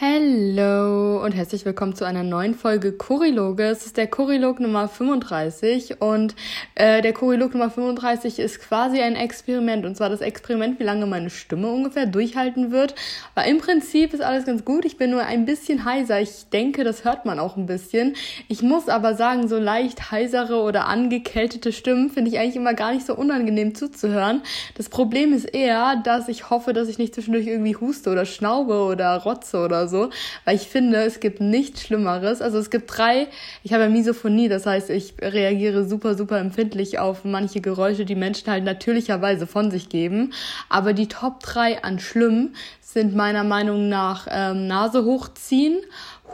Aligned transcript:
Hallo 0.00 1.24
und 1.24 1.36
herzlich 1.36 1.64
willkommen 1.64 1.94
zu 1.94 2.04
einer 2.04 2.24
neuen 2.24 2.56
Folge 2.56 2.90
Choriloge. 2.90 3.62
Es 3.62 3.86
ist 3.86 3.96
der 3.96 4.08
Chorilog 4.08 4.58
Nummer 4.58 4.88
35 4.88 6.00
und 6.00 6.34
äh, 6.74 7.00
der 7.00 7.12
Chorilog 7.12 7.52
Nummer 7.54 7.70
35 7.70 8.40
ist 8.40 8.58
quasi 8.58 9.00
ein 9.00 9.14
Experiment 9.14 9.86
und 9.86 9.96
zwar 9.96 10.10
das 10.10 10.20
Experiment, 10.20 10.80
wie 10.80 10.82
lange 10.82 11.06
meine 11.06 11.30
Stimme 11.30 11.68
ungefähr 11.68 12.06
durchhalten 12.06 12.72
wird. 12.72 12.96
Weil 13.36 13.48
im 13.48 13.58
Prinzip 13.58 14.12
ist 14.12 14.20
alles 14.20 14.46
ganz 14.46 14.64
gut. 14.64 14.84
Ich 14.84 14.96
bin 14.96 15.12
nur 15.12 15.22
ein 15.22 15.44
bisschen 15.44 15.84
heiser. 15.84 16.20
Ich 16.20 16.48
denke, 16.52 16.82
das 16.82 17.04
hört 17.04 17.24
man 17.24 17.38
auch 17.38 17.56
ein 17.56 17.66
bisschen. 17.66 18.16
Ich 18.48 18.62
muss 18.62 18.88
aber 18.88 19.14
sagen, 19.14 19.46
so 19.46 19.60
leicht 19.60 20.10
heisere 20.10 20.56
oder 20.62 20.88
angekältete 20.88 21.70
Stimmen 21.70 22.10
finde 22.10 22.32
ich 22.32 22.40
eigentlich 22.40 22.56
immer 22.56 22.74
gar 22.74 22.92
nicht 22.92 23.06
so 23.06 23.14
unangenehm 23.14 23.76
zuzuhören. 23.76 24.42
Das 24.76 24.88
Problem 24.88 25.32
ist 25.32 25.44
eher, 25.44 26.02
dass 26.02 26.26
ich 26.26 26.50
hoffe, 26.50 26.72
dass 26.72 26.88
ich 26.88 26.98
nicht 26.98 27.14
zwischendurch 27.14 27.46
irgendwie 27.46 27.76
huste 27.76 28.10
oder 28.10 28.26
schnaube 28.26 28.80
oder 28.80 29.18
rotze 29.18 29.58
oder 29.58 29.83
so, 29.88 30.10
weil 30.44 30.56
ich 30.56 30.62
finde, 30.62 30.98
es 31.04 31.20
gibt 31.20 31.40
nichts 31.40 31.82
Schlimmeres. 31.82 32.42
Also 32.42 32.58
es 32.58 32.70
gibt 32.70 32.90
drei, 32.96 33.28
ich 33.62 33.72
habe 33.72 33.84
ja 33.84 33.88
Misophonie, 33.88 34.48
das 34.48 34.66
heißt, 34.66 34.90
ich 34.90 35.14
reagiere 35.20 35.84
super, 35.84 36.14
super 36.14 36.38
empfindlich 36.38 36.98
auf 36.98 37.24
manche 37.24 37.60
Geräusche, 37.60 38.04
die 38.04 38.14
Menschen 38.14 38.50
halt 38.50 38.64
natürlicherweise 38.64 39.46
von 39.46 39.70
sich 39.70 39.88
geben. 39.88 40.32
Aber 40.68 40.92
die 40.92 41.08
Top 41.08 41.40
drei 41.40 41.82
an 41.82 41.98
schlimm 41.98 42.54
sind 42.80 43.14
meiner 43.14 43.44
Meinung 43.44 43.88
nach 43.88 44.28
ähm, 44.30 44.66
Nase 44.66 45.04
hochziehen 45.04 45.78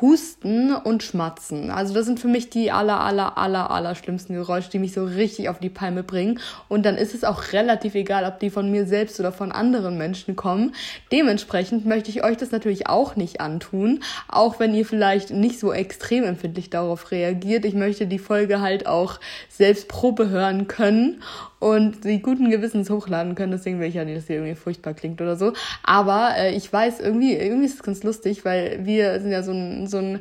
Husten 0.01 0.75
und 0.75 1.03
Schmatzen. 1.03 1.71
Also 1.71 1.93
das 1.95 2.07
sind 2.07 2.21
für 2.21 2.29
mich 2.29 2.51
die 2.51 2.71
aller, 2.73 3.01
aller, 3.01 3.37
aller, 3.37 3.71
aller 3.71 3.95
schlimmsten 3.95 4.35
Geräusche, 4.35 4.71
die 4.71 4.79
mich 4.79 4.93
so 4.93 5.05
richtig 5.05 5.49
auf 5.49 5.59
die 5.59 5.69
Palme 5.69 6.03
bringen. 6.03 6.41
Und 6.69 6.87
dann 6.87 6.97
ist 6.97 7.15
es 7.15 7.25
auch 7.25 7.53
relativ 7.53 7.95
egal, 7.95 8.25
ob 8.25 8.41
die 8.41 8.51
von 8.51 8.71
mir 8.71 8.87
selbst 8.87 9.21
oder 9.21 9.33
von 9.33 9.53
anderen 9.53 9.99
Menschen 9.99 10.37
kommen. 10.37 10.75
Dementsprechend 11.13 11.87
möchte 11.87 12.11
ich 12.11 12.25
euch 12.25 12.37
das 12.37 12.51
natürlich 12.51 12.89
auch 12.89 13.17
nicht 13.17 13.41
antun, 13.41 14.03
auch 14.29 14.59
wenn 14.59 14.75
ihr 14.75 14.87
vielleicht 14.87 15.31
nicht 15.31 15.59
so 15.59 15.73
extrem 15.73 16.25
empfindlich 16.25 16.71
darauf 16.71 17.11
reagiert. 17.11 17.65
Ich 17.65 17.75
möchte 17.75 18.07
die 18.07 18.19
Folge 18.19 18.61
halt 18.61 18.87
auch 18.87 19.21
selbst 19.49 19.89
Probe 19.89 20.29
hören 20.29 20.69
können 20.69 21.23
und 21.61 22.03
sie 22.03 22.21
guten 22.21 22.51
Gewissens 22.51 22.91
hochladen 22.91 23.37
können. 23.37 23.53
Deswegen 23.53 23.79
will 23.79 23.89
ich 23.89 23.95
ja 23.95 24.05
nicht, 24.05 24.17
dass 24.17 24.27
sie 24.27 24.33
irgendwie 24.33 24.57
furchtbar 24.57 24.95
klingt 24.95 25.21
oder 25.21 25.37
so. 25.37 25.53
Aber 25.85 26.35
äh, 26.37 26.57
ich 26.57 26.73
weiß, 26.73 27.01
irgendwie, 27.01 27.35
irgendwie 27.35 27.67
ist 27.67 27.75
es 27.75 27.83
ganz 27.83 28.03
lustig, 28.03 28.45
weil 28.45 28.85
wir 28.85 29.21
sind 29.21 29.31
ja 29.31 29.43
so 29.43 29.53
ein, 29.53 29.87
so 29.87 29.99
ein, 29.99 30.21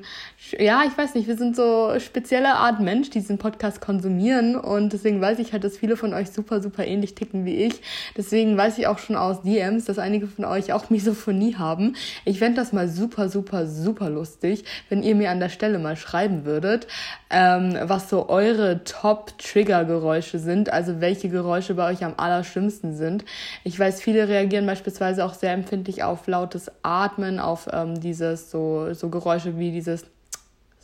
ja, 0.58 0.84
ich 0.88 0.98
weiß 0.98 1.16
nicht, 1.16 1.28
wir 1.28 1.36
sind 1.38 1.56
so 1.56 1.94
spezielle 2.00 2.56
Art 2.56 2.80
Mensch, 2.80 3.09
die 3.09 3.20
diesen 3.20 3.38
Podcast 3.38 3.82
konsumieren. 3.82 4.56
Und 4.56 4.94
deswegen 4.94 5.20
weiß 5.20 5.38
ich 5.40 5.52
halt, 5.52 5.64
dass 5.64 5.78
viele 5.78 5.98
von 5.98 6.14
euch 6.14 6.32
super, 6.32 6.62
super 6.62 6.88
ähnlich 6.88 7.14
ticken 7.14 7.45
wie 7.45 7.56
ich. 7.56 7.82
Deswegen 8.18 8.58
weiß 8.58 8.78
ich 8.78 8.88
auch 8.88 9.00
schon 9.00 9.16
aus 9.16 9.42
DMs, 9.42 9.86
dass 9.86 10.00
einige 10.00 10.28
von 10.28 10.45
euch 10.45 10.72
auch 10.72 10.90
Misophonie 10.90 11.56
haben. 11.56 11.95
Ich 12.26 12.40
fände 12.40 12.56
das 12.56 12.72
mal 12.72 12.88
super, 12.88 13.30
super, 13.30 13.67
super 13.67 14.10
lustig, 14.10 14.64
wenn 14.88 15.04
ihr 15.04 15.14
mir 15.14 15.30
an 15.30 15.40
der 15.42 15.50
Stelle 15.50 15.78
mal 15.78 15.98
schreiben 15.98 16.45
würdet, 16.45 16.88
ähm, 17.30 17.78
was 17.84 18.10
so 18.10 18.30
eure 18.30 18.84
Top-Trigger-Geräusche 18.86 20.40
sind. 20.40 20.72
Also 20.72 21.02
welche 21.02 21.30
Geräusche 21.30 21.76
bei 21.76 21.92
euch 21.92 22.04
am 22.04 22.14
allerschlimmsten 22.17 22.95
sind. 22.95 23.26
Ich 23.64 23.78
weiß, 23.78 24.02
viele 24.02 24.28
reagieren 24.28 24.66
beispielsweise 24.66 25.26
auch 25.26 25.34
sehr 25.34 25.52
empfindlich 25.52 26.02
auf 26.04 26.28
lautes 26.28 26.72
Atmen, 26.82 27.40
auf 27.40 27.67
ähm, 27.72 28.00
dieses 28.00 28.50
so, 28.50 28.94
so 28.94 29.10
Geräusche 29.10 29.58
wie 29.60 29.72
dieses 29.72 30.06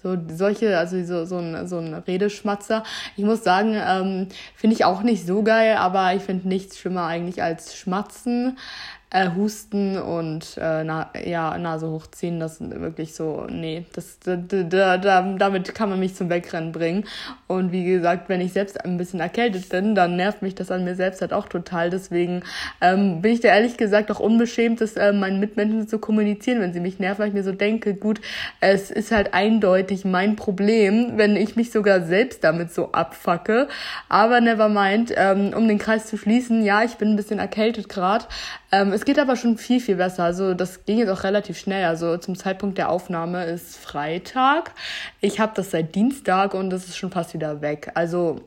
so 0.06 0.16
solche, 0.36 0.78
also 0.78 1.03
so, 1.03 1.25
so, 1.25 1.39
ein, 1.39 1.67
so 1.67 1.80
ein 1.80 1.95
Redeschmatzer. 1.95 2.84
Ich 3.17 3.23
muss 3.23 3.44
sagen, 3.44 3.73
ähm, 3.75 4.28
finde 4.56 4.75
ich 4.75 4.86
auch 4.86 5.02
nicht 5.02 5.25
so 5.25 5.42
geil, 5.42 5.78
aber 5.78 6.14
ich 6.14 6.22
finde 6.22 6.48
nichts 6.48 6.78
schlimmer 6.78 7.08
eigentlich 7.08 7.42
als 7.42 7.75
Schmatzen 7.75 8.59
äh, 9.16 9.30
Husten 9.33 9.97
und 9.97 10.58
äh, 10.58 10.83
na, 10.83 11.09
ja, 11.25 11.58
Nase 11.58 11.89
hochziehen, 11.89 12.41
das 12.41 12.58
sind 12.58 12.77
wirklich 12.81 13.16
so, 13.16 13.47
nee, 13.49 13.85
das, 13.94 14.19
da, 14.19 14.35
da, 14.35 14.97
da, 14.97 15.21
damit 15.38 15.73
kann 15.73 15.89
man 15.89 16.02
mich 16.02 16.16
zum 16.16 16.30
Wegrennen 16.30 16.73
bringen. 16.73 17.05
Und 17.47 17.71
wie 17.71 17.86
gesagt, 17.86 18.27
wenn 18.27 18.41
ich 18.41 18.52
selbst 18.52 18.83
ein 18.83 18.97
bisschen 18.97 19.21
erkältet 19.21 19.69
bin, 19.69 19.95
dann 19.95 20.17
nervt 20.17 20.42
mich 20.42 20.54
das 20.54 20.70
an 20.70 20.83
mir 20.83 20.95
selbst 20.95 21.21
halt 21.21 21.31
auch 21.31 21.48
total. 21.48 21.89
Deswegen 21.89 22.43
ähm, 22.81 23.21
bin 23.21 23.31
ich 23.31 23.39
da 23.39 23.48
ehrlich 23.48 23.77
gesagt 23.77 24.11
auch 24.11 24.20
unbeschämt, 24.20 24.81
das 24.81 24.98
äh, 24.98 25.14
meinen 25.14 25.39
Mitmenschen 25.39 25.87
zu 25.87 25.98
kommunizieren, 25.98 26.59
wenn 26.59 26.73
sie 26.73 26.81
mich 26.81 26.99
nerven, 26.99 27.20
weil 27.20 27.30
ich 27.30 27.33
mir 27.33 27.43
so 27.43 27.54
denke, 27.54 27.93
gut, 27.93 28.20
es 28.59 28.92
ist 28.92 29.14
halt 29.14 29.33
eindeutig 29.33 30.04
mein 30.04 30.36
Problem, 30.36 31.14
wenn 31.15 31.37
ich 31.37 31.55
mich 31.55 31.71
sogar 31.71 32.02
selbst 32.02 32.43
damit 32.43 32.73
so 32.73 32.92
abfacke. 32.92 33.70
Aber 34.09 34.42
never 34.42 34.67
mind, 34.67 35.14
ähm, 35.15 35.54
um 35.55 35.70
den 35.70 35.77
Kreis 35.77 36.08
zu 36.08 36.17
schließen, 36.17 36.65
ja, 36.65 36.83
ich 36.83 36.95
bin 36.95 37.11
ein 37.11 37.15
bisschen 37.15 37.39
erkältet 37.39 37.87
gerade. 37.87 38.25
Ähm, 38.75 38.91
es 38.91 39.05
geht 39.05 39.19
aber 39.19 39.37
schon 39.37 39.58
viel, 39.58 39.80
viel 39.80 39.95
besser. 39.95 40.25
Also 40.25 40.53
das 40.53 40.83
ging 40.83 40.97
jetzt 40.97 41.09
auch 41.09 41.23
relativ 41.23 41.58
schnell. 41.58 41.86
Also 41.86 42.17
zum 42.17 42.36
Zeitpunkt 42.36 42.77
der 42.77 42.89
Aufnahme 42.89 43.45
ist 43.45 43.77
Freitag. 43.77 44.73
Ich 45.21 45.39
habe 45.39 45.53
das 45.55 45.71
seit 45.71 45.95
Dienstag 45.95 46.53
und 46.53 46.73
es 46.73 46.89
ist 46.89 46.97
schon 46.97 47.09
fast 47.09 47.33
wieder 47.33 47.61
weg. 47.61 47.91
Also 47.93 48.41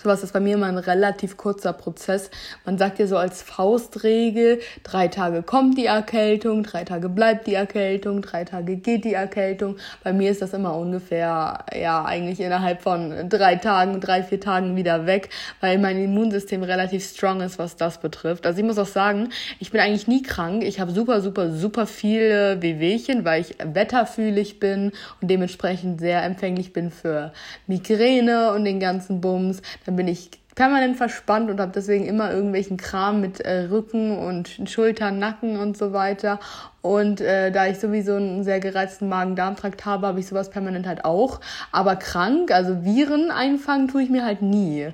Sowas 0.00 0.22
ist 0.22 0.32
bei 0.32 0.40
mir 0.40 0.54
immer 0.54 0.66
ein 0.66 0.78
relativ 0.78 1.36
kurzer 1.36 1.72
Prozess. 1.72 2.30
Man 2.64 2.78
sagt 2.78 2.98
ja 2.98 3.06
so 3.06 3.16
als 3.16 3.42
Faustregel, 3.42 4.60
drei 4.82 5.08
Tage 5.08 5.42
kommt 5.42 5.78
die 5.78 5.86
Erkältung, 5.86 6.62
drei 6.62 6.84
Tage 6.84 7.08
bleibt 7.08 7.46
die 7.46 7.54
Erkältung, 7.54 8.22
drei 8.22 8.44
Tage 8.44 8.76
geht 8.76 9.04
die 9.04 9.14
Erkältung. 9.14 9.76
Bei 10.02 10.12
mir 10.12 10.30
ist 10.30 10.42
das 10.42 10.54
immer 10.54 10.76
ungefähr, 10.76 11.64
ja, 11.78 12.04
eigentlich 12.04 12.40
innerhalb 12.40 12.82
von 12.82 13.28
drei 13.28 13.56
Tagen, 13.56 14.00
drei, 14.00 14.22
vier 14.22 14.40
Tagen 14.40 14.76
wieder 14.76 15.06
weg, 15.06 15.28
weil 15.60 15.78
mein 15.78 16.02
Immunsystem 16.02 16.62
relativ 16.62 17.04
strong 17.08 17.40
ist, 17.40 17.58
was 17.58 17.76
das 17.76 17.98
betrifft. 17.98 18.46
Also 18.46 18.58
ich 18.58 18.64
muss 18.64 18.78
auch 18.78 18.86
sagen, 18.86 19.28
ich 19.60 19.70
bin 19.70 19.80
eigentlich 19.80 20.08
nie 20.08 20.22
krank. 20.22 20.64
Ich 20.64 20.80
habe 20.80 20.90
super, 20.90 21.20
super, 21.20 21.52
super 21.52 21.86
viele 21.86 22.60
Wehwehchen, 22.60 23.24
weil 23.24 23.42
ich 23.42 23.56
wetterfühlig 23.62 24.58
bin 24.58 24.92
und 25.20 25.30
dementsprechend 25.30 26.00
sehr 26.00 26.24
empfänglich 26.24 26.72
bin 26.72 26.90
für 26.90 27.32
Migräne 27.66 28.52
und 28.52 28.64
den 28.64 28.80
ganzen 28.80 29.20
Bums 29.20 29.62
dann 29.92 29.96
bin 29.96 30.08
ich 30.08 30.30
permanent 30.54 30.96
verspannt 30.96 31.50
und 31.50 31.60
habe 31.60 31.72
deswegen 31.74 32.06
immer 32.06 32.30
irgendwelchen 32.30 32.76
Kram 32.76 33.20
mit 33.20 33.40
äh, 33.40 33.68
Rücken 33.70 34.18
und 34.18 34.48
Schultern, 34.66 35.18
Nacken 35.18 35.58
und 35.58 35.76
so 35.76 35.92
weiter. 35.92 36.40
Und 36.82 37.20
äh, 37.20 37.52
da 37.52 37.68
ich 37.68 37.78
sowieso 37.78 38.16
einen 38.16 38.42
sehr 38.42 38.58
gereizten 38.58 39.08
Magen-Darm-Trakt 39.08 39.86
habe, 39.86 40.08
habe 40.08 40.18
ich 40.18 40.26
sowas 40.26 40.50
permanent 40.50 40.86
halt 40.86 41.04
auch. 41.04 41.40
Aber 41.70 41.94
krank, 41.94 42.50
also 42.50 42.84
Viren 42.84 43.30
einfangen, 43.30 43.86
tue 43.86 44.02
ich 44.02 44.10
mir 44.10 44.24
halt 44.24 44.42
nie. 44.42 44.88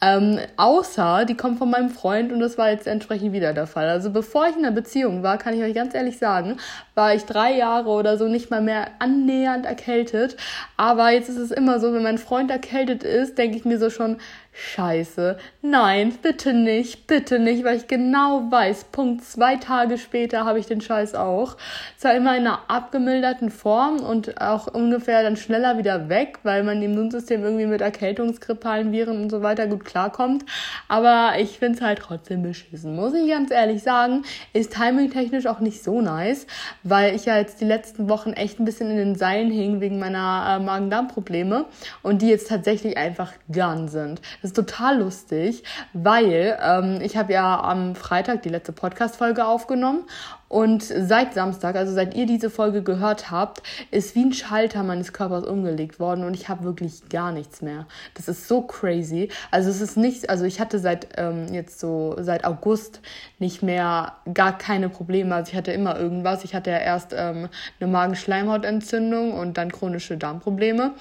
Ähm, 0.00 0.38
außer 0.56 1.26
die 1.26 1.36
kommen 1.36 1.58
von 1.58 1.70
meinem 1.70 1.90
Freund 1.90 2.32
und 2.32 2.40
das 2.40 2.56
war 2.56 2.70
jetzt 2.70 2.86
entsprechend 2.86 3.34
wieder 3.34 3.52
der 3.52 3.66
Fall. 3.66 3.88
Also 3.88 4.10
bevor 4.10 4.48
ich 4.48 4.56
in 4.56 4.64
einer 4.64 4.74
Beziehung 4.74 5.22
war, 5.22 5.36
kann 5.36 5.52
ich 5.52 5.62
euch 5.62 5.74
ganz 5.74 5.94
ehrlich 5.94 6.18
sagen, 6.18 6.56
war 6.94 7.14
ich 7.14 7.26
drei 7.26 7.54
Jahre 7.54 7.90
oder 7.90 8.16
so 8.16 8.26
nicht 8.26 8.50
mal 8.50 8.62
mehr 8.62 8.86
annähernd 8.98 9.66
erkältet. 9.66 10.38
Aber 10.78 11.10
jetzt 11.10 11.28
ist 11.28 11.36
es 11.36 11.50
immer 11.50 11.78
so, 11.78 11.92
wenn 11.92 12.02
mein 12.02 12.18
Freund 12.18 12.50
erkältet 12.50 13.04
ist, 13.04 13.36
denke 13.36 13.58
ich 13.58 13.66
mir 13.66 13.78
so 13.78 13.90
schon, 13.90 14.16
Scheiße, 14.56 15.36
nein, 15.62 16.16
bitte 16.22 16.52
nicht, 16.52 17.08
bitte 17.08 17.40
nicht, 17.40 17.64
weil 17.64 17.76
ich 17.76 17.88
genau 17.88 18.52
weiß, 18.52 18.84
Punkt 18.92 19.24
zwei 19.24 19.56
Tage 19.56 19.98
später 19.98 20.44
habe 20.44 20.60
ich 20.60 20.66
den 20.66 20.80
Scheiß 20.80 21.16
auch. 21.16 21.56
Zwar 21.96 22.14
immer 22.14 22.36
in 22.36 22.46
einer 22.46 22.60
abgemilderten 22.68 23.50
Form 23.50 23.96
und 23.96 24.40
auch 24.40 24.68
ungefähr 24.68 25.24
dann 25.24 25.36
schneller 25.36 25.76
wieder 25.76 26.08
weg, 26.08 26.38
weil 26.44 26.62
mein 26.62 26.80
Immunsystem 26.80 27.42
irgendwie 27.42 27.66
mit 27.66 27.80
erkältungsgrippalen 27.80 28.92
Viren 28.92 29.22
und 29.22 29.30
so 29.30 29.42
weiter 29.42 29.66
gut 29.66 29.84
klarkommt. 29.84 30.44
Aber 30.86 31.32
ich 31.40 31.58
finde 31.58 31.78
es 31.78 31.84
halt 31.84 31.98
trotzdem 31.98 32.44
beschissen, 32.44 32.94
muss 32.94 33.12
ich 33.12 33.28
ganz 33.28 33.50
ehrlich 33.50 33.82
sagen. 33.82 34.22
Ist 34.52 34.74
timingtechnisch 34.74 35.46
auch 35.46 35.58
nicht 35.58 35.82
so 35.82 36.00
nice, 36.00 36.46
weil 36.84 37.16
ich 37.16 37.24
ja 37.24 37.36
jetzt 37.38 37.60
die 37.60 37.64
letzten 37.64 38.08
Wochen 38.08 38.32
echt 38.34 38.60
ein 38.60 38.64
bisschen 38.64 38.88
in 38.88 38.98
den 38.98 39.16
Seilen 39.16 39.50
hing 39.50 39.80
wegen 39.80 39.98
meiner 39.98 40.58
äh, 40.60 40.64
Magen-Darm-Probleme 40.64 41.64
und 42.02 42.22
die 42.22 42.28
jetzt 42.28 42.48
tatsächlich 42.48 42.96
einfach 42.96 43.32
gone 43.52 43.88
sind. 43.88 44.20
Das 44.44 44.50
ist 44.50 44.56
total 44.56 44.98
lustig, 44.98 45.64
weil 45.94 46.58
ähm, 46.62 47.00
ich 47.00 47.16
habe 47.16 47.32
ja 47.32 47.62
am 47.62 47.94
Freitag 47.94 48.42
die 48.42 48.50
letzte 48.50 48.72
Podcast-Folge 48.72 49.46
aufgenommen 49.46 50.02
und 50.48 50.82
seit 50.82 51.32
Samstag, 51.32 51.76
also 51.76 51.94
seit 51.94 52.14
ihr 52.14 52.26
diese 52.26 52.50
Folge 52.50 52.82
gehört 52.82 53.30
habt, 53.30 53.62
ist 53.90 54.14
wie 54.14 54.22
ein 54.22 54.34
Schalter 54.34 54.82
meines 54.82 55.14
Körpers 55.14 55.46
umgelegt 55.46 55.98
worden 55.98 56.24
und 56.24 56.34
ich 56.34 56.50
habe 56.50 56.62
wirklich 56.64 57.08
gar 57.08 57.32
nichts 57.32 57.62
mehr. 57.62 57.86
Das 58.12 58.28
ist 58.28 58.46
so 58.46 58.60
crazy. 58.60 59.30
Also 59.50 59.70
es 59.70 59.80
ist 59.80 59.96
nicht, 59.96 60.28
also 60.28 60.44
ich 60.44 60.60
hatte 60.60 60.78
seit 60.78 61.08
ähm, 61.16 61.46
jetzt 61.50 61.80
so 61.80 62.14
seit 62.20 62.44
August 62.44 63.00
nicht 63.38 63.62
mehr 63.62 64.12
gar 64.34 64.58
keine 64.58 64.90
Probleme. 64.90 65.34
Also 65.34 65.52
ich 65.52 65.56
hatte 65.56 65.72
immer 65.72 65.98
irgendwas. 65.98 66.44
Ich 66.44 66.54
hatte 66.54 66.70
ja 66.70 66.80
erst 66.80 67.14
ähm, 67.16 67.48
eine 67.80 67.90
Magenschleimhautentzündung 67.90 69.32
und 69.32 69.56
dann 69.56 69.72
chronische 69.72 70.18
Darmprobleme 70.18 70.92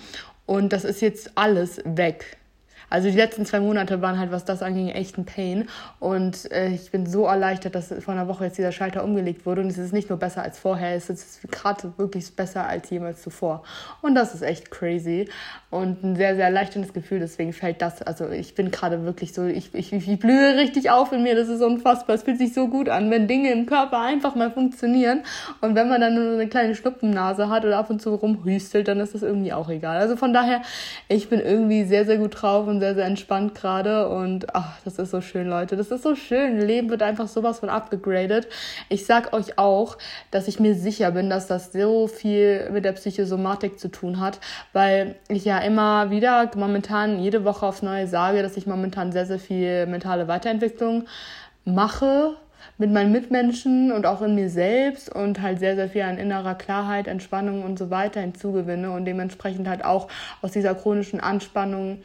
und 0.45 0.71
das 0.71 0.85
ist 0.85 1.01
jetzt 1.01 1.31
alles 1.35 1.81
weg. 1.83 2.37
Also 2.89 3.09
die 3.09 3.17
letzten 3.17 3.45
zwei 3.45 3.59
Monate 3.59 4.01
waren 4.01 4.19
halt, 4.19 4.31
was 4.31 4.45
das 4.45 4.61
anging, 4.61 4.89
echt 4.89 5.17
ein 5.17 5.25
Pain. 5.25 5.67
Und 5.99 6.51
äh, 6.51 6.69
ich 6.69 6.91
bin 6.91 7.05
so 7.05 7.25
erleichtert, 7.25 7.75
dass 7.75 7.93
vor 7.99 8.13
einer 8.13 8.27
Woche 8.27 8.45
jetzt 8.45 8.57
dieser 8.57 8.71
Schalter 8.71 9.03
umgelegt 9.03 9.45
wurde. 9.45 9.61
Und 9.61 9.67
es 9.67 9.77
ist 9.77 9.93
nicht 9.93 10.09
nur 10.09 10.19
besser 10.19 10.43
als 10.43 10.59
vorher, 10.59 10.95
es 10.95 11.09
ist 11.09 11.41
gerade 11.51 11.93
wirklich 11.97 12.35
besser 12.35 12.67
als 12.67 12.89
jemals 12.89 13.21
zuvor. 13.21 13.63
Und 14.01 14.15
das 14.15 14.33
ist 14.33 14.41
echt 14.41 14.71
crazy. 14.71 15.29
Und 15.69 16.03
ein 16.03 16.15
sehr, 16.15 16.35
sehr 16.35 16.45
erleichterndes 16.45 16.93
Gefühl. 16.93 17.19
Deswegen 17.19 17.53
fällt 17.53 17.81
das, 17.81 18.01
also 18.01 18.29
ich 18.29 18.55
bin 18.55 18.69
gerade 18.69 19.03
wirklich 19.05 19.33
so, 19.33 19.45
ich, 19.45 19.73
ich, 19.73 19.91
ich 19.91 20.19
blühe 20.19 20.55
richtig 20.55 20.91
auf 20.91 21.11
in 21.11 21.23
mir. 21.23 21.35
Das 21.35 21.47
ist 21.47 21.61
unfassbar. 21.61 22.15
Es 22.15 22.23
fühlt 22.23 22.37
sich 22.37 22.53
so 22.53 22.67
gut 22.67 22.89
an, 22.89 23.09
wenn 23.09 23.27
Dinge 23.27 23.51
im 23.51 23.65
Körper 23.65 23.99
einfach 23.99 24.35
mal 24.35 24.51
funktionieren. 24.51 25.23
Und 25.61 25.75
wenn 25.75 25.89
man 25.89 26.01
dann 26.01 26.15
nur 26.15 26.33
eine 26.33 26.47
kleine 26.47 26.75
Schnuppennase 26.75 27.49
hat 27.49 27.65
oder 27.65 27.77
ab 27.77 27.89
und 27.89 28.01
zu 28.01 28.13
rumhüstelt, 28.13 28.87
dann 28.87 28.99
ist 28.99 29.15
das 29.15 29.23
irgendwie 29.23 29.53
auch 29.53 29.69
egal. 29.69 29.97
Also 29.97 30.15
von 30.15 30.33
daher, 30.33 30.61
ich 31.07 31.29
bin 31.29 31.39
irgendwie 31.39 31.83
sehr, 31.85 32.05
sehr 32.05 32.17
gut 32.17 32.41
drauf 32.41 32.67
und 32.73 32.79
sehr, 32.79 32.95
sehr 32.95 33.05
entspannt 33.05 33.55
gerade 33.55 34.09
und 34.09 34.55
ach, 34.55 34.79
das 34.83 34.97
ist 34.97 35.11
so 35.11 35.21
schön, 35.21 35.47
Leute. 35.47 35.77
Das 35.77 35.91
ist 35.91 36.03
so 36.03 36.15
schön. 36.15 36.59
Leben 36.59 36.89
wird 36.89 37.03
einfach 37.03 37.27
sowas 37.27 37.59
von 37.59 37.69
abgegradet. 37.69 38.47
Ich 38.89 39.05
sag 39.05 39.31
euch 39.33 39.57
auch, 39.59 39.97
dass 40.31 40.47
ich 40.47 40.59
mir 40.59 40.73
sicher 40.75 41.11
bin, 41.11 41.29
dass 41.29 41.47
das 41.47 41.71
so 41.71 42.07
viel 42.07 42.69
mit 42.71 42.83
der 42.83 42.93
Psychosomatik 42.93 43.79
zu 43.79 43.89
tun 43.89 44.19
hat, 44.19 44.39
weil 44.73 45.15
ich 45.27 45.45
ja 45.45 45.59
immer 45.59 46.09
wieder 46.09 46.49
momentan 46.55 47.19
jede 47.19 47.45
Woche 47.45 47.65
aufs 47.65 47.83
Neue 47.83 48.07
sage, 48.07 48.41
dass 48.41 48.57
ich 48.57 48.65
momentan 48.65 49.11
sehr, 49.11 49.25
sehr 49.25 49.39
viel 49.39 49.85
mentale 49.85 50.27
Weiterentwicklung 50.27 51.05
mache 51.65 52.35
mit 52.77 52.91
meinen 52.91 53.11
Mitmenschen 53.11 53.91
und 53.91 54.05
auch 54.05 54.21
in 54.21 54.35
mir 54.35 54.49
selbst 54.49 55.13
und 55.13 55.41
halt 55.41 55.59
sehr, 55.59 55.75
sehr 55.75 55.89
viel 55.89 56.01
an 56.01 56.17
innerer 56.17 56.55
Klarheit, 56.55 57.07
Entspannung 57.07 57.63
und 57.63 57.77
so 57.77 57.89
weiter 57.89 58.21
hinzugewinne 58.21 58.91
und 58.91 59.05
dementsprechend 59.05 59.67
halt 59.67 59.85
auch 59.85 60.07
aus 60.41 60.51
dieser 60.51 60.73
chronischen 60.73 61.19
Anspannung 61.19 61.99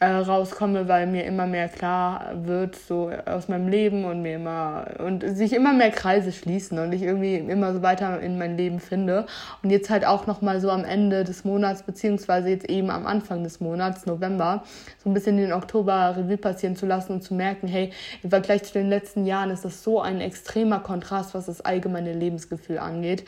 äh, 0.00 0.06
rauskomme, 0.06 0.86
weil 0.86 1.08
mir 1.08 1.24
immer 1.24 1.46
mehr 1.46 1.68
klar 1.68 2.30
wird, 2.44 2.76
so 2.76 3.10
aus 3.26 3.48
meinem 3.48 3.66
Leben 3.66 4.04
und 4.04 4.22
mir 4.22 4.36
immer 4.36 4.86
und 4.98 5.24
sich 5.36 5.52
immer 5.52 5.72
mehr 5.72 5.90
Kreise 5.90 6.30
schließen 6.30 6.78
und 6.78 6.92
ich 6.92 7.02
irgendwie 7.02 7.34
immer 7.34 7.72
so 7.72 7.82
weiter 7.82 8.20
in 8.20 8.38
mein 8.38 8.56
Leben 8.56 8.78
finde. 8.78 9.26
Und 9.62 9.70
jetzt 9.70 9.90
halt 9.90 10.06
auch 10.06 10.28
nochmal 10.28 10.60
so 10.60 10.70
am 10.70 10.84
Ende 10.84 11.24
des 11.24 11.44
Monats, 11.44 11.82
beziehungsweise 11.82 12.48
jetzt 12.48 12.68
eben 12.68 12.90
am 12.90 13.06
Anfang 13.06 13.42
des 13.42 13.58
Monats, 13.58 14.06
November, 14.06 14.62
so 15.02 15.10
ein 15.10 15.14
bisschen 15.14 15.36
den 15.36 15.52
Oktober 15.52 16.14
Revue 16.16 16.36
passieren 16.36 16.76
zu 16.76 16.86
lassen 16.86 17.14
und 17.14 17.22
zu 17.22 17.34
merken, 17.34 17.66
hey, 17.66 17.90
im 18.22 18.30
Vergleich 18.30 18.62
zu 18.62 18.74
den 18.74 18.88
letzten 18.88 19.26
Jahren 19.26 19.50
ist 19.50 19.64
das 19.64 19.82
so 19.82 20.00
ein 20.00 20.20
extremer 20.20 20.78
Kontrast, 20.78 21.34
was 21.34 21.46
das 21.46 21.60
allgemeine 21.60 22.12
Lebensgefühl 22.12 22.78
angeht. 22.78 23.24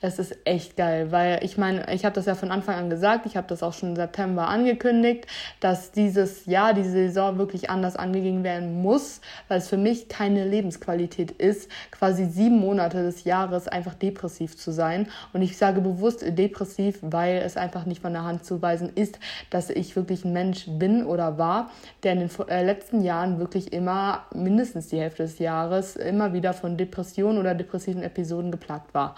Es 0.00 0.18
ist 0.18 0.34
echt 0.46 0.78
geil, 0.78 1.12
weil 1.12 1.44
ich 1.44 1.58
meine, 1.58 1.92
ich 1.92 2.06
habe 2.06 2.14
das 2.14 2.24
ja 2.24 2.34
von 2.34 2.50
Anfang 2.50 2.76
an 2.76 2.88
gesagt, 2.88 3.26
ich 3.26 3.36
habe 3.36 3.46
das 3.46 3.62
auch 3.62 3.74
schon 3.74 3.90
im 3.90 3.96
September 3.96 4.48
angekündigt, 4.48 5.26
dass 5.60 5.92
diese 5.92 6.13
dieses 6.14 6.46
Jahr, 6.46 6.74
diese 6.74 6.90
Saison 6.90 7.38
wirklich 7.38 7.70
anders 7.70 7.96
angegangen 7.96 8.44
werden 8.44 8.82
muss, 8.82 9.20
weil 9.48 9.58
es 9.58 9.68
für 9.68 9.76
mich 9.76 10.08
keine 10.08 10.46
Lebensqualität 10.46 11.32
ist, 11.32 11.68
quasi 11.90 12.26
sieben 12.26 12.58
Monate 12.58 13.02
des 13.02 13.24
Jahres 13.24 13.66
einfach 13.66 13.94
depressiv 13.94 14.56
zu 14.56 14.70
sein. 14.70 15.08
Und 15.32 15.42
ich 15.42 15.56
sage 15.56 15.80
bewusst 15.80 16.24
depressiv, 16.26 16.98
weil 17.02 17.38
es 17.38 17.56
einfach 17.56 17.84
nicht 17.84 18.00
von 18.00 18.12
der 18.12 18.22
Hand 18.22 18.44
zu 18.44 18.62
weisen 18.62 18.90
ist, 18.94 19.18
dass 19.50 19.70
ich 19.70 19.96
wirklich 19.96 20.24
ein 20.24 20.32
Mensch 20.32 20.66
bin 20.68 21.04
oder 21.04 21.36
war, 21.36 21.70
der 22.04 22.12
in 22.12 22.20
den 22.20 22.30
äh, 22.48 22.64
letzten 22.64 23.02
Jahren 23.02 23.40
wirklich 23.40 23.72
immer 23.72 24.24
mindestens 24.32 24.88
die 24.88 25.00
Hälfte 25.00 25.24
des 25.24 25.40
Jahres 25.40 25.96
immer 25.96 26.32
wieder 26.32 26.52
von 26.52 26.76
Depressionen 26.76 27.38
oder 27.38 27.54
depressiven 27.54 28.02
Episoden 28.02 28.52
geplagt 28.52 28.94
war. 28.94 29.16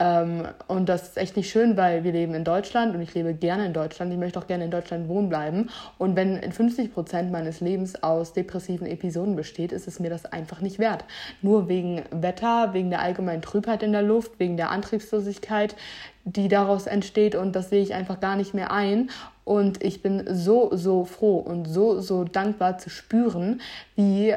Ähm, 0.00 0.48
und 0.66 0.88
das 0.88 1.02
ist 1.02 1.18
echt 1.18 1.36
nicht 1.36 1.50
schön, 1.50 1.76
weil 1.76 2.02
wir 2.04 2.12
leben 2.12 2.34
in 2.34 2.42
Deutschland 2.42 2.94
und 2.94 3.02
ich 3.02 3.14
lebe 3.14 3.34
gerne 3.34 3.66
in 3.66 3.74
Deutschland. 3.74 4.10
Ich 4.10 4.18
möchte 4.18 4.38
auch 4.38 4.46
gerne 4.46 4.64
in 4.64 4.70
Deutschland 4.70 5.08
wohnen 5.08 5.28
bleiben. 5.28 5.68
Und 5.98 6.16
wenn 6.16 6.40
50 6.50 6.92
Prozent 6.94 7.30
meines 7.30 7.60
Lebens 7.60 8.02
aus 8.02 8.32
depressiven 8.32 8.86
Episoden 8.86 9.36
besteht, 9.36 9.72
ist 9.72 9.86
es 9.86 10.00
mir 10.00 10.08
das 10.08 10.24
einfach 10.24 10.62
nicht 10.62 10.78
wert. 10.78 11.04
Nur 11.42 11.68
wegen 11.68 12.02
Wetter, 12.10 12.72
wegen 12.72 12.88
der 12.88 13.02
allgemeinen 13.02 13.42
Trübheit 13.42 13.82
in 13.82 13.92
der 13.92 14.02
Luft, 14.02 14.32
wegen 14.38 14.56
der 14.56 14.70
Antriebslosigkeit, 14.70 15.76
die 16.24 16.48
daraus 16.48 16.86
entsteht 16.86 17.34
und 17.34 17.54
das 17.54 17.70
sehe 17.70 17.82
ich 17.82 17.94
einfach 17.94 18.20
gar 18.20 18.36
nicht 18.36 18.54
mehr 18.54 18.72
ein. 18.72 19.10
Und 19.50 19.82
ich 19.82 20.00
bin 20.00 20.22
so, 20.32 20.70
so 20.76 21.04
froh 21.04 21.38
und 21.38 21.64
so, 21.64 22.00
so 22.00 22.22
dankbar 22.22 22.78
zu 22.78 22.88
spüren, 22.88 23.60
wie 23.96 24.32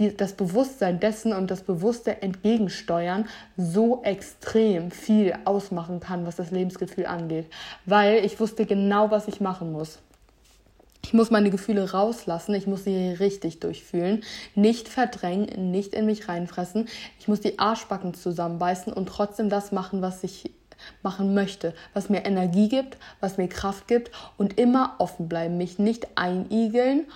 die, 0.00 0.16
das 0.16 0.32
Bewusstsein 0.32 0.98
dessen 0.98 1.32
und 1.32 1.52
das 1.52 1.62
bewusste 1.62 2.20
Entgegensteuern 2.20 3.26
so 3.56 4.02
extrem 4.02 4.90
viel 4.90 5.34
ausmachen 5.44 6.00
kann, 6.00 6.26
was 6.26 6.34
das 6.34 6.50
Lebensgefühl 6.50 7.06
angeht. 7.06 7.46
Weil 7.84 8.24
ich 8.24 8.40
wusste 8.40 8.66
genau, 8.66 9.12
was 9.12 9.28
ich 9.28 9.40
machen 9.40 9.70
muss. 9.70 10.00
Ich 11.04 11.14
muss 11.14 11.30
meine 11.30 11.50
Gefühle 11.50 11.92
rauslassen, 11.92 12.52
ich 12.56 12.66
muss 12.66 12.82
sie 12.82 13.10
richtig 13.10 13.60
durchfühlen, 13.60 14.24
nicht 14.56 14.88
verdrängen, 14.88 15.70
nicht 15.70 15.94
in 15.94 16.06
mich 16.06 16.28
reinfressen. 16.28 16.88
Ich 17.20 17.28
muss 17.28 17.38
die 17.38 17.60
Arschbacken 17.60 18.14
zusammenbeißen 18.14 18.92
und 18.92 19.08
trotzdem 19.08 19.48
das 19.48 19.70
machen, 19.70 20.02
was 20.02 20.24
ich 20.24 20.50
machen 21.02 21.34
möchte, 21.34 21.74
was 21.94 22.08
mir 22.08 22.24
Energie 22.24 22.68
gibt, 22.68 22.96
was 23.20 23.38
mir 23.38 23.48
Kraft 23.48 23.88
gibt 23.88 24.10
und 24.36 24.58
immer 24.58 24.94
offen 24.98 25.28
bleiben, 25.28 25.56
mich 25.56 25.78
nicht 25.78 26.08
einigeln 26.16 27.06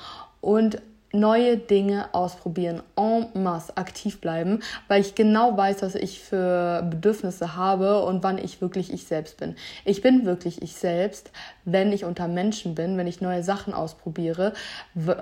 und 0.41 0.81
neue 1.13 1.57
Dinge 1.57 2.09
ausprobieren, 2.13 2.83
en 2.97 3.27
masse 3.35 3.77
aktiv 3.77 4.21
bleiben, 4.21 4.61
weil 4.89 5.01
ich 5.01 5.15
genau 5.15 5.57
weiß, 5.57 5.83
was 5.83 5.95
ich 5.95 6.21
für 6.21 6.87
Bedürfnisse 6.89 7.57
habe 7.57 8.05
und 8.05 8.23
wann 8.23 8.39
ich 8.39 8.61
wirklich 8.61 8.93
ich 8.93 9.05
selbst 9.05 9.39
bin. 9.39 9.57
Ich 9.85 10.03
bin 10.03 10.25
wirklich 10.25 10.63
ich 10.63 10.75
selbst, 10.77 11.33
wenn 11.65 11.93
ich 11.93 12.05
unter 12.05 12.29
Menschen 12.29 12.75
bin, 12.75 12.97
wenn 12.97 13.07
ich 13.07 13.21
neue 13.21 13.43
Sachen 13.43 13.75
ausprobiere 13.75 14.53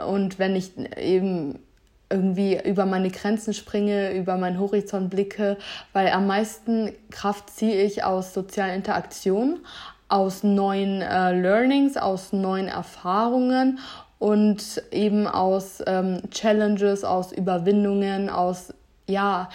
und 0.07 0.39
wenn 0.39 0.57
ich 0.57 0.73
eben 0.97 1.59
irgendwie 2.11 2.59
über 2.65 2.87
meine 2.87 3.11
Grenzen 3.11 3.55
springe, 3.55 4.13
über 4.15 4.37
meinen 4.37 4.59
Horizont 4.59 5.11
blicke, 5.11 5.59
weil 5.93 6.09
am 6.09 6.27
meisten 6.27 6.93
Kraft 7.11 7.51
ziehe 7.51 7.83
ich 7.83 8.05
aus 8.05 8.35
sozialen 8.35 8.75
Interaktionen, 8.75 9.61
aus 10.09 10.43
neuen 10.43 11.03
äh, 11.03 11.33
Learnings, 11.33 11.97
aus 11.97 12.33
neuen 12.33 12.69
Erfahrungen 12.69 13.79
und 14.19 14.83
eben 14.91 15.27
aus 15.27 15.83
ähm, 15.87 16.23
Challenges, 16.31 17.05
aus 17.05 17.33
Überwindungen, 17.33 18.31
aus 18.31 18.73
ja 19.07 19.49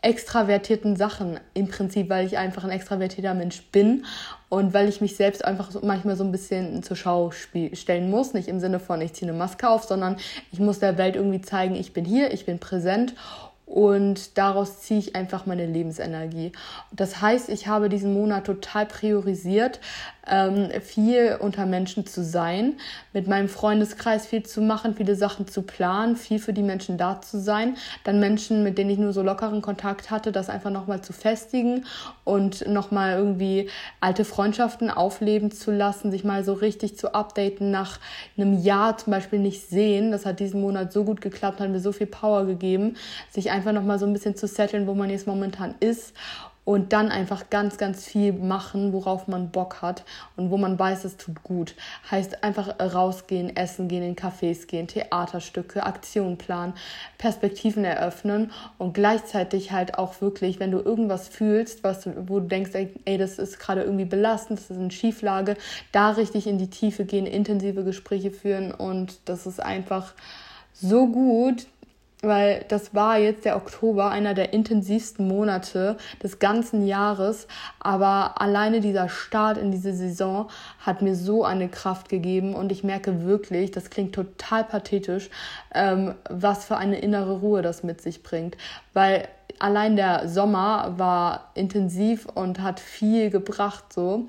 extravertierten 0.00 0.96
Sachen 0.96 1.40
im 1.54 1.68
Prinzip, 1.68 2.08
weil 2.08 2.26
ich 2.26 2.38
einfach 2.38 2.64
ein 2.64 2.70
extravertierter 2.70 3.34
Mensch 3.34 3.62
bin 3.72 4.04
und 4.48 4.72
weil 4.72 4.88
ich 4.88 5.00
mich 5.00 5.16
selbst 5.16 5.44
einfach 5.44 5.70
manchmal 5.82 6.16
so 6.16 6.24
ein 6.24 6.32
bisschen 6.32 6.82
zur 6.82 6.96
Schau 6.96 7.30
stellen 7.30 8.10
muss, 8.10 8.32
nicht 8.32 8.48
im 8.48 8.60
Sinne 8.60 8.80
von 8.80 9.00
ich 9.00 9.12
ziehe 9.12 9.30
eine 9.30 9.38
Maske 9.38 9.68
auf, 9.68 9.84
sondern 9.84 10.16
ich 10.52 10.58
muss 10.58 10.78
der 10.78 10.96
Welt 10.96 11.16
irgendwie 11.16 11.40
zeigen, 11.40 11.74
ich 11.74 11.92
bin 11.92 12.04
hier, 12.04 12.32
ich 12.32 12.46
bin 12.46 12.58
präsent 12.58 13.14
und 13.68 14.38
daraus 14.38 14.80
ziehe 14.80 14.98
ich 14.98 15.14
einfach 15.14 15.44
meine 15.44 15.66
Lebensenergie. 15.66 16.52
Das 16.90 17.20
heißt, 17.20 17.50
ich 17.50 17.66
habe 17.66 17.90
diesen 17.90 18.14
Monat 18.14 18.46
total 18.46 18.86
priorisiert, 18.86 19.78
ähm, 20.26 20.70
viel 20.80 21.36
unter 21.40 21.66
Menschen 21.66 22.06
zu 22.06 22.22
sein, 22.22 22.74
mit 23.12 23.26
meinem 23.28 23.48
Freundeskreis 23.48 24.26
viel 24.26 24.42
zu 24.42 24.60
machen, 24.60 24.94
viele 24.94 25.14
Sachen 25.16 25.46
zu 25.46 25.62
planen, 25.62 26.16
viel 26.16 26.38
für 26.38 26.52
die 26.52 26.62
Menschen 26.62 26.98
da 26.98 27.20
zu 27.20 27.38
sein, 27.40 27.76
dann 28.04 28.20
Menschen, 28.20 28.62
mit 28.62 28.78
denen 28.78 28.90
ich 28.90 28.98
nur 28.98 29.12
so 29.12 29.22
lockeren 29.22 29.62
Kontakt 29.62 30.10
hatte, 30.10 30.32
das 30.32 30.48
einfach 30.48 30.70
nochmal 30.70 31.02
zu 31.02 31.12
festigen 31.12 31.84
und 32.24 32.66
nochmal 32.68 33.16
irgendwie 33.16 33.68
alte 34.00 34.24
Freundschaften 34.24 34.90
aufleben 34.90 35.50
zu 35.50 35.70
lassen, 35.70 36.10
sich 36.10 36.24
mal 36.24 36.44
so 36.44 36.52
richtig 36.52 36.96
zu 36.96 37.14
updaten 37.14 37.70
nach 37.70 37.98
einem 38.36 38.62
Jahr 38.62 38.96
zum 38.98 39.12
Beispiel 39.12 39.38
nicht 39.38 39.68
sehen. 39.68 40.10
Das 40.10 40.26
hat 40.26 40.40
diesen 40.40 40.60
Monat 40.60 40.92
so 40.92 41.04
gut 41.04 41.20
geklappt, 41.20 41.60
hat 41.60 41.70
mir 41.70 41.80
so 41.80 41.92
viel 41.92 42.06
Power 42.06 42.44
gegeben, 42.44 42.96
sich 43.30 43.50
nochmal 43.64 43.98
so 43.98 44.06
ein 44.06 44.12
bisschen 44.12 44.36
zu 44.36 44.46
setteln, 44.46 44.86
wo 44.86 44.94
man 44.94 45.10
jetzt 45.10 45.26
momentan 45.26 45.74
ist 45.80 46.14
und 46.68 46.92
dann 46.92 47.10
einfach 47.10 47.48
ganz, 47.48 47.78
ganz 47.78 48.04
viel 48.04 48.34
machen, 48.34 48.92
worauf 48.92 49.26
man 49.26 49.48
Bock 49.48 49.80
hat 49.80 50.04
und 50.36 50.50
wo 50.50 50.58
man 50.58 50.78
weiß, 50.78 51.06
es 51.06 51.16
tut 51.16 51.42
gut. 51.42 51.74
Heißt 52.10 52.44
einfach 52.44 52.78
rausgehen, 52.78 53.56
essen 53.56 53.88
gehen, 53.88 54.02
in 54.02 54.16
Cafés 54.16 54.66
gehen, 54.66 54.86
Theaterstücke, 54.86 55.82
Aktionen 55.86 56.36
planen, 56.36 56.74
Perspektiven 57.16 57.86
eröffnen 57.86 58.52
und 58.76 58.92
gleichzeitig 58.92 59.72
halt 59.72 59.96
auch 59.96 60.20
wirklich, 60.20 60.60
wenn 60.60 60.70
du 60.70 60.80
irgendwas 60.80 61.28
fühlst, 61.28 61.84
was 61.84 62.02
du, 62.02 62.28
wo 62.28 62.38
du 62.38 62.48
denkst, 62.48 62.72
ey, 62.74 63.16
das 63.16 63.38
ist 63.38 63.58
gerade 63.58 63.84
irgendwie 63.84 64.04
belastend, 64.04 64.58
das 64.58 64.70
ist 64.70 64.76
eine 64.76 64.90
Schieflage, 64.90 65.56
da 65.92 66.10
richtig 66.10 66.46
in 66.46 66.58
die 66.58 66.68
Tiefe 66.68 67.06
gehen, 67.06 67.24
intensive 67.24 67.82
Gespräche 67.82 68.30
führen 68.30 68.72
und 68.72 69.20
das 69.24 69.46
ist 69.46 69.58
einfach 69.58 70.12
so 70.74 71.06
gut, 71.06 71.66
weil 72.22 72.64
das 72.68 72.94
war 72.94 73.18
jetzt 73.18 73.44
der 73.44 73.56
Oktober, 73.56 74.10
einer 74.10 74.34
der 74.34 74.52
intensivsten 74.52 75.28
Monate 75.28 75.96
des 76.22 76.38
ganzen 76.38 76.86
Jahres. 76.86 77.46
Aber 77.78 78.40
alleine 78.40 78.80
dieser 78.80 79.08
Start 79.08 79.56
in 79.56 79.70
diese 79.70 79.92
Saison 79.92 80.48
hat 80.80 81.00
mir 81.00 81.14
so 81.14 81.44
eine 81.44 81.68
Kraft 81.68 82.08
gegeben 82.08 82.54
und 82.54 82.72
ich 82.72 82.82
merke 82.82 83.24
wirklich, 83.24 83.70
das 83.70 83.90
klingt 83.90 84.14
total 84.14 84.64
pathetisch, 84.64 85.30
ähm, 85.74 86.14
was 86.28 86.64
für 86.64 86.76
eine 86.76 86.98
innere 86.98 87.38
Ruhe 87.38 87.62
das 87.62 87.84
mit 87.84 88.00
sich 88.00 88.22
bringt. 88.24 88.56
Weil 88.94 89.28
allein 89.60 89.94
der 89.94 90.28
Sommer 90.28 90.94
war 90.96 91.52
intensiv 91.54 92.26
und 92.26 92.60
hat 92.60 92.80
viel 92.80 93.30
gebracht 93.30 93.92
so. 93.92 94.26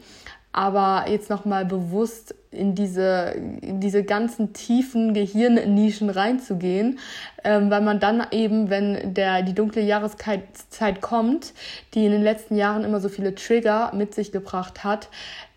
Aber 0.51 1.05
jetzt 1.07 1.29
nochmal 1.29 1.65
bewusst 1.65 2.35
in 2.51 2.73
diese, 2.73 3.35
in 3.61 3.79
diese 3.79 4.03
ganzen 4.03 4.53
tiefen 4.53 5.13
Gehirnnischen 5.13 6.09
reinzugehen, 6.09 6.97
ähm, 7.43 7.69
weil 7.69 7.81
man 7.81 7.99
dann 7.99 8.25
eben, 8.31 8.71
wenn 8.71 9.13
der, 9.13 9.43
die 9.43 9.53
dunkle 9.53 9.83
Jahreszeit 9.83 11.01
kommt, 11.01 11.53
die 11.93 12.05
in 12.05 12.11
den 12.11 12.23
letzten 12.23 12.55
Jahren 12.55 12.83
immer 12.83 12.99
so 12.99 13.09
viele 13.09 13.35
Trigger 13.35 13.91
mit 13.93 14.15
sich 14.15 14.31
gebracht 14.31 14.83
hat, 14.83 15.09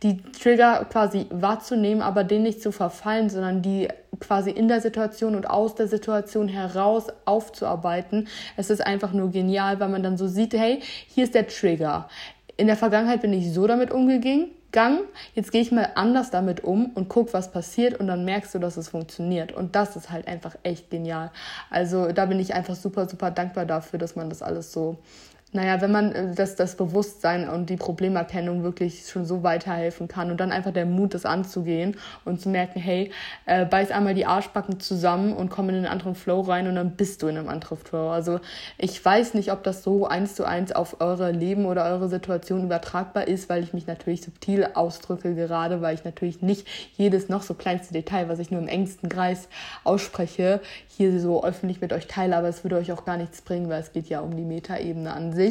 die 0.02 0.22
Trigger 0.22 0.84
quasi 0.90 1.26
wahrzunehmen, 1.30 2.02
aber 2.02 2.24
denen 2.24 2.42
nicht 2.42 2.60
zu 2.60 2.72
verfallen, 2.72 3.30
sondern 3.30 3.62
die 3.62 3.88
quasi 4.20 4.50
in 4.50 4.68
der 4.68 4.82
Situation 4.82 5.34
und 5.34 5.48
aus 5.48 5.74
der 5.74 5.88
Situation 5.88 6.48
heraus 6.48 7.06
aufzuarbeiten. 7.24 8.28
Es 8.56 8.68
ist 8.68 8.84
einfach 8.84 9.14
nur 9.14 9.30
genial, 9.30 9.80
weil 9.80 9.88
man 9.88 10.02
dann 10.02 10.18
so 10.18 10.26
sieht, 10.26 10.52
hey, 10.52 10.80
hier 11.08 11.24
ist 11.24 11.34
der 11.34 11.48
Trigger. 11.48 12.08
In 12.58 12.66
der 12.66 12.76
Vergangenheit 12.76 13.22
bin 13.22 13.32
ich 13.32 13.52
so 13.52 13.66
damit 13.66 13.90
umgegangen, 13.90 14.50
jetzt 15.34 15.52
gehe 15.52 15.60
ich 15.60 15.72
mal 15.72 15.90
anders 15.94 16.30
damit 16.30 16.64
um 16.64 16.86
und 16.94 17.08
guck, 17.08 17.32
was 17.34 17.52
passiert 17.52 17.98
und 18.00 18.06
dann 18.06 18.24
merkst 18.24 18.54
du, 18.54 18.58
dass 18.58 18.76
es 18.76 18.88
funktioniert. 18.88 19.52
Und 19.52 19.74
das 19.76 19.96
ist 19.96 20.10
halt 20.10 20.26
einfach 20.26 20.56
echt 20.62 20.90
genial. 20.90 21.30
Also 21.70 22.12
da 22.12 22.26
bin 22.26 22.40
ich 22.40 22.54
einfach 22.54 22.74
super, 22.74 23.08
super 23.08 23.30
dankbar 23.30 23.66
dafür, 23.66 23.98
dass 23.98 24.16
man 24.16 24.28
das 24.28 24.42
alles 24.42 24.72
so 24.72 24.96
naja, 25.52 25.82
wenn 25.82 25.92
man 25.92 26.12
äh, 26.12 26.34
das, 26.34 26.56
das 26.56 26.76
Bewusstsein 26.76 27.48
und 27.48 27.68
die 27.68 27.76
Problemerkennung 27.76 28.62
wirklich 28.62 29.06
schon 29.06 29.26
so 29.26 29.42
weiterhelfen 29.42 30.08
kann 30.08 30.30
und 30.30 30.40
dann 30.40 30.50
einfach 30.50 30.72
der 30.72 30.86
Mut, 30.86 31.12
das 31.14 31.26
anzugehen 31.26 31.96
und 32.24 32.40
zu 32.40 32.48
merken, 32.48 32.80
hey, 32.80 33.12
äh, 33.44 33.66
beiß 33.66 33.90
einmal 33.90 34.14
die 34.14 34.24
Arschbacken 34.24 34.80
zusammen 34.80 35.34
und 35.34 35.50
komm 35.50 35.68
in 35.68 35.76
einen 35.76 35.86
anderen 35.86 36.14
Flow 36.14 36.40
rein 36.40 36.66
und 36.68 36.76
dann 36.76 36.92
bist 36.92 37.22
du 37.22 37.26
in 37.26 37.36
einem 37.36 37.50
anderen 37.50 37.76
Flow. 37.76 38.10
Also 38.10 38.40
ich 38.78 39.04
weiß 39.04 39.34
nicht, 39.34 39.52
ob 39.52 39.62
das 39.62 39.82
so 39.82 40.06
eins 40.06 40.34
zu 40.34 40.44
eins 40.44 40.72
auf 40.72 41.00
eure 41.00 41.30
Leben 41.32 41.66
oder 41.66 41.84
eure 41.84 42.08
Situation 42.08 42.64
übertragbar 42.64 43.28
ist, 43.28 43.50
weil 43.50 43.62
ich 43.62 43.74
mich 43.74 43.86
natürlich 43.86 44.22
subtil 44.22 44.66
ausdrücke 44.74 45.34
gerade, 45.34 45.82
weil 45.82 45.94
ich 45.94 46.04
natürlich 46.04 46.40
nicht 46.40 46.66
jedes 46.96 47.28
noch 47.28 47.42
so 47.42 47.52
kleinste 47.52 47.92
Detail, 47.92 48.28
was 48.30 48.38
ich 48.38 48.50
nur 48.50 48.60
im 48.60 48.68
engsten 48.68 49.10
Kreis 49.10 49.48
ausspreche, 49.84 50.60
hier 50.88 51.20
so 51.20 51.44
öffentlich 51.44 51.80
mit 51.80 51.92
euch 51.92 52.06
teile, 52.06 52.36
aber 52.36 52.48
es 52.48 52.64
würde 52.64 52.76
euch 52.76 52.92
auch 52.92 53.04
gar 53.04 53.16
nichts 53.16 53.42
bringen, 53.42 53.68
weil 53.68 53.80
es 53.80 53.92
geht 53.92 54.08
ja 54.08 54.20
um 54.20 54.36
die 54.36 54.44
Metaebene 54.44 55.12
an 55.12 55.32
sich. 55.32 55.41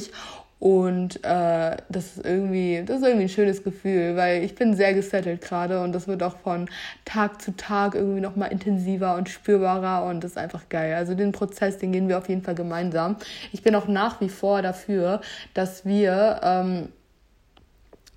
Und 0.61 1.23
äh, 1.23 1.77
das 1.89 2.17
ist 2.17 2.23
irgendwie, 2.23 2.83
das 2.85 2.97
ist 2.97 3.03
irgendwie 3.03 3.25
ein 3.25 3.29
schönes 3.29 3.63
Gefühl, 3.63 4.15
weil 4.15 4.43
ich 4.43 4.53
bin 4.53 4.75
sehr 4.75 4.93
gesettelt 4.93 5.41
gerade 5.41 5.81
und 5.81 5.91
das 5.91 6.07
wird 6.07 6.21
auch 6.21 6.37
von 6.37 6.69
Tag 7.03 7.41
zu 7.41 7.55
Tag 7.55 7.95
irgendwie 7.95 8.21
nochmal 8.21 8.51
intensiver 8.51 9.15
und 9.15 9.27
spürbarer 9.27 10.07
und 10.07 10.23
das 10.23 10.33
ist 10.33 10.37
einfach 10.37 10.69
geil. 10.69 10.93
Also 10.93 11.15
den 11.15 11.31
Prozess, 11.31 11.79
den 11.79 11.91
gehen 11.91 12.07
wir 12.07 12.19
auf 12.19 12.29
jeden 12.29 12.43
Fall 12.43 12.53
gemeinsam. 12.53 13.15
Ich 13.51 13.63
bin 13.63 13.73
auch 13.73 13.87
nach 13.87 14.21
wie 14.21 14.29
vor 14.29 14.61
dafür, 14.61 15.21
dass 15.55 15.83
wir 15.83 16.41
ähm, 16.43 16.89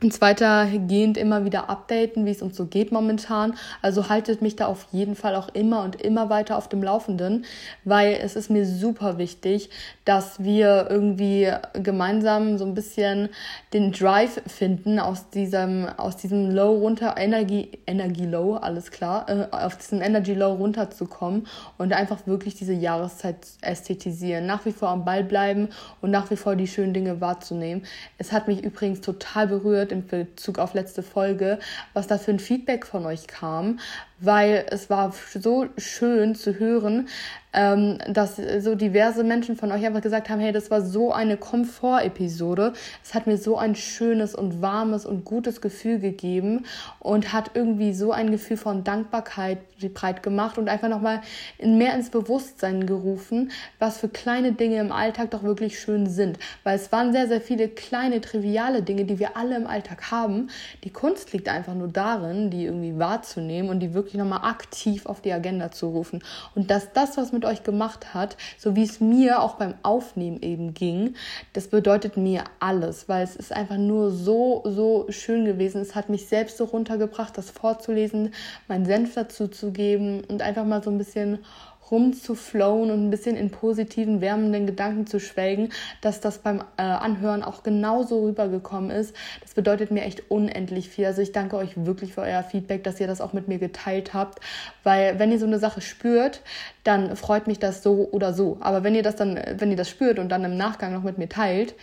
uns 0.05 0.21
weitergehend 0.21 1.17
immer 1.17 1.47
wieder 1.47 1.71
updaten, 1.71 2.27
wie 2.27 2.31
es 2.31 2.43
uns 2.43 2.57
so 2.57 2.67
geht 2.67 2.93
momentan. 2.93 3.55
Also 3.81 4.11
haltet 4.11 4.43
mich 4.43 4.55
da 4.55 4.67
auf 4.67 4.87
jeden 4.93 5.17
Fall 5.17 5.35
auch 5.35 5.49
immer 5.49 5.83
und 5.83 6.01
immer 6.01 6.29
weiter 6.29 6.59
auf 6.59 6.69
dem 6.69 6.83
Laufenden, 6.83 7.47
weil 7.85 8.19
es 8.23 8.37
ist 8.37 8.51
mir 8.51 8.67
super 8.67 9.17
wichtig, 9.17 9.71
dass 10.05 10.45
wir 10.45 10.89
irgendwie 10.91 11.51
gemeinsam 11.73 12.59
so 12.59 12.67
ein 12.67 12.75
bisschen 12.75 13.31
den 13.73 13.93
Drive 13.93 14.43
finden 14.47 15.01
aus 15.01 15.31
diesem, 15.31 15.87
aus 15.97 16.19
diesem 16.19 16.51
Low 16.51 16.75
runter, 16.75 17.15
Energie, 17.17 17.71
Energie 17.87 18.27
Low, 18.27 18.57
alles 18.57 18.91
klar, 18.91 19.27
äh, 19.29 19.47
auf 19.51 19.79
diesen 19.79 20.03
Energy 20.03 20.35
Low 20.35 20.53
runterzukommen 20.53 21.47
und 21.79 21.95
einfach 21.95 22.27
wirklich 22.27 22.55
diese 22.55 22.75
Jahreszeit 22.75 23.37
ästhetisieren, 23.63 24.45
nach 24.45 24.67
wie 24.67 24.73
vor 24.73 24.91
am 24.91 25.07
Ball 25.07 25.25
bleiben 25.25 25.69
und 26.03 26.11
nach 26.11 26.31
wie 26.31 26.37
vor 26.37 26.57
die 26.57 26.69
schönen 26.69 26.93
Dinge 26.93 27.23
wahrzunehmen. 27.23 27.85
Es 28.19 28.33
hat 28.33 28.49
mich 28.49 28.63
übrigens 28.63 29.01
total 29.01 29.47
berührt 29.47 29.94
im 29.95 30.07
Bezug 30.07 30.59
auf 30.59 30.75
letzte 30.75 31.03
Folge, 31.03 31.59
was 31.95 32.07
da 32.07 32.19
für 32.19 32.33
ein 32.33 32.39
Feedback 32.39 32.87
von 32.87 33.07
euch 33.07 33.27
kam, 33.27 33.81
weil 34.21 34.67
es 34.71 34.91
war 34.91 35.15
so 35.33 35.67
schön 35.79 36.35
zu 36.35 36.59
hören, 36.59 37.09
ähm, 37.55 37.99
dass 38.09 38.37
so 38.37 38.75
diverse 38.75 39.25
Menschen 39.25 39.57
von 39.57 39.73
euch 39.73 39.85
einfach 39.87 40.03
gesagt 40.03 40.29
haben, 40.29 40.41
hey, 40.41 40.53
das 40.53 40.71
war 40.71 40.83
so 40.83 41.13
eine 41.13 41.37
Komfort-Episode. 41.37 42.73
Es 43.03 43.15
hat 43.15 43.27
mir 43.27 43.39
so 43.39 43.57
ein 43.57 43.75
schönes 43.75 44.35
und 44.35 44.61
warmes 44.61 45.07
und 45.07 45.25
gutes 45.25 45.61
Gefühl 45.61 45.99
gegeben 45.99 46.65
und 46.99 47.33
hat 47.33 47.53
irgendwie 47.55 47.95
so 47.95 48.13
ein 48.13 48.31
Gefühl 48.31 48.57
von 48.57 48.85
Dankbarkeit 48.85 49.59
breit 49.89 50.23
gemacht 50.23 50.57
und 50.57 50.69
einfach 50.69 50.89
nochmal 50.89 51.21
mehr 51.63 51.95
ins 51.95 52.11
Bewusstsein 52.11 52.87
gerufen, 52.87 53.51
was 53.79 53.99
für 53.99 54.09
kleine 54.09 54.53
Dinge 54.53 54.81
im 54.81 54.93
Alltag 54.93 55.31
doch 55.33 55.43
wirklich 55.43 55.79
schön 55.79 56.07
sind. 56.07 56.39
Weil 56.63 56.77
es 56.77 56.91
waren 56.93 57.13
sehr, 57.13 57.29
sehr 57.29 57.41
viele 57.41 57.69
kleine, 57.69 58.21
triviale 58.21 58.83
Dinge, 58.83 59.05
die 59.05 59.19
wir 59.19 59.37
alle 59.37 59.57
im 59.57 59.67
Alltag 59.67 60.11
haben. 60.11 60.49
Die 60.85 60.91
Kunst 60.91 61.33
liegt 61.33 61.49
einfach 61.49 61.75
nur 61.75 61.89
darin, 61.89 62.51
die 62.51 62.65
irgendwie 62.65 62.99
wahrzunehmen 62.99 63.71
und 63.71 63.81
die 63.81 63.95
wirklich 63.95 64.15
nochmal 64.15 64.49
aktiv 64.49 65.07
auf 65.07 65.21
die 65.21 65.33
Agenda 65.33 65.71
zu 65.71 65.89
rufen. 65.89 66.23
Und 66.55 66.71
dass 66.71 66.93
das, 66.93 67.17
was 67.17 67.33
mit 67.33 67.44
mit 67.45 67.53
euch 67.53 67.63
gemacht 67.63 68.15
hat, 68.15 68.37
so 68.59 68.75
wie 68.75 68.83
es 68.83 69.01
mir 69.01 69.41
auch 69.41 69.57
beim 69.57 69.75
Aufnehmen 69.83 70.41
eben 70.43 70.75
ging, 70.75 71.15
das 71.53 71.69
bedeutet 71.69 72.17
mir 72.17 72.45
alles, 72.61 73.09
weil 73.09 73.23
es 73.23 73.37
ist 73.37 73.53
einfach 73.53 73.77
nur 73.77 74.11
so, 74.11 74.63
so 74.65 75.07
schön 75.11 75.45
gewesen. 75.45 75.81
Es 75.81 75.95
hat 75.95 76.09
mich 76.09 76.27
selbst 76.27 76.57
so 76.57 76.65
runtergebracht, 76.65 77.37
das 77.37 77.51
vorzulesen, 77.51 78.33
meinen 78.69 78.87
Senf 78.87 79.15
dazu 79.15 79.49
zu 79.49 79.73
geben 79.73 80.23
und 80.25 80.43
einfach 80.43 80.65
mal 80.65 80.83
so 80.83 80.91
ein 80.91 80.99
bisschen 80.99 81.39
rumzuflowen 81.91 82.91
und 82.91 83.07
ein 83.07 83.11
bisschen 83.11 83.37
in 83.37 83.51
positiven, 83.51 84.21
wärmenden 84.21 84.67
Gedanken 84.67 85.07
zu 85.07 85.21
schwelgen, 85.21 85.71
dass 86.01 86.21
das 86.21 86.39
beim 86.39 86.61
äh, 86.77 86.83
Anhören 86.83 87.43
auch 87.43 87.63
genauso 87.63 88.25
rübergekommen 88.25 88.91
ist. 88.91 89.15
Das 89.43 89.55
bedeutet 89.55 89.91
mir 89.91 90.03
echt 90.03 90.31
unendlich 90.31 90.89
viel. 90.89 91.07
Also 91.07 91.23
ich 91.23 91.33
danke 91.33 91.57
euch 91.57 91.73
wirklich 91.77 92.15
für 92.15 92.23
euer 92.23 92.43
Feedback, 92.43 92.85
dass 92.85 93.01
ihr 93.01 93.07
das 93.07 93.21
auch 93.21 93.33
mit 93.33 93.49
mir 93.49 93.59
geteilt 93.59 94.15
habt, 94.15 94.41
weil 94.83 95.19
wenn 95.19 95.33
ihr 95.33 95.39
so 95.39 95.47
eine 95.47 95.59
Sache 95.59 95.81
spürt, 95.81 96.43
dann 96.85 97.17
freut 97.17 97.47
mich 97.47 97.59
das 97.59 97.83
so 97.83 98.09
oder 98.11 98.33
so. 98.33 98.59
Aber 98.61 98.85
wenn 98.85 98.95
ihr 98.95 99.03
das 99.03 99.17
dann, 99.17 99.39
wenn 99.57 99.71
ihr 99.71 99.77
das 99.77 99.89
spürt 99.89 100.19
und 100.19 100.29
dann 100.31 100.45
im 100.45 100.57
Nachgang 100.57 100.93
noch 100.93 101.03
mit 101.03 101.19
mir 101.19 101.29
teilt, 101.29 101.75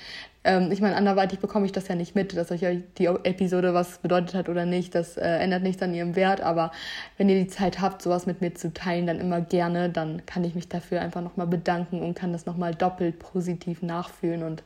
ähm, 0.43 0.71
ich 0.71 0.81
meine, 0.81 0.95
anderweitig 0.95 1.39
bekomme 1.39 1.67
ich 1.67 1.71
das 1.71 1.87
ja 1.87 1.93
nicht 1.93 2.15
mit, 2.15 2.35
dass 2.35 2.51
euch 2.51 2.61
die 2.97 3.05
Episode 3.05 3.75
was 3.75 3.99
bedeutet 3.99 4.33
hat 4.33 4.49
oder 4.49 4.65
nicht. 4.65 4.95
Das 4.95 5.15
äh, 5.15 5.21
ändert 5.21 5.61
nichts 5.61 5.83
an 5.83 5.93
ihrem 5.93 6.15
Wert. 6.15 6.41
Aber 6.41 6.71
wenn 7.17 7.29
ihr 7.29 7.39
die 7.39 7.47
Zeit 7.47 7.79
habt, 7.79 8.01
sowas 8.01 8.25
mit 8.25 8.41
mir 8.41 8.55
zu 8.55 8.73
teilen, 8.73 9.05
dann 9.05 9.19
immer 9.19 9.41
gerne. 9.41 9.89
Dann 9.89 10.25
kann 10.25 10.43
ich 10.43 10.55
mich 10.55 10.67
dafür 10.67 11.01
einfach 11.01 11.21
nochmal 11.21 11.45
bedanken 11.45 12.01
und 12.01 12.15
kann 12.15 12.33
das 12.33 12.47
nochmal 12.47 12.73
doppelt 12.73 13.19
positiv 13.19 13.83
nachfühlen. 13.83 14.41
Und 14.41 14.63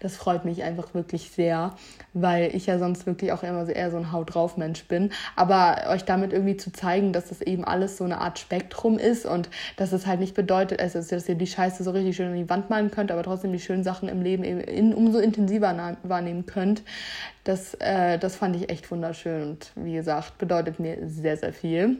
das 0.00 0.16
freut 0.16 0.46
mich 0.46 0.62
einfach 0.62 0.94
wirklich 0.94 1.30
sehr, 1.30 1.74
weil 2.14 2.54
ich 2.54 2.64
ja 2.64 2.78
sonst 2.78 3.04
wirklich 3.04 3.32
auch 3.32 3.42
immer 3.42 3.66
so 3.66 3.72
eher 3.72 3.90
so 3.90 3.98
ein 3.98 4.12
Haut 4.12 4.34
drauf 4.34 4.56
Mensch 4.56 4.84
bin. 4.84 5.10
Aber 5.36 5.88
euch 5.90 6.04
damit 6.04 6.32
irgendwie 6.32 6.56
zu 6.56 6.72
zeigen, 6.72 7.12
dass 7.12 7.28
das 7.28 7.42
eben 7.42 7.64
alles 7.64 7.98
so 7.98 8.04
eine 8.04 8.22
Art 8.22 8.38
Spektrum 8.38 8.98
ist 8.98 9.26
und 9.26 9.50
dass 9.76 9.92
es 9.92 10.06
halt 10.06 10.20
nicht 10.20 10.34
bedeutet, 10.34 10.80
also, 10.80 11.00
dass 11.02 11.28
ihr 11.28 11.34
die 11.34 11.46
Scheiße 11.46 11.82
so 11.82 11.90
richtig 11.90 12.16
schön 12.16 12.28
an 12.28 12.36
die 12.36 12.48
Wand 12.48 12.70
malen 12.70 12.90
könnt, 12.90 13.12
aber 13.12 13.22
trotzdem 13.22 13.52
die 13.52 13.60
schönen 13.60 13.84
Sachen 13.84 14.08
im 14.08 14.22
Leben 14.22 14.42
in 14.42 14.94
umso 14.94 15.17
intensiver 15.20 15.96
wahrnehmen 16.02 16.46
könnt. 16.46 16.82
Das, 17.44 17.74
äh, 17.74 18.18
das 18.18 18.36
fand 18.36 18.56
ich 18.56 18.70
echt 18.70 18.90
wunderschön 18.90 19.42
und 19.42 19.72
wie 19.74 19.94
gesagt, 19.94 20.38
bedeutet 20.38 20.78
mir 20.80 21.08
sehr, 21.08 21.36
sehr 21.36 21.52
viel. 21.52 21.98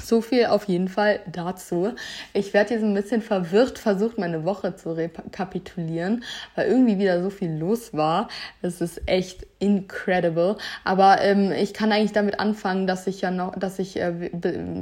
So 0.00 0.20
viel 0.20 0.46
auf 0.46 0.64
jeden 0.64 0.88
Fall 0.88 1.20
dazu. 1.26 1.92
Ich 2.32 2.54
werde 2.54 2.74
jetzt 2.74 2.84
ein 2.84 2.94
bisschen 2.94 3.20
verwirrt 3.20 3.78
versucht, 3.78 4.16
meine 4.16 4.44
Woche 4.44 4.76
zu 4.76 4.92
rekapitulieren, 4.92 6.24
weil 6.54 6.68
irgendwie 6.68 6.98
wieder 6.98 7.20
so 7.22 7.30
viel 7.30 7.50
los 7.50 7.92
war. 7.94 8.28
Es 8.62 8.80
ist 8.80 9.02
echt 9.06 9.46
incredible. 9.58 10.56
Aber 10.84 11.20
ähm, 11.20 11.50
ich 11.50 11.74
kann 11.74 11.90
eigentlich 11.90 12.12
damit 12.12 12.38
anfangen, 12.38 12.86
dass 12.86 13.08
ich 13.08 13.20
ja 13.20 13.32
noch, 13.32 13.58
dass 13.58 13.80
ich 13.80 13.98
äh, 13.98 14.30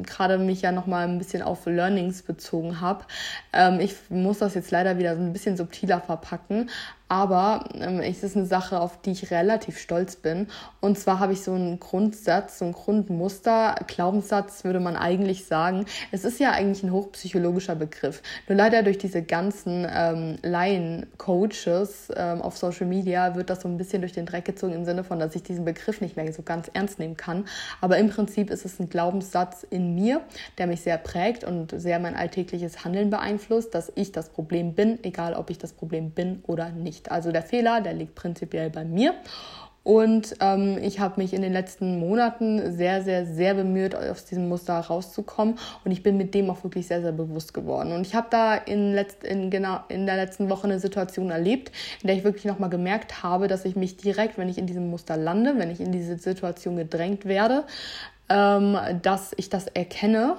gerade 0.03 0.37
mich 0.37 0.61
ja 0.61 0.71
noch 0.71 0.87
mal 0.87 1.09
ein 1.09 1.19
bisschen 1.19 1.43
auf 1.43 1.65
Learnings 1.65 2.23
bezogen 2.23 2.83
habe. 2.83 3.05
Ähm, 3.55 3.81
ich 3.81 3.95
muss 4.11 4.39
das 4.39 4.55
jetzt 4.55 4.71
leider 4.71 4.99
wieder 4.99 5.17
so 5.17 5.23
ein 5.23 5.33
bisschen 5.33 5.57
subtiler 5.57 6.01
verpacken. 6.01 6.69
Aber 7.09 7.69
ähm, 7.75 8.01
es 8.01 8.25
ist 8.25 8.37
eine 8.37 8.47
Sache, 8.47 8.81
auf 8.81 9.01
die 9.01 9.13
ich 9.13 9.31
relativ 9.31 9.79
stolz 9.79 10.17
bin. 10.17 10.49
Und 10.81 10.99
zwar 10.99 11.21
habe 11.21 11.33
ich 11.33 11.43
so 11.43 11.53
einen 11.53 11.79
Grundsatz, 11.79 12.59
so 12.59 12.65
ein 12.65 12.73
Grundmuster, 12.73 13.77
Glaubenssatz 13.87 14.65
würde 14.65 14.81
man 14.81 14.97
eigentlich 14.97 15.47
sagen. 15.47 15.87
Es 16.11 16.25
ist 16.25 16.41
ja 16.41 16.51
eigentlich 16.51 16.83
ein 16.83 16.93
hochpsychologischer 16.93 17.77
Begriff. 17.77 18.23
Nur 18.49 18.57
leider 18.57 18.83
durch 18.83 18.99
diese 18.99 19.23
ganzen 19.23 19.87
ähm, 19.89 20.39
Laien-Coaches 20.43 22.13
ähm, 22.17 22.43
auf 22.43 22.57
Social 22.57 22.87
Media 22.87 23.37
wird 23.37 23.51
das 23.51 23.63
so 23.63 23.69
ein 23.69 23.77
bisschen 23.77 24.01
durch 24.03 24.13
den 24.13 24.27
Dreck 24.27 24.45
gezogen 24.45 24.73
im 24.73 24.85
Sinne 24.85 25.05
von, 25.05 25.21
dass 25.21 25.37
ich 25.37 25.45
diesen 25.45 25.65
Begriff 25.65 26.01
nicht 26.01 26.17
mehr 26.17 26.33
so 26.33 26.43
ganz 26.43 26.69
ernst 26.73 26.99
nehmen 26.99 27.17
kann. 27.17 27.45
Aber 27.81 27.99
im 27.99 28.11
Prinzip 28.11 28.51
ist 28.51 28.65
es 28.65 28.81
ein 28.81 28.89
Glaubenssatz 28.89 29.65
in 29.69 29.95
mir, 29.95 30.23
der 30.59 30.67
mich 30.67 30.81
sehr 30.81 30.99
prägt 30.99 31.45
und 31.45 31.73
sehr 31.81 32.01
mein 32.01 32.17
alltägliches 32.17 32.85
Handeln 32.85 33.11
beeinflusst, 33.11 33.75
dass 33.75 33.93
ich 33.95 34.11
das 34.11 34.31
Problem 34.31 34.75
bin, 34.75 34.99
egal 35.05 35.35
ob 35.35 35.51
ich 35.51 35.59
das 35.59 35.73
Problem 35.73 36.11
bin 36.11 36.43
oder 36.47 36.71
nicht 36.71 36.96
nicht. 36.97 37.13
Also 37.13 37.33
der 37.33 37.43
Fehler, 37.43 37.81
der 37.81 37.93
liegt 37.93 38.15
prinzipiell 38.15 38.71
bei 38.71 38.85
mir. 38.85 39.15
Und 39.83 40.35
ähm, 40.41 40.79
ich 40.83 40.99
habe 40.99 41.21
mich 41.21 41.33
in 41.33 41.43
den 41.43 41.53
letzten 41.53 42.01
Monaten 42.01 42.73
sehr, 42.73 43.03
sehr, 43.03 43.25
sehr 43.25 43.55
bemüht, 43.55 43.95
aus 43.95 44.25
diesem 44.25 44.49
Muster 44.49 44.75
rauszukommen. 44.81 45.59
Und 45.85 45.93
ich 45.93 46.03
bin 46.03 46.17
mit 46.17 46.35
dem 46.35 46.51
auch 46.51 46.65
wirklich 46.65 46.89
sehr, 46.89 47.03
sehr 47.03 47.13
bewusst 47.13 47.55
geworden. 47.55 47.93
Und 47.93 48.05
ich 48.05 48.17
habe 48.17 48.27
da 48.29 48.57
in, 48.57 48.95
letzt, 48.95 49.23
in, 49.23 49.49
genau, 49.49 49.79
in 49.89 50.07
der 50.07 50.17
letzten 50.17 50.51
Woche 50.51 50.65
eine 50.65 50.81
Situation 50.81 51.31
erlebt, 51.31 51.71
in 52.03 52.09
der 52.09 52.17
ich 52.17 52.25
wirklich 52.25 52.47
nochmal 52.47 52.71
gemerkt 52.71 53.23
habe, 53.23 53.47
dass 53.47 53.65
ich 53.65 53.77
mich 53.77 53.97
direkt, 53.97 54.39
wenn 54.39 54.49
ich 54.49 54.59
in 54.59 54.67
diesem 54.67 54.91
Muster 54.91 55.17
lande, 55.17 55.55
wenn 55.57 55.71
ich 55.71 55.81
in 55.81 55.93
diese 55.93 56.19
Situation 56.19 56.77
gedrängt 56.77 57.25
werde, 57.25 57.63
ähm, 58.29 58.77
dass 59.03 59.35
ich 59.37 59.51
das 59.51 59.69
erkenne 59.69 60.39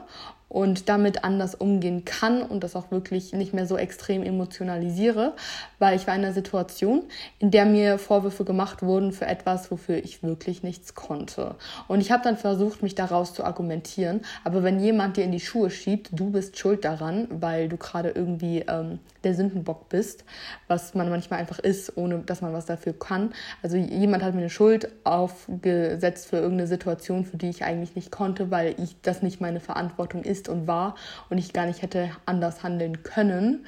und 0.49 0.87
damit 0.87 1.23
anders 1.23 1.55
umgehen 1.55 2.05
kann 2.05 2.41
und 2.41 2.63
das 2.63 2.75
auch 2.75 2.89
wirklich 2.89 3.33
nicht 3.33 3.53
mehr 3.53 3.65
so 3.65 3.77
extrem 3.77 4.23
emotionalisiere, 4.23 5.33
weil 5.79 5.95
ich 5.97 6.07
war 6.07 6.15
in 6.15 6.23
einer 6.23 6.33
Situation, 6.33 7.03
in 7.39 7.51
der 7.51 7.65
mir 7.65 7.99
Vorwürfe 7.99 8.45
gemacht 8.45 8.81
wurden 8.81 9.11
für 9.11 9.25
etwas, 9.25 9.69
wofür 9.69 9.97
ich 9.97 10.23
wirklich 10.23 10.63
nichts 10.63 10.95
konnte. 10.95 11.55
Und 11.87 11.99
ich 11.99 12.11
habe 12.11 12.23
dann 12.23 12.37
versucht, 12.37 12.81
mich 12.81 12.95
daraus 12.95 13.33
zu 13.33 13.43
argumentieren, 13.43 14.21
aber 14.43 14.63
wenn 14.63 14.79
jemand 14.79 15.17
dir 15.17 15.23
in 15.23 15.31
die 15.31 15.39
Schuhe 15.39 15.69
schiebt, 15.69 16.09
du 16.11 16.31
bist 16.31 16.57
schuld 16.57 16.85
daran, 16.85 17.27
weil 17.29 17.67
du 17.67 17.75
gerade 17.75 18.09
irgendwie 18.09 18.59
ähm, 18.67 18.99
der 19.25 19.35
Sündenbock 19.35 19.89
bist, 19.89 20.23
was 20.67 20.93
man 20.93 21.09
manchmal 21.09 21.39
einfach 21.39 21.59
ist, 21.59 21.97
ohne 21.97 22.19
dass 22.19 22.41
man 22.41 22.53
was 22.53 22.65
dafür 22.65 22.93
kann. 22.93 23.33
Also 23.61 23.75
jemand 23.75 24.23
hat 24.23 24.33
mir 24.33 24.41
eine 24.41 24.49
Schuld 24.49 24.89
aufgesetzt 25.03 26.27
für 26.27 26.37
irgendeine 26.37 26.67
Situation, 26.67 27.25
für 27.25 27.37
die 27.37 27.49
ich 27.49 27.65
eigentlich 27.65 27.95
nicht 27.95 28.11
konnte, 28.11 28.49
weil 28.49 28.75
ich 28.81 28.95
das 29.01 29.21
nicht 29.21 29.41
meine 29.41 29.59
Verantwortung 29.59 30.23
ist 30.23 30.37
ist 30.37 30.49
und 30.49 30.67
war 30.67 30.95
und 31.29 31.37
ich 31.37 31.53
gar 31.53 31.65
nicht 31.65 31.81
hätte 31.81 32.11
anders 32.25 32.63
handeln 32.63 33.03
können. 33.03 33.65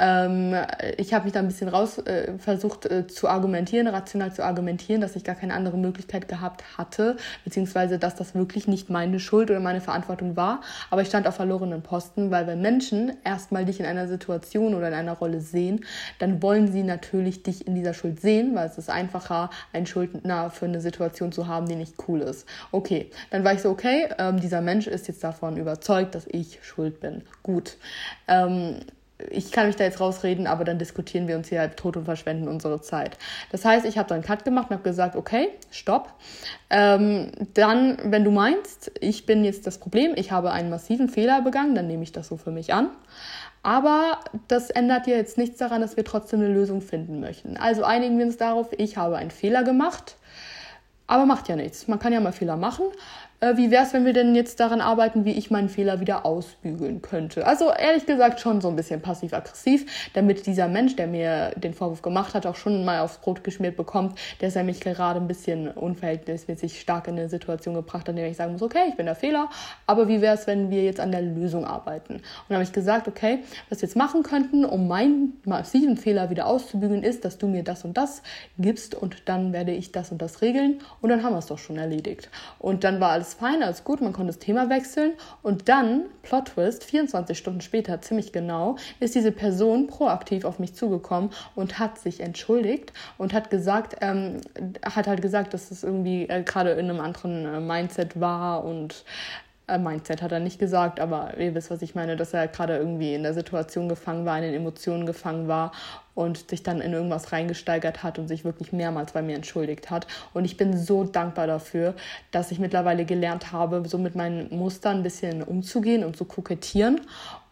Ähm, 0.00 0.56
ich 0.96 1.12
habe 1.12 1.24
mich 1.24 1.34
da 1.34 1.40
ein 1.40 1.46
bisschen 1.46 1.68
raus 1.68 1.98
äh, 1.98 2.38
versucht 2.38 2.86
äh, 2.86 3.06
zu 3.06 3.28
argumentieren, 3.28 3.86
rational 3.86 4.32
zu 4.32 4.42
argumentieren, 4.42 5.02
dass 5.02 5.14
ich 5.14 5.24
gar 5.24 5.34
keine 5.34 5.52
andere 5.52 5.76
Möglichkeit 5.76 6.26
gehabt 6.26 6.64
hatte, 6.78 7.16
beziehungsweise 7.44 7.98
dass 7.98 8.16
das 8.16 8.34
wirklich 8.34 8.66
nicht 8.66 8.88
meine 8.88 9.20
Schuld 9.20 9.50
oder 9.50 9.60
meine 9.60 9.82
Verantwortung 9.82 10.36
war. 10.36 10.62
Aber 10.88 11.02
ich 11.02 11.08
stand 11.08 11.26
auf 11.26 11.36
verlorenen 11.36 11.82
Posten, 11.82 12.30
weil 12.30 12.46
wenn 12.46 12.62
Menschen 12.62 13.12
erstmal 13.24 13.66
dich 13.66 13.78
in 13.78 13.86
einer 13.86 14.08
Situation 14.08 14.74
oder 14.74 14.88
in 14.88 14.94
einer 14.94 15.12
Rolle 15.12 15.42
sehen, 15.42 15.84
dann 16.18 16.42
wollen 16.42 16.72
sie 16.72 16.82
natürlich 16.82 17.42
dich 17.42 17.66
in 17.66 17.74
dieser 17.74 17.92
Schuld 17.92 18.20
sehen, 18.20 18.54
weil 18.54 18.66
es 18.66 18.78
ist 18.78 18.88
einfacher, 18.88 19.50
einen 19.74 19.86
Schuldner 19.86 20.50
für 20.50 20.64
eine 20.64 20.80
Situation 20.80 21.30
zu 21.30 21.46
haben, 21.46 21.68
die 21.68 21.76
nicht 21.76 21.96
cool 22.08 22.22
ist. 22.22 22.48
Okay, 22.72 23.10
dann 23.30 23.44
war 23.44 23.52
ich 23.52 23.60
so, 23.60 23.68
okay, 23.68 24.08
ähm, 24.18 24.40
dieser 24.40 24.62
Mensch 24.62 24.86
ist 24.86 25.08
jetzt 25.08 25.22
davon 25.22 25.58
überzeugt, 25.58 26.14
dass 26.14 26.26
ich 26.26 26.58
schuld 26.62 27.00
bin. 27.00 27.22
Gut. 27.42 27.76
Ähm, 28.26 28.76
ich 29.30 29.52
kann 29.52 29.66
mich 29.66 29.76
da 29.76 29.84
jetzt 29.84 30.00
rausreden, 30.00 30.46
aber 30.46 30.64
dann 30.64 30.78
diskutieren 30.78 31.28
wir 31.28 31.36
uns 31.36 31.48
hier 31.48 31.60
halt 31.60 31.76
tot 31.76 31.96
und 31.96 32.04
verschwenden 32.04 32.48
unsere 32.48 32.80
Zeit. 32.80 33.18
Das 33.50 33.64
heißt, 33.64 33.84
ich 33.86 33.98
habe 33.98 34.08
dann 34.08 34.16
einen 34.16 34.24
Cut 34.24 34.44
gemacht 34.44 34.70
und 34.70 34.76
habe 34.76 34.88
gesagt, 34.88 35.16
okay, 35.16 35.48
stopp. 35.70 36.12
Ähm, 36.70 37.32
dann, 37.54 37.98
wenn 38.04 38.24
du 38.24 38.30
meinst, 38.30 38.92
ich 39.00 39.26
bin 39.26 39.44
jetzt 39.44 39.66
das 39.66 39.78
Problem, 39.78 40.12
ich 40.16 40.32
habe 40.32 40.52
einen 40.52 40.70
massiven 40.70 41.08
Fehler 41.08 41.42
begangen, 41.42 41.74
dann 41.74 41.86
nehme 41.86 42.02
ich 42.02 42.12
das 42.12 42.28
so 42.28 42.36
für 42.36 42.50
mich 42.50 42.72
an. 42.72 42.88
Aber 43.62 44.20
das 44.48 44.70
ändert 44.70 45.06
ja 45.06 45.16
jetzt 45.16 45.36
nichts 45.36 45.58
daran, 45.58 45.82
dass 45.82 45.96
wir 45.96 46.04
trotzdem 46.04 46.40
eine 46.40 46.48
Lösung 46.48 46.80
finden 46.80 47.20
möchten. 47.20 47.56
Also 47.56 47.84
einigen 47.84 48.18
wir 48.18 48.24
uns 48.24 48.38
darauf, 48.38 48.68
ich 48.78 48.96
habe 48.96 49.16
einen 49.16 49.30
Fehler 49.30 49.64
gemacht. 49.64 50.16
Aber 51.06 51.26
macht 51.26 51.48
ja 51.48 51.56
nichts. 51.56 51.88
Man 51.88 51.98
kann 51.98 52.12
ja 52.12 52.20
mal 52.20 52.32
Fehler 52.32 52.56
machen 52.56 52.84
äh, 53.40 53.56
wie 53.56 53.70
wäre 53.70 53.84
es, 53.84 53.92
wenn 53.92 54.04
wir 54.04 54.12
denn 54.12 54.34
jetzt 54.34 54.60
daran 54.60 54.80
arbeiten, 54.80 55.24
wie 55.24 55.32
ich 55.32 55.50
meinen 55.50 55.68
Fehler 55.68 56.00
wieder 56.00 56.26
ausbügeln 56.26 57.02
könnte? 57.02 57.46
Also 57.46 57.70
ehrlich 57.72 58.06
gesagt 58.06 58.40
schon 58.40 58.60
so 58.60 58.68
ein 58.68 58.76
bisschen 58.76 59.00
passiv-aggressiv, 59.00 60.10
damit 60.14 60.46
dieser 60.46 60.68
Mensch, 60.68 60.96
der 60.96 61.06
mir 61.06 61.52
den 61.56 61.74
Vorwurf 61.74 62.02
gemacht 62.02 62.34
hat, 62.34 62.46
auch 62.46 62.56
schon 62.56 62.84
mal 62.84 63.00
aufs 63.00 63.18
Brot 63.18 63.42
geschmiert 63.42 63.76
bekommt, 63.76 64.18
dass 64.40 64.56
er 64.56 64.64
mich 64.64 64.80
gerade 64.80 65.20
ein 65.20 65.26
bisschen 65.26 65.68
unverhältnismäßig 65.68 66.80
stark 66.80 67.08
in 67.08 67.18
eine 67.18 67.28
Situation 67.28 67.74
gebracht 67.74 68.02
hat, 68.02 68.10
in 68.10 68.16
der 68.16 68.28
ich 68.28 68.36
sagen 68.36 68.52
muss, 68.52 68.62
okay, 68.62 68.84
ich 68.88 68.96
bin 68.96 69.06
der 69.06 69.14
Fehler, 69.14 69.48
aber 69.86 70.08
wie 70.08 70.20
wäre 70.20 70.34
es, 70.34 70.46
wenn 70.46 70.70
wir 70.70 70.84
jetzt 70.84 71.00
an 71.00 71.10
der 71.10 71.22
Lösung 71.22 71.64
arbeiten? 71.64 72.14
Und 72.14 72.22
dann 72.48 72.56
habe 72.56 72.64
ich 72.64 72.72
gesagt, 72.72 73.08
okay, 73.08 73.38
was 73.68 73.80
wir 73.80 73.88
jetzt 73.88 73.96
machen 73.96 74.22
könnten, 74.22 74.64
um 74.64 74.86
meinen 74.86 75.40
massiven 75.44 75.96
Fehler 75.96 76.30
wieder 76.30 76.46
auszubügeln, 76.46 77.02
ist, 77.02 77.24
dass 77.24 77.38
du 77.38 77.48
mir 77.48 77.62
das 77.62 77.84
und 77.84 77.96
das 77.96 78.22
gibst 78.58 78.94
und 78.94 79.22
dann 79.24 79.52
werde 79.52 79.72
ich 79.72 79.92
das 79.92 80.12
und 80.12 80.20
das 80.20 80.42
regeln 80.42 80.80
und 81.00 81.08
dann 81.08 81.22
haben 81.22 81.32
wir 81.32 81.38
es 81.38 81.46
doch 81.46 81.58
schon 81.58 81.78
erledigt. 81.78 82.28
Und 82.58 82.84
dann 82.84 83.00
war 83.00 83.10
alles 83.12 83.29
alles 83.30 83.34
fein, 83.34 83.62
alles 83.62 83.84
gut, 83.84 84.00
man 84.00 84.12
konnte 84.12 84.32
das 84.32 84.38
Thema 84.38 84.68
wechseln. 84.68 85.12
Und 85.42 85.68
dann, 85.68 86.04
Plot 86.22 86.46
Twist, 86.54 86.84
24 86.84 87.36
Stunden 87.36 87.60
später, 87.60 88.00
ziemlich 88.00 88.32
genau, 88.32 88.76
ist 88.98 89.14
diese 89.14 89.32
Person 89.32 89.86
proaktiv 89.86 90.44
auf 90.44 90.58
mich 90.58 90.74
zugekommen 90.74 91.30
und 91.54 91.78
hat 91.78 91.98
sich 91.98 92.20
entschuldigt 92.20 92.92
und 93.18 93.32
hat 93.32 93.50
gesagt, 93.50 93.96
ähm, 94.00 94.40
hat 94.84 95.06
halt 95.06 95.22
gesagt, 95.22 95.54
dass 95.54 95.70
es 95.70 95.84
irgendwie 95.84 96.28
äh, 96.28 96.42
gerade 96.42 96.70
in 96.70 96.90
einem 96.90 97.00
anderen 97.00 97.46
äh, 97.46 97.60
Mindset 97.60 98.20
war 98.20 98.64
und 98.64 99.04
äh, 99.68 99.78
Mindset 99.78 100.22
hat 100.22 100.32
er 100.32 100.40
nicht 100.40 100.58
gesagt, 100.58 100.98
aber 100.98 101.38
ihr 101.38 101.54
wisst, 101.54 101.70
was 101.70 101.82
ich 101.82 101.94
meine, 101.94 102.16
dass 102.16 102.34
er 102.34 102.48
gerade 102.48 102.76
irgendwie 102.76 103.14
in 103.14 103.22
der 103.22 103.34
Situation 103.34 103.88
gefangen 103.88 104.24
war, 104.24 104.36
in 104.38 104.44
den 104.44 104.54
Emotionen 104.54 105.06
gefangen 105.06 105.46
war 105.46 105.72
und 106.20 106.50
sich 106.50 106.62
dann 106.62 106.82
in 106.82 106.92
irgendwas 106.92 107.32
reingesteigert 107.32 108.02
hat 108.02 108.18
und 108.18 108.28
sich 108.28 108.44
wirklich 108.44 108.72
mehrmals 108.72 109.12
bei 109.12 109.22
mir 109.22 109.36
entschuldigt 109.36 109.90
hat. 109.90 110.06
Und 110.34 110.44
ich 110.44 110.58
bin 110.58 110.76
so 110.76 111.04
dankbar 111.04 111.46
dafür, 111.46 111.94
dass 112.30 112.50
ich 112.50 112.58
mittlerweile 112.58 113.06
gelernt 113.06 113.52
habe, 113.52 113.82
so 113.86 113.96
mit 113.96 114.14
meinen 114.14 114.54
Mustern 114.54 114.98
ein 114.98 115.02
bisschen 115.02 115.42
umzugehen 115.42 116.04
und 116.04 116.16
zu 116.16 116.26
kokettieren 116.26 117.00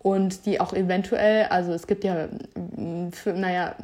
und 0.01 0.45
die 0.45 0.61
auch 0.61 0.75
eventuell, 0.75 1.47
also 1.47 1.73
es 1.73 1.87
gibt 1.87 2.05
ja, 2.05 2.29
für, 3.13 3.33
naja, 3.33 3.75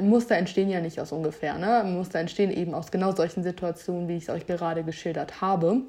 Muster 0.00 0.36
entstehen 0.36 0.68
ja 0.68 0.80
nicht 0.80 1.00
aus 1.00 1.12
ungefähr, 1.12 1.56
ne? 1.56 1.84
Muster 1.86 2.18
entstehen 2.18 2.50
eben 2.50 2.74
aus 2.74 2.90
genau 2.90 3.12
solchen 3.12 3.42
Situationen, 3.42 4.08
wie 4.08 4.16
ich 4.16 4.24
es 4.24 4.30
euch 4.30 4.46
gerade 4.46 4.82
geschildert 4.82 5.40
habe 5.40 5.82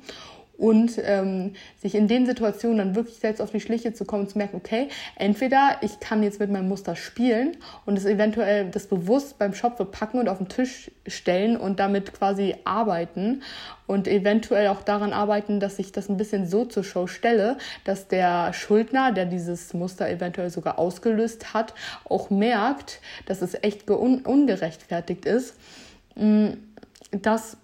und 0.60 1.00
ähm, 1.04 1.54
sich 1.78 1.96
in 1.96 2.10
den 2.10 2.26
Situationen 2.26 2.78
dann 2.78 2.96
wirklich 2.96 3.16
selbst 3.16 3.42
auf 3.42 3.52
die 3.52 3.62
Schliche 3.62 3.94
zu 3.94 4.04
kommen 4.04 4.28
zu 4.28 4.38
merken, 4.38 4.58
okay, 4.58 4.90
entweder 5.16 5.78
ich 5.82 6.02
kann 6.02 6.22
jetzt 6.22 6.42
mit 6.42 6.52
meinem 6.52 6.68
Muster 6.68 6.98
spielen 6.98 7.56
und 7.86 7.98
es 7.98 8.06
eventuell 8.06 8.70
das 8.70 8.88
bewusst 8.88 9.40
beim 9.40 9.54
Schopfe 9.54 9.86
packen 9.86 10.20
und 10.20 10.28
auf 10.28 10.38
den 10.38 10.50
Tisch 10.50 10.92
stellen 11.08 11.56
und 11.56 11.80
damit 11.80 12.14
quasi 12.14 12.56
arbeiten 12.66 13.42
und 13.88 14.08
eventuell 14.08 14.68
auch 14.68 14.82
daran 14.82 15.14
arbeiten, 15.14 15.62
dass 15.62 15.80
ich 15.80 15.94
das 15.94 16.10
ein 16.10 16.18
bisschen 16.18 16.46
so 16.46 16.66
zur 16.66 16.84
Show 16.84 17.08
stelle, 17.08 17.58
dass 17.86 18.10
der 18.10 18.52
Schuldner, 18.52 19.14
der 19.14 19.26
dieses 19.26 19.74
Muster 19.74 20.10
eventuell 20.10 20.50
sogar 20.50 20.78
ausgelöst 20.78 21.54
hat, 21.54 21.74
auch 22.04 22.30
merkt, 22.30 23.00
dass 23.28 23.42
es 23.42 23.56
echt 23.64 23.90
un 23.90 24.26
ungerechtfertigt 24.26 25.26
ist, 25.26 25.56
mm, 26.16 26.50
dass 27.12 27.58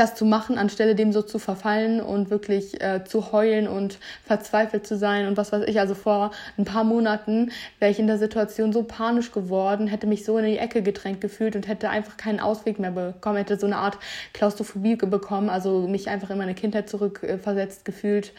das 0.00 0.14
zu 0.14 0.24
machen, 0.24 0.56
anstelle 0.56 0.94
dem 0.94 1.12
so 1.12 1.20
zu 1.20 1.38
verfallen 1.38 2.00
und 2.00 2.30
wirklich 2.30 2.82
äh, 2.82 3.04
zu 3.04 3.32
heulen 3.32 3.68
und 3.68 3.98
verzweifelt 4.24 4.86
zu 4.86 4.96
sein 4.96 5.26
und 5.26 5.36
was 5.36 5.52
weiß 5.52 5.64
ich. 5.66 5.78
Also 5.78 5.94
vor 5.94 6.30
ein 6.56 6.64
paar 6.64 6.84
Monaten 6.84 7.52
wäre 7.78 7.90
ich 7.90 7.98
in 7.98 8.06
der 8.06 8.16
Situation 8.16 8.72
so 8.72 8.82
panisch 8.82 9.30
geworden, 9.30 9.86
hätte 9.86 10.06
mich 10.06 10.24
so 10.24 10.38
in 10.38 10.46
die 10.46 10.56
Ecke 10.56 10.82
gedrängt 10.82 11.20
gefühlt 11.20 11.54
und 11.54 11.68
hätte 11.68 11.90
einfach 11.90 12.16
keinen 12.16 12.40
Ausweg 12.40 12.78
mehr 12.78 12.92
bekommen, 12.92 13.36
hätte 13.36 13.58
so 13.58 13.66
eine 13.66 13.76
Art 13.76 13.98
Klaustrophobie 14.32 14.96
bekommen, 14.96 15.50
also 15.50 15.86
mich 15.86 16.08
einfach 16.08 16.30
in 16.30 16.38
meine 16.38 16.54
Kindheit 16.54 16.88
zurückversetzt 16.88 17.82
äh, 17.82 17.84
gefühlt 17.84 18.32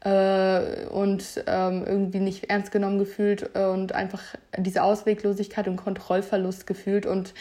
äh, 0.00 0.86
und 0.86 1.24
ähm, 1.46 1.84
irgendwie 1.86 2.18
nicht 2.18 2.50
ernst 2.50 2.72
genommen 2.72 2.98
gefühlt 2.98 3.56
und 3.56 3.92
einfach 3.92 4.22
diese 4.58 4.82
Ausweglosigkeit 4.82 5.68
und 5.68 5.76
Kontrollverlust 5.76 6.66
gefühlt 6.66 7.06
und 7.06 7.32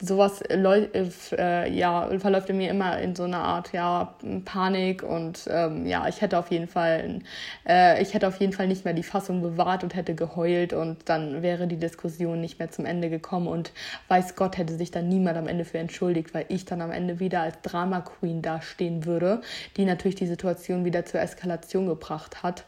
sowas 0.00 0.42
äh, 0.42 1.70
ja, 1.70 2.08
verläuft 2.18 2.50
in 2.50 2.58
mir 2.58 2.70
immer 2.70 2.98
in 2.98 3.16
so 3.16 3.24
einer 3.24 3.40
Art 3.40 3.72
ja, 3.72 4.14
Panik 4.44 5.02
und 5.02 5.48
ähm, 5.50 5.86
ja, 5.86 6.06
ich 6.08 6.20
hätte 6.20 6.38
auf 6.38 6.50
jeden 6.50 6.68
Fall 6.68 7.20
äh, 7.66 8.00
ich 8.00 8.14
hätte 8.14 8.28
auf 8.28 8.38
jeden 8.38 8.52
Fall 8.52 8.68
nicht 8.68 8.84
mehr 8.84 8.94
die 8.94 9.02
Fassung 9.02 9.42
bewahrt 9.42 9.82
und 9.82 9.96
hätte 9.96 10.14
geheult 10.14 10.72
und 10.72 11.08
dann 11.08 11.42
wäre 11.42 11.66
die 11.66 11.78
Diskussion 11.78 12.40
nicht 12.40 12.60
mehr 12.60 12.70
zum 12.70 12.86
Ende 12.86 13.10
gekommen 13.10 13.48
und 13.48 13.72
weiß 14.06 14.36
Gott 14.36 14.56
hätte 14.56 14.74
sich 14.74 14.92
dann 14.92 15.08
niemand 15.08 15.36
am 15.36 15.48
Ende 15.48 15.64
für 15.64 15.78
entschuldigt, 15.78 16.32
weil 16.32 16.46
ich 16.48 16.64
dann 16.64 16.80
am 16.80 16.92
Ende 16.92 17.18
wieder 17.18 17.40
als 17.42 17.60
Drama 17.62 18.00
Queen 18.00 18.40
dastehen 18.40 19.04
würde, 19.04 19.40
die 19.76 19.84
natürlich 19.84 20.16
die 20.16 20.26
Situation 20.26 20.84
wieder 20.84 21.04
zur 21.06 21.20
Eskalation 21.20 21.86
gebracht 21.86 22.42
hat. 22.44 22.64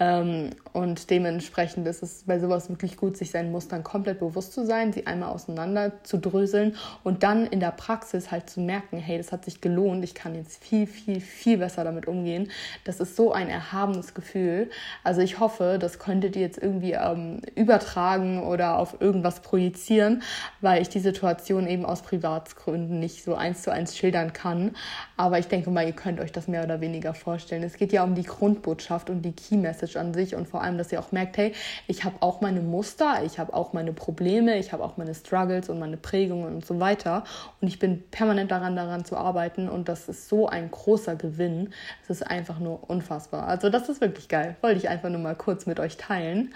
Ähm, 0.00 0.50
und 0.72 1.08
dementsprechend 1.10 1.86
ist 1.86 2.02
es 2.02 2.24
bei 2.24 2.40
sowas 2.40 2.68
wirklich 2.68 2.96
gut, 2.96 3.16
sich 3.16 3.30
seinen 3.30 3.52
Mustern 3.52 3.84
komplett 3.84 4.18
bewusst 4.18 4.52
zu 4.52 4.66
sein, 4.66 4.92
sie 4.92 5.06
einmal 5.06 5.28
auseinander 5.28 5.92
zu 6.02 6.18
dröseln 6.18 6.76
und 7.04 7.22
dann 7.22 7.46
in 7.46 7.60
der 7.60 7.70
Praxis 7.70 8.32
halt 8.32 8.50
zu 8.50 8.60
merken, 8.60 8.98
hey, 8.98 9.18
das 9.18 9.30
hat 9.30 9.44
sich 9.44 9.60
gelohnt, 9.60 10.02
ich 10.02 10.14
kann 10.14 10.34
jetzt 10.34 10.62
viel, 10.64 10.88
viel, 10.88 11.20
viel 11.20 11.58
besser 11.58 11.84
damit 11.84 12.06
umgehen. 12.06 12.50
Das 12.82 12.98
ist 12.98 13.14
so 13.14 13.32
ein 13.32 13.48
erhabenes 13.48 14.14
Gefühl. 14.14 14.68
Also 15.04 15.20
ich 15.20 15.38
hoffe, 15.38 15.78
das 15.80 16.00
könntet 16.00 16.34
ihr 16.34 16.42
jetzt 16.42 16.58
irgendwie 16.58 16.92
ähm, 16.92 17.40
übertragen 17.54 18.42
oder 18.42 18.78
auf 18.78 19.00
irgendwas 19.00 19.40
projizieren, 19.40 20.22
weil 20.60 20.82
ich 20.82 20.88
die 20.88 20.98
Situation 20.98 21.68
eben 21.68 21.84
aus 21.84 22.02
Privatsgründen 22.02 22.98
nicht 22.98 23.22
so 23.22 23.36
eins 23.36 23.62
zu 23.62 23.70
eins 23.70 23.96
schildern 23.96 24.32
kann. 24.32 24.74
Aber 25.16 25.38
ich 25.38 25.46
denke 25.46 25.70
mal, 25.70 25.86
ihr 25.86 25.92
könnt 25.92 26.18
euch 26.18 26.32
das 26.32 26.48
mehr 26.48 26.64
oder 26.64 26.80
weniger 26.80 27.14
vorstellen. 27.14 27.62
Es 27.62 27.76
geht 27.76 27.92
ja 27.92 28.02
um 28.02 28.16
die 28.16 28.24
Grundbotschaft 28.24 29.08
und 29.08 29.22
die 29.22 29.32
Key 29.32 29.56
Message 29.56 29.83
Message 29.84 29.96
an 29.96 30.14
sich 30.14 30.34
und 30.34 30.48
vor 30.48 30.62
allem, 30.62 30.78
dass 30.78 30.90
ihr 30.92 31.00
auch 31.00 31.12
merkt, 31.12 31.36
hey, 31.36 31.52
ich 31.86 32.04
habe 32.04 32.16
auch 32.20 32.40
meine 32.40 32.60
Muster, 32.60 33.22
ich 33.24 33.38
habe 33.38 33.52
auch 33.52 33.72
meine 33.72 33.92
Probleme, 33.92 34.56
ich 34.58 34.72
habe 34.72 34.82
auch 34.82 34.96
meine 34.96 35.14
Struggles 35.14 35.68
und 35.68 35.78
meine 35.78 35.96
Prägungen 35.96 36.54
und 36.54 36.66
so 36.66 36.80
weiter 36.80 37.24
und 37.60 37.68
ich 37.68 37.78
bin 37.78 38.02
permanent 38.10 38.50
daran, 38.50 38.76
daran 38.76 39.04
zu 39.04 39.16
arbeiten 39.16 39.68
und 39.68 39.88
das 39.88 40.08
ist 40.08 40.28
so 40.28 40.48
ein 40.48 40.70
großer 40.70 41.16
Gewinn. 41.16 41.72
Es 42.02 42.10
ist 42.10 42.22
einfach 42.22 42.58
nur 42.58 42.88
unfassbar. 42.88 43.46
Also 43.46 43.68
das 43.68 43.88
ist 43.88 44.00
wirklich 44.00 44.28
geil. 44.28 44.56
Wollte 44.62 44.78
ich 44.78 44.88
einfach 44.88 45.10
nur 45.10 45.20
mal 45.20 45.34
kurz 45.34 45.66
mit 45.66 45.78
euch 45.80 45.96
teilen. 45.96 46.54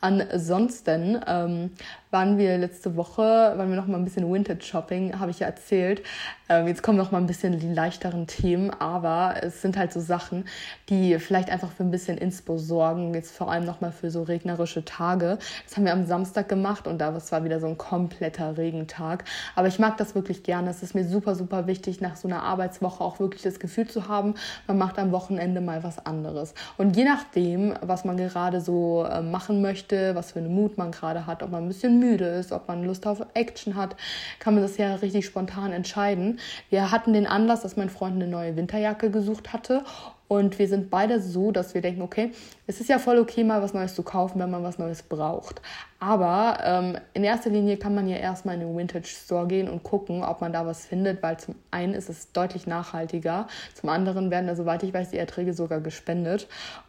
Ansonsten 0.00 1.20
ähm, 1.26 1.72
waren 2.10 2.38
wir 2.38 2.58
letzte 2.58 2.96
Woche, 2.96 3.22
waren 3.22 3.70
wir 3.70 3.76
noch 3.76 3.86
mal 3.86 3.96
ein 3.96 4.04
bisschen 4.04 4.32
Vintage 4.32 4.62
Shopping, 4.64 5.18
habe 5.18 5.30
ich 5.30 5.40
ja 5.40 5.46
erzählt. 5.46 6.02
Ähm, 6.48 6.66
jetzt 6.66 6.82
kommen 6.82 6.98
noch 6.98 7.10
mal 7.10 7.18
ein 7.18 7.26
bisschen 7.26 7.58
die 7.58 7.72
leichteren 7.72 8.26
Themen, 8.26 8.70
aber 8.70 9.36
es 9.42 9.62
sind 9.62 9.76
halt 9.76 9.92
so 9.92 10.00
Sachen, 10.00 10.44
die 10.88 11.18
vielleicht 11.18 11.50
einfach 11.50 11.70
für 11.70 11.82
ein 11.82 11.90
bisschen 11.90 12.18
Inspo 12.18 12.58
sorgen. 12.58 13.14
Jetzt 13.14 13.36
vor 13.36 13.50
allem 13.50 13.64
noch 13.64 13.80
mal 13.80 13.92
für 13.92 14.10
so 14.10 14.22
regnerische 14.22 14.84
Tage. 14.84 15.38
Das 15.66 15.76
haben 15.76 15.84
wir 15.84 15.92
am 15.92 16.06
Samstag 16.06 16.48
gemacht 16.48 16.86
und 16.86 16.98
da 16.98 17.14
war 17.14 17.44
wieder 17.44 17.60
so 17.60 17.66
ein 17.66 17.78
kompletter 17.78 18.56
Regentag. 18.56 19.24
Aber 19.54 19.68
ich 19.68 19.78
mag 19.78 19.96
das 19.98 20.14
wirklich 20.14 20.42
gerne. 20.42 20.70
Es 20.70 20.82
ist 20.82 20.94
mir 20.94 21.04
super, 21.04 21.34
super 21.34 21.66
wichtig, 21.66 22.00
nach 22.00 22.16
so 22.16 22.28
einer 22.28 22.42
Arbeitswoche 22.42 23.02
auch 23.02 23.20
wirklich 23.20 23.42
das 23.42 23.60
Gefühl 23.60 23.86
zu 23.86 24.08
haben, 24.08 24.34
man 24.66 24.78
macht 24.78 24.98
am 24.98 25.12
Wochenende 25.12 25.60
mal 25.60 25.82
was 25.82 26.04
anderes. 26.04 26.54
Und 26.76 26.96
je 26.96 27.04
nachdem, 27.04 27.74
was 27.82 28.04
man 28.04 28.16
gerade 28.16 28.60
so 28.60 29.04
äh, 29.04 29.20
machen 29.20 29.60
möchte, 29.60 29.78
möchte, 29.78 30.14
was 30.14 30.32
für 30.32 30.38
einen 30.38 30.54
Mut 30.54 30.78
man 30.78 30.92
gerade 30.92 31.26
hat, 31.26 31.42
ob 31.42 31.50
man 31.50 31.64
ein 31.64 31.68
bisschen 31.68 31.97
müde 31.98 32.26
ist, 32.26 32.52
ob 32.52 32.68
man 32.68 32.84
Lust 32.84 33.06
auf 33.06 33.24
Action 33.34 33.76
hat, 33.76 33.96
kann 34.38 34.54
man 34.54 34.62
das 34.62 34.76
ja 34.76 34.94
richtig 34.96 35.26
spontan 35.26 35.72
entscheiden. 35.72 36.38
Wir 36.70 36.90
hatten 36.90 37.12
den 37.12 37.26
Anlass, 37.26 37.62
dass 37.62 37.76
mein 37.76 37.90
Freund 37.90 38.14
eine 38.16 38.26
neue 38.26 38.56
Winterjacke 38.56 39.10
gesucht 39.10 39.52
hatte 39.52 39.84
und 40.28 40.58
wir 40.58 40.68
sind 40.68 40.90
beide 40.90 41.20
so, 41.20 41.52
dass 41.52 41.74
wir 41.74 41.80
denken, 41.80 42.02
okay, 42.02 42.32
es 42.66 42.80
ist 42.80 42.90
ja 42.90 42.98
voll 42.98 43.18
okay, 43.18 43.44
mal 43.44 43.62
was 43.62 43.72
Neues 43.72 43.94
zu 43.94 44.02
kaufen, 44.02 44.38
wenn 44.38 44.50
man 44.50 44.62
was 44.62 44.78
Neues 44.78 45.02
braucht. 45.02 45.62
Aber 46.00 46.58
ähm, 46.62 46.96
in 47.12 47.24
erster 47.24 47.50
Linie 47.50 47.76
kann 47.76 47.94
man 47.94 48.06
ja 48.06 48.16
erstmal 48.16 48.54
in 48.54 48.60
den 48.60 48.76
Vintage 48.76 49.08
Store 49.08 49.48
gehen 49.48 49.68
und 49.68 49.82
gucken, 49.82 50.22
ob 50.22 50.40
man 50.40 50.52
da 50.52 50.64
was 50.64 50.86
findet, 50.86 51.22
weil 51.24 51.38
zum 51.38 51.56
einen 51.72 51.94
ist 51.94 52.08
es 52.08 52.30
deutlich 52.32 52.68
nachhaltiger, 52.68 53.48
zum 53.74 53.88
anderen 53.88 54.30
werden 54.30 54.46
da, 54.46 54.54
soweit 54.54 54.84
ich 54.84 54.94
weiß, 54.94 55.10
die 55.10 55.18
Erträge 55.18 55.54
sogar 55.54 55.80
gespendet. 55.80 56.46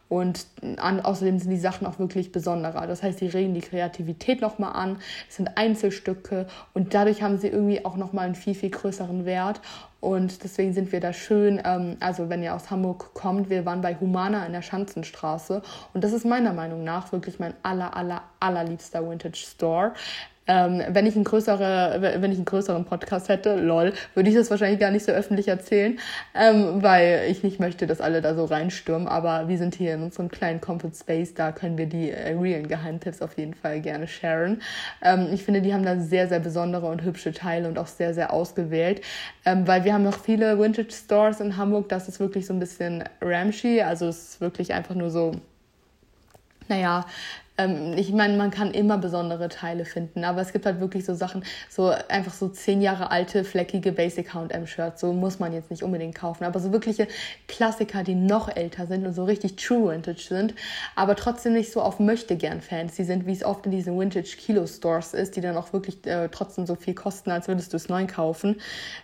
Und 0.08 0.46
an, 0.78 1.00
außerdem 1.00 1.38
sind 1.38 1.50
die 1.50 1.56
Sachen 1.56 1.86
auch 1.86 2.00
wirklich 2.00 2.32
besonderer. 2.32 2.88
Das 2.88 3.00
heißt, 3.02 3.20
sie 3.20 3.28
regen 3.28 3.54
die 3.54 3.60
Kreativität 3.60 4.40
nochmal 4.40 4.72
an. 4.72 4.98
Es 5.28 5.36
sind 5.36 5.56
Einzelstücke 5.56 6.46
und 6.74 6.94
dadurch 6.94 7.22
haben 7.22 7.38
sie 7.38 7.46
irgendwie 7.46 7.84
auch 7.84 7.96
nochmal 7.96 8.26
einen 8.26 8.34
viel, 8.34 8.54
viel 8.54 8.70
größeren 8.70 9.24
Wert. 9.24 9.60
Und 10.00 10.42
deswegen 10.42 10.72
sind 10.72 10.92
wir 10.92 11.00
da 11.00 11.12
schön, 11.12 11.60
ähm, 11.64 11.96
also 12.00 12.28
wenn 12.28 12.42
ihr 12.42 12.54
aus 12.54 12.70
Hamburg 12.70 13.12
kommt, 13.14 13.50
wir 13.50 13.66
waren 13.66 13.82
bei 13.82 13.94
Humana 13.94 14.46
in 14.46 14.52
der 14.52 14.62
Schanzenstraße. 14.62 15.62
Und 15.94 16.02
das 16.02 16.12
ist 16.12 16.24
meiner 16.24 16.54
Meinung 16.54 16.82
nach 16.82 17.12
wirklich 17.12 17.38
mein 17.38 17.54
aller, 17.62 17.96
aller, 17.96 18.22
allerliebster 18.40 19.08
Vintage 19.08 19.36
Store. 19.36 19.92
Ähm, 20.50 20.82
wenn, 20.88 21.06
ich 21.06 21.14
größere, 21.22 21.98
wenn 22.00 22.32
ich 22.32 22.38
einen 22.38 22.44
größeren 22.44 22.84
Podcast 22.84 23.28
hätte, 23.28 23.54
lol, 23.54 23.92
würde 24.14 24.30
ich 24.30 24.34
das 24.34 24.50
wahrscheinlich 24.50 24.80
gar 24.80 24.90
nicht 24.90 25.04
so 25.04 25.12
öffentlich 25.12 25.46
erzählen, 25.46 26.00
ähm, 26.34 26.82
weil 26.82 27.26
ich 27.28 27.44
nicht 27.44 27.60
möchte, 27.60 27.86
dass 27.86 28.00
alle 28.00 28.20
da 28.20 28.34
so 28.34 28.46
reinstürmen. 28.46 29.06
Aber 29.06 29.46
wir 29.46 29.58
sind 29.58 29.76
hier 29.76 29.94
in 29.94 30.02
unserem 30.02 30.28
kleinen 30.28 30.60
Comfort 30.60 30.92
Space, 30.98 31.34
da 31.34 31.52
können 31.52 31.78
wir 31.78 31.86
die 31.86 32.10
äh, 32.10 32.36
realen 32.36 32.66
Geheimtipps 32.66 33.22
auf 33.22 33.38
jeden 33.38 33.54
Fall 33.54 33.80
gerne 33.80 34.08
sharen. 34.08 34.60
Ähm, 35.02 35.28
ich 35.32 35.44
finde, 35.44 35.62
die 35.62 35.72
haben 35.72 35.84
da 35.84 36.00
sehr, 36.00 36.26
sehr 36.26 36.40
besondere 36.40 36.86
und 36.86 37.02
hübsche 37.04 37.32
Teile 37.32 37.68
und 37.68 37.78
auch 37.78 37.86
sehr, 37.86 38.12
sehr 38.12 38.32
ausgewählt, 38.32 39.02
ähm, 39.44 39.68
weil 39.68 39.84
wir 39.84 39.94
haben 39.94 40.02
noch 40.02 40.18
viele 40.18 40.58
Vintage 40.58 40.90
Stores 40.90 41.38
in 41.38 41.56
Hamburg. 41.58 41.88
Das 41.90 42.08
ist 42.08 42.18
wirklich 42.18 42.46
so 42.46 42.54
ein 42.54 42.58
bisschen 42.58 43.04
ramshy, 43.20 43.82
also 43.82 44.08
es 44.08 44.30
ist 44.30 44.40
wirklich 44.40 44.74
einfach 44.74 44.96
nur 44.96 45.10
so 45.10 45.32
naja, 46.70 47.04
ähm, 47.60 47.94
ich 47.96 48.12
meine, 48.12 48.36
man 48.36 48.50
kann 48.50 48.72
immer 48.72 48.98
besondere 48.98 49.48
Teile 49.48 49.84
finden, 49.84 50.24
aber 50.24 50.40
es 50.40 50.52
gibt 50.52 50.66
halt 50.66 50.80
wirklich 50.80 51.04
so 51.04 51.14
Sachen, 51.14 51.44
so 51.68 51.92
einfach 52.08 52.32
so 52.32 52.48
zehn 52.48 52.80
Jahre 52.80 53.10
alte, 53.10 53.44
fleckige 53.44 53.92
Basic 53.92 54.32
H&M-Shirts, 54.32 55.00
so 55.00 55.12
muss 55.12 55.38
man 55.38 55.52
jetzt 55.52 55.70
nicht 55.70 55.82
unbedingt 55.82 56.14
kaufen, 56.14 56.44
aber 56.44 56.58
so 56.60 56.72
wirkliche 56.72 57.06
Klassiker, 57.48 58.02
die 58.02 58.14
noch 58.14 58.54
älter 58.54 58.86
sind 58.86 59.06
und 59.06 59.12
so 59.12 59.24
richtig 59.24 59.56
True 59.56 59.92
Vintage 59.92 60.22
sind, 60.28 60.54
aber 60.96 61.16
trotzdem 61.16 61.52
nicht 61.52 61.72
so 61.72 61.82
auf 61.82 62.00
Möchtegern-Fans, 62.00 62.94
die 62.96 63.04
sind, 63.04 63.26
wie 63.26 63.32
es 63.32 63.44
oft 63.44 63.66
in 63.66 63.72
diesen 63.72 63.98
Vintage-Kilo-Stores 63.98 65.14
ist, 65.14 65.36
die 65.36 65.40
dann 65.40 65.56
auch 65.56 65.72
wirklich 65.72 66.06
äh, 66.06 66.28
trotzdem 66.28 66.66
so 66.66 66.74
viel 66.74 66.94
kosten, 66.94 67.30
als 67.30 67.48
würdest 67.48 67.72
du 67.72 67.76
es 67.76 67.88
neu 67.88 68.06
kaufen. 68.06 68.56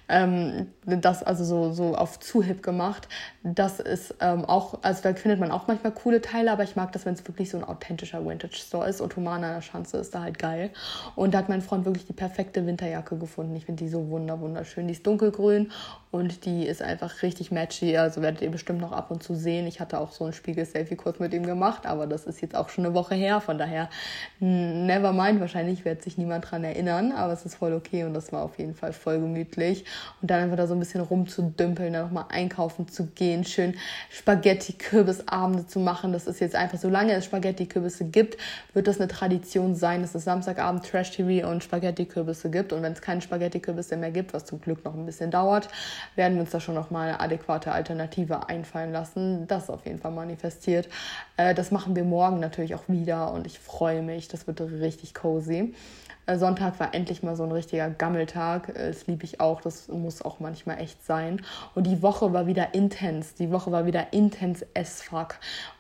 Ähm, 0.08 0.68
das 0.84 1.22
also 1.22 1.44
so, 1.44 1.72
so 1.72 1.94
auf 1.94 2.20
zu 2.20 2.42
hip 2.42 2.62
gemacht. 2.62 3.08
Das 3.42 3.80
ist 3.80 4.14
ähm, 4.20 4.44
auch, 4.44 4.78
also 4.82 5.02
da 5.02 5.14
findet 5.14 5.40
man 5.40 5.50
auch 5.50 5.66
manchmal 5.66 5.92
coole 5.92 6.20
Teile, 6.20 6.52
aber 6.52 6.62
ich 6.62 6.76
mag 6.76 6.92
das, 6.92 7.04
wenn 7.06 7.14
es 7.14 7.26
wirklich 7.26 7.50
so 7.50 7.58
ein 7.58 7.64
authentischer 7.64 8.24
Vintage 8.24 8.45
Vintage 8.46 8.62
Store 8.62 8.88
ist. 8.88 9.00
Ottomana 9.00 9.48
an 9.48 9.54
der 9.54 9.62
Schanze 9.62 9.98
ist 9.98 10.14
da 10.14 10.22
halt 10.22 10.38
geil. 10.38 10.70
Und 11.14 11.34
da 11.34 11.38
hat 11.38 11.48
mein 11.48 11.62
Freund 11.62 11.84
wirklich 11.84 12.06
die 12.06 12.12
perfekte 12.12 12.66
Winterjacke 12.66 13.16
gefunden. 13.16 13.54
Ich 13.56 13.66
finde 13.66 13.84
die 13.84 13.90
so 13.90 14.08
wunder 14.08 14.40
wunderschön. 14.40 14.86
Die 14.86 14.92
ist 14.92 15.06
dunkelgrün 15.06 15.70
und 16.10 16.44
die 16.44 16.66
ist 16.66 16.82
einfach 16.82 17.22
richtig 17.22 17.50
matchy. 17.50 17.96
Also 17.96 18.22
werdet 18.22 18.40
ihr 18.42 18.50
bestimmt 18.50 18.80
noch 18.80 18.92
ab 18.92 19.10
und 19.10 19.22
zu 19.22 19.34
sehen. 19.34 19.66
Ich 19.66 19.80
hatte 19.80 19.98
auch 19.98 20.12
so 20.12 20.24
ein 20.24 20.32
Spiegel-Selfie 20.32 20.96
kurz 20.96 21.18
mit 21.18 21.34
ihm 21.34 21.44
gemacht, 21.44 21.86
aber 21.86 22.06
das 22.06 22.24
ist 22.24 22.40
jetzt 22.40 22.54
auch 22.54 22.68
schon 22.68 22.86
eine 22.86 22.94
Woche 22.94 23.14
her. 23.14 23.40
Von 23.40 23.58
daher, 23.58 23.90
never 24.40 25.12
mind. 25.12 25.40
Wahrscheinlich 25.40 25.84
wird 25.84 26.02
sich 26.02 26.18
niemand 26.18 26.50
dran 26.50 26.64
erinnern, 26.64 27.12
aber 27.12 27.32
es 27.32 27.44
ist 27.44 27.56
voll 27.56 27.72
okay 27.72 28.04
und 28.04 28.14
das 28.14 28.32
war 28.32 28.42
auf 28.42 28.58
jeden 28.58 28.74
Fall 28.74 28.92
voll 28.92 29.20
gemütlich. 29.20 29.84
Und 30.22 30.30
dann 30.30 30.44
einfach 30.44 30.56
da 30.56 30.66
so 30.66 30.74
ein 30.74 30.78
bisschen 30.78 31.00
rumzudümpeln, 31.00 31.92
dann 31.92 32.04
nochmal 32.04 32.26
einkaufen 32.28 32.88
zu 32.88 33.06
gehen, 33.06 33.44
schön 33.44 33.74
Spaghetti-Kürbisabende 34.10 35.66
zu 35.66 35.80
machen. 35.80 36.12
Das 36.12 36.26
ist 36.26 36.40
jetzt 36.40 36.54
einfach, 36.54 36.78
solange 36.78 37.12
es 37.12 37.24
Spaghetti-Kürbisse 37.24 38.04
gibt, 38.04 38.35
wird 38.74 38.86
das 38.86 38.98
eine 38.98 39.08
Tradition 39.08 39.74
sein, 39.74 40.02
dass 40.02 40.14
es 40.14 40.24
Samstagabend 40.24 40.84
Trash-TV 40.84 41.48
und 41.48 41.62
Spaghetti-Kürbisse 41.62 42.50
gibt. 42.50 42.72
Und 42.72 42.82
wenn 42.82 42.92
es 42.92 43.00
keine 43.00 43.20
Spaghetti-Kürbisse 43.20 43.96
mehr 43.96 44.10
gibt, 44.10 44.34
was 44.34 44.44
zum 44.44 44.60
Glück 44.60 44.84
noch 44.84 44.94
ein 44.94 45.06
bisschen 45.06 45.30
dauert, 45.30 45.68
werden 46.14 46.34
wir 46.34 46.42
uns 46.42 46.50
da 46.50 46.60
schon 46.60 46.74
noch 46.74 46.90
mal 46.90 47.08
eine 47.08 47.20
adäquate 47.20 47.72
Alternative 47.72 48.48
einfallen 48.48 48.92
lassen. 48.92 49.46
Das 49.46 49.70
auf 49.70 49.84
jeden 49.86 49.98
Fall 49.98 50.12
manifestiert. 50.12 50.88
Äh, 51.36 51.54
das 51.54 51.70
machen 51.70 51.96
wir 51.96 52.04
morgen 52.04 52.40
natürlich 52.40 52.74
auch 52.74 52.88
wieder 52.88 53.32
und 53.32 53.46
ich 53.46 53.58
freue 53.58 54.02
mich. 54.02 54.28
Das 54.28 54.46
wird 54.46 54.60
richtig 54.60 55.14
cozy. 55.14 55.74
Äh, 56.26 56.38
Sonntag 56.38 56.78
war 56.80 56.92
endlich 56.92 57.22
mal 57.22 57.36
so 57.36 57.44
ein 57.44 57.52
richtiger 57.52 57.88
Gammeltag. 57.88 58.68
Äh, 58.70 58.88
das 58.88 59.06
liebe 59.06 59.24
ich 59.24 59.40
auch. 59.40 59.60
Das 59.60 59.88
muss 59.88 60.22
auch 60.22 60.40
manchmal 60.40 60.80
echt 60.80 61.04
sein. 61.04 61.40
Und 61.74 61.86
die 61.86 62.02
Woche 62.02 62.32
war 62.32 62.46
wieder 62.46 62.74
intens. 62.74 63.34
Die 63.34 63.50
Woche 63.50 63.70
war 63.72 63.86
wieder 63.86 64.12
intens 64.12 64.64
as 64.74 65.02
fuck. 65.02 65.36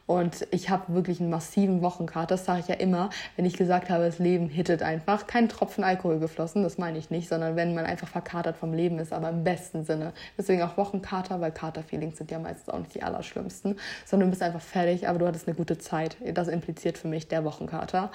Und 0.06 0.46
ich 0.52 0.70
habe 0.70 0.94
wirklich 0.94 1.20
einen 1.20 1.30
massiven 1.30 1.82
Wochenkater. 1.82 2.28
Das 2.28 2.44
sage 2.44 2.60
ich 2.60 2.68
ja 2.68 2.76
immer, 2.76 3.10
wenn 3.34 3.44
ich 3.44 3.56
gesagt 3.56 3.90
habe, 3.90 4.04
das 4.04 4.20
Leben 4.20 4.48
hittet 4.48 4.82
einfach. 4.82 5.26
Kein 5.26 5.48
Tropfen 5.48 5.82
Alkohol 5.82 6.20
geflossen, 6.20 6.62
das 6.62 6.78
meine 6.78 6.96
ich 6.96 7.10
nicht, 7.10 7.28
sondern 7.28 7.56
wenn 7.56 7.74
man 7.74 7.86
einfach 7.86 8.06
verkatert 8.06 8.56
vom 8.56 8.72
Leben 8.72 9.00
ist, 9.00 9.12
aber 9.12 9.30
im 9.30 9.42
besten 9.42 9.84
Sinne. 9.84 10.12
Deswegen 10.38 10.62
auch 10.62 10.76
Wochenkater, 10.76 11.40
weil 11.40 11.50
Katerfeelings 11.50 12.18
sind 12.18 12.30
ja 12.30 12.38
meistens 12.38 12.68
auch 12.68 12.78
nicht 12.78 12.94
die 12.94 13.02
allerschlimmsten, 13.02 13.78
sondern 14.04 14.28
du 14.28 14.30
bist 14.30 14.42
einfach 14.42 14.60
fertig, 14.60 15.08
aber 15.08 15.18
du 15.18 15.26
hattest 15.26 15.48
eine 15.48 15.56
gute 15.56 15.76
Zeit. 15.78 16.16
Das 16.34 16.46
impliziert 16.46 16.98
für 16.98 17.08
mich 17.08 17.26
der 17.26 17.44
Wochenkater. 17.44 18.12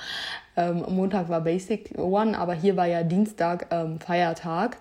Ähm, 0.58 0.84
Montag 0.90 1.30
war 1.30 1.42
Basic 1.42 1.98
One, 1.98 2.38
aber 2.38 2.54
hier 2.54 2.76
war 2.76 2.88
ja 2.88 3.04
Dienstag 3.04 3.68
ähm, 3.72 4.00
Feiertag. 4.00 4.78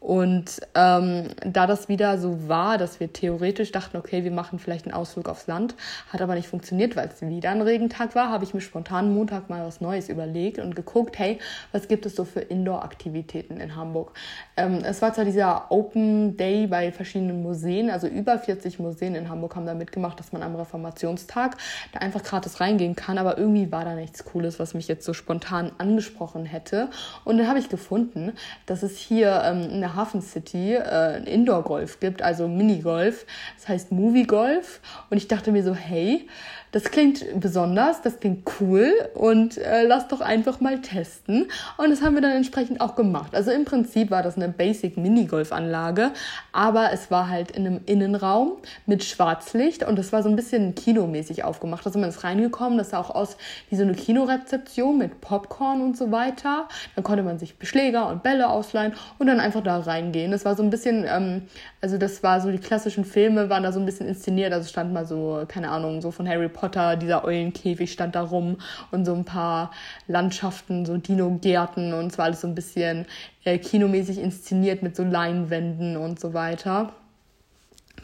Und 0.00 0.62
ähm, 0.74 1.28
da 1.44 1.66
das 1.66 1.90
wieder 1.90 2.16
so 2.16 2.48
war, 2.48 2.78
dass 2.78 3.00
wir 3.00 3.12
theoretisch 3.12 3.70
dachten, 3.70 3.98
okay, 3.98 4.24
wir 4.24 4.30
machen 4.30 4.58
vielleicht 4.58 4.86
einen 4.86 4.94
Ausflug 4.94 5.28
aufs 5.28 5.46
Land, 5.46 5.74
hat 6.10 6.22
aber 6.22 6.34
nicht 6.34 6.48
funktioniert, 6.48 6.96
weil 6.96 7.08
es 7.08 7.20
wieder 7.20 7.50
ein 7.50 7.60
Regentag 7.60 8.14
war, 8.14 8.30
habe 8.30 8.44
ich 8.44 8.54
mir 8.54 8.62
spontan 8.62 9.14
Montag 9.14 9.50
mal 9.50 9.62
was 9.64 9.82
Neues 9.82 10.08
überlegt 10.08 10.58
und 10.58 10.74
geguckt, 10.74 11.18
hey, 11.18 11.38
was 11.72 11.86
gibt 11.86 12.06
es 12.06 12.16
so 12.16 12.24
für 12.24 12.40
Indoor-Aktivitäten 12.40 13.60
in 13.60 13.76
Hamburg? 13.76 14.12
Ähm, 14.56 14.78
es 14.82 15.02
war 15.02 15.12
zwar 15.12 15.26
dieser 15.26 15.70
Open 15.70 16.34
Day 16.38 16.66
bei 16.66 16.92
verschiedenen 16.92 17.42
Museen, 17.42 17.90
also 17.90 18.06
über 18.06 18.38
40 18.38 18.78
Museen 18.78 19.14
in 19.14 19.28
Hamburg 19.28 19.54
haben 19.54 19.66
da 19.66 19.74
mitgemacht, 19.74 20.18
dass 20.18 20.32
man 20.32 20.42
am 20.42 20.56
Reformationstag 20.56 21.58
da 21.92 22.00
einfach 22.00 22.22
gratis 22.22 22.58
reingehen 22.58 22.96
kann, 22.96 23.18
aber 23.18 23.36
irgendwie 23.36 23.70
war 23.70 23.84
da 23.84 23.94
nichts 23.94 24.24
Cooles, 24.24 24.58
was 24.58 24.72
mich 24.72 24.88
jetzt 24.88 25.04
so 25.04 25.12
spontan 25.12 25.72
angesprochen 25.76 26.46
hätte. 26.46 26.88
Und 27.26 27.36
dann 27.36 27.48
habe 27.48 27.58
ich 27.58 27.68
gefunden, 27.68 28.32
dass 28.64 28.82
es 28.82 28.96
hier 28.96 29.42
ähm, 29.44 29.68
eine 29.70 29.89
Hafen 29.94 30.22
City 30.22 30.74
äh, 30.74 31.22
Indoor-Golf 31.24 32.00
gibt, 32.00 32.22
also 32.22 32.48
Minigolf. 32.48 33.26
Das 33.56 33.68
heißt 33.68 33.92
Movie 33.92 34.24
Golf. 34.24 34.80
Und 35.10 35.16
ich 35.16 35.28
dachte 35.28 35.52
mir 35.52 35.62
so, 35.62 35.74
hey, 35.74 36.28
das 36.72 36.84
klingt 36.84 37.24
besonders, 37.40 38.02
das 38.02 38.20
klingt 38.20 38.48
cool 38.60 38.92
und 39.14 39.58
äh, 39.58 39.82
lass 39.82 40.08
doch 40.08 40.20
einfach 40.20 40.60
mal 40.60 40.80
testen. 40.80 41.46
Und 41.76 41.90
das 41.90 42.02
haben 42.02 42.14
wir 42.14 42.22
dann 42.22 42.32
entsprechend 42.32 42.80
auch 42.80 42.94
gemacht. 42.94 43.34
Also 43.34 43.50
im 43.50 43.64
Prinzip 43.64 44.10
war 44.10 44.22
das 44.22 44.36
eine 44.36 44.48
Basic 44.48 44.96
Minigolf-Anlage, 44.96 46.12
aber 46.52 46.92
es 46.92 47.10
war 47.10 47.28
halt 47.28 47.50
in 47.50 47.66
einem 47.66 47.80
Innenraum 47.86 48.52
mit 48.86 49.02
Schwarzlicht 49.02 49.86
und 49.86 49.98
das 49.98 50.12
war 50.12 50.22
so 50.22 50.28
ein 50.28 50.36
bisschen 50.36 50.74
kinomäßig 50.74 51.44
aufgemacht. 51.44 51.84
Also 51.86 51.98
man 51.98 52.08
ist 52.08 52.22
reingekommen, 52.22 52.78
das 52.78 52.90
sah 52.90 53.00
auch 53.00 53.10
aus 53.10 53.36
wie 53.68 53.76
so 53.76 53.82
eine 53.82 53.94
Kinorezeption 53.94 54.96
mit 54.96 55.20
Popcorn 55.20 55.80
und 55.80 55.96
so 55.96 56.12
weiter. 56.12 56.68
Dann 56.94 57.02
konnte 57.02 57.24
man 57.24 57.38
sich 57.38 57.58
Beschläger 57.58 58.08
und 58.08 58.22
Bälle 58.22 58.48
ausleihen 58.48 58.94
und 59.18 59.26
dann 59.26 59.40
einfach 59.40 59.62
da 59.62 59.78
reingehen. 59.80 60.30
Das 60.30 60.44
war 60.44 60.54
so 60.54 60.62
ein 60.62 60.70
bisschen, 60.70 61.04
ähm, 61.08 61.42
also 61.80 61.98
das 61.98 62.22
war 62.22 62.40
so 62.40 62.50
die 62.50 62.58
klassischen 62.58 63.04
Filme 63.04 63.50
waren 63.50 63.64
da 63.64 63.72
so 63.72 63.80
ein 63.80 63.86
bisschen 63.86 64.06
inszeniert. 64.06 64.52
Also 64.52 64.68
stand 64.68 64.92
mal 64.92 65.04
so, 65.04 65.44
keine 65.48 65.70
Ahnung, 65.70 66.00
so 66.00 66.10
von 66.10 66.28
Harry 66.28 66.48
Potter 66.48 66.59
Potter, 66.60 66.96
dieser 66.96 67.24
Eulenkäfig 67.24 67.90
stand 67.90 68.14
da 68.14 68.22
rum 68.22 68.58
und 68.90 69.06
so 69.06 69.14
ein 69.14 69.24
paar 69.24 69.70
Landschaften, 70.06 70.84
so 70.84 70.96
Dino-Gärten 70.98 71.94
und 71.94 72.12
es 72.12 72.18
war 72.18 72.26
alles 72.26 72.42
so 72.42 72.48
ein 72.48 72.54
bisschen 72.54 73.06
äh, 73.44 73.58
kinomäßig 73.58 74.18
inszeniert 74.18 74.82
mit 74.82 74.94
so 74.94 75.02
Leinwänden 75.02 75.96
und 75.96 76.20
so 76.20 76.34
weiter 76.34 76.92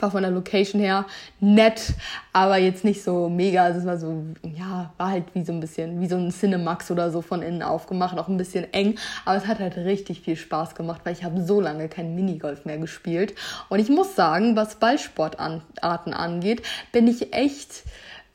war 0.03 0.11
von 0.11 0.23
der 0.23 0.31
Location 0.31 0.81
her 0.81 1.07
nett, 1.40 1.95
aber 2.33 2.59
jetzt 2.59 2.85
nicht 2.85 3.03
so 3.03 3.29
mega. 3.29 3.64
Also 3.64 3.81
es 3.81 3.87
war 3.87 3.99
so, 3.99 4.25
ja, 4.42 4.92
war 4.97 5.11
halt 5.11 5.25
wie 5.35 5.45
so 5.45 5.53
ein 5.53 5.61
bisschen, 5.61 6.01
wie 6.01 6.07
so 6.07 6.16
ein 6.16 6.31
Cinemax 6.31 6.90
oder 6.90 7.11
so 7.11 7.23
von 7.23 7.42
innen 7.42 7.62
aufgemacht, 7.62 8.19
auch 8.19 8.29
ein 8.29 8.37
bisschen 8.37 8.73
eng. 8.73 8.97
Aber 9.25 9.37
es 9.37 9.47
hat 9.47 9.59
halt 9.59 9.77
richtig 9.77 10.21
viel 10.21 10.37
Spaß 10.37 10.75
gemacht, 10.75 11.01
weil 11.05 11.12
ich 11.14 11.25
habe 11.25 11.42
so 11.42 11.61
lange 11.61 11.88
kein 11.88 12.14
Minigolf 12.14 12.64
mehr 12.64 12.79
gespielt. 12.79 13.35
Und 13.69 13.79
ich 13.79 13.88
muss 13.88 14.14
sagen, 14.14 14.57
was 14.57 14.77
Ballsportarten 14.77 16.14
angeht, 16.14 16.62
bin 16.92 17.09
ich 17.09 17.33
echt 17.33 17.85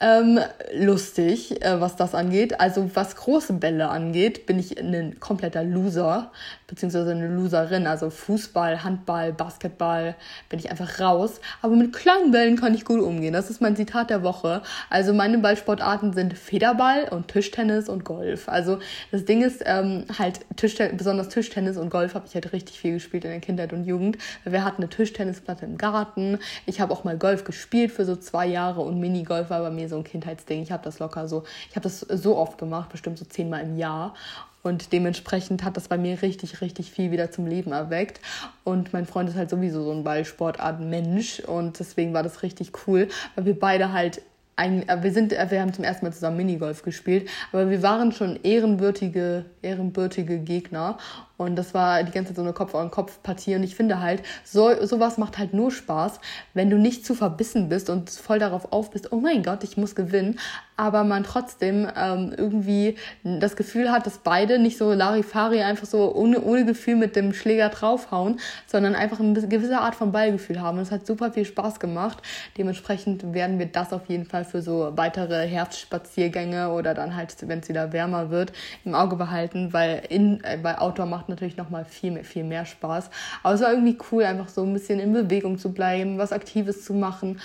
ähm, 0.01 0.39
lustig, 0.73 1.63
äh, 1.63 1.79
was 1.79 1.95
das 1.95 2.15
angeht. 2.15 2.59
Also 2.59 2.89
was 2.95 3.15
große 3.15 3.53
Bälle 3.53 3.89
angeht, 3.89 4.47
bin 4.47 4.59
ich 4.59 4.79
ein 4.79 5.19
kompletter 5.19 5.63
Loser, 5.63 6.31
beziehungsweise 6.71 7.11
eine 7.11 7.27
Loserin. 7.27 7.85
Also 7.85 8.09
Fußball, 8.09 8.83
Handball, 8.83 9.33
Basketball 9.33 10.15
bin 10.47 10.57
ich 10.57 10.71
einfach 10.71 11.01
raus. 11.01 11.41
Aber 11.61 11.75
mit 11.75 11.91
kleinen 11.91 12.31
Bällen 12.31 12.55
kann 12.55 12.73
ich 12.73 12.85
gut 12.85 13.01
umgehen. 13.01 13.33
Das 13.33 13.49
ist 13.49 13.61
mein 13.61 13.75
Zitat 13.75 14.09
der 14.09 14.23
Woche. 14.23 14.61
Also 14.89 15.13
meine 15.13 15.37
Ballsportarten 15.37 16.13
sind 16.13 16.37
Federball 16.37 17.09
und 17.11 17.27
Tischtennis 17.27 17.89
und 17.89 18.05
Golf. 18.05 18.47
Also 18.47 18.79
das 19.11 19.25
Ding 19.25 19.43
ist 19.43 19.61
ähm, 19.65 20.05
halt 20.17 20.39
Tischtennis, 20.55 20.97
besonders 20.97 21.27
Tischtennis 21.27 21.75
und 21.75 21.89
Golf 21.89 22.15
habe 22.15 22.25
ich 22.25 22.35
halt 22.35 22.53
richtig 22.53 22.79
viel 22.79 22.93
gespielt 22.93 23.25
in 23.25 23.31
der 23.31 23.41
Kindheit 23.41 23.73
und 23.73 23.83
Jugend. 23.83 24.17
Wir 24.45 24.63
hatten 24.63 24.81
eine 24.81 24.89
Tischtennisplatte 24.89 25.65
im 25.65 25.77
Garten. 25.77 26.39
Ich 26.65 26.79
habe 26.79 26.93
auch 26.93 27.03
mal 27.03 27.17
Golf 27.17 27.43
gespielt 27.43 27.91
für 27.91 28.05
so 28.05 28.15
zwei 28.15 28.47
Jahre 28.47 28.79
und 28.79 28.97
Minigolf 28.97 29.49
war 29.49 29.59
bei 29.59 29.71
mir 29.71 29.89
so 29.89 29.97
ein 29.97 30.05
Kindheitsding. 30.05 30.63
Ich 30.63 30.71
habe 30.71 30.83
das 30.85 30.99
locker 30.99 31.27
so, 31.27 31.43
ich 31.69 31.75
habe 31.75 31.83
das 31.83 31.99
so 31.99 32.37
oft 32.37 32.57
gemacht, 32.57 32.89
bestimmt 32.89 33.17
so 33.17 33.25
zehnmal 33.25 33.63
im 33.63 33.77
Jahr. 33.77 34.13
Und 34.63 34.93
dementsprechend 34.93 35.63
hat 35.63 35.77
das 35.77 35.87
bei 35.87 35.97
mir 35.97 36.21
richtig, 36.21 36.61
richtig 36.61 36.91
viel 36.91 37.11
wieder 37.11 37.31
zum 37.31 37.47
Leben 37.47 37.71
erweckt. 37.71 38.21
Und 38.63 38.93
mein 38.93 39.05
Freund 39.05 39.29
ist 39.29 39.35
halt 39.35 39.49
sowieso 39.49 39.83
so 39.83 39.91
ein 39.91 40.03
Ballsportart-Mensch. 40.03 41.41
Und 41.41 41.79
deswegen 41.79 42.13
war 42.13 42.23
das 42.23 42.43
richtig 42.43 42.71
cool, 42.87 43.07
weil 43.35 43.45
wir 43.45 43.59
beide 43.59 43.91
halt 43.91 44.21
ein, 44.55 44.87
äh, 44.87 45.01
wir 45.01 45.11
sind, 45.11 45.33
äh, 45.33 45.47
wir 45.49 45.61
haben 45.61 45.73
zum 45.73 45.83
ersten 45.83 46.05
Mal 46.05 46.11
zusammen 46.11 46.37
Minigolf 46.37 46.83
gespielt, 46.83 47.29
aber 47.51 47.69
wir 47.69 47.81
waren 47.81 48.11
schon 48.11 48.39
ehrenbürtige, 48.43 49.45
ehrenbürtige 49.61 50.39
Gegner 50.39 50.97
und 51.41 51.55
das 51.55 51.73
war 51.73 52.03
die 52.03 52.11
ganze 52.11 52.29
Zeit 52.29 52.35
so 52.35 52.43
eine 52.43 52.53
Kopf-an-Kopf-Partie. 52.53 53.55
Und 53.55 53.63
ich 53.63 53.75
finde 53.75 53.99
halt, 53.99 54.21
so, 54.43 54.85
sowas 54.85 55.17
macht 55.17 55.37
halt 55.37 55.53
nur 55.53 55.71
Spaß, 55.71 56.19
wenn 56.53 56.69
du 56.69 56.77
nicht 56.77 57.05
zu 57.05 57.15
verbissen 57.15 57.67
bist 57.67 57.89
und 57.89 58.09
voll 58.09 58.39
darauf 58.39 58.71
auf 58.71 58.91
bist, 58.91 59.11
oh 59.11 59.17
mein 59.17 59.41
Gott, 59.43 59.63
ich 59.63 59.75
muss 59.77 59.95
gewinnen. 59.95 60.39
Aber 60.77 61.03
man 61.03 61.23
trotzdem 61.23 61.87
ähm, 61.95 62.33
irgendwie 62.35 62.95
das 63.23 63.55
Gefühl 63.55 63.91
hat, 63.91 64.07
dass 64.07 64.19
beide 64.19 64.57
nicht 64.57 64.77
so 64.77 64.93
Larifari 64.93 65.61
einfach 65.61 65.85
so 65.85 66.15
ohne, 66.15 66.41
ohne 66.41 66.65
Gefühl 66.65 66.95
mit 66.95 67.15
dem 67.15 67.33
Schläger 67.33 67.69
draufhauen, 67.69 68.39
sondern 68.65 68.95
einfach 68.95 69.19
eine 69.19 69.33
gewisse 69.47 69.79
Art 69.79 69.95
von 69.95 70.11
Ballgefühl 70.11 70.59
haben. 70.59 70.77
Und 70.77 70.83
es 70.83 70.91
hat 70.91 71.05
super 71.05 71.31
viel 71.31 71.45
Spaß 71.45 71.79
gemacht. 71.79 72.23
Dementsprechend 72.57 73.33
werden 73.33 73.59
wir 73.59 73.67
das 73.67 73.93
auf 73.93 74.07
jeden 74.07 74.25
Fall 74.25 74.43
für 74.43 74.61
so 74.61 74.93
weitere 74.95 75.47
Herbstspaziergänge 75.47 76.71
oder 76.71 76.93
dann 76.93 77.15
halt, 77.15 77.35
wenn 77.47 77.59
es 77.59 77.69
wieder 77.69 77.93
wärmer 77.93 78.29
wird, 78.29 78.53
im 78.83 78.95
Auge 78.95 79.15
behalten, 79.15 79.73
weil 79.73 80.01
in, 80.09 80.43
äh, 80.43 80.57
bei 80.57 80.79
Outdoor 80.79 81.05
macht 81.05 81.29
natürlich 81.31 81.57
nochmal 81.57 81.85
viel, 81.85 82.11
mehr, 82.11 82.23
viel 82.23 82.43
mehr 82.43 82.65
Spaß. 82.65 83.09
Aber 83.41 83.55
es 83.55 83.61
war 83.61 83.71
irgendwie 83.71 83.97
cool, 84.11 84.23
einfach 84.23 84.49
so 84.49 84.63
ein 84.63 84.73
bisschen 84.73 84.99
in 84.99 85.13
Bewegung 85.13 85.57
zu 85.57 85.73
bleiben, 85.73 86.17
was 86.17 86.31
Aktives 86.31 86.85
zu 86.85 86.93
machen 86.93 87.39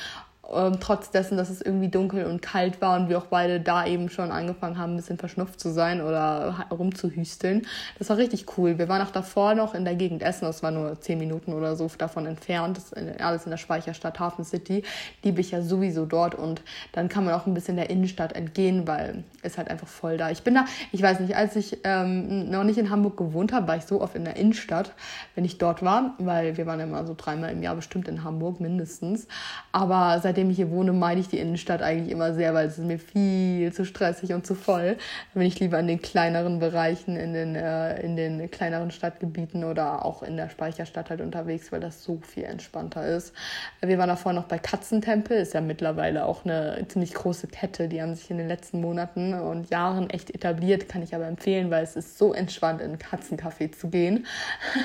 ähm, 0.52 0.78
trotz 0.80 1.11
dessen, 1.11 1.37
dass 1.37 1.50
es 1.50 1.61
irgendwie 1.61 1.88
dunkel 1.88 2.24
und 2.24 2.40
kalt 2.40 2.80
war 2.80 2.98
und 2.98 3.09
wir 3.09 3.18
auch 3.18 3.26
beide 3.26 3.61
da 3.61 3.85
eben 3.87 4.09
schon 4.09 4.30
angefangen 4.30 4.78
haben, 4.78 4.92
ein 4.92 4.96
bisschen 4.96 5.18
verschnupft 5.18 5.59
zu 5.59 5.70
sein 5.70 6.00
oder 6.00 6.66
rumzuhüsteln. 6.70 7.66
Das 7.98 8.11
war 8.11 8.16
richtig 8.16 8.46
cool. 8.56 8.78
Wir 8.78 8.88
waren 8.88 9.02
auch 9.02 9.11
davor 9.11 9.54
noch 9.54 9.74
in 9.74 9.85
der 9.85 9.96
Gegend 9.96 10.22
Essen, 10.22 10.44
das 10.44 10.62
war 10.62 10.70
nur 10.70 11.00
zehn 11.00 11.18
Minuten 11.18 11.52
oder 11.52 11.74
so 11.74 11.90
davon 11.98 12.26
entfernt. 12.26 12.76
Das 12.76 12.92
ist 12.92 13.20
alles 13.20 13.44
in 13.44 13.50
der 13.50 13.56
Speicherstadt 13.56 14.20
Hafen 14.20 14.44
City. 14.44 14.82
Liebe 15.22 15.40
ich 15.40 15.50
ja 15.50 15.62
sowieso 15.62 16.06
dort 16.06 16.35
und 16.35 16.62
dann 16.92 17.09
kann 17.09 17.24
man 17.24 17.35
auch 17.35 17.46
ein 17.46 17.54
bisschen 17.54 17.76
der 17.76 17.90
Innenstadt 17.90 18.35
entgehen, 18.35 18.87
weil 18.87 19.24
es 19.42 19.59
halt 19.59 19.68
einfach 19.68 19.88
voll 19.88 20.16
da. 20.16 20.30
Ich 20.30 20.42
bin 20.42 20.54
da, 20.54 20.66
ich 20.92 21.02
weiß 21.02 21.20
nicht, 21.20 21.37
als 21.37 21.56
ich 21.56 21.78
ähm, 21.85 22.50
noch 22.50 22.64
nicht 22.64 22.78
in 22.78 22.90
Hamburg 22.90 23.16
gewohnt 23.16 23.52
habe, 23.52 23.66
war 23.66 23.76
ich 23.76 23.85
so 23.85 24.00
oft 24.00 24.14
in 24.14 24.24
der 24.24 24.37
Innenstadt, 24.37 24.92
wenn 25.35 25.44
ich 25.44 25.59
dort 25.59 25.82
war, 25.82 26.14
weil 26.18 26.56
wir 26.56 26.66
waren 26.66 26.80
immer 26.80 27.04
so 27.04 27.14
dreimal 27.16 27.50
im 27.50 27.62
Jahr 27.62 27.74
bestimmt 27.74 28.06
in 28.09 28.22
Hamburg 28.22 28.61
mindestens. 28.61 29.26
Aber 29.72 30.20
seit 30.20 30.36
seitdem 30.37 30.51
ich 30.51 30.57
hier 30.57 30.70
wohne, 30.70 30.92
meide 30.92 31.18
ich 31.18 31.29
die 31.29 31.38
Innenstadt 31.38 31.81
eigentlich 31.81 32.12
immer 32.12 32.35
sehr, 32.35 32.53
weil 32.53 32.66
es 32.66 32.77
ist 32.77 32.85
mir 32.85 32.99
viel 32.99 33.72
zu 33.72 33.87
stressig 33.87 34.35
und 34.35 34.46
zu 34.46 34.55
voll. 34.55 34.96
Da 35.33 35.38
bin 35.38 35.49
ich 35.49 35.59
lieber 35.61 35.79
in 35.79 35.87
den 35.87 36.03
kleineren 36.03 36.59
Bereichen, 36.59 37.16
in 37.16 37.33
den, 37.33 37.55
äh, 37.55 37.99
in 38.03 38.16
den 38.16 38.51
kleineren 38.51 38.90
Stadtgebieten 38.90 39.64
oder 39.64 40.05
auch 40.05 40.22
in 40.22 40.37
der 40.37 40.51
Speicherstadt 40.51 41.09
halt 41.09 41.22
unterwegs, 41.22 41.72
weil 41.72 41.81
das 41.81 42.05
so 42.05 42.18
viel 42.20 42.44
entspannter 42.44 43.07
ist. 43.07 43.33
Wir 43.81 43.96
waren 43.96 44.11
davor 44.11 44.35
noch 44.35 44.44
bei 44.44 44.59
Katzentempel, 44.59 45.38
ist 45.38 45.55
ja 45.55 45.62
mittlerweile 45.62 46.27
auch 46.27 46.44
eine 46.44 46.85
ziemlich 46.88 47.14
große 47.14 47.46
Kette. 47.46 47.88
Die 47.88 48.03
haben 48.03 48.14
sich 48.14 48.31
in 48.31 48.37
den 48.37 48.49
letzten 48.49 48.83
Monaten 48.83 49.33
und 49.33 49.70
Jahren 49.70 50.11
echt 50.11 50.35
etabliert, 50.35 50.87
kann 50.87 51.03
ich 51.03 51.14
aber 51.14 51.27
empfehlen, 51.27 51.70
weil 51.70 51.83
es 51.83 51.96
ist 51.96 52.18
so 52.18 52.35
entspannt, 52.35 52.83
in 52.83 52.88
einen 52.88 52.99
Katzencafé 52.99 53.72
zu 53.72 53.88
gehen. 53.88 54.27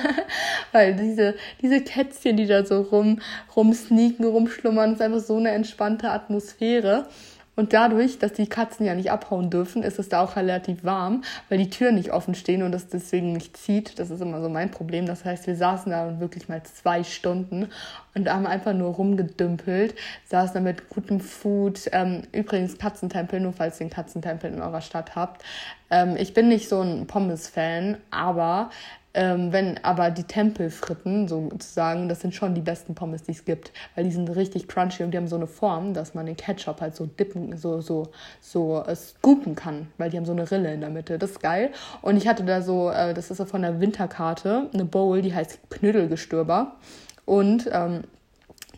weil 0.72 0.94
diese, 0.94 1.34
diese 1.60 1.82
Kätzchen, 1.82 2.38
die 2.38 2.46
da 2.46 2.64
so 2.64 2.80
rum, 2.80 3.20
rumsneaken, 3.54 4.24
rumschlummern, 4.24 4.94
ist 4.94 5.02
einfach 5.02 5.20
so 5.20 5.41
eine 5.46 5.54
entspannte 5.54 6.10
Atmosphäre. 6.10 7.06
Und 7.54 7.74
dadurch, 7.74 8.18
dass 8.18 8.32
die 8.32 8.46
Katzen 8.46 8.86
ja 8.86 8.94
nicht 8.94 9.10
abhauen 9.10 9.50
dürfen, 9.50 9.82
ist 9.82 9.98
es 9.98 10.08
da 10.08 10.22
auch 10.22 10.36
relativ 10.36 10.84
warm, 10.84 11.22
weil 11.50 11.58
die 11.58 11.68
Türen 11.68 11.96
nicht 11.96 12.10
offen 12.10 12.34
stehen 12.34 12.62
und 12.62 12.72
das 12.72 12.88
deswegen 12.88 13.34
nicht 13.34 13.58
zieht. 13.58 13.98
Das 13.98 14.08
ist 14.08 14.22
immer 14.22 14.40
so 14.40 14.48
mein 14.48 14.70
Problem. 14.70 15.04
Das 15.04 15.26
heißt, 15.26 15.46
wir 15.46 15.54
saßen 15.54 15.92
da 15.92 16.18
wirklich 16.18 16.48
mal 16.48 16.62
zwei 16.62 17.04
Stunden 17.04 17.68
und 18.14 18.32
haben 18.32 18.46
einfach 18.46 18.72
nur 18.72 18.94
rumgedümpelt, 18.94 19.94
saßen 20.24 20.54
da 20.54 20.60
mit 20.60 20.88
gutem 20.88 21.20
Food. 21.20 21.90
Ähm, 21.92 22.22
übrigens 22.32 22.78
Katzentempel, 22.78 23.38
nur 23.38 23.52
falls 23.52 23.80
ihr 23.80 23.82
einen 23.82 23.90
Katzentempel 23.90 24.50
in 24.50 24.62
eurer 24.62 24.80
Stadt 24.80 25.14
habt. 25.14 25.42
Ähm, 25.90 26.16
ich 26.16 26.32
bin 26.32 26.48
nicht 26.48 26.70
so 26.70 26.80
ein 26.80 27.06
Pommes-Fan, 27.06 27.98
aber 28.10 28.70
ähm, 29.14 29.52
wenn 29.52 29.82
aber 29.84 30.10
die 30.10 30.24
Tempelfritten 30.24 31.28
sozusagen, 31.28 32.08
das 32.08 32.20
sind 32.20 32.34
schon 32.34 32.54
die 32.54 32.60
besten 32.60 32.94
Pommes, 32.94 33.22
die 33.22 33.32
es 33.32 33.44
gibt, 33.44 33.72
weil 33.94 34.04
die 34.04 34.10
sind 34.10 34.28
richtig 34.28 34.68
crunchy 34.68 35.02
und 35.04 35.12
die 35.12 35.18
haben 35.18 35.28
so 35.28 35.36
eine 35.36 35.46
Form, 35.46 35.94
dass 35.94 36.14
man 36.14 36.26
den 36.26 36.36
Ketchup 36.36 36.80
halt 36.80 36.96
so 36.96 37.06
dippen, 37.06 37.56
so 37.56 37.80
so 37.80 38.08
so 38.40 38.82
äh, 38.86 38.96
scoopen 38.96 39.54
kann, 39.54 39.88
weil 39.98 40.10
die 40.10 40.16
haben 40.16 40.26
so 40.26 40.32
eine 40.32 40.50
Rille 40.50 40.72
in 40.72 40.80
der 40.80 40.90
Mitte. 40.90 41.18
Das 41.18 41.32
ist 41.32 41.40
geil. 41.40 41.70
Und 42.00 42.16
ich 42.16 42.26
hatte 42.28 42.44
da 42.44 42.62
so, 42.62 42.90
äh, 42.90 43.14
das 43.14 43.30
ist 43.30 43.38
so 43.38 43.44
von 43.44 43.62
der 43.62 43.80
Winterkarte, 43.80 44.70
eine 44.72 44.84
Bowl, 44.84 45.22
die 45.22 45.34
heißt 45.34 45.58
Knödelgestöber 45.70 46.76
und 47.24 47.68
ähm, 47.72 48.04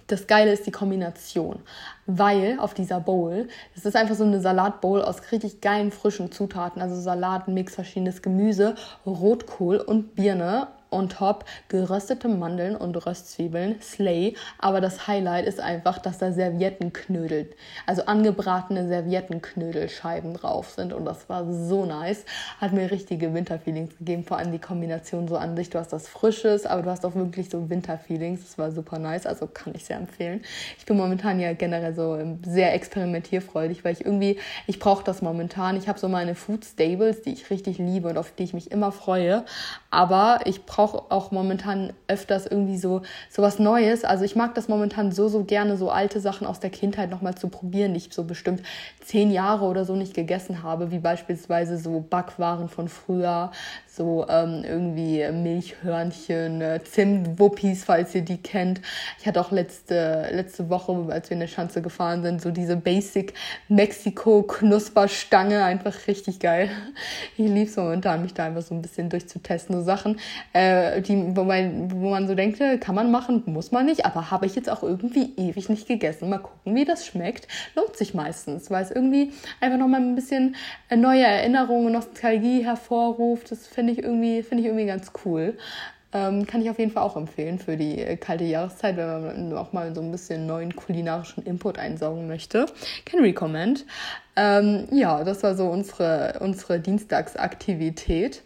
das 0.06 0.26
Geile 0.26 0.52
ist 0.52 0.66
die 0.66 0.70
Kombination, 0.70 1.60
weil 2.06 2.58
auf 2.58 2.74
dieser 2.74 3.00
Bowl, 3.00 3.48
es 3.74 3.84
ist 3.84 3.96
einfach 3.96 4.14
so 4.14 4.24
eine 4.24 4.40
Salatbowl 4.40 5.02
aus 5.02 5.32
richtig 5.32 5.60
geilen 5.60 5.90
frischen 5.90 6.30
Zutaten, 6.30 6.82
also 6.82 6.94
Salatmix, 7.00 7.74
verschiedenes 7.74 8.22
Gemüse, 8.22 8.74
Rotkohl 9.06 9.78
und 9.78 10.14
Birne 10.14 10.68
on 10.94 11.09
top 11.09 11.44
geröstete 11.68 12.28
Mandeln 12.28 12.76
und 12.76 12.96
Röstzwiebeln, 13.07 13.80
Slay. 13.83 14.35
Aber 14.59 14.80
das 14.80 15.07
Highlight 15.07 15.46
ist 15.46 15.61
einfach, 15.61 15.98
dass 15.98 16.18
da 16.18 16.33
Serviettenknödel, 16.33 17.50
also 17.87 18.07
angebratene 18.07 18.87
Serviettenknödelscheiben 18.88 20.35
drauf 20.35 20.70
sind. 20.70 20.92
Und 20.92 21.04
das 21.04 21.28
war 21.28 21.50
so 21.52 21.85
nice. 21.85 22.24
Hat 22.61 22.72
mir 22.72 22.90
richtige 22.90 23.35
Winterfeelings 23.35 23.98
gegeben. 23.98 24.24
Vor 24.24 24.38
allem 24.38 24.52
die 24.52 24.59
Kombination 24.59 25.28
so 25.28 25.37
an 25.37 25.57
sich. 25.57 25.70
Du 25.70 25.78
hast 25.78 25.92
das 25.92 26.09
Frisches, 26.09 26.66
aber 26.66 26.83
du 26.83 26.90
hast 26.90 27.04
auch 27.04 27.14
wirklich 27.14 27.50
so 27.50 27.68
Winterfeelings. 27.68 28.42
Das 28.42 28.59
war 28.59 28.70
super 28.70 28.98
nice. 28.98 29.26
Also 29.26 29.46
kann 29.46 29.74
ich 29.74 29.85
sehr 29.85 29.96
empfehlen. 29.96 30.42
Ich 30.78 30.87
bin 30.87 30.96
momentan 30.96 31.40
ja 31.40 31.52
generell 31.52 31.94
so 31.94 32.18
sehr 32.46 32.74
experimentierfreudig, 32.74 33.85
weil 33.85 33.92
ich 33.92 34.04
irgendwie, 34.04 34.38
ich 34.66 34.78
brauche 34.78 35.04
das 35.04 35.22
momentan. 35.22 35.76
Ich 35.76 35.88
habe 35.88 35.98
so 35.98 36.09
meine 36.09 36.35
Food 36.35 36.64
Stables, 36.64 37.22
die 37.22 37.33
ich 37.33 37.50
richtig 37.50 37.78
liebe 37.78 38.09
und 38.09 38.18
auf 38.18 38.33
die 38.33 38.44
ich 38.44 38.54
mich 38.54 38.70
immer 38.70 38.92
freue. 38.92 39.44
Aber 39.94 40.40
ich 40.44 40.66
brauche 40.66 41.04
auch 41.12 41.30
momentan 41.30 41.92
öfters 42.09 42.46
irgendwie 42.46 42.76
so, 42.76 43.02
so 43.30 43.42
was 43.42 43.61
Neues. 43.61 44.04
Also 44.04 44.24
ich 44.24 44.35
mag 44.35 44.52
das 44.57 44.66
momentan 44.66 45.12
so, 45.12 45.28
so 45.28 45.44
gerne, 45.44 45.76
so 45.76 45.88
alte 45.88 46.18
Sachen 46.18 46.48
aus 46.48 46.59
der 46.59 46.70
Kindheit 46.70 47.11
nochmal 47.11 47.37
zu 47.37 47.46
probieren, 47.48 47.94
die 47.94 47.98
ich 47.98 48.12
so 48.12 48.24
bestimmt 48.24 48.64
zehn 49.00 49.30
Jahre 49.30 49.66
oder 49.66 49.85
so 49.85 49.94
nicht 49.94 50.12
gegessen 50.12 50.64
habe, 50.64 50.90
wie 50.90 50.98
beispielsweise 50.98 51.78
so 51.78 52.00
Backwaren 52.00 52.68
von 52.68 52.88
früher, 52.88 53.52
so 53.96 54.26
ähm, 54.28 54.64
irgendwie 54.64 55.24
Milchhörnchen, 55.30 56.61
äh, 56.61 56.80
Zimtwuppis, 56.83 57.85
falls 57.85 58.14
ihr 58.14 58.22
die 58.22 58.38
kennt. 58.38 58.80
Ich 59.20 59.26
hatte 59.26 59.40
auch 59.40 59.52
letzte, 59.52 60.28
letzte 60.33 60.68
Woche, 60.68 61.07
als 61.11 61.30
wir 61.30 61.35
in 61.35 61.40
der 61.40 61.46
Schanze 61.46 61.80
gefahren 61.80 62.22
sind, 62.22 62.42
so 62.42 62.50
diese 62.50 62.76
Basic 62.76 63.35
Mexiko 63.68 64.42
Knusperstange, 64.42 65.64
einfach 65.64 65.94
richtig 66.07 66.40
geil. 66.40 66.70
Ich 67.37 67.48
liebe 67.48 67.68
es 67.68 67.76
momentan, 67.76 68.22
mich 68.22 68.35
da 68.35 68.44
einfach 68.44 68.62
so 68.62 68.74
ein 68.74 68.83
bisschen 68.83 69.09
durchzutesten, 69.09 69.83
Sachen, 69.85 70.20
äh, 70.52 71.00
die, 71.02 71.37
wo, 71.37 71.42
man, 71.42 71.90
wo 71.90 72.11
man 72.11 72.28
so 72.28 72.35
denkt, 72.35 72.61
äh, 72.61 72.78
kann 72.78 72.94
man 72.94 73.11
machen, 73.11 73.42
muss 73.46 73.72
man 73.72 73.87
nicht, 73.87 74.07
aber 74.07 74.30
habe 74.30 74.46
ich 74.46 74.54
jetzt 74.54 74.70
auch 74.70 74.83
irgendwie 74.83 75.33
ewig 75.37 75.68
nicht 75.68 75.88
gegessen. 75.88 76.28
Mal 76.28 76.38
gucken, 76.38 76.74
wie 76.74 76.85
das 76.85 77.07
schmeckt. 77.07 77.48
Lohnt 77.74 77.96
sich 77.96 78.14
meistens, 78.14 78.70
weil 78.70 78.85
es 78.85 78.90
irgendwie 78.90 79.33
einfach 79.61 79.78
nochmal 79.78 80.00
ein 80.00 80.14
bisschen 80.14 80.54
neue 80.94 81.24
Erinnerungen, 81.24 81.92
Nostalgie 81.92 82.64
hervorruft. 82.64 83.50
Das 83.50 83.66
finde 83.66 83.83
ich 83.92 84.02
irgendwie, 84.02 84.42
finde 84.42 84.62
ich 84.62 84.66
irgendwie 84.68 84.86
ganz 84.86 85.12
cool. 85.24 85.56
Ähm, 86.12 86.46
kann 86.46 86.62
ich 86.62 86.70
auf 86.70 86.78
jeden 86.78 86.92
Fall 86.92 87.02
auch 87.02 87.16
empfehlen 87.16 87.58
für 87.58 87.76
die 87.76 87.98
äh, 87.98 88.16
kalte 88.16 88.44
Jahreszeit, 88.44 88.96
wenn 88.96 89.08
man 89.08 89.52
auch 89.58 89.72
mal 89.72 89.92
so 89.94 90.00
ein 90.00 90.12
bisschen 90.12 90.46
neuen 90.46 90.76
kulinarischen 90.76 91.44
Input 91.44 91.76
einsaugen 91.76 92.28
möchte. 92.28 92.66
Can 93.04 93.18
recommend. 93.20 93.84
Ähm, 94.36 94.86
ja, 94.92 95.24
das 95.24 95.42
war 95.42 95.56
so 95.56 95.66
unsere, 95.66 96.38
unsere 96.38 96.78
Dienstagsaktivität. 96.78 98.42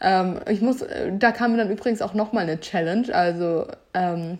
Ähm, 0.00 0.38
ich 0.48 0.60
muss, 0.60 0.82
äh, 0.82 1.10
da 1.18 1.32
kam 1.32 1.56
dann 1.56 1.70
übrigens 1.70 2.02
auch 2.02 2.14
nochmal 2.14 2.44
eine 2.44 2.60
Challenge. 2.60 3.12
Also 3.12 3.66
ähm, 3.94 4.38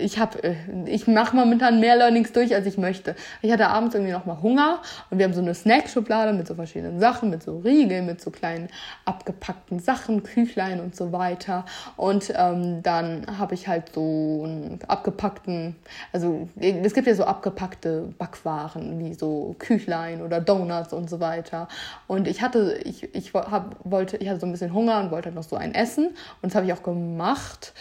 ich 0.00 0.18
habe, 0.18 0.42
äh, 0.42 0.54
ich 0.86 1.06
mache 1.06 1.36
momentan 1.36 1.80
mehr 1.80 1.96
Learnings 1.96 2.32
durch, 2.32 2.54
als 2.54 2.66
ich 2.66 2.78
möchte. 2.78 3.14
Ich 3.42 3.52
hatte 3.52 3.68
abends 3.68 3.94
irgendwie 3.94 4.12
noch 4.12 4.26
mal 4.26 4.40
Hunger 4.42 4.80
und 5.10 5.18
wir 5.18 5.24
haben 5.24 5.32
so 5.32 5.40
eine 5.40 5.54
Snackschublade 5.54 6.32
mit 6.32 6.46
so 6.46 6.54
verschiedenen 6.54 7.00
Sachen, 7.00 7.30
mit 7.30 7.42
so 7.42 7.58
Riegeln, 7.58 8.06
mit 8.06 8.20
so 8.20 8.30
kleinen 8.30 8.68
abgepackten 9.04 9.78
Sachen, 9.78 10.22
Küchlein 10.22 10.80
und 10.80 10.96
so 10.96 11.12
weiter. 11.12 11.64
Und 11.96 12.32
ähm, 12.36 12.82
dann 12.82 13.26
habe 13.38 13.54
ich 13.54 13.68
halt 13.68 13.94
so 13.94 14.42
einen 14.44 14.78
abgepackten, 14.86 15.76
also 16.12 16.48
es 16.58 16.94
gibt 16.94 17.06
ja 17.06 17.14
so 17.14 17.24
abgepackte 17.24 18.12
Backwaren 18.18 18.98
wie 18.98 19.14
so 19.14 19.54
Küchlein 19.58 20.22
oder 20.22 20.40
Donuts 20.40 20.92
und 20.92 21.08
so 21.08 21.20
weiter. 21.20 21.68
Und 22.06 22.28
ich 22.28 22.42
hatte, 22.42 22.78
ich, 22.84 23.14
ich 23.14 23.32
hab, 23.34 23.76
wollte, 23.84 24.16
ich 24.18 24.28
hatte 24.28 24.40
so 24.40 24.46
ein 24.46 24.52
bisschen 24.52 24.72
Hunger 24.72 25.00
und 25.00 25.10
wollte 25.10 25.26
halt 25.26 25.36
noch 25.36 25.42
so 25.42 25.56
ein 25.56 25.74
essen 25.74 26.08
und 26.42 26.50
das 26.50 26.54
habe 26.54 26.66
ich 26.66 26.72
auch 26.72 26.82
gemacht. 26.82 27.72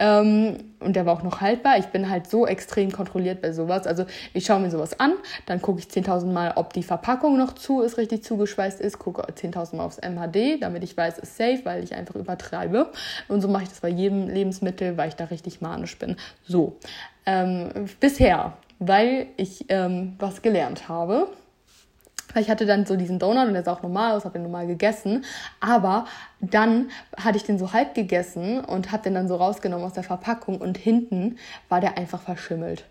Ähm, 0.00 0.56
und 0.80 0.96
der 0.96 1.04
war 1.04 1.12
auch 1.12 1.22
noch 1.22 1.42
haltbar. 1.42 1.78
Ich 1.78 1.86
bin 1.86 2.08
halt 2.08 2.26
so 2.26 2.46
extrem 2.46 2.90
kontrolliert 2.90 3.42
bei 3.42 3.52
sowas. 3.52 3.86
Also 3.86 4.06
ich 4.32 4.46
schaue 4.46 4.60
mir 4.60 4.70
sowas 4.70 4.98
an, 4.98 5.12
dann 5.44 5.60
gucke 5.60 5.78
ich 5.78 5.86
10.000 5.86 6.32
Mal, 6.32 6.54
ob 6.56 6.72
die 6.72 6.82
Verpackung 6.82 7.36
noch 7.36 7.52
zu 7.52 7.82
ist, 7.82 7.98
richtig 7.98 8.24
zugeschweißt 8.24 8.80
ist, 8.80 8.98
gucke 8.98 9.22
10.000 9.22 9.76
Mal 9.76 9.84
aufs 9.84 9.98
MHD, 9.98 10.62
damit 10.62 10.82
ich 10.82 10.96
weiß, 10.96 11.18
es 11.18 11.30
ist 11.30 11.36
safe, 11.36 11.60
weil 11.64 11.84
ich 11.84 11.94
einfach 11.94 12.14
übertreibe. 12.14 12.90
Und 13.28 13.42
so 13.42 13.48
mache 13.48 13.64
ich 13.64 13.68
das 13.68 13.80
bei 13.80 13.90
jedem 13.90 14.28
Lebensmittel, 14.28 14.96
weil 14.96 15.10
ich 15.10 15.16
da 15.16 15.24
richtig 15.24 15.60
manisch 15.60 15.98
bin. 15.98 16.16
So, 16.46 16.78
ähm, 17.26 17.68
bisher, 18.00 18.54
weil 18.78 19.26
ich 19.36 19.66
ähm, 19.68 20.14
was 20.18 20.40
gelernt 20.40 20.88
habe. 20.88 21.28
Weil 22.32 22.42
ich 22.42 22.50
hatte 22.50 22.66
dann 22.66 22.86
so 22.86 22.96
diesen 22.96 23.18
Donut 23.18 23.48
und 23.48 23.54
der 23.54 23.64
sah 23.64 23.72
auch 23.72 23.82
normal 23.82 24.12
aus, 24.12 24.24
habe 24.24 24.34
den 24.34 24.42
normal 24.42 24.66
gegessen. 24.66 25.24
Aber 25.60 26.06
dann 26.40 26.90
hatte 27.16 27.36
ich 27.36 27.44
den 27.44 27.58
so 27.58 27.72
halb 27.72 27.94
gegessen 27.94 28.64
und 28.64 28.92
habe 28.92 29.02
den 29.02 29.14
dann 29.14 29.28
so 29.28 29.36
rausgenommen 29.36 29.84
aus 29.84 29.94
der 29.94 30.02
Verpackung 30.04 30.60
und 30.60 30.78
hinten 30.78 31.36
war 31.68 31.80
der 31.80 31.96
einfach 31.96 32.20
verschimmelt. 32.20 32.84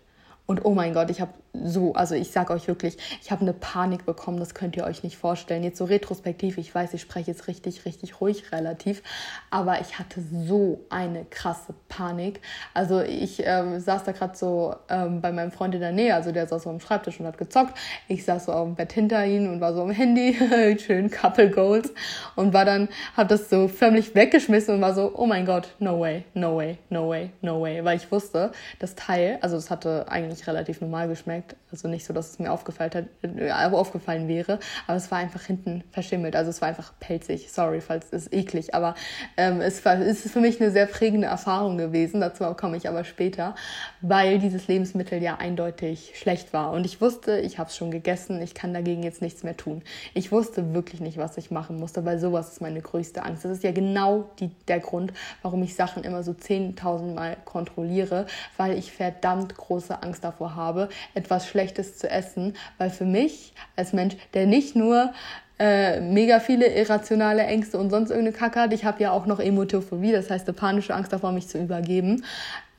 Und 0.50 0.64
oh 0.64 0.74
mein 0.74 0.94
Gott, 0.94 1.10
ich 1.10 1.20
habe 1.20 1.30
so, 1.52 1.94
also 1.94 2.14
ich 2.14 2.30
sage 2.30 2.52
euch 2.52 2.66
wirklich, 2.68 2.96
ich 3.22 3.30
habe 3.30 3.42
eine 3.42 3.52
Panik 3.52 4.06
bekommen, 4.06 4.38
das 4.38 4.54
könnt 4.54 4.76
ihr 4.76 4.84
euch 4.84 5.02
nicht 5.02 5.16
vorstellen. 5.16 5.62
Jetzt 5.62 5.78
so 5.78 5.84
retrospektiv, 5.84 6.58
ich 6.58 6.74
weiß, 6.74 6.94
ich 6.94 7.02
spreche 7.02 7.30
jetzt 7.30 7.48
richtig, 7.48 7.84
richtig 7.84 8.20
ruhig 8.20 8.52
relativ, 8.52 9.02
aber 9.50 9.80
ich 9.80 9.98
hatte 9.98 10.20
so 10.46 10.80
eine 10.90 11.24
krasse 11.24 11.74
Panik. 11.88 12.40
Also 12.74 13.00
ich 13.00 13.42
ähm, 13.44 13.78
saß 13.80 14.04
da 14.04 14.12
gerade 14.12 14.36
so 14.36 14.74
ähm, 14.88 15.20
bei 15.20 15.32
meinem 15.32 15.52
Freund 15.52 15.74
in 15.74 15.80
der 15.80 15.92
Nähe, 15.92 16.14
also 16.14 16.32
der 16.32 16.46
saß 16.46 16.64
so 16.64 16.70
am 16.70 16.80
Schreibtisch 16.80 17.20
und 17.20 17.26
hat 17.26 17.38
gezockt. 17.38 17.76
Ich 18.08 18.24
saß 18.24 18.46
so 18.46 18.52
auf 18.52 18.66
dem 18.66 18.74
Bett 18.74 18.92
hinter 18.92 19.24
ihm 19.24 19.52
und 19.52 19.60
war 19.60 19.74
so 19.74 19.82
am 19.82 19.90
Handy, 19.90 20.36
schön 20.84 21.10
Couple 21.10 21.50
Goals 21.50 21.92
und 22.36 22.52
war 22.52 22.64
dann, 22.64 22.88
habe 23.16 23.28
das 23.28 23.50
so 23.50 23.68
förmlich 23.68 24.14
weggeschmissen 24.14 24.74
und 24.74 24.80
war 24.80 24.94
so, 24.94 25.12
oh 25.16 25.26
mein 25.26 25.46
Gott, 25.46 25.68
no 25.78 26.00
way, 26.00 26.24
no 26.34 26.56
way, 26.56 26.78
no 26.90 27.08
way, 27.08 27.30
no 27.40 27.60
way, 27.60 27.84
weil 27.84 27.96
ich 27.96 28.10
wusste, 28.10 28.52
das 28.78 28.94
Teil, 28.94 29.38
also 29.42 29.56
es 29.56 29.70
hatte 29.70 30.06
eigentlich 30.08 30.39
relativ 30.46 30.80
normal 30.80 31.08
geschmeckt. 31.08 31.56
Also 31.70 31.88
nicht 31.88 32.04
so, 32.04 32.12
dass 32.12 32.30
es 32.30 32.38
mir 32.38 32.52
aufgefallen, 32.52 32.90
hat, 32.94 33.04
äh, 33.22 33.50
aufgefallen 33.50 34.28
wäre, 34.28 34.58
aber 34.86 34.96
es 34.96 35.10
war 35.10 35.18
einfach 35.18 35.42
hinten 35.42 35.84
verschimmelt. 35.90 36.36
Also 36.36 36.50
es 36.50 36.60
war 36.60 36.68
einfach 36.68 36.92
pelzig. 37.00 37.52
Sorry, 37.52 37.80
falls 37.80 38.12
es 38.12 38.32
eklig, 38.32 38.74
aber 38.74 38.94
ähm, 39.36 39.60
es, 39.60 39.84
war, 39.84 39.98
es 39.98 40.24
ist 40.24 40.32
für 40.32 40.40
mich 40.40 40.60
eine 40.60 40.70
sehr 40.70 40.86
prägende 40.86 41.28
Erfahrung 41.28 41.78
gewesen. 41.78 42.20
Dazu 42.20 42.44
komme 42.54 42.76
ich 42.76 42.88
aber 42.88 43.04
später, 43.04 43.54
weil 44.00 44.38
dieses 44.38 44.68
Lebensmittel 44.68 45.22
ja 45.22 45.36
eindeutig 45.36 46.12
schlecht 46.14 46.52
war. 46.52 46.72
Und 46.72 46.84
ich 46.86 47.00
wusste, 47.00 47.38
ich 47.38 47.58
habe 47.58 47.70
es 47.70 47.76
schon 47.76 47.90
gegessen, 47.90 48.40
ich 48.42 48.54
kann 48.54 48.74
dagegen 48.74 49.02
jetzt 49.02 49.22
nichts 49.22 49.42
mehr 49.42 49.56
tun. 49.56 49.82
Ich 50.14 50.32
wusste 50.32 50.74
wirklich 50.74 51.00
nicht, 51.00 51.18
was 51.18 51.36
ich 51.36 51.50
machen 51.50 51.76
musste, 51.76 52.04
weil 52.04 52.18
sowas 52.18 52.52
ist 52.52 52.60
meine 52.60 52.80
größte 52.80 53.22
Angst. 53.22 53.44
Das 53.44 53.52
ist 53.52 53.64
ja 53.64 53.72
genau 53.72 54.30
die, 54.40 54.50
der 54.68 54.80
Grund, 54.80 55.12
warum 55.42 55.62
ich 55.62 55.74
Sachen 55.74 56.04
immer 56.04 56.22
so 56.22 56.32
10.000 56.32 57.14
Mal 57.14 57.36
kontrolliere, 57.44 58.26
weil 58.56 58.78
ich 58.78 58.92
verdammt 58.92 59.56
große 59.56 60.02
Angst 60.02 60.24
davor 60.24 60.29
habe, 60.38 60.88
etwas 61.14 61.40
etwas 61.40 61.48
Schlechtes 61.48 61.96
zu 61.96 62.10
essen, 62.10 62.54
weil 62.78 62.90
für 62.90 63.04
mich 63.04 63.52
als 63.76 63.92
Mensch, 63.92 64.16
der 64.34 64.46
nicht 64.46 64.74
nur 64.74 65.12
äh, 65.58 66.00
mega 66.00 66.40
viele 66.40 66.66
irrationale 66.66 67.42
Ängste 67.42 67.78
und 67.78 67.90
sonst 67.90 68.10
irgendeine 68.10 68.36
Kacke 68.36 68.60
hat, 68.60 68.72
ich 68.72 68.84
habe 68.84 69.02
ja 69.02 69.12
auch 69.12 69.26
noch 69.26 69.38
Emotophobie, 69.38 70.12
das 70.12 70.30
heißt 70.30 70.48
eine 70.48 70.54
panische 70.54 70.94
Angst 70.94 71.12
davor, 71.12 71.32
mich 71.32 71.48
zu 71.48 71.58
übergeben. 71.58 72.24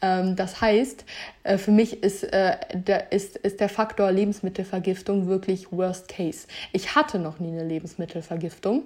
Ähm, 0.02 0.36
das 0.36 0.60
heißt, 0.60 1.06
äh, 1.44 1.58
für 1.58 1.72
mich 1.72 2.04
ist, 2.04 2.24
äh, 2.24 2.58
der, 2.74 3.12
ist, 3.12 3.38
ist 3.38 3.60
der 3.60 3.70
Faktor 3.70 4.12
Lebensmittelvergiftung 4.12 5.28
wirklich 5.28 5.72
Worst 5.72 6.08
Case. 6.08 6.48
Ich 6.74 6.96
hatte 6.96 7.20
noch 7.20 7.40
nie 7.40 7.52
eine 7.52 7.64
Lebensmittelvergiftung 7.64 8.84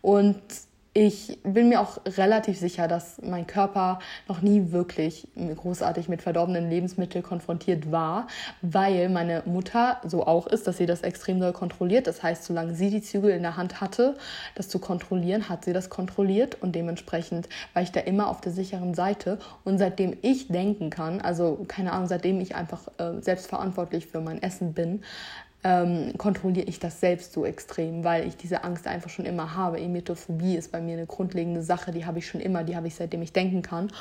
und 0.00 0.40
ich 0.94 1.38
bin 1.42 1.70
mir 1.70 1.80
auch 1.80 1.98
relativ 2.04 2.58
sicher, 2.58 2.86
dass 2.86 3.20
mein 3.22 3.46
Körper 3.46 3.98
noch 4.28 4.42
nie 4.42 4.72
wirklich 4.72 5.26
großartig 5.56 6.10
mit 6.10 6.20
verdorbenen 6.20 6.68
Lebensmitteln 6.68 7.24
konfrontiert 7.24 7.90
war, 7.90 8.26
weil 8.60 9.08
meine 9.08 9.42
Mutter 9.46 10.02
so 10.04 10.26
auch 10.26 10.46
ist, 10.46 10.66
dass 10.66 10.76
sie 10.76 10.84
das 10.84 11.00
extrem 11.00 11.40
doll 11.40 11.54
kontrolliert. 11.54 12.06
Das 12.06 12.22
heißt, 12.22 12.44
solange 12.44 12.74
sie 12.74 12.90
die 12.90 13.00
Zügel 13.00 13.30
in 13.30 13.42
der 13.42 13.56
Hand 13.56 13.80
hatte, 13.80 14.16
das 14.54 14.68
zu 14.68 14.78
kontrollieren, 14.78 15.48
hat 15.48 15.64
sie 15.64 15.72
das 15.72 15.88
kontrolliert 15.88 16.60
und 16.60 16.74
dementsprechend 16.74 17.48
war 17.72 17.82
ich 17.82 17.92
da 17.92 18.00
immer 18.00 18.28
auf 18.28 18.42
der 18.42 18.52
sicheren 18.52 18.92
Seite. 18.92 19.38
Und 19.64 19.78
seitdem 19.78 20.18
ich 20.20 20.48
denken 20.48 20.90
kann, 20.90 21.22
also 21.22 21.64
keine 21.68 21.92
Ahnung, 21.92 22.06
seitdem 22.06 22.38
ich 22.38 22.54
einfach 22.54 22.88
äh, 22.98 23.18
selbstverantwortlich 23.22 24.08
für 24.08 24.20
mein 24.20 24.42
Essen 24.42 24.74
bin, 24.74 25.02
ähm, 25.64 26.12
kontrolliere 26.18 26.66
ich 26.66 26.80
das 26.80 27.00
selbst 27.00 27.32
so 27.32 27.44
extrem, 27.44 28.04
weil 28.04 28.26
ich 28.26 28.36
diese 28.36 28.64
Angst 28.64 28.86
einfach 28.86 29.10
schon 29.10 29.26
immer 29.26 29.54
habe. 29.54 29.80
Emetophobie 29.80 30.56
ist 30.56 30.72
bei 30.72 30.80
mir 30.80 30.94
eine 30.96 31.06
grundlegende 31.06 31.62
Sache, 31.62 31.92
die 31.92 32.04
habe 32.04 32.18
ich 32.18 32.26
schon 32.26 32.40
immer, 32.40 32.64
die 32.64 32.76
habe 32.76 32.88
ich 32.88 32.94
seitdem 32.94 33.22
ich 33.22 33.32
denken 33.32 33.62
kann. 33.62 33.92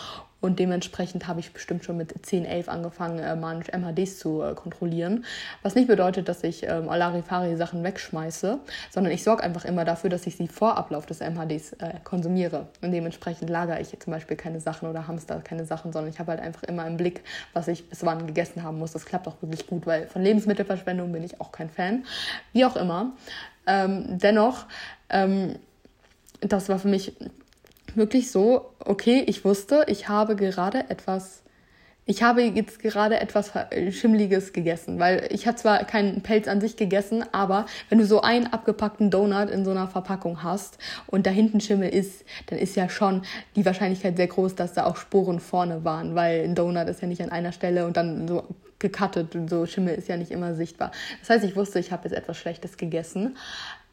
Und 0.41 0.57
dementsprechend 0.59 1.27
habe 1.27 1.39
ich 1.39 1.53
bestimmt 1.53 1.85
schon 1.85 1.97
mit 1.97 2.25
10, 2.25 2.45
11 2.45 2.67
angefangen, 2.67 3.19
äh, 3.19 3.35
manisch 3.35 3.67
MHDs 3.71 4.17
zu 4.17 4.41
äh, 4.41 4.55
kontrollieren. 4.55 5.23
Was 5.61 5.75
nicht 5.75 5.87
bedeutet, 5.87 6.27
dass 6.27 6.43
ich 6.43 6.63
ähm, 6.63 6.89
Alarifari-Sachen 6.89 7.83
wegschmeiße, 7.83 8.59
sondern 8.89 9.13
ich 9.13 9.23
sorge 9.23 9.43
einfach 9.43 9.65
immer 9.65 9.85
dafür, 9.85 10.09
dass 10.09 10.25
ich 10.25 10.35
sie 10.35 10.47
vor 10.47 10.77
Ablauf 10.77 11.05
des 11.05 11.19
MHDs 11.19 11.73
äh, 11.73 11.93
konsumiere. 12.03 12.67
Und 12.81 12.91
dementsprechend 12.91 13.49
lagere 13.51 13.79
ich 13.79 13.97
zum 13.99 14.11
Beispiel 14.11 14.35
keine 14.35 14.59
Sachen 14.59 14.89
oder 14.89 15.07
Hamster 15.07 15.39
keine 15.41 15.65
Sachen, 15.65 15.93
sondern 15.93 16.11
ich 16.11 16.19
habe 16.19 16.31
halt 16.31 16.41
einfach 16.41 16.63
immer 16.63 16.87
im 16.87 16.97
Blick, 16.97 17.23
was 17.53 17.67
ich 17.67 17.87
bis 17.87 18.03
wann 18.03 18.25
gegessen 18.25 18.63
haben 18.63 18.79
muss. 18.79 18.93
Das 18.93 19.05
klappt 19.05 19.27
auch 19.27 19.41
wirklich 19.41 19.67
gut, 19.67 19.85
weil 19.85 20.07
von 20.07 20.23
Lebensmittelverschwendung 20.23 21.11
bin 21.11 21.23
ich 21.23 21.39
auch 21.39 21.51
kein 21.51 21.69
Fan. 21.69 22.03
Wie 22.51 22.65
auch 22.65 22.75
immer. 22.75 23.11
Ähm, 23.67 24.17
dennoch, 24.17 24.65
ähm, 25.09 25.59
das 26.41 26.67
war 26.69 26.79
für 26.79 26.87
mich 26.87 27.13
wirklich 27.95 28.31
so, 28.31 28.71
okay, 28.79 29.23
ich 29.27 29.45
wusste, 29.45 29.85
ich 29.87 30.07
habe 30.07 30.35
gerade 30.35 30.89
etwas, 30.89 31.43
ich 32.05 32.23
habe 32.23 32.41
jetzt 32.41 32.79
gerade 32.79 33.19
etwas 33.19 33.51
Schimmliges 33.91 34.53
gegessen, 34.53 34.99
weil 34.99 35.27
ich 35.29 35.47
habe 35.47 35.57
zwar 35.57 35.83
keinen 35.85 36.21
Pelz 36.21 36.47
an 36.47 36.59
sich 36.59 36.75
gegessen, 36.75 37.23
aber 37.31 37.65
wenn 37.89 37.99
du 37.99 38.05
so 38.05 38.21
einen 38.21 38.47
abgepackten 38.47 39.11
Donut 39.11 39.49
in 39.49 39.65
so 39.65 39.71
einer 39.71 39.87
Verpackung 39.87 40.43
hast 40.43 40.77
und 41.07 41.25
da 41.25 41.29
hinten 41.29 41.61
Schimmel 41.61 41.89
ist, 41.89 42.25
dann 42.47 42.59
ist 42.59 42.75
ja 42.75 42.89
schon 42.89 43.21
die 43.55 43.65
Wahrscheinlichkeit 43.65 44.17
sehr 44.17 44.27
groß, 44.27 44.55
dass 44.55 44.73
da 44.73 44.85
auch 44.85 44.97
Sporen 44.97 45.39
vorne 45.39 45.85
waren, 45.85 46.15
weil 46.15 46.43
ein 46.43 46.55
Donut 46.55 46.87
ist 46.87 47.01
ja 47.01 47.07
nicht 47.07 47.21
an 47.21 47.31
einer 47.31 47.51
Stelle 47.51 47.85
und 47.85 47.97
dann 47.97 48.27
so 48.27 48.43
gecuttet 48.81 49.35
und 49.35 49.49
so 49.49 49.65
Schimmel 49.65 49.95
ist 49.95 50.09
ja 50.09 50.17
nicht 50.17 50.31
immer 50.31 50.55
sichtbar. 50.55 50.91
Das 51.21 51.29
heißt, 51.29 51.45
ich 51.45 51.55
wusste, 51.55 51.79
ich 51.79 51.91
habe 51.91 52.09
jetzt 52.09 52.17
etwas 52.17 52.37
Schlechtes 52.37 52.77
gegessen 52.77 53.37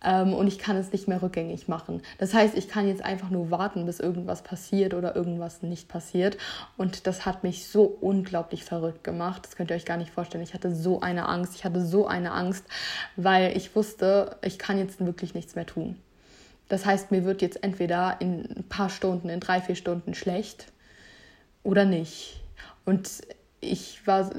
ähm, 0.04 0.34
und 0.34 0.46
ich 0.46 0.58
kann 0.58 0.76
es 0.76 0.92
nicht 0.92 1.08
mehr 1.08 1.22
rückgängig 1.22 1.68
machen. 1.68 2.02
Das 2.18 2.34
heißt, 2.34 2.56
ich 2.56 2.68
kann 2.68 2.86
jetzt 2.86 3.04
einfach 3.04 3.30
nur 3.30 3.50
warten, 3.50 3.86
bis 3.86 4.00
irgendwas 4.00 4.42
passiert 4.42 4.94
oder 4.94 5.16
irgendwas 5.16 5.62
nicht 5.62 5.88
passiert. 5.88 6.38
Und 6.76 7.06
das 7.06 7.26
hat 7.26 7.42
mich 7.42 7.66
so 7.66 7.84
unglaublich 7.84 8.64
verrückt 8.64 9.04
gemacht. 9.04 9.44
Das 9.44 9.56
könnt 9.56 9.70
ihr 9.70 9.76
euch 9.76 9.84
gar 9.84 9.96
nicht 9.96 10.12
vorstellen. 10.12 10.44
Ich 10.44 10.54
hatte 10.54 10.74
so 10.74 11.00
eine 11.00 11.28
Angst. 11.28 11.54
Ich 11.56 11.64
hatte 11.64 11.84
so 11.84 12.06
eine 12.06 12.32
Angst, 12.32 12.64
weil 13.16 13.56
ich 13.56 13.74
wusste, 13.74 14.36
ich 14.42 14.58
kann 14.58 14.78
jetzt 14.78 15.04
wirklich 15.04 15.34
nichts 15.34 15.54
mehr 15.54 15.66
tun. 15.66 15.96
Das 16.68 16.84
heißt, 16.84 17.10
mir 17.10 17.24
wird 17.24 17.42
jetzt 17.42 17.64
entweder 17.64 18.20
in 18.20 18.44
ein 18.56 18.64
paar 18.68 18.90
Stunden, 18.90 19.30
in 19.30 19.40
drei, 19.40 19.60
vier 19.60 19.74
Stunden 19.74 20.14
schlecht 20.14 20.70
oder 21.62 21.84
nicht. 21.84 22.40
Und 22.84 23.22
ich 23.60 24.06
war, 24.06 24.30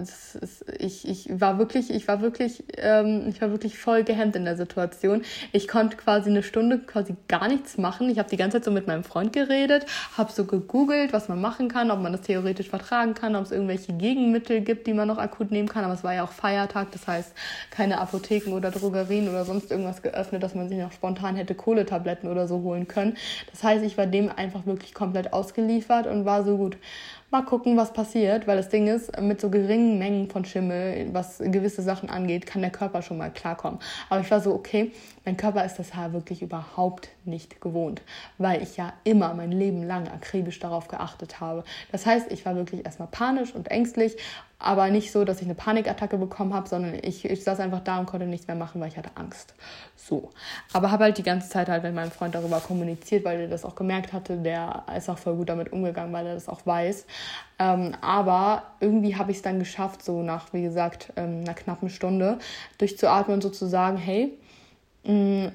ich, 0.79 1.07
ich 1.07 1.41
war 1.41 1.59
wirklich, 1.59 1.89
ich 1.89 2.07
war 2.07 2.21
wirklich, 2.21 2.63
ähm, 2.77 3.25
ich 3.27 3.41
war 3.41 3.51
wirklich 3.51 3.77
voll 3.77 4.03
gehemmt 4.05 4.37
in 4.37 4.45
der 4.45 4.55
Situation. 4.55 5.23
Ich 5.51 5.67
konnte 5.67 5.97
quasi 5.97 6.29
eine 6.29 6.41
Stunde 6.41 6.79
quasi 6.79 7.15
gar 7.27 7.49
nichts 7.49 7.77
machen. 7.77 8.09
Ich 8.09 8.17
habe 8.17 8.29
die 8.29 8.37
ganze 8.37 8.57
Zeit 8.57 8.65
so 8.65 8.71
mit 8.71 8.87
meinem 8.87 9.03
Freund 9.03 9.33
geredet, 9.33 9.85
habe 10.17 10.31
so 10.31 10.45
gegoogelt, 10.45 11.11
was 11.11 11.27
man 11.27 11.41
machen 11.41 11.67
kann, 11.67 11.91
ob 11.91 11.99
man 11.99 12.13
das 12.13 12.21
theoretisch 12.21 12.69
vertragen 12.69 13.13
kann, 13.13 13.35
ob 13.35 13.43
es 13.43 13.51
irgendwelche 13.51 13.91
Gegenmittel 13.91 14.61
gibt, 14.61 14.87
die 14.87 14.93
man 14.93 15.09
noch 15.09 15.17
akut 15.17 15.51
nehmen 15.51 15.67
kann. 15.67 15.83
Aber 15.83 15.93
es 15.93 16.03
war 16.03 16.13
ja 16.13 16.23
auch 16.23 16.31
Feiertag, 16.31 16.91
das 16.91 17.05
heißt 17.05 17.33
keine 17.71 17.99
Apotheken 17.99 18.53
oder 18.53 18.71
Drogerien 18.71 19.27
oder 19.27 19.43
sonst 19.43 19.69
irgendwas 19.69 20.01
geöffnet, 20.01 20.43
dass 20.43 20.55
man 20.55 20.69
sich 20.69 20.77
noch 20.77 20.93
spontan 20.93 21.35
hätte 21.35 21.55
Kohletabletten 21.55 22.29
oder 22.29 22.47
so 22.47 22.61
holen 22.61 22.87
können. 22.87 23.17
Das 23.51 23.63
heißt, 23.63 23.83
ich 23.83 23.97
war 23.97 24.07
dem 24.07 24.31
einfach 24.33 24.65
wirklich 24.65 24.93
komplett 24.93 25.33
ausgeliefert 25.33 26.07
und 26.07 26.23
war 26.23 26.45
so 26.45 26.55
gut 26.55 26.77
mal 27.31 27.43
gucken, 27.43 27.77
was 27.77 27.93
passiert, 27.93 28.47
weil 28.47 28.57
das 28.57 28.69
Ding 28.69 28.87
ist, 28.87 29.19
mit 29.21 29.39
so 29.39 29.49
geringen 29.49 29.99
Mengen 29.99 30.29
von 30.29 30.45
Schimmel, 30.45 31.09
was 31.13 31.37
gewisse 31.39 31.81
Sachen 31.81 32.09
angeht, 32.09 32.45
kann 32.45 32.61
der 32.61 32.71
Körper 32.71 33.01
schon 33.01 33.17
mal 33.17 33.31
klarkommen. 33.31 33.79
Aber 34.09 34.21
ich 34.21 34.31
war 34.31 34.41
so, 34.41 34.53
okay, 34.53 34.91
mein 35.25 35.37
Körper 35.37 35.63
ist 35.63 35.77
das 35.77 35.95
Haar 35.95 36.13
wirklich 36.13 36.41
überhaupt 36.41 37.09
nicht 37.29 37.61
gewohnt, 37.61 38.01
weil 38.37 38.61
ich 38.61 38.77
ja 38.77 38.93
immer 39.03 39.33
mein 39.33 39.51
Leben 39.51 39.83
lang 39.83 40.07
akribisch 40.07 40.59
darauf 40.59 40.87
geachtet 40.87 41.39
habe. 41.39 41.63
Das 41.91 42.05
heißt, 42.05 42.31
ich 42.31 42.45
war 42.45 42.55
wirklich 42.55 42.85
erstmal 42.85 43.07
panisch 43.09 43.53
und 43.53 43.69
ängstlich, 43.69 44.17
aber 44.61 44.89
nicht 44.89 45.13
so, 45.13 45.23
dass 45.23 45.37
ich 45.37 45.45
eine 45.45 45.55
Panikattacke 45.55 46.17
bekommen 46.17 46.53
habe, 46.53 46.67
sondern 46.67 46.95
ich, 47.01 47.23
ich 47.23 47.45
saß 47.45 47.61
einfach 47.61 47.79
da 47.79 47.97
und 47.97 48.07
konnte 48.07 48.25
nichts 48.25 48.47
mehr 48.47 48.57
machen, 48.57 48.81
weil 48.81 48.89
ich 48.89 48.97
hatte 48.97 49.11
Angst. 49.15 49.53
So. 49.95 50.31
Aber 50.73 50.91
habe 50.91 51.05
halt 51.05 51.17
die 51.17 51.23
ganze 51.23 51.49
Zeit 51.49 51.69
halt 51.69 51.83
mit 51.83 51.95
meinem 51.95 52.11
Freund 52.11 52.35
darüber 52.35 52.59
kommuniziert, 52.59 53.23
weil 53.23 53.39
er 53.39 53.47
das 53.47 53.63
auch 53.63 53.75
gemerkt 53.75 54.11
hatte. 54.11 54.35
Der 54.35 54.83
ist 54.97 55.09
auch 55.09 55.17
voll 55.17 55.37
gut 55.37 55.47
damit 55.47 55.71
umgegangen, 55.71 56.11
weil 56.11 56.27
er 56.27 56.33
das 56.33 56.49
auch 56.49 56.65
weiß. 56.65 57.05
Ähm, 57.57 57.95
aber 58.01 58.63
irgendwie 58.81 59.15
habe 59.15 59.31
ich 59.31 59.37
es 59.37 59.43
dann 59.43 59.59
geschafft, 59.59 60.03
so 60.03 60.23
nach, 60.23 60.51
wie 60.51 60.63
gesagt, 60.63 61.13
ähm, 61.15 61.41
einer 61.45 61.53
knappen 61.53 61.89
Stunde 61.89 62.39
durchzuatmen 62.79 63.35
und 63.35 63.41
so 63.41 63.49
zu 63.49 63.65
sagen, 63.65 63.97
hey, 63.97 64.37
mh, 65.05 65.13
mm, 65.13 65.51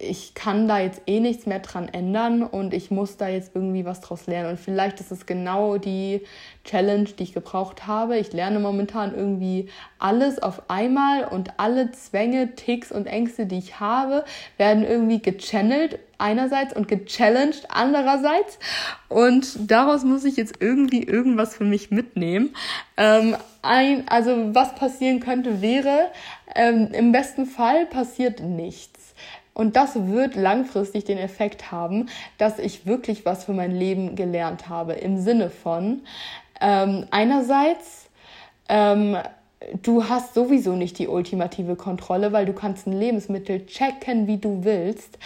ich 0.00 0.34
kann 0.34 0.66
da 0.66 0.78
jetzt 0.78 1.02
eh 1.06 1.20
nichts 1.20 1.46
mehr 1.46 1.58
dran 1.58 1.88
ändern 1.88 2.42
und 2.42 2.72
ich 2.72 2.90
muss 2.90 3.16
da 3.16 3.28
jetzt 3.28 3.52
irgendwie 3.54 3.84
was 3.84 4.00
draus 4.00 4.26
lernen. 4.26 4.50
Und 4.50 4.60
vielleicht 4.60 5.00
ist 5.00 5.12
es 5.12 5.26
genau 5.26 5.76
die 5.76 6.22
Challenge, 6.64 7.04
die 7.04 7.22
ich 7.22 7.32
gebraucht 7.32 7.86
habe. 7.86 8.18
Ich 8.18 8.32
lerne 8.32 8.60
momentan 8.60 9.14
irgendwie 9.14 9.68
alles 9.98 10.42
auf 10.42 10.70
einmal 10.70 11.24
und 11.24 11.58
alle 11.58 11.92
Zwänge, 11.92 12.54
Ticks 12.54 12.90
und 12.90 13.06
Ängste, 13.06 13.46
die 13.46 13.58
ich 13.58 13.80
habe, 13.80 14.24
werden 14.56 14.84
irgendwie 14.84 15.20
gechannelt 15.20 15.98
einerseits 16.18 16.74
und 16.74 16.88
gechallenged 16.88 17.66
andererseits. 17.68 18.58
Und 19.08 19.70
daraus 19.70 20.04
muss 20.04 20.24
ich 20.24 20.36
jetzt 20.36 20.56
irgendwie 20.60 21.02
irgendwas 21.02 21.56
für 21.56 21.64
mich 21.64 21.90
mitnehmen. 21.90 22.54
Ähm, 22.96 23.36
ein, 23.62 24.08
also 24.08 24.54
was 24.54 24.74
passieren 24.74 25.20
könnte, 25.20 25.60
wäre, 25.60 26.10
ähm, 26.54 26.88
im 26.92 27.12
besten 27.12 27.46
Fall 27.46 27.86
passiert 27.86 28.40
nichts. 28.40 29.14
Und 29.54 29.76
das 29.76 30.06
wird 30.06 30.36
langfristig 30.36 31.04
den 31.04 31.18
Effekt 31.18 31.70
haben, 31.72 32.08
dass 32.38 32.58
ich 32.58 32.86
wirklich 32.86 33.26
was 33.26 33.44
für 33.44 33.52
mein 33.52 33.72
Leben 33.72 34.16
gelernt 34.16 34.68
habe. 34.68 34.94
Im 34.94 35.20
Sinne 35.20 35.50
von, 35.50 36.02
ähm, 36.60 37.06
einerseits, 37.10 38.08
ähm, 38.68 39.16
du 39.82 40.08
hast 40.08 40.34
sowieso 40.34 40.76
nicht 40.76 40.98
die 40.98 41.08
ultimative 41.08 41.76
Kontrolle, 41.76 42.32
weil 42.32 42.46
du 42.46 42.52
kannst 42.52 42.86
ein 42.86 42.92
Lebensmittel 42.92 43.66
checken, 43.66 44.26
wie 44.26 44.38
du 44.38 44.64
willst. 44.64 45.18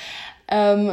Ähm, 0.48 0.92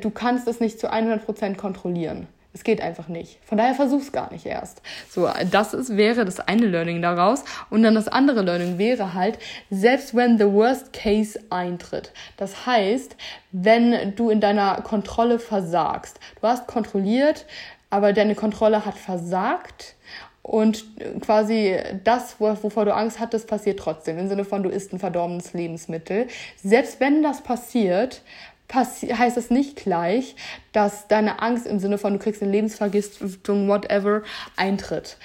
du 0.00 0.10
kannst 0.10 0.48
es 0.48 0.60
nicht 0.60 0.80
zu 0.80 0.92
100% 0.92 1.56
kontrollieren. 1.56 2.26
Es 2.56 2.64
geht 2.64 2.80
einfach 2.80 3.08
nicht. 3.08 3.38
Von 3.44 3.58
daher 3.58 3.74
versuch's 3.74 4.12
gar 4.12 4.32
nicht 4.32 4.46
erst. 4.46 4.80
So, 5.10 5.28
das 5.50 5.74
ist, 5.74 5.94
wäre 5.94 6.24
das 6.24 6.40
eine 6.40 6.64
Learning 6.64 7.02
daraus. 7.02 7.44
Und 7.68 7.82
dann 7.82 7.94
das 7.94 8.08
andere 8.08 8.40
Learning 8.40 8.78
wäre 8.78 9.12
halt, 9.12 9.38
selbst 9.68 10.16
wenn 10.16 10.38
the 10.38 10.50
worst 10.50 10.94
case 10.94 11.38
eintritt. 11.50 12.14
Das 12.38 12.64
heißt, 12.64 13.14
wenn 13.52 14.16
du 14.16 14.30
in 14.30 14.40
deiner 14.40 14.80
Kontrolle 14.80 15.38
versagst. 15.38 16.18
Du 16.40 16.48
hast 16.48 16.66
kontrolliert, 16.66 17.44
aber 17.90 18.14
deine 18.14 18.34
Kontrolle 18.34 18.86
hat 18.86 18.96
versagt. 18.96 19.94
Und 20.40 20.86
quasi 21.20 21.76
das, 22.04 22.40
wovor 22.40 22.86
du 22.86 22.94
Angst 22.94 23.20
hattest, 23.20 23.48
passiert 23.48 23.80
trotzdem. 23.80 24.16
Im 24.16 24.28
Sinne 24.28 24.46
von, 24.46 24.62
du 24.62 24.70
isst 24.70 24.94
ein 24.94 24.98
verdorbenes 24.98 25.52
Lebensmittel. 25.52 26.28
Selbst 26.56 27.00
wenn 27.00 27.22
das 27.22 27.42
passiert, 27.42 28.22
heißt 28.74 29.36
das 29.36 29.50
nicht 29.50 29.76
gleich, 29.76 30.36
dass 30.72 31.08
deine 31.08 31.40
Angst 31.40 31.66
im 31.66 31.78
Sinne 31.78 31.98
von 31.98 32.14
du 32.14 32.18
kriegst 32.18 32.42
eine 32.42 32.52
Lebensvergiftung, 32.52 33.68
whatever, 33.68 34.22
eintritt. 34.56 35.18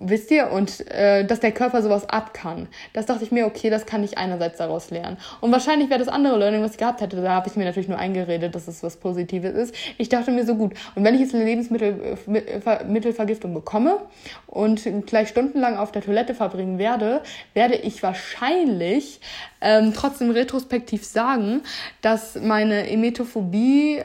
Wisst 0.00 0.30
ihr? 0.30 0.52
Und 0.52 0.88
äh, 0.90 1.24
dass 1.24 1.40
der 1.40 1.50
Körper 1.50 1.82
sowas 1.82 2.08
ab 2.08 2.32
kann. 2.32 2.68
Das 2.92 3.06
dachte 3.06 3.24
ich 3.24 3.32
mir, 3.32 3.46
okay, 3.46 3.68
das 3.68 3.84
kann 3.84 4.04
ich 4.04 4.16
einerseits 4.16 4.58
daraus 4.58 4.90
lernen. 4.90 5.16
Und 5.40 5.50
wahrscheinlich 5.50 5.90
wäre 5.90 5.98
das 5.98 6.06
andere 6.08 6.38
Learning, 6.38 6.62
was 6.62 6.70
ich 6.72 6.78
gehabt 6.78 7.00
hätte, 7.00 7.20
da 7.20 7.30
habe 7.30 7.48
ich 7.48 7.56
mir 7.56 7.64
natürlich 7.64 7.88
nur 7.88 7.98
eingeredet, 7.98 8.54
dass 8.54 8.68
es 8.68 8.84
was 8.84 8.96
Positives 8.96 9.54
ist. 9.54 9.74
Ich 9.98 10.08
dachte 10.08 10.30
mir 10.30 10.46
so 10.46 10.54
gut. 10.54 10.74
Und 10.94 11.02
wenn 11.04 11.14
ich 11.14 11.20
jetzt 11.20 11.34
eine 11.34 11.44
Lebensmittelvergiftung 11.44 13.54
bekomme 13.54 13.98
und 14.46 14.86
gleich 15.06 15.28
stundenlang 15.28 15.76
auf 15.76 15.90
der 15.90 16.02
Toilette 16.02 16.34
verbringen 16.34 16.78
werde, 16.78 17.22
werde 17.54 17.74
ich 17.74 18.00
wahrscheinlich 18.02 19.20
ähm, 19.60 19.92
trotzdem 19.94 20.30
retrospektiv 20.30 21.04
sagen, 21.04 21.62
dass 22.02 22.36
meine 22.36 22.88
Emetophobie 22.88 24.02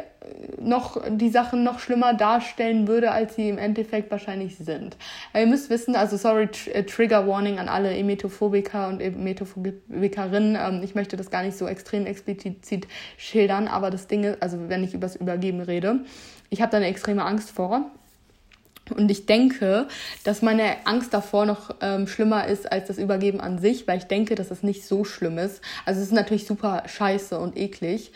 noch 0.59 1.01
die 1.09 1.29
Sachen 1.29 1.63
noch 1.63 1.79
schlimmer 1.79 2.13
darstellen 2.13 2.87
würde, 2.87 3.11
als 3.11 3.35
sie 3.35 3.49
im 3.49 3.57
Endeffekt 3.57 4.11
wahrscheinlich 4.11 4.57
sind. 4.57 4.97
Ihr 5.33 5.47
müsst 5.47 5.69
wissen, 5.69 5.95
also 5.95 6.17
sorry, 6.17 6.49
äh, 6.71 6.83
Trigger 6.83 7.27
Warning 7.27 7.59
an 7.59 7.69
alle 7.69 7.95
Emetophobiker 7.95 8.87
und 8.87 9.01
Emetophobikerinnen. 9.01 10.57
Ähm, 10.59 10.81
ich 10.83 10.95
möchte 10.95 11.17
das 11.17 11.29
gar 11.29 11.43
nicht 11.43 11.57
so 11.57 11.67
extrem 11.67 12.05
explizit 12.05 12.87
schildern, 13.17 13.67
aber 13.67 13.91
das 13.91 14.07
Ding 14.07 14.23
ist, 14.23 14.41
also 14.41 14.69
wenn 14.69 14.83
ich 14.83 14.93
übers 14.93 15.15
Übergeben 15.15 15.61
rede, 15.61 15.99
ich 16.49 16.61
habe 16.61 16.71
da 16.71 16.77
eine 16.77 16.87
extreme 16.87 17.25
Angst 17.25 17.51
vor. 17.51 17.91
Und 18.95 19.09
ich 19.09 19.25
denke, 19.25 19.87
dass 20.25 20.41
meine 20.41 20.85
Angst 20.85 21.13
davor 21.13 21.45
noch 21.45 21.73
ähm, 21.79 22.05
schlimmer 22.05 22.47
ist 22.47 22.69
als 22.69 22.87
das 22.87 22.97
Übergeben 22.97 23.39
an 23.39 23.57
sich, 23.57 23.87
weil 23.87 23.97
ich 23.97 24.05
denke, 24.05 24.35
dass 24.35 24.51
es 24.51 24.61
nicht 24.61 24.85
so 24.85 25.05
schlimm 25.05 25.37
ist. 25.37 25.61
Also 25.85 26.01
es 26.01 26.07
ist 26.07 26.13
natürlich 26.13 26.45
super 26.45 26.83
scheiße 26.85 27.39
und 27.39 27.57
eklig, 27.57 28.11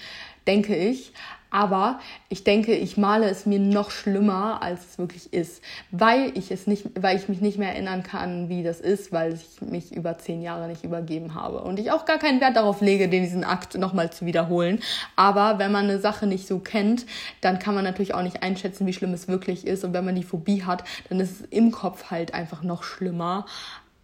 denke 0.45 0.75
ich. 0.75 1.13
Aber 1.49 1.99
ich 2.29 2.43
denke, 2.43 2.73
ich 2.73 2.97
male 2.97 3.29
es 3.29 3.45
mir 3.45 3.59
noch 3.59 3.91
schlimmer, 3.91 4.61
als 4.61 4.85
es 4.91 4.97
wirklich 4.97 5.33
ist, 5.33 5.63
weil 5.91 6.37
ich 6.37 6.51
es 6.51 6.67
nicht, 6.67 6.89
weil 6.99 7.17
ich 7.17 7.29
mich 7.29 7.41
nicht 7.41 7.57
mehr 7.57 7.69
erinnern 7.69 8.03
kann, 8.03 8.49
wie 8.49 8.63
das 8.63 8.81
ist, 8.81 9.11
weil 9.11 9.33
ich 9.33 9.61
mich 9.61 9.95
über 9.95 10.17
zehn 10.17 10.41
Jahre 10.41 10.67
nicht 10.67 10.83
übergeben 10.83 11.35
habe 11.35 11.61
und 11.61 11.79
ich 11.79 11.91
auch 11.91 12.05
gar 12.05 12.17
keinen 12.17 12.41
Wert 12.41 12.55
darauf 12.55 12.81
lege, 12.81 13.07
diesen 13.07 13.43
Akt 13.43 13.77
nochmal 13.77 14.11
zu 14.11 14.25
wiederholen. 14.25 14.79
Aber 15.15 15.59
wenn 15.59 15.71
man 15.71 15.85
eine 15.85 15.99
Sache 15.99 16.27
nicht 16.27 16.47
so 16.47 16.59
kennt, 16.59 17.05
dann 17.41 17.59
kann 17.59 17.75
man 17.75 17.83
natürlich 17.83 18.13
auch 18.13 18.23
nicht 18.23 18.43
einschätzen, 18.43 18.85
wie 18.85 18.93
schlimm 18.93 19.13
es 19.13 19.27
wirklich 19.27 19.65
ist. 19.65 19.83
Und 19.83 19.93
wenn 19.93 20.05
man 20.05 20.15
die 20.15 20.23
Phobie 20.23 20.63
hat, 20.63 20.83
dann 21.09 21.19
ist 21.19 21.31
es 21.31 21.47
im 21.49 21.71
Kopf 21.71 22.11
halt 22.11 22.33
einfach 22.33 22.63
noch 22.63 22.83
schlimmer 22.83 23.45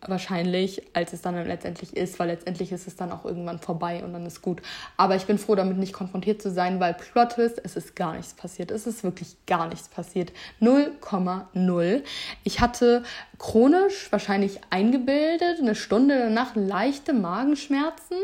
wahrscheinlich, 0.07 0.81
als 0.93 1.13
es 1.13 1.21
dann 1.21 1.35
letztendlich 1.45 1.95
ist, 1.95 2.19
weil 2.19 2.27
letztendlich 2.27 2.71
ist 2.71 2.87
es 2.87 2.95
dann 2.95 3.11
auch 3.11 3.25
irgendwann 3.25 3.59
vorbei 3.59 4.03
und 4.03 4.13
dann 4.13 4.25
ist 4.25 4.41
gut. 4.41 4.61
Aber 4.97 5.15
ich 5.15 5.25
bin 5.25 5.37
froh, 5.37 5.55
damit 5.55 5.77
nicht 5.77 5.93
konfrontiert 5.93 6.41
zu 6.41 6.51
sein, 6.51 6.79
weil 6.79 6.93
Plot 6.93 7.33
Twist, 7.33 7.61
es 7.63 7.75
ist 7.75 7.95
gar 7.95 8.15
nichts 8.15 8.33
passiert. 8.33 8.71
Es 8.71 8.87
ist 8.87 9.03
wirklich 9.03 9.35
gar 9.45 9.67
nichts 9.67 9.87
passiert. 9.87 10.31
0,0. 10.61 12.03
Ich 12.43 12.61
hatte 12.61 13.03
chronisch, 13.37 14.11
wahrscheinlich 14.11 14.59
eingebildet, 14.69 15.59
eine 15.59 15.75
Stunde 15.75 16.19
danach 16.19 16.55
leichte 16.55 17.13
Magenschmerzen. 17.13 18.17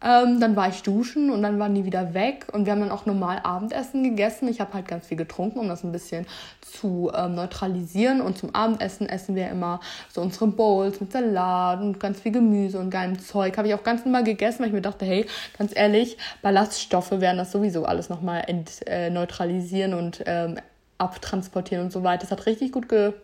Ähm, 0.00 0.38
dann 0.38 0.54
war 0.54 0.68
ich 0.68 0.82
duschen 0.82 1.30
und 1.30 1.42
dann 1.42 1.58
waren 1.58 1.74
die 1.74 1.84
wieder 1.84 2.14
weg 2.14 2.46
und 2.52 2.66
wir 2.66 2.72
haben 2.72 2.80
dann 2.80 2.92
auch 2.92 3.04
normal 3.04 3.40
Abendessen 3.42 4.04
gegessen. 4.04 4.46
Ich 4.48 4.60
habe 4.60 4.74
halt 4.74 4.86
ganz 4.86 5.06
viel 5.06 5.16
getrunken, 5.16 5.58
um 5.58 5.68
das 5.68 5.82
ein 5.82 5.90
bisschen 5.90 6.24
zu 6.60 7.10
ähm, 7.14 7.34
neutralisieren. 7.34 8.20
Und 8.20 8.38
zum 8.38 8.54
Abendessen 8.54 9.08
essen 9.08 9.34
wir 9.34 9.48
immer 9.48 9.80
so 10.12 10.20
unsere 10.20 10.46
Bowls 10.46 11.00
mit 11.00 11.10
Salat 11.10 11.80
und 11.80 11.98
ganz 11.98 12.20
viel 12.20 12.30
Gemüse 12.30 12.78
und 12.78 12.90
geilem 12.90 13.18
Zeug. 13.18 13.58
Habe 13.58 13.68
ich 13.68 13.74
auch 13.74 13.82
ganz 13.82 14.04
normal 14.04 14.22
gegessen, 14.22 14.60
weil 14.60 14.68
ich 14.68 14.74
mir 14.74 14.82
dachte, 14.82 15.04
hey, 15.04 15.26
ganz 15.58 15.72
ehrlich, 15.74 16.16
Ballaststoffe 16.42 17.10
werden 17.10 17.38
das 17.38 17.50
sowieso 17.50 17.84
alles 17.84 18.08
nochmal 18.08 18.44
äh, 18.86 19.10
neutralisieren 19.10 19.94
und 19.94 20.22
ähm, 20.26 20.58
abtransportieren 20.98 21.84
und 21.84 21.92
so 21.92 22.04
weiter. 22.04 22.22
Das 22.22 22.30
hat 22.30 22.46
richtig 22.46 22.70
gut 22.70 22.88
ge 22.88 23.14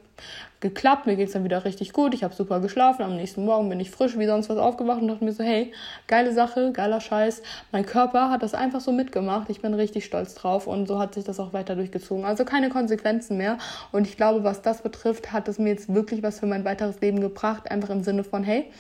geklappt, 0.61 1.07
mir 1.07 1.17
geht 1.17 1.29
es 1.29 1.35
dann 1.35 1.45
wieder 1.45 1.65
richtig 1.65 1.93
gut, 1.93 2.15
ich 2.15 2.25
habe 2.25 2.35
super 2.35 2.61
geschlafen, 2.61 3.03
am 3.03 3.17
nächsten 3.17 3.45
Morgen 3.45 3.69
bin 3.69 3.81
ich 3.81 3.91
frisch 3.91 4.19
wie 4.19 4.27
sonst 4.27 4.49
was 4.49 4.57
aufgewacht 4.57 5.03
und 5.03 5.09
dachte 5.09 5.25
mir 5.25 5.33
so, 5.33 5.45
hey, 5.45 5.73
geile 6.07 6.33
Sache, 6.33 6.73
geiler 6.73 7.01
Scheiß, 7.01 7.43
mein 7.71 7.85
Körper 7.85 8.31
hat 8.31 8.43
das 8.43 8.55
einfach 8.55 8.81
so 8.81 8.91
mitgemacht, 8.91 9.51
ich 9.51 9.61
bin 9.61 9.75
richtig 9.75 10.07
stolz 10.07 10.35
drauf 10.35 10.67
und 10.67 10.87
so 10.87 10.99
hat 10.99 11.15
sich 11.15 11.25
das 11.25 11.39
auch 11.39 11.53
weiter 11.53 11.77
durchgezogen. 11.77 12.25
Also 12.25 12.45
keine 12.47 12.71
Konsequenzen 12.71 13.37
mehr 13.37 13.59
und 13.93 14.07
ich 14.07 14.17
glaube, 14.17 14.43
was 14.43 14.63
das 14.63 14.83
betrifft, 14.83 15.33
hat 15.33 15.49
es 15.49 15.59
mir 15.59 15.69
jetzt 15.69 15.93
wirklich 15.93 16.23
was 16.23 16.41
für 16.41 16.47
mein 16.47 16.65
weiteres 16.65 17.01
Leben 17.01 17.21
gebracht, 17.21 17.71
einfach 17.71 17.91
im 17.91 18.03
Sinne 18.03 18.25
von, 18.25 18.43
hey, 18.43 18.71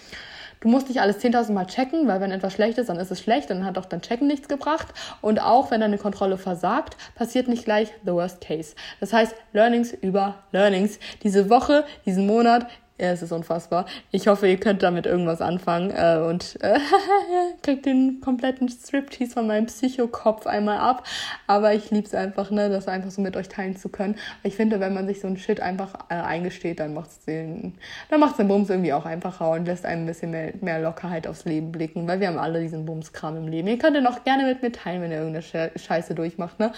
du 0.64 0.70
musst 0.70 0.88
nicht 0.88 1.00
alles 1.00 1.18
10.000 1.18 1.52
Mal 1.52 1.66
checken, 1.66 2.08
weil 2.08 2.20
wenn 2.20 2.30
etwas 2.30 2.54
schlecht 2.54 2.78
ist, 2.78 2.88
dann 2.88 2.98
ist 2.98 3.10
es 3.10 3.20
schlecht 3.20 3.50
und 3.50 3.58
dann 3.58 3.66
hat 3.66 3.78
auch 3.78 3.84
dann 3.84 4.00
Checken 4.00 4.26
nichts 4.26 4.48
gebracht. 4.48 4.88
Und 5.20 5.40
auch 5.40 5.70
wenn 5.70 5.80
deine 5.80 5.98
Kontrolle 5.98 6.38
versagt, 6.38 6.96
passiert 7.14 7.48
nicht 7.48 7.64
gleich 7.64 7.92
the 8.04 8.12
worst 8.12 8.40
case. 8.40 8.74
Das 8.98 9.12
heißt, 9.12 9.34
Learnings 9.52 9.92
über 9.92 10.36
Learnings. 10.52 10.98
Diese 11.22 11.50
Woche, 11.50 11.84
diesen 12.06 12.26
Monat, 12.26 12.66
ja, 12.96 13.08
es 13.08 13.22
ist 13.22 13.32
unfassbar. 13.32 13.86
Ich 14.12 14.28
hoffe, 14.28 14.46
ihr 14.46 14.58
könnt 14.58 14.84
damit 14.84 15.04
irgendwas 15.04 15.40
anfangen 15.40 15.90
äh, 15.90 16.24
und 16.24 16.56
äh, 16.62 16.78
kriegt 17.62 17.86
den 17.86 18.20
kompletten 18.20 18.68
Striptease 18.68 19.32
von 19.32 19.48
meinem 19.48 19.66
Psychokopf 19.66 20.46
einmal 20.46 20.78
ab. 20.78 21.04
Aber 21.48 21.74
ich 21.74 21.90
lieb's 21.90 22.14
einfach, 22.14 22.52
ne, 22.52 22.68
das 22.68 22.86
einfach 22.86 23.10
so 23.10 23.20
mit 23.20 23.36
euch 23.36 23.48
teilen 23.48 23.76
zu 23.76 23.88
können. 23.88 24.14
Ich 24.44 24.54
finde, 24.54 24.78
wenn 24.78 24.94
man 24.94 25.08
sich 25.08 25.20
so 25.20 25.26
ein 25.26 25.36
Shit 25.36 25.60
einfach 25.60 25.94
äh, 26.08 26.14
eingesteht, 26.14 26.78
dann 26.78 26.94
macht's 26.94 27.24
den, 27.24 27.74
dann 28.10 28.20
macht's 28.20 28.36
den 28.36 28.46
Bums 28.46 28.70
irgendwie 28.70 28.92
auch 28.92 29.06
einfacher 29.06 29.50
und 29.50 29.66
lässt 29.66 29.84
einem 29.84 30.04
ein 30.04 30.06
bisschen 30.06 30.30
mehr, 30.30 30.52
mehr 30.60 30.80
Lockerheit 30.80 31.26
aufs 31.26 31.44
Leben 31.46 31.72
blicken, 31.72 32.06
weil 32.06 32.20
wir 32.20 32.28
haben 32.28 32.38
alle 32.38 32.60
diesen 32.60 32.86
Bumskram 32.86 33.36
im 33.36 33.48
Leben. 33.48 33.66
Ihr 33.66 33.78
könnt 33.78 33.96
ihn 33.96 34.06
auch 34.06 34.22
gerne 34.22 34.44
mit 34.44 34.62
mir 34.62 34.70
teilen, 34.70 35.02
wenn 35.02 35.10
ihr 35.10 35.18
irgendeine 35.18 35.72
Scheiße 35.76 36.14
durchmacht, 36.14 36.60
ne? 36.60 36.70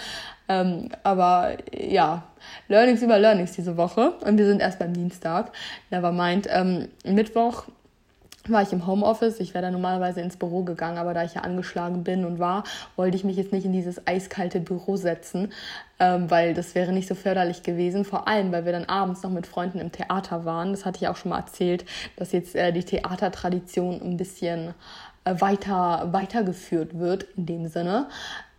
Ähm, 0.49 0.89
aber 1.03 1.57
ja, 1.73 2.23
Learnings 2.67 3.01
über 3.01 3.19
Learnings 3.19 3.53
diese 3.53 3.77
Woche. 3.77 4.11
Und 4.25 4.37
wir 4.37 4.45
sind 4.45 4.61
erst 4.61 4.79
beim 4.79 4.93
Dienstag. 4.93 5.51
Nevermind. 5.89 6.47
Ähm, 6.49 6.87
Mittwoch 7.03 7.65
war 8.49 8.61
ich 8.61 8.71
im 8.71 8.87
Homeoffice. 8.87 9.39
Ich 9.39 9.53
wäre 9.53 9.63
da 9.63 9.71
normalerweise 9.71 10.21
ins 10.21 10.37
Büro 10.37 10.63
gegangen, 10.63 10.97
aber 10.97 11.13
da 11.13 11.23
ich 11.23 11.33
ja 11.33 11.41
angeschlagen 11.41 12.03
bin 12.03 12.25
und 12.25 12.39
war, 12.39 12.63
wollte 12.95 13.17
ich 13.17 13.23
mich 13.23 13.37
jetzt 13.37 13.51
nicht 13.51 13.65
in 13.65 13.73
dieses 13.73 14.07
eiskalte 14.07 14.59
Büro 14.59 14.95
setzen, 14.95 15.51
ähm, 15.99 16.29
weil 16.29 16.53
das 16.53 16.75
wäre 16.75 16.93
nicht 16.93 17.07
so 17.07 17.15
förderlich 17.15 17.63
gewesen. 17.63 18.05
Vor 18.05 18.27
allem, 18.27 18.51
weil 18.51 18.65
wir 18.65 18.71
dann 18.71 18.85
abends 18.85 19.23
noch 19.23 19.31
mit 19.31 19.47
Freunden 19.47 19.79
im 19.79 19.91
Theater 19.91 20.45
waren. 20.45 20.71
Das 20.71 20.85
hatte 20.85 20.99
ich 21.01 21.07
auch 21.07 21.17
schon 21.17 21.29
mal 21.29 21.39
erzählt, 21.39 21.85
dass 22.15 22.31
jetzt 22.31 22.55
äh, 22.55 22.71
die 22.71 22.83
Theatertradition 22.83 24.01
ein 24.01 24.17
bisschen 24.17 24.73
äh, 25.25 25.39
weiter 25.41 26.09
weitergeführt 26.11 26.97
wird 26.97 27.23
in 27.35 27.45
dem 27.45 27.67
Sinne. 27.67 28.07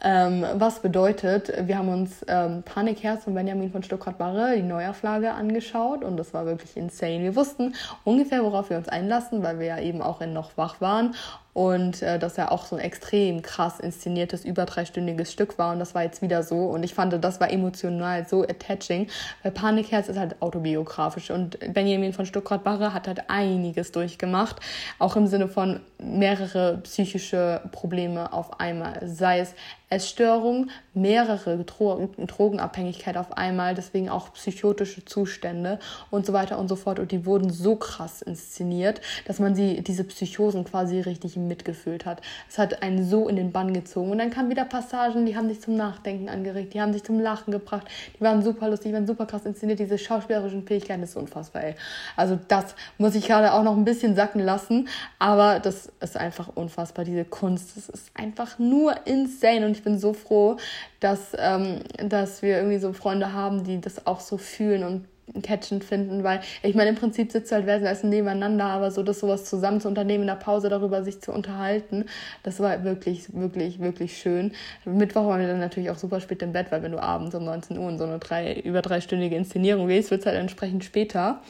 Ähm, 0.02 0.44
was 0.54 0.80
bedeutet, 0.80 1.52
wir 1.66 1.76
haben 1.76 1.88
uns 1.88 2.24
ähm, 2.28 2.62
Panikherz 2.62 3.24
von 3.24 3.34
Benjamin 3.34 3.72
von 3.72 3.82
Stuttgart-Barre, 3.82 4.54
die 4.56 4.62
Neuauflage, 4.62 5.32
angeschaut 5.32 6.04
und 6.04 6.16
das 6.16 6.32
war 6.32 6.46
wirklich 6.46 6.76
insane. 6.76 7.24
Wir 7.24 7.34
wussten 7.34 7.74
ungefähr, 8.04 8.44
worauf 8.44 8.70
wir 8.70 8.76
uns 8.76 8.88
einlassen, 8.88 9.42
weil 9.42 9.58
wir 9.58 9.66
ja 9.66 9.78
eben 9.80 10.00
auch 10.00 10.20
in 10.20 10.32
noch 10.32 10.56
wach 10.56 10.80
waren 10.80 11.14
und 11.58 12.02
äh, 12.02 12.20
dass 12.20 12.38
er 12.38 12.52
auch 12.52 12.66
so 12.66 12.76
ein 12.76 12.80
extrem 12.80 13.42
krass 13.42 13.80
inszeniertes, 13.80 14.44
über 14.44 14.64
dreistündiges 14.64 15.32
Stück 15.32 15.58
war. 15.58 15.72
Und 15.72 15.80
das 15.80 15.92
war 15.92 16.04
jetzt 16.04 16.22
wieder 16.22 16.44
so. 16.44 16.66
Und 16.66 16.84
ich 16.84 16.94
fand, 16.94 17.12
das 17.24 17.40
war 17.40 17.50
emotional 17.50 18.24
so 18.28 18.44
attaching, 18.44 19.08
weil 19.42 19.50
Panikherz 19.50 20.08
ist 20.08 20.20
halt 20.20 20.40
autobiografisch. 20.40 21.32
Und 21.32 21.58
Benjamin 21.74 22.12
von 22.12 22.26
Stuttgart-Barre 22.26 22.94
hat 22.94 23.08
halt 23.08 23.28
einiges 23.28 23.90
durchgemacht, 23.90 24.60
auch 25.00 25.16
im 25.16 25.26
Sinne 25.26 25.48
von 25.48 25.80
mehrere 26.00 26.78
psychische 26.84 27.60
Probleme 27.72 28.32
auf 28.32 28.60
einmal, 28.60 29.00
sei 29.08 29.40
es 29.40 29.56
Essstörung, 29.90 30.68
mehrere 30.92 31.64
Dro 31.64 32.10
Drogenabhängigkeit 32.18 33.16
auf 33.16 33.32
einmal, 33.36 33.74
deswegen 33.74 34.10
auch 34.10 34.34
psychotische 34.34 35.04
Zustände 35.04 35.78
und 36.10 36.26
so 36.26 36.34
weiter 36.34 36.58
und 36.58 36.68
so 36.68 36.76
fort. 36.76 36.98
Und 36.98 37.10
die 37.10 37.24
wurden 37.24 37.50
so 37.50 37.76
krass 37.76 38.20
inszeniert, 38.20 39.00
dass 39.26 39.38
man 39.38 39.54
sie, 39.54 39.82
diese 39.82 40.04
Psychosen 40.04 40.64
quasi 40.64 41.00
richtig 41.00 41.36
mitgefühlt 41.48 42.06
hat. 42.06 42.22
Es 42.48 42.58
hat 42.58 42.82
einen 42.82 43.04
so 43.04 43.28
in 43.28 43.36
den 43.36 43.52
Bann 43.52 43.72
gezogen. 43.72 44.10
Und 44.10 44.18
dann 44.18 44.30
kamen 44.30 44.50
wieder 44.50 44.64
Passagen, 44.64 45.26
die 45.26 45.36
haben 45.36 45.48
sich 45.48 45.60
zum 45.60 45.76
Nachdenken 45.76 46.28
angeregt, 46.28 46.74
die 46.74 46.80
haben 46.80 46.92
sich 46.92 47.04
zum 47.04 47.18
Lachen 47.20 47.50
gebracht, 47.50 47.86
die 48.16 48.20
waren 48.20 48.42
super 48.42 48.68
lustig, 48.68 48.90
die 48.90 48.94
waren 48.94 49.06
super 49.06 49.26
krass 49.26 49.44
inszeniert. 49.44 49.78
Diese 49.78 49.98
schauspielerischen 49.98 50.66
Fähigkeiten 50.66 51.02
ist 51.02 51.16
unfassbar, 51.16 51.64
ey. 51.64 51.74
Also 52.16 52.38
das 52.48 52.74
muss 52.98 53.14
ich 53.14 53.26
gerade 53.26 53.52
auch 53.52 53.62
noch 53.62 53.76
ein 53.76 53.84
bisschen 53.84 54.14
sacken 54.14 54.40
lassen, 54.40 54.88
aber 55.18 55.60
das 55.60 55.90
ist 56.00 56.16
einfach 56.16 56.50
unfassbar, 56.54 57.04
diese 57.04 57.24
Kunst. 57.24 57.76
Das 57.76 57.88
ist 57.88 58.10
einfach 58.14 58.58
nur 58.58 59.06
insane 59.06 59.66
und 59.66 59.72
ich 59.72 59.82
bin 59.82 59.98
so 59.98 60.12
froh, 60.12 60.56
dass, 61.00 61.32
ähm, 61.38 61.80
dass 61.96 62.42
wir 62.42 62.56
irgendwie 62.56 62.78
so 62.78 62.92
Freunde 62.92 63.32
haben, 63.32 63.64
die 63.64 63.80
das 63.80 64.06
auch 64.06 64.20
so 64.20 64.36
fühlen 64.38 64.84
und 64.84 65.06
catchend 65.42 65.84
finden, 65.84 66.24
weil 66.24 66.40
ich 66.62 66.74
meine, 66.74 66.90
im 66.90 66.96
Prinzip 66.96 67.32
sitzt 67.32 67.52
halt 67.52 67.66
wer 67.66 67.82
essen 67.82 68.10
nebeneinander, 68.10 68.64
aber 68.66 68.90
so 68.90 69.02
das 69.02 69.20
sowas 69.20 69.44
zusammen 69.44 69.80
zu 69.80 69.88
unternehmen, 69.88 70.22
in 70.22 70.28
der 70.28 70.34
Pause 70.34 70.68
darüber 70.68 71.02
sich 71.02 71.20
zu 71.20 71.32
unterhalten, 71.32 72.06
das 72.42 72.60
war 72.60 72.84
wirklich, 72.84 73.32
wirklich, 73.34 73.80
wirklich 73.80 74.18
schön. 74.18 74.52
Mittwoch 74.84 75.26
waren 75.26 75.40
wir 75.40 75.48
dann 75.48 75.60
natürlich 75.60 75.90
auch 75.90 75.98
super 75.98 76.20
spät 76.20 76.42
im 76.42 76.52
Bett, 76.52 76.66
weil 76.70 76.82
wenn 76.82 76.92
du 76.92 77.02
abends 77.02 77.34
um 77.34 77.44
19 77.44 77.78
Uhr 77.78 77.88
in 77.88 77.98
so 77.98 78.04
eine 78.04 78.18
drei, 78.18 78.54
über 78.54 78.82
dreistündige 78.82 79.36
Inszenierung 79.36 79.88
gehst, 79.88 80.10
wird 80.10 80.20
es 80.20 80.26
halt 80.26 80.36
entsprechend 80.36 80.84
später 80.84 81.40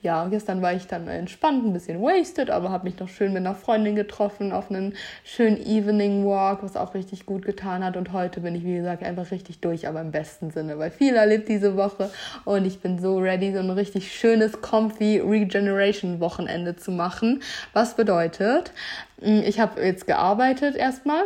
ja, 0.00 0.28
gestern 0.28 0.62
war 0.62 0.74
ich 0.74 0.86
dann 0.86 1.08
entspannt, 1.08 1.64
ein 1.64 1.72
bisschen 1.72 2.00
wasted, 2.00 2.50
aber 2.50 2.70
habe 2.70 2.84
mich 2.84 3.00
noch 3.00 3.08
schön 3.08 3.32
mit 3.32 3.44
einer 3.44 3.56
Freundin 3.56 3.96
getroffen 3.96 4.52
auf 4.52 4.70
einen 4.70 4.94
schönen 5.24 5.56
Evening 5.56 6.24
Walk, 6.24 6.62
was 6.62 6.76
auch 6.76 6.94
richtig 6.94 7.26
gut 7.26 7.44
getan 7.44 7.84
hat. 7.84 7.96
Und 7.96 8.12
heute 8.12 8.40
bin 8.40 8.54
ich, 8.54 8.64
wie 8.64 8.76
gesagt, 8.76 9.02
einfach 9.02 9.32
richtig 9.32 9.58
durch, 9.60 9.88
aber 9.88 10.00
im 10.00 10.12
besten 10.12 10.52
Sinne, 10.52 10.78
weil 10.78 10.92
viel 10.92 11.16
erlebt 11.16 11.48
diese 11.48 11.76
Woche 11.76 12.10
und 12.44 12.64
ich 12.64 12.78
bin 12.78 13.00
so 13.00 13.18
ready, 13.18 13.52
so 13.52 13.58
ein 13.58 13.70
richtig 13.70 14.12
schönes, 14.12 14.60
comfy 14.60 15.18
Regeneration 15.18 16.20
Wochenende 16.20 16.76
zu 16.76 16.92
machen. 16.92 17.42
Was 17.72 17.96
bedeutet, 17.96 18.72
hm, 19.20 19.42
ich 19.44 19.58
habe 19.58 19.82
jetzt 19.82 20.06
gearbeitet 20.06 20.76
erstmal 20.76 21.24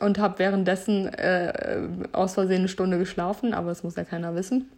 und 0.00 0.18
habe 0.18 0.40
währenddessen 0.40 1.14
äh, 1.14 1.52
aus 2.10 2.34
Versehen 2.34 2.60
eine 2.60 2.68
Stunde 2.68 2.98
geschlafen, 2.98 3.54
aber 3.54 3.68
das 3.68 3.84
muss 3.84 3.94
ja 3.94 4.02
keiner 4.02 4.34
wissen 4.34 4.68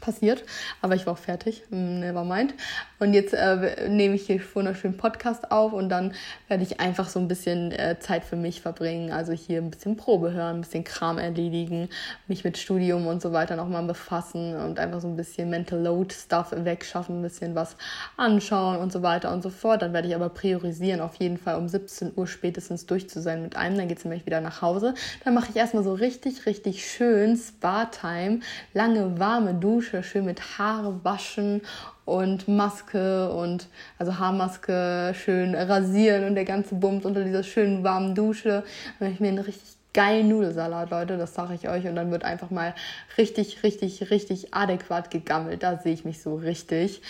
passiert, 0.00 0.44
aber 0.82 0.94
ich 0.94 1.06
war 1.06 1.14
auch 1.14 1.18
fertig, 1.18 1.62
hm, 1.70 2.00
never 2.00 2.24
mind. 2.24 2.54
Und 2.98 3.12
jetzt 3.12 3.34
äh, 3.34 3.88
nehme 3.88 4.14
ich 4.14 4.26
hier 4.26 4.40
wunderschönen 4.54 4.96
Podcast 4.96 5.50
auf 5.50 5.72
und 5.72 5.90
dann 5.90 6.14
werde 6.48 6.62
ich 6.62 6.80
einfach 6.80 7.08
so 7.08 7.20
ein 7.20 7.28
bisschen 7.28 7.72
äh, 7.72 7.98
Zeit 8.00 8.24
für 8.24 8.36
mich 8.36 8.62
verbringen, 8.62 9.12
also 9.12 9.32
hier 9.32 9.60
ein 9.60 9.70
bisschen 9.70 9.96
Probe 9.96 10.32
hören, 10.32 10.56
ein 10.56 10.60
bisschen 10.62 10.84
Kram 10.84 11.18
erledigen, 11.18 11.90
mich 12.26 12.44
mit 12.44 12.56
Studium 12.56 13.06
und 13.06 13.20
so 13.20 13.32
weiter 13.32 13.56
nochmal 13.56 13.84
befassen 13.84 14.56
und 14.56 14.78
einfach 14.78 15.00
so 15.00 15.08
ein 15.08 15.16
bisschen 15.16 15.50
Mental 15.50 15.78
Load 15.78 16.14
Stuff 16.14 16.54
wegschaffen, 16.56 17.20
ein 17.20 17.22
bisschen 17.22 17.54
was 17.54 17.76
anschauen 18.16 18.78
und 18.78 18.92
so 18.92 19.02
weiter 19.02 19.32
und 19.32 19.42
so 19.42 19.50
fort. 19.50 19.82
Dann 19.82 19.92
werde 19.92 20.08
ich 20.08 20.14
aber 20.14 20.30
priorisieren, 20.30 21.00
auf 21.00 21.16
jeden 21.16 21.36
Fall 21.36 21.56
um 21.56 21.68
17 21.68 22.12
Uhr 22.16 22.26
spätestens 22.26 22.86
durch 22.86 23.10
zu 23.10 23.20
sein 23.20 23.42
mit 23.42 23.56
einem, 23.56 23.76
dann 23.76 23.88
geht 23.88 23.98
es 23.98 24.04
nämlich 24.04 24.24
wieder 24.24 24.40
nach 24.40 24.62
Hause. 24.62 24.94
Dann 25.24 25.34
mache 25.34 25.50
ich 25.50 25.56
erstmal 25.56 25.84
so 25.84 25.92
richtig, 25.92 26.46
richtig 26.46 26.90
schön 26.90 27.36
Spa-Time, 27.36 28.40
lange 28.72 29.18
warme 29.18 29.54
Dusche, 29.54 29.95
Dusche, 29.96 30.02
schön 30.02 30.24
mit 30.24 30.58
Haare 30.58 31.00
waschen 31.04 31.62
und 32.04 32.48
Maske 32.48 33.30
und 33.32 33.68
also 33.98 34.18
Haarmaske 34.18 35.14
schön 35.14 35.54
rasieren 35.54 36.24
und 36.24 36.34
der 36.34 36.44
ganze 36.44 36.74
Bums 36.74 37.04
unter 37.04 37.24
dieser 37.24 37.42
schönen 37.42 37.84
warmen 37.84 38.14
Dusche. 38.14 38.64
Dann 38.98 39.12
ich 39.12 39.20
mir 39.20 39.28
einen 39.28 39.38
richtig 39.38 39.76
geilen 39.94 40.28
Nudelsalat, 40.28 40.90
Leute, 40.90 41.16
das 41.16 41.34
sage 41.34 41.54
ich 41.54 41.68
euch. 41.68 41.86
Und 41.86 41.96
dann 41.96 42.10
wird 42.10 42.24
einfach 42.24 42.50
mal 42.50 42.74
richtig, 43.16 43.62
richtig, 43.62 44.10
richtig 44.10 44.52
adäquat 44.52 45.10
gegammelt. 45.10 45.62
Da 45.62 45.78
sehe 45.78 45.94
ich 45.94 46.04
mich 46.04 46.20
so 46.20 46.36
richtig 46.36 47.00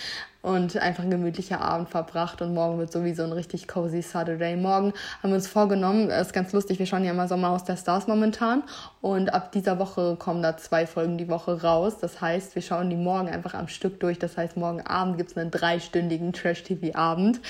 und 0.47 0.76
einfach 0.76 1.03
ein 1.03 1.11
gemütlicher 1.11 1.61
Abend 1.61 1.88
verbracht 1.88 2.40
und 2.40 2.55
morgen 2.55 2.78
wird 2.78 2.92
sowieso 2.92 3.24
ein 3.24 3.32
richtig 3.32 3.66
cozy 3.66 4.01
Saturday. 4.01 4.55
Morgen 4.55 4.92
haben 5.20 5.30
wir 5.30 5.34
uns 5.34 5.49
vorgenommen, 5.49 6.09
das 6.09 6.28
ist 6.28 6.32
ganz 6.32 6.53
lustig, 6.53 6.78
wir 6.78 6.86
schauen 6.86 7.05
ja 7.05 7.11
immer 7.11 7.26
Sommerhaus 7.26 7.64
der 7.64 7.76
Stars 7.76 8.07
momentan 8.07 8.62
und 9.01 9.34
ab 9.34 9.51
dieser 9.51 9.80
Woche 9.80 10.14
kommen 10.14 10.42
da 10.42 10.57
zwei 10.57 10.86
Folgen 10.86 11.18
die 11.18 11.28
Woche 11.28 11.62
raus. 11.62 11.99
Das 12.01 12.20
heißt, 12.20 12.55
wir 12.55 12.62
schauen 12.62 12.90
die 12.90 12.97
morgen 12.97 13.28
einfach 13.28 13.55
am 13.55 13.66
Stück 13.66 13.99
durch. 13.99 14.20
Das 14.20 14.36
heißt, 14.36 14.57
morgen 14.57 14.80
Abend 14.80 15.16
gibt 15.16 15.30
es 15.30 15.36
einen 15.36 15.51
dreistündigen 15.51 16.32
Trash-TV-Abend, 16.32 17.40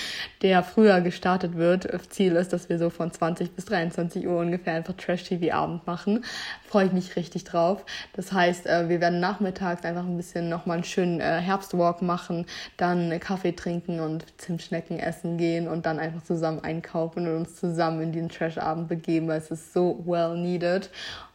der 0.41 0.63
früher 0.63 1.03
gestartet 1.03 1.55
wird. 1.57 1.87
Ziel 2.11 2.37
ist, 2.37 2.53
dass 2.53 2.69
wir 2.71 2.79
so 2.79 2.89
von 2.89 3.11
20 3.11 3.53
bis 3.53 3.67
23 3.67 4.27
Uhr 4.27 4.39
ungefähr 4.39 4.75
einfach 4.75 4.95
Trash-TV-Abend 4.95 5.87
machen. 5.87 6.25
Freue 6.67 6.87
ich 6.87 6.93
mich 6.93 7.15
richtig 7.17 7.45
drauf. 7.45 7.85
Das 8.15 8.33
heißt, 8.33 8.67
äh, 8.67 8.89
wir 8.89 9.01
werden 9.01 9.21
nachmittags 9.21 9.85
einfach 9.85 10.05
ein 10.05 10.17
bisschen 10.17 10.49
nochmal 10.49 10.77
einen 10.77 10.85
schönen 10.85 11.21
äh, 11.21 11.41
Herbstwalk 11.41 12.01
machen. 12.01 12.47
Da 12.77 12.87
dann 12.87 13.19
Kaffee 13.21 13.53
trinken 13.53 14.01
und 14.01 14.25
Zimtschnecken 14.39 14.99
essen 14.99 15.39
gehen 15.39 15.69
und 15.69 15.87
dann 15.87 15.99
einfach 15.99 16.23
zusammen 16.23 16.63
einkaufen 16.63 17.27
und 17.27 17.37
uns 17.37 17.57
zusammen 17.57 18.01
in 18.01 18.13
den 18.13 18.29
Trash-Abend 18.29 18.89
begeben, 18.89 19.29
weil 19.29 19.39
es 19.39 19.51
ist 19.51 19.73
so 19.73 20.03
well 20.07 20.37
needed. 20.37 20.91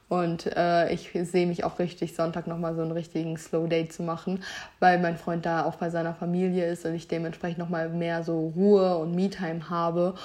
Und 0.08 0.46
äh, 0.58 0.92
ich 0.92 1.12
sehe 1.14 1.48
mich 1.48 1.64
auch 1.64 1.80
richtig, 1.80 2.16
Sonntag 2.16 2.46
nochmal 2.46 2.76
so 2.76 2.82
einen 2.82 2.92
richtigen 2.92 3.38
Slow 3.38 3.68
Day 3.68 3.88
zu 3.88 4.04
machen, 4.04 4.44
weil 4.80 5.00
mein 5.00 5.18
Freund 5.18 5.46
da 5.46 5.64
auch 5.64 5.76
bei 5.76 5.90
seiner 5.90 6.14
Familie 6.14 6.66
ist 6.70 6.86
und 6.86 6.96
ich 6.96 7.08
dementsprechend 7.08 7.60
nochmal 7.60 7.88
mehr 7.88 8.24
so 8.24 8.52
Ruhe 8.56 8.98
und 8.98 9.16
Me-Time 9.16 9.70
habe. 9.70 10.16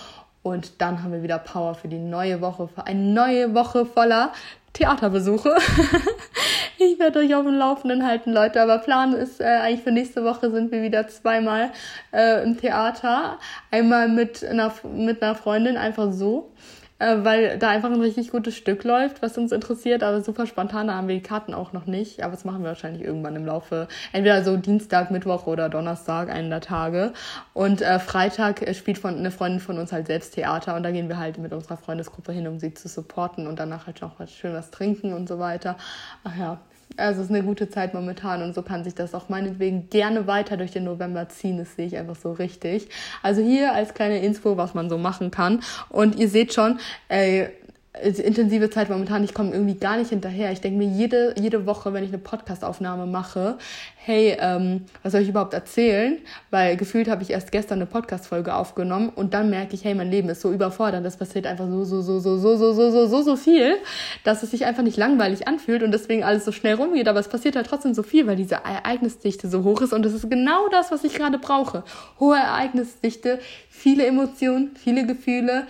Und 0.42 0.80
dann 0.80 1.02
haben 1.02 1.12
wir 1.12 1.22
wieder 1.22 1.38
Power 1.38 1.74
für 1.74 1.88
die 1.88 1.98
neue 1.98 2.40
Woche, 2.40 2.68
für 2.68 2.86
eine 2.86 3.00
neue 3.00 3.54
Woche 3.54 3.84
voller 3.84 4.32
Theaterbesuche. 4.76 5.56
ich 6.78 6.98
werde 6.98 7.20
euch 7.20 7.34
auf 7.34 7.44
dem 7.44 7.54
Laufenden 7.54 8.06
halten, 8.06 8.32
Leute. 8.32 8.60
Aber 8.60 8.78
Plan 8.78 9.14
ist, 9.14 9.40
äh, 9.40 9.44
eigentlich 9.44 9.82
für 9.82 9.90
nächste 9.90 10.22
Woche 10.22 10.50
sind 10.50 10.70
wir 10.70 10.82
wieder 10.82 11.08
zweimal 11.08 11.70
äh, 12.12 12.42
im 12.42 12.60
Theater. 12.60 13.38
Einmal 13.70 14.08
mit 14.08 14.44
einer, 14.44 14.72
mit 14.84 15.22
einer 15.22 15.34
Freundin, 15.34 15.78
einfach 15.78 16.12
so. 16.12 16.52
Äh, 16.98 17.16
weil 17.22 17.58
da 17.58 17.68
einfach 17.70 17.90
ein 17.90 18.00
richtig 18.00 18.30
gutes 18.30 18.56
Stück 18.56 18.84
läuft, 18.84 19.22
was 19.22 19.36
uns 19.38 19.52
interessiert, 19.52 20.02
aber 20.02 20.22
super 20.22 20.46
spontan, 20.46 20.92
haben 20.92 21.08
wir 21.08 21.16
die 21.16 21.22
Karten 21.22 21.54
auch 21.54 21.72
noch 21.72 21.86
nicht, 21.86 22.22
aber 22.22 22.32
das 22.32 22.44
machen 22.44 22.62
wir 22.62 22.68
wahrscheinlich 22.68 23.02
irgendwann 23.02 23.36
im 23.36 23.46
Laufe, 23.46 23.88
entweder 24.12 24.42
so 24.44 24.56
Dienstag, 24.56 25.10
Mittwoch 25.10 25.46
oder 25.46 25.68
Donnerstag, 25.68 26.30
einen 26.30 26.50
der 26.50 26.60
Tage. 26.60 27.12
Und 27.52 27.82
äh, 27.82 27.98
Freitag 27.98 28.64
spielt 28.74 28.98
von, 28.98 29.16
eine 29.16 29.30
Freundin 29.30 29.60
von 29.60 29.78
uns 29.78 29.92
halt 29.92 30.06
selbst 30.06 30.34
Theater 30.34 30.76
und 30.76 30.82
da 30.82 30.90
gehen 30.90 31.08
wir 31.08 31.18
halt 31.18 31.38
mit 31.38 31.52
unserer 31.52 31.76
Freundesgruppe 31.76 32.32
hin, 32.32 32.46
um 32.48 32.58
sie 32.58 32.74
zu 32.74 32.88
supporten 32.88 33.46
und 33.46 33.58
danach 33.58 33.86
halt 33.86 34.00
noch 34.00 34.18
was 34.18 34.32
schön 34.32 34.54
was 34.54 34.70
trinken 34.70 35.12
und 35.12 35.28
so 35.28 35.38
weiter. 35.38 35.76
Ach 36.24 36.36
ja, 36.36 36.58
also 36.96 37.20
es 37.20 37.28
ist 37.28 37.34
eine 37.34 37.44
gute 37.44 37.68
Zeit 37.68 37.94
momentan 37.94 38.42
und 38.42 38.54
so 38.54 38.62
kann 38.62 38.84
sich 38.84 38.94
das 38.94 39.14
auch 39.14 39.28
meinetwegen 39.28 39.88
gerne 39.90 40.26
weiter 40.26 40.56
durch 40.56 40.70
den 40.70 40.84
November 40.84 41.28
ziehen. 41.28 41.58
Das 41.58 41.76
sehe 41.76 41.86
ich 41.86 41.96
einfach 41.96 42.16
so 42.16 42.32
richtig. 42.32 42.88
Also 43.22 43.42
hier 43.42 43.74
als 43.74 43.94
kleine 43.94 44.20
Info, 44.20 44.56
was 44.56 44.74
man 44.74 44.88
so 44.88 44.98
machen 44.98 45.30
kann. 45.30 45.60
Und 45.88 46.16
ihr 46.16 46.28
seht 46.28 46.54
schon, 46.54 46.78
ey, 47.08 47.48
intensive 48.02 48.70
Zeit 48.70 48.90
momentan, 48.90 49.24
ich 49.24 49.34
komme 49.34 49.52
irgendwie 49.52 49.74
gar 49.74 49.96
nicht 49.96 50.10
hinterher. 50.10 50.52
Ich 50.52 50.60
denke 50.60 50.78
mir 50.78 50.88
jede, 50.88 51.34
jede 51.38 51.66
Woche, 51.66 51.92
wenn 51.92 52.04
ich 52.04 52.10
eine 52.10 52.18
Podcastaufnahme 52.18 53.06
mache, 53.06 53.58
hey, 53.96 54.36
ähm, 54.38 54.84
was 55.02 55.12
soll 55.12 55.22
ich 55.22 55.28
überhaupt 55.28 55.54
erzählen? 55.54 56.18
Weil 56.50 56.76
gefühlt 56.76 57.08
habe 57.08 57.22
ich 57.22 57.30
erst 57.30 57.50
gestern 57.50 57.78
eine 57.78 57.86
Podcast-Folge 57.86 58.54
aufgenommen 58.54 59.08
und 59.08 59.34
dann 59.34 59.50
merke 59.50 59.74
ich, 59.74 59.84
hey, 59.84 59.94
mein 59.94 60.10
Leben 60.10 60.28
ist 60.28 60.42
so 60.42 60.52
überfordert, 60.52 61.04
das 61.04 61.16
passiert 61.16 61.46
einfach 61.46 61.66
so, 61.68 61.84
so, 61.84 62.02
so, 62.02 62.20
so, 62.20 62.36
so, 62.38 62.56
so, 62.56 62.72
so, 62.72 62.90
so, 62.90 63.06
so, 63.06 63.22
so 63.22 63.36
viel, 63.36 63.76
dass 64.24 64.42
es 64.42 64.52
sich 64.52 64.64
einfach 64.64 64.82
nicht 64.82 64.96
langweilig 64.96 65.48
anfühlt 65.48 65.82
und 65.82 65.90
deswegen 65.90 66.22
alles 66.22 66.44
so 66.44 66.52
schnell 66.52 66.74
rumgeht, 66.74 67.08
aber 67.08 67.18
es 67.18 67.28
passiert 67.28 67.56
halt 67.56 67.66
trotzdem 67.66 67.94
so 67.94 68.02
viel, 68.02 68.26
weil 68.26 68.36
diese 68.36 68.56
Ereignisdichte 68.56 69.48
so 69.48 69.64
hoch 69.64 69.80
ist 69.80 69.92
und 69.92 70.04
das 70.04 70.12
ist 70.12 70.30
genau 70.30 70.68
das, 70.68 70.92
was 70.92 71.02
ich 71.02 71.14
gerade 71.14 71.38
brauche. 71.38 71.82
Hohe 72.20 72.36
Ereignisdichte, 72.36 73.40
viele 73.70 74.06
Emotionen, 74.06 74.76
viele 74.76 75.04
Gefühle, 75.06 75.66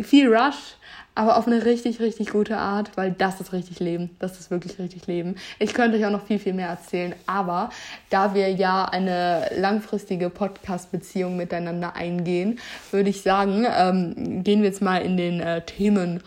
viel 0.00 0.32
Rush, 0.32 0.76
aber 1.20 1.36
auf 1.36 1.46
eine 1.46 1.66
richtig, 1.66 2.00
richtig 2.00 2.30
gute 2.30 2.56
Art, 2.56 2.92
weil 2.96 3.12
das 3.12 3.42
ist 3.42 3.52
richtig 3.52 3.78
Leben. 3.78 4.08
Das 4.20 4.40
ist 4.40 4.50
wirklich 4.50 4.78
richtig 4.78 5.06
Leben. 5.06 5.36
Ich 5.58 5.74
könnte 5.74 5.98
euch 5.98 6.06
auch 6.06 6.10
noch 6.10 6.24
viel, 6.24 6.38
viel 6.38 6.54
mehr 6.54 6.68
erzählen, 6.68 7.14
aber 7.26 7.68
da 8.08 8.32
wir 8.34 8.50
ja 8.50 8.86
eine 8.86 9.50
langfristige 9.54 10.30
Podcast-Beziehung 10.30 11.36
miteinander 11.36 11.94
eingehen, 11.94 12.58
würde 12.90 13.10
ich 13.10 13.20
sagen, 13.20 13.66
ähm, 13.70 14.42
gehen 14.44 14.62
wir 14.62 14.68
jetzt 14.68 14.80
mal 14.80 15.02
in 15.02 15.18
den 15.18 15.40
äh, 15.40 15.60
Themen 15.60 16.22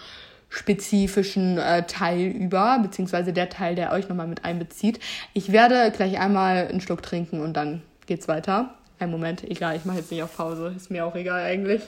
spezifischen 0.50 1.58
äh, 1.58 1.88
Teil 1.88 2.28
über, 2.28 2.78
beziehungsweise 2.80 3.34
der 3.34 3.50
Teil, 3.50 3.74
der 3.74 3.94
euch 3.94 4.10
nochmal 4.10 4.28
mit 4.28 4.46
einbezieht. 4.46 5.00
Ich 5.34 5.52
werde 5.52 5.90
gleich 5.90 6.20
einmal 6.20 6.68
einen 6.68 6.82
Schluck 6.82 7.02
trinken 7.02 7.42
und 7.42 7.58
dann 7.58 7.82
geht's 8.06 8.28
weiter. 8.28 8.76
Ein 9.00 9.10
Moment, 9.10 9.44
egal, 9.44 9.76
ich 9.76 9.86
mache 9.86 9.98
jetzt 9.98 10.12
nicht 10.12 10.22
auf 10.22 10.38
Pause, 10.38 10.72
ist 10.78 10.92
mir 10.92 11.04
auch 11.04 11.16
egal 11.16 11.42
eigentlich. 11.42 11.82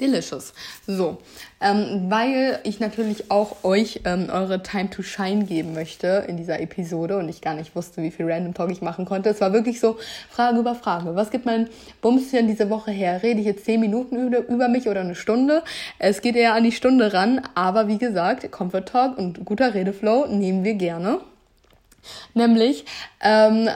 Delicious. 0.00 0.52
So, 0.86 1.18
ähm, 1.60 2.06
weil 2.08 2.58
ich 2.64 2.80
natürlich 2.80 3.30
auch 3.30 3.64
euch 3.64 4.00
ähm, 4.04 4.28
eure 4.32 4.62
Time 4.62 4.90
to 4.90 5.02
Shine 5.02 5.44
geben 5.44 5.74
möchte 5.74 6.24
in 6.26 6.36
dieser 6.36 6.60
Episode 6.60 7.18
und 7.18 7.28
ich 7.28 7.40
gar 7.40 7.54
nicht 7.54 7.76
wusste, 7.76 8.02
wie 8.02 8.10
viel 8.10 8.30
Random 8.30 8.54
Talk 8.54 8.70
ich 8.70 8.80
machen 8.80 9.04
konnte. 9.04 9.28
Es 9.28 9.40
war 9.40 9.52
wirklich 9.52 9.78
so 9.78 9.98
Frage 10.30 10.58
über 10.58 10.74
Frage. 10.74 11.14
Was 11.14 11.30
gibt 11.30 11.44
mein 11.44 11.68
Bumschen 12.00 12.46
diese 12.46 12.70
Woche 12.70 12.90
her? 12.90 13.22
Rede 13.22 13.40
ich 13.40 13.46
jetzt 13.46 13.64
zehn 13.64 13.80
Minuten 13.80 14.32
über, 14.32 14.68
mich 14.68 14.88
oder 14.88 15.00
eine 15.00 15.14
Stunde? 15.14 15.62
Es 15.98 16.22
geht 16.22 16.36
eher 16.36 16.54
an 16.54 16.64
die 16.64 16.72
Stunde 16.72 17.12
ran, 17.12 17.42
aber 17.54 17.88
wie 17.88 17.98
gesagt, 17.98 18.50
Comfort 18.50 18.86
Talk 18.86 19.18
und 19.18 19.44
guter 19.44 19.74
Redeflow 19.74 20.26
nehmen 20.26 20.64
wir 20.64 20.74
gerne. 20.74 21.20
Nämlich 22.34 22.84
ähm, 23.20 23.68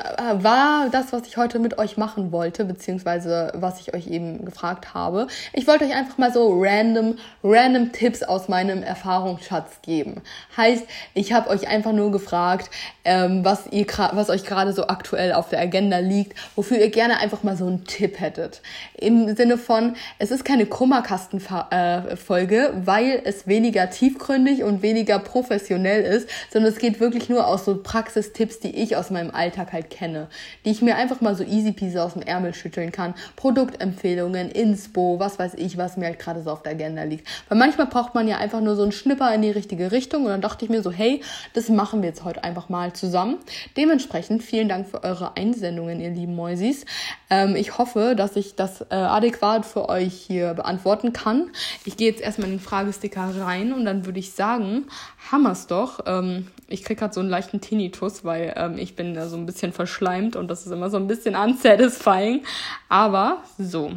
war 0.43 0.89
das, 0.91 1.13
was 1.13 1.27
ich 1.27 1.37
heute 1.37 1.59
mit 1.59 1.79
euch 1.79 1.99
machen 1.99 2.33
wollte, 2.33 2.65
beziehungsweise 2.65 3.53
was 3.55 3.81
ich 3.81 3.95
euch 3.95 4.07
eben 4.07 4.45
gefragt 4.45 4.95
habe. 4.95 5.27
Ich 5.53 5.67
wollte 5.67 5.85
euch 5.85 5.95
einfach 5.95 6.17
mal 6.17 6.33
so 6.33 6.63
random, 6.63 7.19
random 7.43 7.93
Tipps 7.93 8.23
aus 8.23 8.49
meinem 8.49 8.83
Erfahrungsschatz 8.83 9.83
geben. 9.83 10.23
Heißt, 10.57 10.85
ich 11.13 11.35
habe 11.35 11.51
euch 11.51 11.69
einfach 11.69 11.93
nur 11.93 12.11
gefragt, 12.11 12.71
ähm, 13.05 13.45
was, 13.45 13.67
ihr 13.71 13.87
was 14.13 14.31
euch 14.31 14.45
gerade 14.45 14.73
so 14.73 14.87
aktuell 14.87 15.35
auf 15.35 15.51
der 15.51 15.61
Agenda 15.61 15.99
liegt, 15.99 16.39
wofür 16.57 16.79
ihr 16.79 16.91
gerne 16.91 17.19
einfach 17.19 17.43
mal 17.43 17.57
so 17.57 17.67
einen 17.67 17.85
Tipp 17.85 18.21
hättet. 18.21 18.63
Im 18.97 19.37
Sinne 19.37 19.59
von, 19.59 19.97
es 20.19 20.31
ist 20.31 20.47
keine 20.47 20.65
Kummerkastenfolge, 20.65 22.57
äh, 22.57 22.87
weil 22.87 23.21
es 23.25 23.47
weniger 23.47 23.91
tiefgründig 23.91 24.65
und 24.65 24.81
weniger 24.81 25.19
professionell 25.19 26.03
ist, 26.03 26.31
sondern 26.51 26.73
es 26.73 26.79
geht 26.79 27.01
wirklich 27.01 27.29
nur 27.29 27.47
aus 27.47 27.67
so 27.67 27.83
Praxistipps, 27.83 28.61
die 28.61 28.75
ich 28.75 28.97
aus 28.97 29.11
meinem 29.11 29.34
Alltag 29.35 29.73
halt 29.73 29.91
kenne, 29.91 30.29
die 30.65 30.71
ich 30.71 30.83
mir 30.83 30.97
einfach 30.97 31.21
mal 31.21 31.35
so 31.35 31.45
easy 31.45 31.73
peasy 31.73 31.99
aus 31.99 32.15
dem 32.15 32.23
Ärmel 32.23 32.55
schütteln 32.55 32.93
kann. 32.93 33.15
Produktempfehlungen, 33.37 34.51
Inspo, 34.51 35.19
was 35.19 35.39
weiß 35.39 35.55
ich, 35.55 35.77
was 35.77 35.97
mir 35.97 36.07
halt 36.07 36.19
gerade 36.19 36.43
so 36.43 36.51
auf 36.51 36.63
der 36.63 36.73
Agenda 36.73 37.03
liegt. 37.03 37.27
Weil 37.49 37.59
manchmal 37.59 37.87
braucht 37.87 38.15
man 38.15 38.29
ja 38.29 38.39
einfach 38.39 38.61
nur 38.61 38.77
so 38.77 38.83
einen 38.83 38.93
Schnipper 38.93 39.35
in 39.35 39.43
die 39.43 39.51
richtige 39.51 39.93
Richtung 39.93 40.25
und 40.25 40.31
dann 40.31 40.41
dachte 40.41 40.65
ich 40.65 40.71
mir 40.71 40.83
so, 40.83 40.91
hey, 40.91 41.23
das 41.53 41.69
machen 41.69 42.03
wir 42.03 42.09
jetzt 42.09 42.25
heute 42.25 42.45
einfach 42.45 42.69
mal 42.69 42.93
zusammen. 42.93 43.39
Dementsprechend 43.77 44.43
vielen 44.43 44.69
Dank 44.69 44.89
für 44.89 45.03
eure 45.05 45.37
Einsendungen, 45.37 46.01
ihr 46.01 46.11
lieben 46.11 46.35
Mäusis. 46.35 46.85
Ähm, 47.31 47.57
ich 47.57 47.79
hoffe, 47.79 48.15
dass 48.17 48.37
ich 48.37 48.55
das 48.55 48.83
äh, 48.83 48.95
adäquat 48.95 49.67
für 49.67 49.89
euch 49.89 50.15
hier 50.15 50.55
beantworten 50.55 51.13
kann. 51.13 51.51
Ich 51.85 51.97
gehe 51.97 52.11
jetzt 52.11 52.21
erstmal 52.21 52.49
in 52.49 52.55
den 52.55 52.61
Fragesticker 52.61 53.31
rein 53.41 53.73
und 53.73 53.85
dann 53.85 54.07
würde 54.07 54.19
ich 54.19 54.33
sagen, 54.33 54.87
hammer's 55.31 55.67
doch. 55.67 56.01
Ähm, 56.07 56.49
ich 56.69 56.85
krieg 56.85 56.99
gerade 56.99 57.15
so 57.15 57.21
einen 57.21 57.29
leichten 57.29 57.61
Tinnitus, 57.61 58.25
weil 58.25 58.55
ähm, 58.57 58.79
ich 58.79 58.97
bin 58.97 59.15
da 59.15 59.29
so 59.29 59.37
ein 59.37 59.47
bisschen 59.47 59.73
verschleimt 59.73 60.37
und 60.37 60.49
das 60.49 60.67
ist 60.67 60.73
immer 60.73 60.91
so 60.91 60.97
ein 60.97 61.07
bisschen 61.07 61.37
unsatisfying. 61.37 62.45
Aber 62.89 63.43
so, 63.59 63.93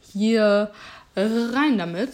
hier 0.00 0.70
rein 1.16 1.78
damit. 1.78 2.12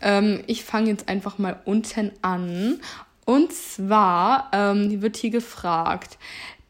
Ähm, 0.00 0.42
ich 0.46 0.64
fange 0.64 0.88
jetzt 0.88 1.08
einfach 1.08 1.38
mal 1.38 1.60
unten 1.64 2.12
an. 2.22 2.80
Und 3.24 3.52
zwar 3.52 4.48
ähm, 4.52 5.02
wird 5.02 5.16
hier 5.16 5.30
gefragt, 5.30 6.18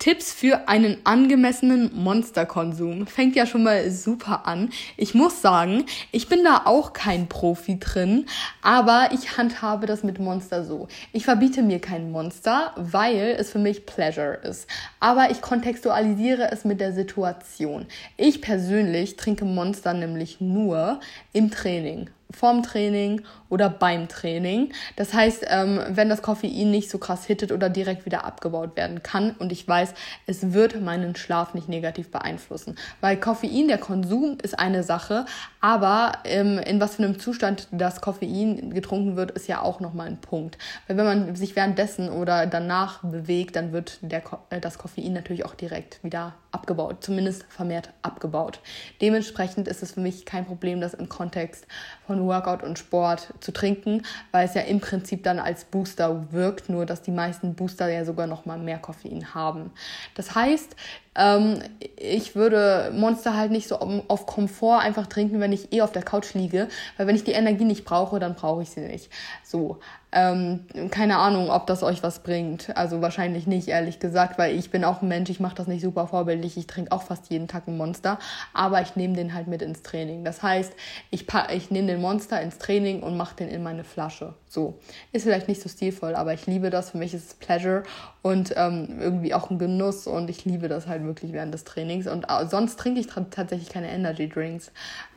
Tipps 0.01 0.33
für 0.33 0.67
einen 0.67 0.97
angemessenen 1.05 1.91
Monsterkonsum. 1.95 3.07
Fängt 3.07 3.37
ja 3.37 3.45
schon 3.45 3.63
mal 3.63 3.91
super 3.91 4.47
an. 4.47 4.71
Ich 4.97 5.15
muss 5.15 5.43
sagen, 5.43 5.85
ich 6.11 6.27
bin 6.27 6.43
da 6.43 6.63
auch 6.65 6.95
kein 6.95 7.29
Profi 7.29 7.79
drin, 7.79 8.25
aber 8.63 9.11
ich 9.13 9.37
handhabe 9.37 9.87
das 9.87 10.03
mit 10.03 10.19
Monster 10.19 10.65
so. 10.65 10.89
Ich 11.13 11.27
verbiete 11.27 11.63
mir 11.63 11.81
kein 11.81 12.11
Monster, 12.13 12.73
weil 12.77 13.37
es 13.39 13.51
für 13.51 13.59
mich 13.59 13.85
Pleasure 13.85 14.39
ist. 14.43 14.67
Aber 15.01 15.31
ich 15.31 15.43
kontextualisiere 15.43 16.51
es 16.51 16.65
mit 16.65 16.81
der 16.81 16.95
Situation. 16.95 17.85
Ich 18.17 18.41
persönlich 18.41 19.17
trinke 19.17 19.45
Monster 19.45 19.93
nämlich 19.93 20.41
nur 20.41 21.01
im 21.35 21.51
Training 21.51 22.09
vorm 22.31 22.63
Training 22.63 23.23
oder 23.49 23.69
beim 23.69 24.09
Training. 24.09 24.73
Das 24.97 25.13
heißt, 25.13 25.47
ähm, 25.49 25.81
wenn 25.89 26.09
das 26.09 26.23
Koffein 26.23 26.71
nicht 26.71 26.91
so 26.91 26.99
krass 26.99 27.25
hittet 27.25 27.53
oder 27.53 27.69
direkt 27.69 28.07
wieder 28.07 28.25
abgebaut 28.25 28.77
werden 28.77 29.03
kann 29.03 29.33
und 29.39 29.53
ich 29.53 29.67
weiß, 29.67 29.95
es 30.27 30.53
wird 30.53 30.81
meinen 30.81 31.17
Schlaf 31.17 31.55
nicht 31.55 31.69
negativ 31.69 32.11
beeinflussen. 32.11 32.77
Weil 33.01 33.17
Koffein, 33.19 33.69
der 33.69 33.79
Konsum 33.79 34.39
ist 34.43 34.59
eine 34.59 34.83
Sache, 34.83 35.27
aber 35.61 36.13
ähm, 36.25 36.59
in 36.59 36.81
was 36.81 36.97
für 36.97 37.05
einem 37.05 37.19
Zustand 37.19 37.69
das 37.71 38.01
Koffein 38.01 38.71
getrunken 38.71 39.17
wird, 39.17 39.33
ist 39.33 39.49
ja 39.49 39.63
auch 39.63 39.81
nochmal 39.81 40.07
ein 40.07 40.21
Punkt. 40.21 40.59
Weil 40.87 40.97
wenn 40.97 41.07
man 41.07 41.37
sich 41.37 41.57
währenddessen 41.57 42.09
oder 42.09 42.47
danach 42.47 43.03
bewegt, 43.03 43.57
dann 43.57 43.73
wird 43.73 43.99
der, 44.03 44.23
äh, 44.51 44.61
das 44.61 44.79
Koffein 44.79 45.13
natürlich 45.13 45.45
auch 45.45 45.55
direkt 45.55 46.03
wieder 46.05 46.35
abgebaut, 46.53 46.97
zumindest 47.01 47.45
vermehrt 47.49 47.91
abgebaut. 48.03 48.61
Dementsprechend 49.01 49.69
ist 49.69 49.83
es 49.83 49.93
für 49.93 50.01
mich 50.01 50.25
kein 50.25 50.47
Problem, 50.47 50.81
das 50.81 50.95
im 50.95 51.09
Kontext 51.09 51.67
von 52.07 52.27
Workout 52.27 52.63
und 52.63 52.79
Sport 52.79 53.33
zu 53.41 53.53
trinken, 53.53 54.03
weil 54.33 54.47
es 54.47 54.55
ja 54.55 54.63
im 54.63 54.81
Prinzip 54.81 55.23
dann 55.23 55.39
als 55.39 55.65
Booster 55.65 56.33
wirkt, 56.33 56.69
nur 56.69 56.87
dass 56.87 57.03
die 57.03 57.11
meisten 57.11 57.55
Booster 57.55 57.89
ja 57.89 58.05
sogar 58.05 58.27
noch 58.27 58.47
mal 58.47 58.59
mehr 58.59 58.79
Koffein 58.79 59.35
haben. 59.35 59.71
Das 60.15 60.35
heißt, 60.35 60.77
ähm, 61.17 61.63
ich 61.97 62.35
würde 62.35 62.93
Monster 62.95 63.37
halt 63.37 63.51
nicht 63.51 63.69
so 63.69 63.77
auf 63.77 64.27
Komfort 64.27 64.81
einfach 64.81 65.07
trinken, 65.07 65.41
wenn 65.41 65.53
ich 65.53 65.73
eh 65.73 65.83
auf 65.83 65.93
der 65.93 66.03
Couch 66.03 66.35
liege, 66.35 66.69
weil 66.97 67.07
wenn 67.07 67.17
ich 67.17 67.25
die 67.25 67.33
Energie 67.33 67.65
nicht 67.65 67.85
brauche, 67.85 68.19
dann 68.19 68.35
brauche 68.35 68.63
ich 68.63 68.71
sie 68.71 68.81
nicht. 68.81 69.11
So. 69.45 69.79
Ähm, 70.13 70.67
keine 70.91 71.19
Ahnung, 71.19 71.51
ob 71.51 71.67
das 71.67 71.83
euch 71.83 72.03
was 72.03 72.21
bringt. 72.21 72.77
Also 72.77 73.01
wahrscheinlich 73.01 73.47
nicht, 73.47 73.69
ehrlich 73.69 74.01
gesagt, 74.01 74.39
weil 74.39 74.57
ich 74.57 74.71
bin 74.71 74.85
auch 74.85 75.03
ein 75.03 75.09
Mensch, 75.09 75.31
ich 75.31 75.39
mache 75.39 75.55
das 75.55 75.69
nicht 75.69 75.83
super 75.83 76.09
vorbildlich. 76.09 76.57
Ich 76.57 76.67
trinke 76.67 76.91
auch 76.91 77.03
fast 77.03 77.31
jeden 77.31 77.47
Tag 77.47 77.69
ein 77.69 77.77
Monster, 77.77 78.19
aber 78.53 78.83
ich 78.83 78.97
nehme 78.97 79.15
den 79.15 79.35
halt 79.35 79.47
mit 79.47 79.63
ins 79.63 79.83
Training. 79.83 80.25
Das 80.25 80.43
heißt, 80.43 80.73
ich, 81.11 81.27
ich 81.55 81.71
nehme 81.71 81.87
den 81.87 82.01
Monster 82.01 82.41
ins 82.41 82.59
Training 82.59 83.03
und 83.03 83.17
mache 83.17 83.37
den 83.37 83.49
in 83.49 83.63
meine 83.63 83.85
Flasche. 83.85 84.35
So. 84.49 84.79
Ist 85.13 85.23
vielleicht 85.25 85.47
nicht 85.47 85.63
so 85.63 85.69
stilvoll, 85.69 86.17
aber 86.17 86.35
ich 86.35 86.47
liebe 86.47 86.71
das. 86.71 86.91
Für 86.91 86.99
mich 86.99 87.15
ist 87.15 87.27
es 87.29 87.35
Pleasure 87.35 87.85
und 88.23 88.53
ähm, 88.57 88.99
irgendwie 89.01 89.33
auch 89.33 89.51
ein 89.51 89.59
Genuss 89.59 90.09
und 90.09 90.29
ich 90.29 90.45
liebe 90.45 90.69
das 90.69 90.89
halt 90.89 91.05
wirklich 91.05 91.33
während 91.33 91.55
des 91.55 91.65
Trainings. 91.65 92.09
Und 92.09 92.25
äh, 92.29 92.47
sonst 92.47 92.79
trinke 92.79 93.01
ich 93.01 93.07
tatsächlich 93.07 93.69
keine 93.69 93.89
Energy 93.91 94.29
Drinks. 94.29 94.73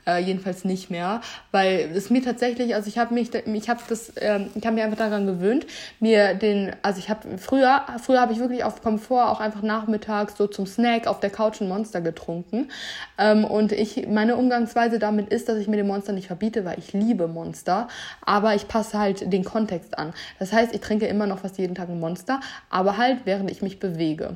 Äh, 0.05 0.19
jedenfalls 0.19 0.65
nicht 0.65 0.89
mehr, 0.89 1.21
weil 1.51 1.89
es 1.95 2.09
mir 2.09 2.21
tatsächlich, 2.21 2.75
also 2.75 2.89
ich 2.89 2.97
habe 2.97 3.13
mich, 3.13 3.33
ich 3.33 3.69
habe 3.69 3.79
das, 3.87 4.09
äh, 4.17 4.41
ich 4.53 4.65
habe 4.65 4.75
mir 4.75 4.83
einfach 4.83 4.97
daran 4.97 5.25
gewöhnt, 5.25 5.65
mir 6.01 6.33
den, 6.33 6.75
also 6.81 6.99
ich 6.99 7.09
habe 7.09 7.37
früher, 7.37 7.85
früher 8.03 8.19
habe 8.19 8.33
ich 8.33 8.39
wirklich 8.39 8.65
auf 8.65 8.81
Komfort 8.81 9.29
auch 9.29 9.39
einfach 9.39 9.61
nachmittags 9.61 10.35
so 10.35 10.47
zum 10.47 10.67
Snack 10.67 11.07
auf 11.07 11.21
der 11.21 11.29
Couch 11.29 11.61
ein 11.61 11.69
Monster 11.69 12.01
getrunken. 12.01 12.69
Ähm, 13.17 13.45
und 13.45 13.71
ich, 13.71 14.05
meine 14.07 14.35
Umgangsweise 14.35 14.99
damit 14.99 15.29
ist, 15.29 15.47
dass 15.47 15.57
ich 15.57 15.69
mir 15.69 15.77
den 15.77 15.87
Monster 15.87 16.11
nicht 16.11 16.27
verbiete, 16.27 16.65
weil 16.65 16.79
ich 16.79 16.91
liebe 16.91 17.29
Monster, 17.29 17.87
aber 18.25 18.55
ich 18.55 18.67
passe 18.67 18.99
halt 18.99 19.31
den 19.31 19.45
Kontext 19.45 19.97
an. 19.97 20.13
Das 20.37 20.51
heißt, 20.51 20.75
ich 20.75 20.81
trinke 20.81 21.05
immer 21.05 21.27
noch 21.27 21.39
fast 21.39 21.57
jeden 21.57 21.75
Tag 21.75 21.87
ein 21.87 22.01
Monster, 22.01 22.41
aber 22.69 22.97
halt 22.97 23.21
während 23.23 23.49
ich 23.49 23.61
mich 23.61 23.79
bewege. 23.79 24.35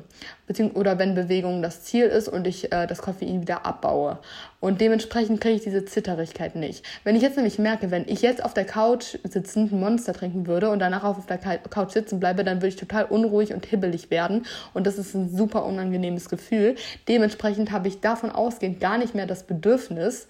Oder 0.74 0.98
wenn 0.98 1.14
Bewegung 1.14 1.62
das 1.62 1.82
Ziel 1.82 2.06
ist 2.06 2.28
und 2.28 2.46
ich 2.46 2.72
äh, 2.72 2.86
das 2.86 3.02
Koffein 3.02 3.42
wieder 3.42 3.66
abbaue. 3.66 4.18
Und 4.60 4.80
dementsprechend 4.80 5.40
kriege 5.40 5.56
ich 5.56 5.62
diese 5.62 5.84
Zitterigkeit 5.84 6.56
nicht. 6.56 6.84
Wenn 7.04 7.14
ich 7.14 7.22
jetzt 7.22 7.36
nämlich 7.36 7.58
merke, 7.58 7.90
wenn 7.90 8.08
ich 8.08 8.22
jetzt 8.22 8.44
auf 8.44 8.54
der 8.54 8.64
Couch 8.64 9.16
sitzend 9.22 9.72
ein 9.72 9.80
Monster 9.80 10.12
trinken 10.12 10.46
würde 10.46 10.70
und 10.70 10.80
danach 10.80 11.04
auf 11.04 11.26
der 11.26 11.38
Couch 11.38 11.92
sitzen 11.92 12.18
bleibe, 12.18 12.44
dann 12.44 12.56
würde 12.56 12.68
ich 12.68 12.76
total 12.76 13.04
unruhig 13.04 13.52
und 13.52 13.66
hibbelig 13.66 14.10
werden. 14.10 14.46
Und 14.74 14.86
das 14.86 14.98
ist 14.98 15.14
ein 15.14 15.28
super 15.28 15.64
unangenehmes 15.64 16.28
Gefühl. 16.28 16.74
Dementsprechend 17.06 17.70
habe 17.70 17.88
ich 17.88 18.00
davon 18.00 18.30
ausgehend 18.30 18.80
gar 18.80 18.98
nicht 18.98 19.14
mehr 19.14 19.26
das 19.26 19.44
Bedürfnis, 19.44 20.26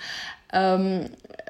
ähm, 0.53 1.07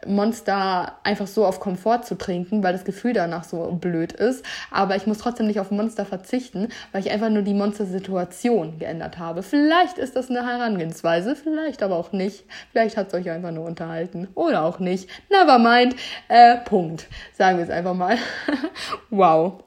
Monster 0.07 0.99
einfach 1.03 1.26
so 1.26 1.44
auf 1.44 1.61
Komfort 1.61 2.03
zu 2.03 2.16
trinken, 2.16 2.62
weil 2.62 2.72
das 2.72 2.84
Gefühl 2.84 3.12
danach 3.12 3.44
so 3.44 3.72
blöd 3.72 4.12
ist. 4.12 4.44
Aber 4.70 4.96
ich 4.96 5.07
muss 5.07 5.18
trotzdem 5.18 5.46
nicht 5.46 5.61
auf 5.61 5.70
Monster 5.70 6.05
verzichten, 6.05 6.68
weil 6.92 7.03
ich 7.03 7.11
einfach 7.11 7.30
nur 7.30 7.42
die 7.42 7.55
Monster-Situation 7.55 8.78
geändert 8.78 9.18
habe. 9.18 9.42
Vielleicht 9.42 9.99
ist 9.99 10.16
das 10.16 10.30
eine 10.30 10.46
Herangehensweise, 10.46 11.36
vielleicht 11.36 11.82
aber 11.82 11.96
auch 11.96 12.12
nicht. 12.12 12.44
Vielleicht 12.72 12.96
hat 12.96 13.09
es 13.09 13.14
euch 13.14 13.30
einfach 13.30 13.53
nur 13.53 13.64
unterhalten. 13.64 14.28
Oder 14.34 14.62
auch 14.62 14.78
nicht. 14.78 15.09
Never 15.30 15.59
mind. 15.59 15.96
Äh, 16.28 16.57
Punkt. 16.59 17.07
Sagen 17.34 17.59
wir 17.59 17.64
es 17.64 17.70
einfach 17.70 17.94
mal. 17.94 18.16
wow. 19.11 19.62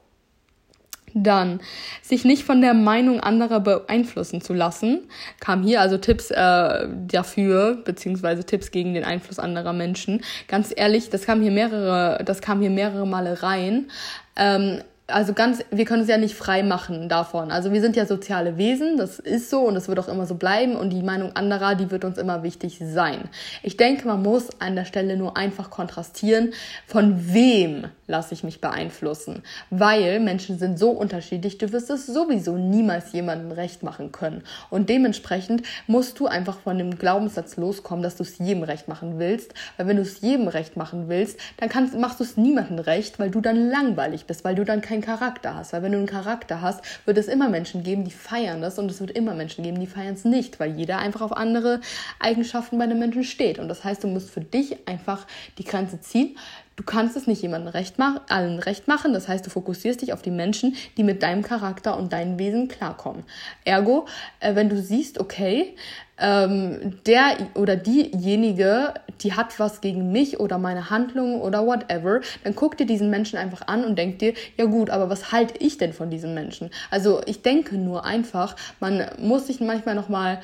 Dann 1.14 1.60
sich 2.02 2.24
nicht 2.24 2.44
von 2.44 2.60
der 2.60 2.74
Meinung 2.74 3.20
anderer 3.20 3.60
beeinflussen 3.60 4.40
zu 4.40 4.54
lassen, 4.54 5.00
kam 5.40 5.62
hier 5.62 5.80
also 5.80 5.98
Tipps 5.98 6.30
äh, 6.30 6.88
dafür 7.06 7.76
beziehungsweise 7.84 8.44
Tipps 8.44 8.70
gegen 8.70 8.94
den 8.94 9.04
Einfluss 9.04 9.38
anderer 9.38 9.72
Menschen. 9.72 10.22
Ganz 10.48 10.72
ehrlich, 10.74 11.10
das 11.10 11.22
kam 11.22 11.42
hier 11.42 11.52
mehrere, 11.52 12.22
das 12.24 12.40
kam 12.40 12.60
hier 12.60 12.70
mehrere 12.70 13.06
Male 13.06 13.42
rein. 13.42 13.90
Ähm, 14.36 14.80
also 15.12 15.32
ganz, 15.32 15.64
wir 15.70 15.84
können 15.84 16.00
uns 16.02 16.10
ja 16.10 16.16
nicht 16.16 16.34
frei 16.34 16.62
machen 16.62 17.08
davon. 17.08 17.50
Also 17.50 17.72
wir 17.72 17.80
sind 17.80 17.96
ja 17.96 18.06
soziale 18.06 18.56
Wesen, 18.56 18.96
das 18.96 19.18
ist 19.18 19.50
so 19.50 19.60
und 19.60 19.74
das 19.74 19.88
wird 19.88 19.98
auch 19.98 20.08
immer 20.08 20.26
so 20.26 20.34
bleiben 20.34 20.76
und 20.76 20.90
die 20.90 21.02
Meinung 21.02 21.34
anderer, 21.36 21.74
die 21.74 21.90
wird 21.90 22.04
uns 22.04 22.18
immer 22.18 22.42
wichtig 22.42 22.80
sein. 22.82 23.28
Ich 23.62 23.76
denke, 23.76 24.06
man 24.06 24.22
muss 24.22 24.48
an 24.60 24.76
der 24.76 24.84
Stelle 24.84 25.16
nur 25.16 25.36
einfach 25.36 25.70
kontrastieren, 25.70 26.52
von 26.86 27.32
wem 27.32 27.86
lasse 28.12 28.34
ich 28.34 28.44
mich 28.44 28.60
beeinflussen, 28.60 29.42
weil 29.70 30.20
Menschen 30.20 30.58
sind 30.58 30.78
so 30.78 30.90
unterschiedlich, 30.90 31.56
du 31.56 31.72
wirst 31.72 31.88
es 31.90 32.06
sowieso 32.06 32.58
niemals 32.58 33.12
jemandem 33.12 33.52
recht 33.52 33.82
machen 33.82 34.12
können 34.12 34.44
und 34.68 34.90
dementsprechend 34.90 35.62
musst 35.86 36.20
du 36.20 36.26
einfach 36.26 36.60
von 36.60 36.76
dem 36.76 36.98
Glaubenssatz 36.98 37.56
loskommen, 37.56 38.02
dass 38.02 38.16
du 38.16 38.22
es 38.22 38.38
jedem 38.38 38.64
recht 38.64 38.86
machen 38.86 39.18
willst, 39.18 39.54
weil 39.76 39.86
wenn 39.86 39.96
du 39.96 40.02
es 40.02 40.20
jedem 40.20 40.46
recht 40.46 40.76
machen 40.76 41.08
willst, 41.08 41.40
dann 41.56 41.70
kannst, 41.70 41.96
machst 41.96 42.20
du 42.20 42.24
es 42.24 42.36
niemandem 42.36 42.78
recht, 42.80 43.18
weil 43.18 43.30
du 43.30 43.40
dann 43.40 43.70
langweilig 43.70 44.26
bist, 44.26 44.44
weil 44.44 44.54
du 44.54 44.64
dann 44.64 44.82
kein 44.82 45.00
Charakter 45.00 45.54
hast. 45.54 45.72
Weil 45.72 45.82
wenn 45.82 45.92
du 45.92 45.98
einen 45.98 46.06
Charakter 46.06 46.60
hast, 46.60 46.84
wird 47.06 47.16
es 47.16 47.28
immer 47.28 47.48
Menschen 47.48 47.82
geben, 47.82 48.04
die 48.04 48.10
feiern 48.10 48.60
das 48.60 48.78
und 48.78 48.90
es 48.90 49.00
wird 49.00 49.12
immer 49.12 49.34
Menschen 49.34 49.64
geben, 49.64 49.80
die 49.80 49.86
feiern 49.86 50.14
es 50.14 50.26
nicht, 50.26 50.60
weil 50.60 50.72
jeder 50.72 50.98
einfach 50.98 51.22
auf 51.22 51.34
andere 51.34 51.80
Eigenschaften 52.20 52.76
bei 52.76 52.84
einem 52.84 52.98
Menschen 52.98 53.24
steht. 53.24 53.58
Und 53.58 53.68
das 53.68 53.84
heißt, 53.84 54.04
du 54.04 54.08
musst 54.08 54.28
für 54.28 54.42
dich 54.42 54.86
einfach 54.86 55.26
die 55.56 55.64
Grenze 55.64 56.00
ziehen. 56.00 56.36
Du 56.76 56.84
kannst 56.84 57.16
es 57.16 57.26
nicht 57.26 57.42
jemandem 57.42 57.68
recht 57.68 57.98
machen, 57.98 58.20
allen 58.28 58.58
recht 58.58 58.88
machen. 58.88 59.12
Das 59.12 59.28
heißt, 59.28 59.44
du 59.44 59.50
fokussierst 59.50 60.02
dich 60.02 60.12
auf 60.12 60.22
die 60.22 60.30
Menschen, 60.30 60.74
die 60.96 61.04
mit 61.04 61.22
deinem 61.22 61.42
Charakter 61.42 61.96
und 61.96 62.12
deinem 62.12 62.38
Wesen 62.38 62.68
klarkommen. 62.68 63.24
Ergo, 63.64 64.06
äh, 64.40 64.54
wenn 64.54 64.68
du 64.68 64.80
siehst, 64.80 65.20
okay, 65.20 65.74
ähm, 66.18 67.00
der 67.06 67.36
oder 67.54 67.76
diejenige, 67.76 68.94
die 69.22 69.34
hat 69.34 69.58
was 69.58 69.80
gegen 69.80 70.12
mich 70.12 70.40
oder 70.40 70.58
meine 70.58 70.88
Handlungen 70.88 71.40
oder 71.40 71.66
whatever, 71.66 72.20
dann 72.44 72.54
guck 72.54 72.76
dir 72.76 72.86
diesen 72.86 73.10
Menschen 73.10 73.38
einfach 73.38 73.66
an 73.66 73.84
und 73.84 73.98
denk 73.98 74.18
dir, 74.20 74.34
ja 74.56 74.66
gut, 74.66 74.90
aber 74.90 75.10
was 75.10 75.32
halte 75.32 75.54
ich 75.58 75.78
denn 75.78 75.92
von 75.92 76.10
diesem 76.10 76.32
Menschen? 76.34 76.70
Also 76.90 77.22
ich 77.26 77.42
denke 77.42 77.76
nur 77.76 78.04
einfach, 78.04 78.56
man 78.78 79.04
muss 79.18 79.48
sich 79.48 79.60
manchmal 79.60 79.94
nochmal 79.94 80.40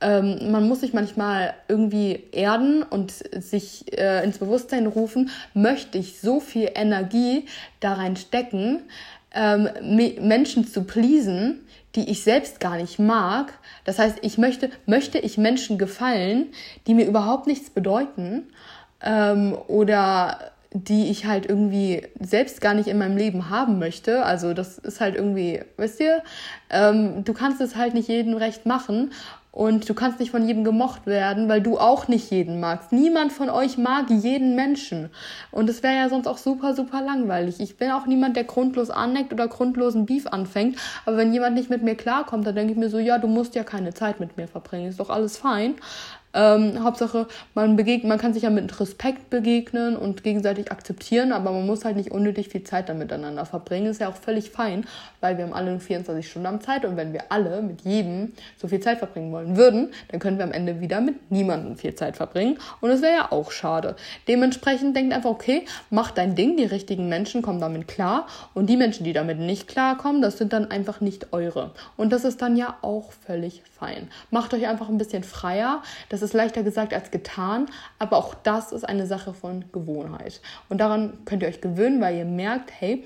ähm, 0.00 0.50
man 0.50 0.66
muss 0.66 0.80
sich 0.80 0.92
manchmal 0.92 1.54
irgendwie 1.68 2.24
erden 2.32 2.82
und 2.82 3.12
sich 3.12 3.96
äh, 3.98 4.24
ins 4.24 4.38
Bewusstsein 4.38 4.86
rufen, 4.86 5.30
möchte 5.54 5.98
ich 5.98 6.20
so 6.20 6.40
viel 6.40 6.70
Energie 6.74 7.46
da 7.80 7.94
rein 7.94 8.16
stecken, 8.16 8.82
ähm, 9.32 9.68
Menschen 10.20 10.66
zu 10.66 10.84
pleasen, 10.84 11.60
die 11.94 12.10
ich 12.10 12.22
selbst 12.22 12.60
gar 12.60 12.76
nicht 12.76 12.98
mag. 12.98 13.52
Das 13.84 13.98
heißt, 13.98 14.18
ich 14.22 14.38
möchte, 14.38 14.70
möchte 14.86 15.18
ich 15.18 15.38
Menschen 15.38 15.78
gefallen, 15.78 16.46
die 16.86 16.94
mir 16.94 17.06
überhaupt 17.06 17.46
nichts 17.46 17.70
bedeuten 17.70 18.44
ähm, 19.02 19.56
oder 19.68 20.52
die 20.72 21.10
ich 21.10 21.26
halt 21.26 21.46
irgendwie 21.46 22.06
selbst 22.20 22.60
gar 22.60 22.74
nicht 22.74 22.86
in 22.86 22.96
meinem 22.96 23.16
Leben 23.16 23.50
haben 23.50 23.80
möchte. 23.80 24.24
Also 24.24 24.54
das 24.54 24.78
ist 24.78 25.00
halt 25.00 25.16
irgendwie, 25.16 25.62
weißt 25.76 26.00
du, 26.00 26.22
ähm, 26.70 27.24
du 27.24 27.32
kannst 27.32 27.60
es 27.60 27.74
halt 27.74 27.94
nicht 27.94 28.08
jedem 28.08 28.34
recht 28.34 28.66
machen 28.66 29.10
und 29.52 29.88
du 29.88 29.94
kannst 29.94 30.20
nicht 30.20 30.30
von 30.30 30.46
jedem 30.46 30.62
gemocht 30.62 31.06
werden, 31.06 31.48
weil 31.48 31.60
du 31.60 31.76
auch 31.78 32.06
nicht 32.06 32.30
jeden 32.30 32.60
magst. 32.60 32.92
Niemand 32.92 33.32
von 33.32 33.50
euch 33.50 33.78
mag 33.78 34.08
jeden 34.08 34.54
Menschen. 34.54 35.10
Und 35.50 35.68
es 35.68 35.82
wäre 35.82 35.96
ja 35.96 36.08
sonst 36.08 36.28
auch 36.28 36.38
super, 36.38 36.74
super 36.74 37.02
langweilig. 37.02 37.58
Ich 37.58 37.76
bin 37.76 37.90
auch 37.90 38.06
niemand, 38.06 38.36
der 38.36 38.44
grundlos 38.44 38.90
anneckt 38.90 39.32
oder 39.32 39.48
grundlosen 39.48 40.06
Beef 40.06 40.28
anfängt. 40.28 40.78
Aber 41.04 41.16
wenn 41.16 41.32
jemand 41.32 41.56
nicht 41.56 41.68
mit 41.68 41.82
mir 41.82 41.96
klarkommt, 41.96 42.46
dann 42.46 42.54
denke 42.54 42.72
ich 42.72 42.78
mir 42.78 42.90
so, 42.90 42.98
ja, 42.98 43.18
du 43.18 43.26
musst 43.26 43.56
ja 43.56 43.64
keine 43.64 43.92
Zeit 43.92 44.20
mit 44.20 44.36
mir 44.36 44.46
verbringen. 44.46 44.88
Ist 44.88 45.00
doch 45.00 45.10
alles 45.10 45.36
fein. 45.36 45.74
Ähm, 46.32 46.84
Hauptsache, 46.84 47.26
man 47.54 47.74
begegnet, 47.76 48.08
man 48.08 48.18
kann 48.18 48.32
sich 48.32 48.44
ja 48.44 48.50
mit 48.50 48.78
Respekt 48.78 49.30
begegnen 49.30 49.96
und 49.96 50.22
gegenseitig 50.22 50.70
akzeptieren, 50.70 51.32
aber 51.32 51.50
man 51.50 51.66
muss 51.66 51.84
halt 51.84 51.96
nicht 51.96 52.12
unnötig 52.12 52.48
viel 52.48 52.62
Zeit 52.62 52.88
da 52.88 52.94
miteinander 52.94 53.44
verbringen. 53.44 53.86
Ist 53.86 54.00
ja 54.00 54.08
auch 54.08 54.16
völlig 54.16 54.50
fein, 54.50 54.86
weil 55.20 55.38
wir 55.38 55.44
haben 55.44 55.52
alle 55.52 55.72
nur 55.72 55.80
24 55.80 56.28
Stunden 56.28 56.46
am 56.46 56.60
Zeit 56.60 56.84
und 56.84 56.96
wenn 56.96 57.12
wir 57.12 57.24
alle 57.30 57.62
mit 57.62 57.80
jedem 57.82 58.32
so 58.56 58.68
viel 58.68 58.80
Zeit 58.80 58.98
verbringen 58.98 59.32
wollen 59.32 59.56
würden, 59.56 59.90
dann 60.08 60.20
können 60.20 60.38
wir 60.38 60.44
am 60.44 60.52
Ende 60.52 60.80
wieder 60.80 61.00
mit 61.00 61.32
niemandem 61.32 61.76
viel 61.76 61.94
Zeit 61.96 62.16
verbringen 62.16 62.58
und 62.80 62.90
das 62.90 63.02
wäre 63.02 63.14
ja 63.14 63.32
auch 63.32 63.50
schade. 63.50 63.96
Dementsprechend 64.28 64.96
denkt 64.96 65.12
einfach, 65.12 65.30
okay, 65.30 65.64
mach 65.90 66.12
dein 66.12 66.36
Ding, 66.36 66.56
die 66.56 66.64
richtigen 66.64 67.08
Menschen 67.08 67.42
kommen 67.42 67.60
damit 67.60 67.88
klar 67.88 68.26
und 68.54 68.66
die 68.66 68.76
Menschen, 68.76 69.02
die 69.02 69.12
damit 69.12 69.38
nicht 69.38 69.66
klarkommen, 69.66 70.22
das 70.22 70.38
sind 70.38 70.52
dann 70.52 70.70
einfach 70.70 71.00
nicht 71.00 71.32
eure. 71.32 71.72
Und 71.96 72.12
das 72.12 72.24
ist 72.24 72.40
dann 72.40 72.56
ja 72.56 72.76
auch 72.82 73.10
völlig 73.12 73.62
fein. 73.80 74.08
Macht 74.30 74.54
euch 74.54 74.68
einfach 74.68 74.88
ein 74.88 74.98
bisschen 74.98 75.24
freier. 75.24 75.82
Das 76.08 76.19
das 76.20 76.30
ist 76.30 76.34
leichter 76.34 76.62
gesagt 76.62 76.94
als 76.94 77.10
getan, 77.10 77.66
aber 77.98 78.16
auch 78.16 78.34
das 78.34 78.72
ist 78.72 78.84
eine 78.84 79.06
Sache 79.06 79.34
von 79.34 79.64
Gewohnheit. 79.72 80.40
Und 80.68 80.78
daran 80.78 81.18
könnt 81.24 81.42
ihr 81.42 81.48
euch 81.48 81.60
gewöhnen, 81.60 82.00
weil 82.00 82.16
ihr 82.16 82.24
merkt, 82.24 82.70
hey, 82.78 83.04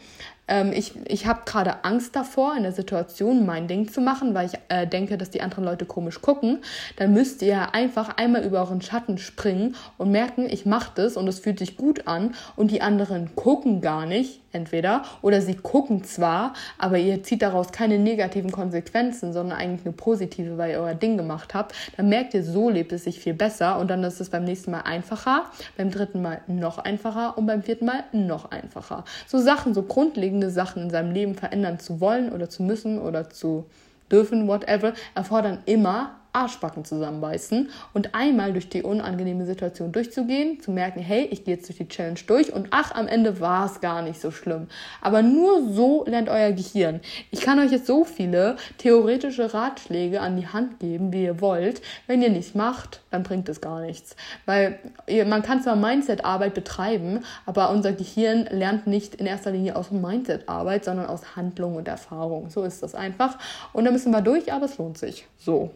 ähm, 0.49 0.73
ich 0.73 0.95
ich 1.07 1.27
habe 1.27 1.43
gerade 1.47 1.85
Angst 1.85 2.15
davor, 2.17 2.55
in 2.57 2.62
der 2.65 2.73
Situation 2.73 3.47
mein 3.47 3.69
Ding 3.69 3.89
zu 3.89 4.01
machen, 4.01 4.35
weil 4.35 4.47
ich 4.47 4.59
äh, 4.69 4.87
denke, 4.87 5.17
dass 5.17 5.31
die 5.31 5.43
anderen 5.43 5.65
Leute 5.65 5.87
komisch 5.87 6.21
gucken. 6.21 6.59
Dann 6.97 7.12
müsst 7.12 7.43
ihr 7.43 7.75
einfach 7.75 8.17
einmal 8.17 8.45
über 8.45 8.61
euren 8.61 8.83
Schatten 8.83 9.19
springen 9.19 9.77
und 9.97 10.11
merken, 10.11 10.47
ich 10.49 10.67
mache 10.67 10.93
das 10.95 11.17
und 11.17 11.29
es 11.29 11.39
fühlt 11.39 11.59
sich 11.59 11.77
gut 11.77 12.07
an 12.07 12.35
und 12.57 12.71
die 12.71 12.83
anderen 12.83 13.35
gucken 13.37 13.81
gar 13.81 14.07
nicht, 14.07 14.41
entweder, 14.55 15.03
oder 15.23 15.41
sie 15.41 15.55
gucken 15.55 16.05
zwar, 16.05 16.55
aber 16.79 16.99
ihr 16.99 17.23
zieht 17.23 17.43
daraus 17.43 17.73
keine 17.73 17.99
negativen 17.99 18.53
Konsequenzen, 18.53 19.33
sondern 19.33 19.59
eigentlich 19.59 19.85
nur 19.85 19.97
positive, 19.97 20.59
weil 20.59 20.73
ihr 20.73 20.81
euer 20.81 20.95
Ding 20.95 21.17
gemacht 21.17 21.55
habt. 21.55 21.75
Dann 21.97 22.09
merkt 22.09 22.35
ihr, 22.35 22.45
so 22.45 22.71
lebt 22.71 22.93
es 22.93 23.05
sich 23.05 23.21
viel 23.21 23.35
besser 23.35 23.79
und 23.79 23.89
dann 23.89 24.03
ist 24.05 24.21
es 24.21 24.31
beim 24.31 24.45
nächsten 24.45 24.71
Mal 24.71 24.83
einfacher, 24.83 25.45
beim 25.77 25.91
dritten 25.91 26.23
Mal 26.23 26.41
noch 26.47 26.79
einfacher 26.79 27.37
und 27.37 27.47
beim 27.47 27.63
vierten 27.63 27.87
Mal 27.87 28.05
noch 28.13 28.51
einfacher. 28.51 29.05
So 29.27 29.39
Sachen, 29.39 29.75
so 29.75 29.83
grundlegend 29.83 30.15
grundlegende 30.15 30.51
Sachen 30.51 30.85
in 30.85 30.91
seinem 30.91 31.13
Leben 31.13 31.35
verändern 31.35 31.79
zu 31.79 32.01
wollen 32.01 32.33
oder 32.33 32.49
zu 32.49 32.63
müssen 32.63 32.99
oder 32.99 33.31
zu 33.31 33.67
dürfen, 34.11 34.47
whatever, 34.47 34.93
erfordern 35.15 35.59
immer 35.67 36.17
Arschbacken 36.35 36.85
zusammenbeißen 36.85 37.70
und 37.95 38.14
einmal 38.14 38.53
durch 38.53 38.68
die 38.68 38.82
unangenehme 38.82 39.47
Situation 39.47 39.93
durchzugehen, 39.93 40.61
zu 40.61 40.70
merken, 40.70 41.01
hey, 41.01 41.28
ich 41.30 41.45
gehe 41.45 41.55
jetzt 41.55 41.68
durch 41.68 41.78
die 41.78 41.89
Challenge 41.89 42.18
durch 42.26 42.53
und 42.53 42.68
ach, 42.70 42.95
am 42.95 43.09
Ende 43.09 43.41
war 43.41 43.66
es 43.66 43.80
gar 43.80 44.03
nicht 44.03 44.20
so 44.20 44.30
schlimm. 44.30 44.66
Aber 45.01 45.22
nur 45.22 45.72
so 45.72 46.05
lernt 46.07 46.28
euer 46.28 46.53
Gehirn. 46.53 47.01
Ich 47.30 47.41
kann 47.41 47.59
euch 47.59 47.70
jetzt 47.70 47.87
so 47.87 48.05
viele 48.05 48.57
theoretische 48.78 49.55
Ratschläge 49.55 50.20
an 50.20 50.37
die 50.37 50.49
Hand 50.49 50.80
geben, 50.80 51.12
wie 51.12 51.24
ihr 51.24 51.41
wollt. 51.41 51.80
Wenn 52.07 52.20
ihr 52.20 52.30
nichts 52.30 52.55
macht, 52.55 53.01
dann 53.11 53.22
bringt 53.22 53.49
es 53.49 53.61
gar 53.61 53.80
nichts. 53.80 54.16
Weil 54.45 54.78
man 55.26 55.43
kann 55.43 55.62
zwar 55.62 55.76
Mindset-Arbeit 55.76 56.55
betreiben, 56.55 57.24
aber 57.47 57.70
unser 57.70 57.93
Gehirn 57.93 58.47
lernt 58.51 58.87
nicht 58.87 59.14
in 59.14 59.26
erster 59.26 59.53
Linie 59.53 59.76
aus 59.76 59.91
Mindset-Arbeit, 59.91 60.85
sondern 60.85 61.07
aus 61.07 61.37
Handlung 61.37 61.76
und 61.76 61.87
Erfahrung. 61.87 62.51
So 62.51 62.64
ist 62.64 62.82
das 62.82 62.95
einfach. 62.95 63.39
Und 63.72 63.85
da 63.85 63.91
müssen 63.91 64.11
wir 64.11 64.20
durch, 64.20 64.53
aber 64.53 64.64
es 64.64 64.78
lohnt 64.78 64.99
sich. 64.99 65.26
So. 65.39 65.70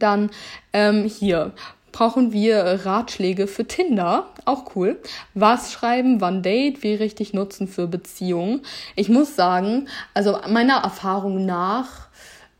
Dann 0.00 0.30
ähm, 0.72 1.04
hier 1.04 1.52
brauchen 1.92 2.32
wir 2.32 2.84
Ratschläge 2.84 3.46
für 3.46 3.66
Tinder. 3.66 4.26
Auch 4.44 4.74
cool. 4.74 5.00
Was 5.34 5.72
schreiben, 5.72 6.20
wann 6.20 6.42
Date, 6.42 6.82
wie 6.82 6.94
richtig 6.94 7.32
nutzen 7.34 7.68
für 7.68 7.86
Beziehungen. 7.86 8.62
Ich 8.96 9.08
muss 9.08 9.36
sagen, 9.36 9.88
also 10.14 10.38
meiner 10.48 10.78
Erfahrung 10.78 11.46
nach, 11.46 12.08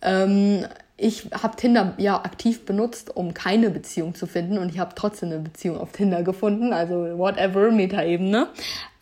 ähm, 0.02 0.66
ich 1.00 1.30
habe 1.32 1.56
Tinder 1.56 1.94
ja 1.96 2.16
aktiv 2.16 2.66
benutzt, 2.66 3.16
um 3.16 3.32
keine 3.32 3.70
Beziehung 3.70 4.14
zu 4.14 4.26
finden 4.26 4.58
und 4.58 4.68
ich 4.68 4.78
habe 4.78 4.94
trotzdem 4.94 5.30
eine 5.30 5.40
Beziehung 5.40 5.78
auf 5.78 5.92
Tinder 5.92 6.22
gefunden, 6.22 6.72
also 6.72 6.94
whatever, 7.16 7.70
Metaebene. 7.70 8.48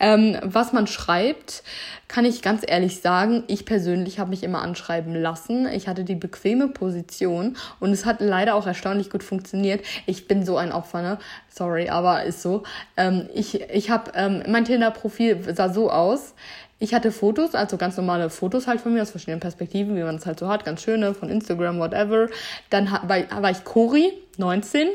Ähm, 0.00 0.38
was 0.42 0.72
man 0.72 0.86
schreibt, 0.86 1.64
kann 2.06 2.24
ich 2.24 2.40
ganz 2.40 2.62
ehrlich 2.64 3.00
sagen, 3.00 3.42
ich 3.48 3.66
persönlich 3.66 4.20
habe 4.20 4.30
mich 4.30 4.44
immer 4.44 4.62
anschreiben 4.62 5.12
lassen. 5.14 5.66
Ich 5.66 5.88
hatte 5.88 6.04
die 6.04 6.14
bequeme 6.14 6.68
Position 6.68 7.56
und 7.80 7.90
es 7.90 8.06
hat 8.06 8.20
leider 8.20 8.54
auch 8.54 8.66
erstaunlich 8.66 9.10
gut 9.10 9.24
funktioniert. 9.24 9.84
Ich 10.06 10.28
bin 10.28 10.46
so 10.46 10.56
ein 10.56 10.70
Opfer, 10.70 11.02
ne? 11.02 11.18
Sorry, 11.48 11.88
aber 11.88 12.22
ist 12.22 12.42
so. 12.42 12.62
Ähm, 12.96 13.28
ich 13.34 13.60
ich 13.70 13.90
habe, 13.90 14.12
ähm, 14.14 14.44
mein 14.46 14.64
Tinder-Profil 14.64 15.52
sah 15.54 15.68
so 15.68 15.90
aus. 15.90 16.34
Ich 16.80 16.94
hatte 16.94 17.10
Fotos, 17.10 17.54
also 17.54 17.76
ganz 17.76 17.96
normale 17.96 18.30
Fotos 18.30 18.68
halt 18.68 18.80
von 18.80 18.94
mir 18.94 19.02
aus 19.02 19.10
verschiedenen 19.10 19.40
Perspektiven, 19.40 19.96
wie 19.96 20.02
man 20.02 20.16
es 20.16 20.26
halt 20.26 20.38
so 20.38 20.48
hat, 20.48 20.64
ganz 20.64 20.82
schöne, 20.82 21.12
von 21.12 21.28
Instagram, 21.28 21.80
whatever. 21.80 22.28
Dann 22.70 22.90
war, 22.90 23.50
ich 23.50 23.64
Cori, 23.64 24.12
19, 24.36 24.88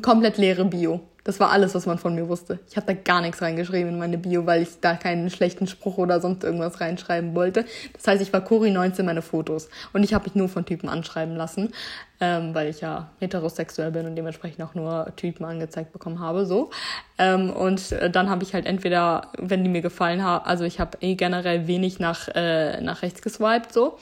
komplett 0.00 0.38
leere 0.38 0.64
Bio. 0.64 1.00
Das 1.24 1.40
war 1.40 1.50
alles, 1.50 1.74
was 1.74 1.86
man 1.86 1.96
von 1.96 2.14
mir 2.14 2.28
wusste. 2.28 2.58
Ich 2.68 2.76
habe 2.76 2.86
da 2.86 2.92
gar 2.92 3.22
nichts 3.22 3.40
reingeschrieben 3.40 3.94
in 3.94 3.98
meine 3.98 4.18
Bio, 4.18 4.44
weil 4.44 4.62
ich 4.62 4.80
da 4.80 4.94
keinen 4.94 5.30
schlechten 5.30 5.66
Spruch 5.66 5.96
oder 5.96 6.20
sonst 6.20 6.44
irgendwas 6.44 6.82
reinschreiben 6.82 7.34
wollte. 7.34 7.64
Das 7.94 8.06
heißt, 8.06 8.22
ich 8.22 8.30
war 8.32 8.42
Cori 8.42 8.70
19 8.70 9.06
meine 9.06 9.22
Fotos. 9.22 9.70
Und 9.94 10.02
ich 10.02 10.12
habe 10.12 10.24
mich 10.24 10.34
nur 10.34 10.50
von 10.50 10.66
Typen 10.66 10.90
anschreiben 10.90 11.34
lassen, 11.34 11.72
ähm, 12.20 12.54
weil 12.54 12.68
ich 12.68 12.82
ja 12.82 13.10
heterosexuell 13.20 13.90
bin 13.90 14.06
und 14.06 14.16
dementsprechend 14.16 14.62
auch 14.62 14.74
nur 14.74 15.12
Typen 15.16 15.46
angezeigt 15.46 15.92
bekommen 15.92 16.20
habe. 16.20 16.44
so. 16.44 16.70
Ähm, 17.16 17.50
und 17.50 17.92
äh, 17.92 18.10
dann 18.10 18.28
habe 18.28 18.42
ich 18.42 18.52
halt 18.52 18.66
entweder, 18.66 19.28
wenn 19.38 19.64
die 19.64 19.70
mir 19.70 19.82
gefallen 19.82 20.22
haben, 20.22 20.44
also 20.44 20.64
ich 20.64 20.78
habe 20.78 20.98
eh 21.00 21.14
generell 21.14 21.66
wenig 21.66 21.98
nach, 22.00 22.28
äh, 22.34 22.82
nach 22.82 23.00
rechts 23.00 23.22
geswiped 23.22 23.72
so. 23.72 23.98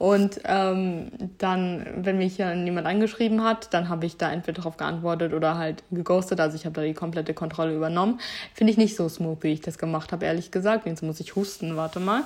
Und 0.00 0.40
ähm, 0.46 1.10
dann, 1.36 1.86
wenn 1.94 2.16
mich 2.16 2.38
dann 2.38 2.64
jemand 2.64 2.86
angeschrieben 2.86 3.44
hat, 3.44 3.74
dann 3.74 3.90
habe 3.90 4.06
ich 4.06 4.16
da 4.16 4.32
entweder 4.32 4.62
darauf 4.62 4.78
geantwortet 4.78 5.34
oder 5.34 5.58
halt 5.58 5.82
geghostet. 5.90 6.40
Also 6.40 6.56
ich 6.56 6.64
habe 6.64 6.72
da 6.72 6.80
die 6.80 6.94
komplette 6.94 7.34
Kontrolle 7.34 7.76
übernommen. 7.76 8.18
Finde 8.54 8.70
ich 8.70 8.78
nicht 8.78 8.96
so 8.96 9.10
smooth, 9.10 9.42
wie 9.42 9.52
ich 9.52 9.60
das 9.60 9.76
gemacht 9.76 10.10
habe, 10.10 10.24
ehrlich 10.24 10.50
gesagt. 10.50 10.86
Jetzt 10.86 11.02
muss 11.02 11.20
ich 11.20 11.36
husten, 11.36 11.76
warte 11.76 12.00
mal. 12.00 12.22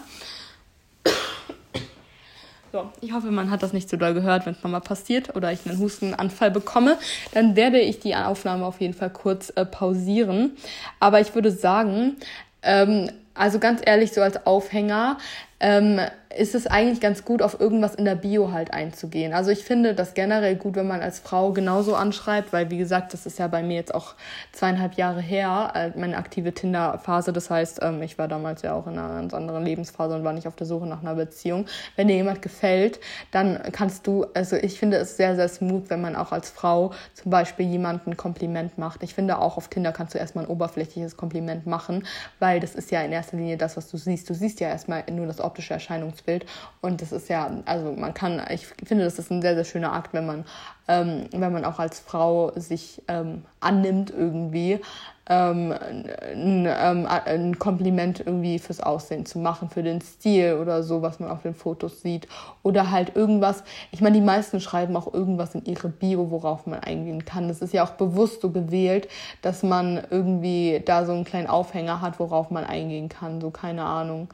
So, 2.70 2.92
ich 3.00 3.12
hoffe, 3.12 3.32
man 3.32 3.50
hat 3.50 3.64
das 3.64 3.72
nicht 3.72 3.90
so 3.90 3.96
doll 3.96 4.14
gehört, 4.14 4.46
wenn 4.46 4.54
es 4.54 4.62
nochmal 4.62 4.80
passiert 4.80 5.34
oder 5.34 5.50
ich 5.50 5.66
einen 5.66 5.80
Hustenanfall 5.80 6.52
bekomme. 6.52 6.96
Dann 7.32 7.56
werde 7.56 7.80
ich 7.80 7.98
die 7.98 8.14
Aufnahme 8.14 8.66
auf 8.66 8.80
jeden 8.80 8.94
Fall 8.94 9.10
kurz 9.10 9.50
äh, 9.50 9.66
pausieren. 9.66 10.56
Aber 11.00 11.20
ich 11.20 11.34
würde 11.34 11.50
sagen, 11.50 12.18
ähm, 12.62 13.10
also 13.34 13.58
ganz 13.58 13.82
ehrlich, 13.84 14.12
so 14.12 14.22
als 14.22 14.46
Aufhänger, 14.46 15.18
ähm, 15.61 16.00
ist 16.36 16.55
es 16.55 16.66
eigentlich 16.66 17.00
ganz 17.00 17.24
gut, 17.24 17.42
auf 17.42 17.61
irgendwas 17.61 17.94
in 17.94 18.05
der 18.05 18.14
Bio 18.14 18.52
halt 18.52 18.72
einzugehen. 18.72 19.32
Also 19.32 19.50
ich 19.50 19.64
finde 19.64 19.94
das 19.94 20.14
generell 20.14 20.57
gut, 20.57 20.74
wenn 20.74 20.86
man 20.86 21.00
als 21.00 21.20
Frau 21.20 21.52
genauso 21.52 21.94
anschreibt, 21.94 22.52
weil 22.52 22.70
wie 22.70 22.78
gesagt, 22.78 23.12
das 23.12 23.26
ist 23.26 23.38
ja 23.38 23.48
bei 23.48 23.62
mir 23.62 23.76
jetzt 23.76 23.94
auch 23.94 24.14
zweieinhalb 24.52 24.94
Jahre 24.94 25.20
her, 25.20 25.72
äh, 25.74 25.98
meine 25.98 26.16
aktive 26.16 26.52
Tinder-Phase. 26.52 27.32
Das 27.32 27.50
heißt, 27.50 27.80
ähm, 27.82 28.02
ich 28.02 28.18
war 28.18 28.28
damals 28.28 28.62
ja 28.62 28.74
auch 28.74 28.86
in 28.86 28.98
einer 28.98 29.14
ganz 29.14 29.34
anderen 29.34 29.64
Lebensphase 29.64 30.14
und 30.14 30.24
war 30.24 30.32
nicht 30.32 30.48
auf 30.48 30.57
der 30.57 30.66
Suche 30.66 30.86
nach 30.86 31.02
einer 31.02 31.14
Beziehung. 31.14 31.66
Wenn 31.96 32.09
dir 32.09 32.16
jemand 32.16 32.42
gefällt, 32.42 33.00
dann 33.30 33.61
kannst 33.72 34.07
du, 34.07 34.26
also 34.34 34.57
ich 34.57 34.78
finde 34.78 34.96
es 34.96 35.16
sehr, 35.16 35.36
sehr 35.36 35.48
smooth, 35.48 35.88
wenn 35.88 36.00
man 36.00 36.16
auch 36.16 36.32
als 36.32 36.50
Frau 36.50 36.92
zum 37.14 37.30
Beispiel 37.30 37.66
jemanden 37.66 38.11
ein 38.11 38.16
Kompliment 38.16 38.76
macht. 38.78 39.02
Ich 39.02 39.14
finde 39.14 39.38
auch 39.38 39.57
auf 39.57 39.68
Tinder 39.68 39.92
kannst 39.92 40.14
du 40.14 40.18
erstmal 40.18 40.44
ein 40.44 40.50
oberflächliches 40.50 41.16
Kompliment 41.16 41.66
machen, 41.66 42.07
weil 42.38 42.61
das 42.61 42.74
ist 42.74 42.90
ja 42.90 43.02
in 43.02 43.12
erster 43.12 43.36
Linie 43.36 43.57
das, 43.57 43.76
was 43.76 43.90
du 43.90 43.96
siehst. 43.96 44.28
Du 44.28 44.34
siehst 44.34 44.61
ja 44.61 44.68
erstmal 44.68 45.05
nur 45.11 45.26
das 45.26 45.40
optische 45.45 45.74
Erscheinungsbild 45.74 46.34
Bild. 46.34 46.47
Und 46.80 47.01
das 47.01 47.12
ist 47.12 47.28
ja, 47.28 47.51
also 47.64 47.92
man 47.92 48.14
kann, 48.14 48.42
ich 48.51 48.66
finde, 48.66 49.05
das 49.05 49.18
ist 49.18 49.30
ein 49.30 49.42
sehr, 49.42 49.55
sehr 49.55 49.64
schöner 49.64 49.92
Akt, 49.92 50.12
wenn 50.12 50.26
man, 50.26 50.45
ähm, 50.86 51.26
wenn 51.32 51.53
man 51.53 51.64
auch 51.64 51.78
als 51.78 51.99
Frau 51.99 52.53
sich 52.57 53.03
ähm, 53.09 53.45
annimmt 53.61 54.11
irgendwie, 54.11 54.80
ähm, 55.26 55.72
ein, 55.72 56.66
ähm, 56.68 57.07
ein 57.09 57.59
Kompliment 57.59 58.20
irgendwie 58.20 58.59
fürs 58.59 58.80
Aussehen 58.80 59.24
zu 59.24 59.38
machen, 59.38 59.70
für 59.70 59.82
den 59.82 60.03
Stil 60.03 60.59
oder 60.61 60.82
so, 60.82 61.01
was 61.01 61.18
man 61.18 61.30
auf 61.30 61.40
den 61.40 61.55
Fotos 61.55 62.03
sieht. 62.03 62.28
Oder 62.62 62.90
halt 62.90 63.16
irgendwas, 63.16 63.64
ich 63.90 64.03
meine, 64.03 64.16
die 64.16 64.24
meisten 64.24 64.61
schreiben 64.61 64.95
auch 64.95 65.14
irgendwas 65.14 65.55
in 65.55 65.64
ihre 65.64 65.88
Bio, 65.88 66.30
worauf 66.30 66.66
man 66.66 66.80
eingehen 66.80 67.24
kann. 67.24 67.49
Das 67.49 67.62
ist 67.62 67.72
ja 67.72 67.82
auch 67.84 67.92
bewusst 67.92 68.42
so 68.42 68.51
gewählt, 68.51 69.09
dass 69.40 69.62
man 69.62 70.03
irgendwie 70.11 70.82
da 70.84 71.07
so 71.07 71.12
einen 71.12 71.24
kleinen 71.24 71.47
Aufhänger 71.47 72.03
hat, 72.03 72.20
worauf 72.20 72.51
man 72.51 72.64
eingehen 72.64 73.09
kann, 73.09 73.40
so 73.40 73.51
keine 73.51 73.84
Ahnung 73.84 74.28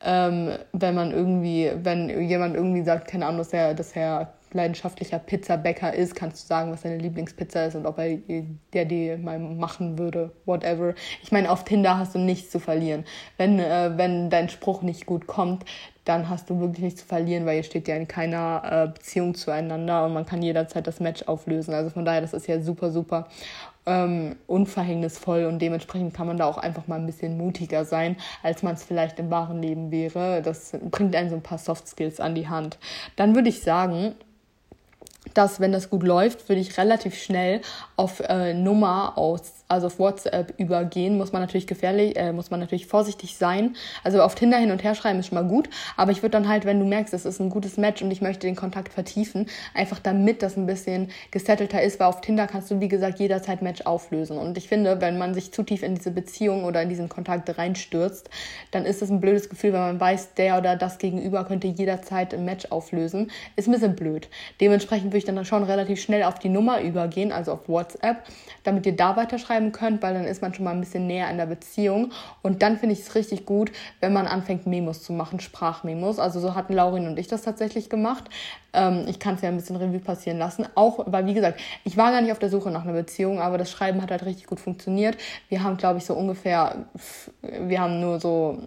ähm, 0.00 0.50
wenn 0.72 0.94
man 0.94 1.10
irgendwie, 1.10 1.72
wenn 1.82 2.08
jemand 2.28 2.54
irgendwie 2.54 2.82
sagt, 2.82 3.08
keine 3.08 3.26
Ahnung, 3.26 3.38
dass 3.38 3.52
er, 3.52 3.74
dass 3.74 3.92
er 3.92 4.32
leidenschaftlicher 4.52 5.18
Pizzabäcker 5.18 5.92
ist, 5.92 6.14
kannst 6.14 6.42
du 6.42 6.46
sagen, 6.46 6.72
was 6.72 6.82
seine 6.82 6.98
Lieblingspizza 6.98 7.66
ist 7.66 7.74
und 7.74 7.86
ob 7.86 7.98
er 7.98 8.18
der 8.72 8.84
die 8.84 9.16
mal 9.16 9.38
machen 9.38 9.98
würde, 9.98 10.32
whatever. 10.46 10.94
Ich 11.22 11.32
meine, 11.32 11.50
auf 11.50 11.64
Tinder 11.64 11.98
hast 11.98 12.14
du 12.14 12.18
nichts 12.18 12.50
zu 12.50 12.58
verlieren. 12.58 13.04
Wenn, 13.36 13.58
äh, 13.58 13.92
wenn 13.96 14.30
dein 14.30 14.48
Spruch 14.48 14.82
nicht 14.82 15.06
gut 15.06 15.26
kommt, 15.26 15.64
dann 16.04 16.30
hast 16.30 16.48
du 16.48 16.58
wirklich 16.60 16.82
nichts 16.82 17.00
zu 17.02 17.06
verlieren, 17.06 17.44
weil 17.44 17.58
ihr 17.58 17.62
steht 17.62 17.86
ja 17.86 17.96
in 17.96 18.08
keiner 18.08 18.62
äh, 18.64 18.88
Beziehung 18.88 19.34
zueinander 19.34 20.06
und 20.06 20.14
man 20.14 20.24
kann 20.24 20.40
jederzeit 20.40 20.86
das 20.86 21.00
Match 21.00 21.24
auflösen. 21.24 21.74
Also 21.74 21.90
von 21.90 22.06
daher, 22.06 22.22
das 22.22 22.32
ist 22.32 22.46
ja 22.46 22.60
super, 22.60 22.90
super 22.90 23.28
ähm, 23.88 24.36
unverhängnisvoll 24.46 25.46
und 25.46 25.60
dementsprechend 25.60 26.14
kann 26.14 26.26
man 26.26 26.36
da 26.36 26.44
auch 26.44 26.58
einfach 26.58 26.86
mal 26.86 26.96
ein 26.96 27.06
bisschen 27.06 27.36
mutiger 27.36 27.84
sein, 27.84 28.16
als 28.42 28.62
man 28.62 28.74
es 28.74 28.84
vielleicht 28.84 29.18
im 29.18 29.30
wahren 29.30 29.62
Leben 29.62 29.90
wäre. 29.90 30.42
Das 30.42 30.76
bringt 30.90 31.16
einen 31.16 31.30
so 31.30 31.36
ein 31.36 31.42
paar 31.42 31.58
Soft 31.58 31.88
Skills 31.88 32.20
an 32.20 32.34
die 32.34 32.48
Hand. 32.48 32.78
Dann 33.16 33.34
würde 33.34 33.48
ich 33.48 33.62
sagen, 33.62 34.14
dass, 35.34 35.60
wenn 35.60 35.72
das 35.72 35.90
gut 35.90 36.02
läuft, 36.02 36.48
würde 36.48 36.60
ich 36.60 36.78
relativ 36.78 37.20
schnell 37.20 37.60
auf 37.96 38.20
äh, 38.20 38.54
Nummer 38.54 39.16
aus 39.16 39.57
also 39.68 39.86
auf 39.88 39.98
WhatsApp 39.98 40.54
übergehen, 40.58 41.16
muss 41.16 41.32
man 41.32 41.42
natürlich 41.42 41.66
gefährlich, 41.66 42.16
äh, 42.16 42.32
muss 42.32 42.50
man 42.50 42.60
natürlich 42.60 42.86
vorsichtig 42.86 43.36
sein. 43.36 43.76
Also 44.02 44.22
auf 44.22 44.34
Tinder 44.34 44.58
hin 44.58 44.70
und 44.70 44.82
her 44.82 44.94
schreiben 44.94 45.20
ist 45.20 45.28
schon 45.28 45.36
mal 45.36 45.48
gut, 45.48 45.68
aber 45.96 46.10
ich 46.10 46.22
würde 46.22 46.30
dann 46.30 46.48
halt, 46.48 46.64
wenn 46.64 46.80
du 46.80 46.86
merkst, 46.86 47.12
es 47.14 47.24
ist 47.24 47.40
ein 47.40 47.50
gutes 47.50 47.76
Match 47.76 48.02
und 48.02 48.10
ich 48.10 48.22
möchte 48.22 48.46
den 48.46 48.56
Kontakt 48.56 48.92
vertiefen, 48.92 49.46
einfach 49.74 49.98
damit 49.98 50.42
das 50.42 50.56
ein 50.56 50.66
bisschen 50.66 51.10
gesettelter 51.30 51.82
ist, 51.82 52.00
weil 52.00 52.06
auf 52.06 52.20
Tinder 52.20 52.46
kannst 52.46 52.70
du, 52.70 52.80
wie 52.80 52.88
gesagt, 52.88 53.18
jederzeit 53.18 53.62
Match 53.62 53.82
auflösen. 53.82 54.38
Und 54.38 54.56
ich 54.56 54.68
finde, 54.68 55.00
wenn 55.00 55.18
man 55.18 55.34
sich 55.34 55.52
zu 55.52 55.62
tief 55.62 55.82
in 55.82 55.94
diese 55.94 56.10
Beziehung 56.10 56.64
oder 56.64 56.82
in 56.82 56.88
diesen 56.88 57.08
Kontakt 57.08 57.58
reinstürzt, 57.58 58.30
dann 58.70 58.84
ist 58.84 59.02
es 59.02 59.10
ein 59.10 59.20
blödes 59.20 59.48
Gefühl, 59.48 59.72
wenn 59.72 59.80
man 59.80 60.00
weiß, 60.00 60.34
der 60.34 60.58
oder 60.58 60.76
das 60.76 60.98
Gegenüber 60.98 61.44
könnte 61.44 61.66
jederzeit 61.66 62.32
ein 62.32 62.44
Match 62.44 62.66
auflösen. 62.70 63.30
Ist 63.56 63.68
ein 63.68 63.72
bisschen 63.72 63.96
blöd. 63.96 64.28
Dementsprechend 64.60 65.06
würde 65.06 65.18
ich 65.18 65.24
dann 65.24 65.44
schon 65.44 65.62
relativ 65.62 66.00
schnell 66.00 66.22
auf 66.22 66.38
die 66.38 66.48
Nummer 66.48 66.80
übergehen, 66.80 67.32
also 67.32 67.52
auf 67.52 67.68
WhatsApp, 67.68 68.24
damit 68.64 68.86
ihr 68.86 68.96
da 68.96 69.16
weiterschreiben 69.16 69.57
schreiben 69.58 69.72
könnt, 69.72 70.02
weil 70.02 70.14
dann 70.14 70.24
ist 70.24 70.42
man 70.42 70.54
schon 70.54 70.64
mal 70.64 70.72
ein 70.72 70.80
bisschen 70.80 71.06
näher 71.06 71.30
in 71.30 71.36
der 71.36 71.46
Beziehung. 71.46 72.12
Und 72.42 72.62
dann 72.62 72.78
finde 72.78 72.94
ich 72.94 73.00
es 73.00 73.14
richtig 73.14 73.44
gut, 73.44 73.72
wenn 74.00 74.12
man 74.12 74.26
anfängt, 74.26 74.66
Memos 74.66 75.02
zu 75.02 75.12
machen, 75.12 75.40
Sprachmemos. 75.40 76.18
Also 76.18 76.40
so 76.40 76.54
hatten 76.54 76.74
Laurin 76.74 77.06
und 77.06 77.18
ich 77.18 77.26
das 77.26 77.42
tatsächlich 77.42 77.90
gemacht. 77.90 78.24
Ähm, 78.72 79.04
ich 79.08 79.18
kann 79.18 79.34
es 79.34 79.42
ja 79.42 79.48
ein 79.48 79.56
bisschen 79.56 79.76
Revue 79.76 79.98
passieren 79.98 80.38
lassen. 80.38 80.66
Auch, 80.74 81.04
weil 81.06 81.26
wie 81.26 81.34
gesagt, 81.34 81.60
ich 81.84 81.96
war 81.96 82.12
gar 82.12 82.20
nicht 82.20 82.32
auf 82.32 82.38
der 82.38 82.50
Suche 82.50 82.70
nach 82.70 82.84
einer 82.84 82.92
Beziehung, 82.92 83.40
aber 83.40 83.58
das 83.58 83.70
Schreiben 83.70 84.00
hat 84.02 84.10
halt 84.10 84.24
richtig 84.24 84.46
gut 84.46 84.60
funktioniert. 84.60 85.16
Wir 85.48 85.62
haben, 85.62 85.76
glaube 85.76 85.98
ich, 85.98 86.06
so 86.06 86.14
ungefähr, 86.14 86.86
wir 87.42 87.80
haben 87.80 88.00
nur 88.00 88.20
so 88.20 88.58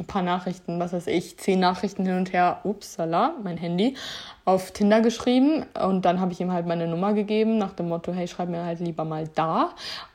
ein 0.00 0.06
paar 0.06 0.22
Nachrichten, 0.22 0.78
was 0.78 0.92
weiß 0.92 1.08
ich, 1.08 1.38
zehn 1.38 1.58
Nachrichten 1.58 2.06
hin 2.06 2.16
und 2.16 2.32
her, 2.32 2.60
upsala, 2.62 3.34
mein 3.42 3.56
Handy, 3.56 3.96
auf 4.44 4.70
Tinder 4.70 5.00
geschrieben 5.00 5.64
und 5.82 6.04
dann 6.04 6.20
habe 6.20 6.32
ich 6.32 6.40
ihm 6.40 6.52
halt 6.52 6.66
meine 6.66 6.86
Nummer 6.86 7.14
gegeben 7.14 7.58
nach 7.58 7.72
dem 7.72 7.88
Motto, 7.88 8.12
hey, 8.12 8.28
schreib 8.28 8.48
mir 8.48 8.64
halt 8.64 8.80
lieber 8.80 9.04
mal 9.04 9.28
da. 9.34 9.70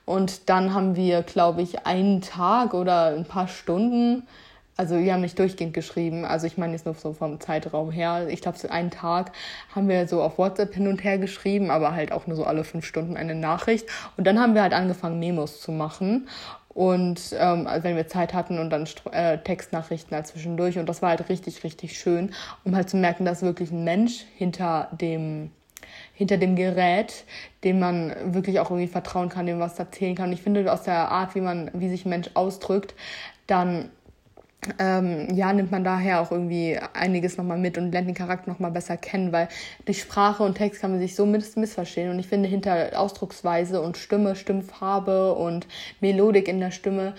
Und 0.05 0.49
dann 0.49 0.73
haben 0.73 0.95
wir, 0.95 1.21
glaube 1.21 1.61
ich, 1.61 1.85
einen 1.85 2.21
Tag 2.21 2.73
oder 2.73 3.07
ein 3.07 3.25
paar 3.25 3.47
Stunden, 3.47 4.27
also 4.75 4.97
wir 4.97 5.13
haben 5.13 5.21
nicht 5.21 5.37
durchgehend 5.37 5.73
geschrieben, 5.73 6.25
also 6.25 6.47
ich 6.47 6.57
meine 6.57 6.73
jetzt 6.73 6.85
nur 6.85 6.95
so 6.95 7.13
vom 7.13 7.39
Zeitraum 7.39 7.91
her, 7.91 8.27
ich 8.27 8.41
glaube 8.41 8.57
so 8.57 8.67
einen 8.69 8.89
Tag 8.89 9.31
haben 9.73 9.87
wir 9.87 10.07
so 10.07 10.21
auf 10.21 10.39
WhatsApp 10.39 10.73
hin 10.73 10.87
und 10.87 11.03
her 11.03 11.19
geschrieben, 11.19 11.69
aber 11.69 11.93
halt 11.93 12.11
auch 12.11 12.25
nur 12.25 12.35
so 12.35 12.43
alle 12.43 12.63
fünf 12.63 12.85
Stunden 12.85 13.15
eine 13.15 13.35
Nachricht. 13.35 13.87
Und 14.17 14.25
dann 14.25 14.39
haben 14.39 14.55
wir 14.55 14.63
halt 14.63 14.73
angefangen, 14.73 15.19
Memos 15.19 15.61
zu 15.61 15.71
machen 15.71 16.27
und 16.69 17.35
ähm, 17.37 17.67
also 17.67 17.83
wenn 17.83 17.95
wir 17.95 18.07
Zeit 18.07 18.33
hatten 18.33 18.57
und 18.57 18.71
dann 18.71 18.87
äh, 19.11 19.37
Textnachrichten 19.37 20.15
halt 20.15 20.25
zwischendurch 20.25 20.79
und 20.79 20.89
das 20.89 21.03
war 21.03 21.09
halt 21.09 21.29
richtig, 21.29 21.63
richtig 21.63 21.99
schön, 21.99 22.33
um 22.63 22.75
halt 22.75 22.89
zu 22.89 22.97
merken, 22.97 23.25
dass 23.25 23.43
wirklich 23.43 23.71
ein 23.71 23.83
Mensch 23.83 24.25
hinter 24.37 24.89
dem 24.91 25.51
hinter 26.13 26.37
dem 26.37 26.55
Gerät, 26.55 27.25
dem 27.63 27.79
man 27.79 28.15
wirklich 28.33 28.59
auch 28.59 28.69
irgendwie 28.69 28.87
vertrauen 28.87 29.29
kann, 29.29 29.45
dem 29.45 29.59
was 29.59 29.79
erzählen 29.79 30.15
kann. 30.15 30.31
Ich 30.31 30.41
finde 30.41 30.71
aus 30.71 30.83
der 30.83 31.09
Art, 31.09 31.35
wie 31.35 31.41
man, 31.41 31.71
wie 31.73 31.89
sich 31.89 32.05
ein 32.05 32.09
Mensch 32.09 32.29
ausdrückt, 32.35 32.93
dann 33.47 33.89
ähm, 34.79 35.33
ja, 35.33 35.51
nimmt 35.53 35.71
man 35.71 35.83
daher 35.83 36.21
auch 36.21 36.31
irgendwie 36.31 36.79
einiges 36.93 37.37
nochmal 37.37 37.57
mit 37.57 37.77
und 37.77 37.91
lernt 37.91 38.07
den 38.07 38.15
Charakter 38.15 38.49
nochmal 38.49 38.71
besser 38.71 38.97
kennen, 38.97 39.31
weil 39.31 39.47
durch 39.85 40.01
Sprache 40.01 40.43
und 40.43 40.55
Text 40.55 40.81
kann 40.81 40.91
man 40.91 40.99
sich 40.99 41.15
so 41.15 41.25
miss 41.25 41.55
missverstehen. 41.55 42.09
Und 42.09 42.19
ich 42.19 42.27
finde, 42.27 42.49
hinter 42.49 42.99
Ausdrucksweise 42.99 43.81
und 43.81 43.97
Stimme, 43.97 44.35
Stimmfarbe 44.35 45.33
und 45.35 45.67
Melodik 46.01 46.47
in 46.47 46.59
der 46.59 46.71
Stimme, 46.71 47.13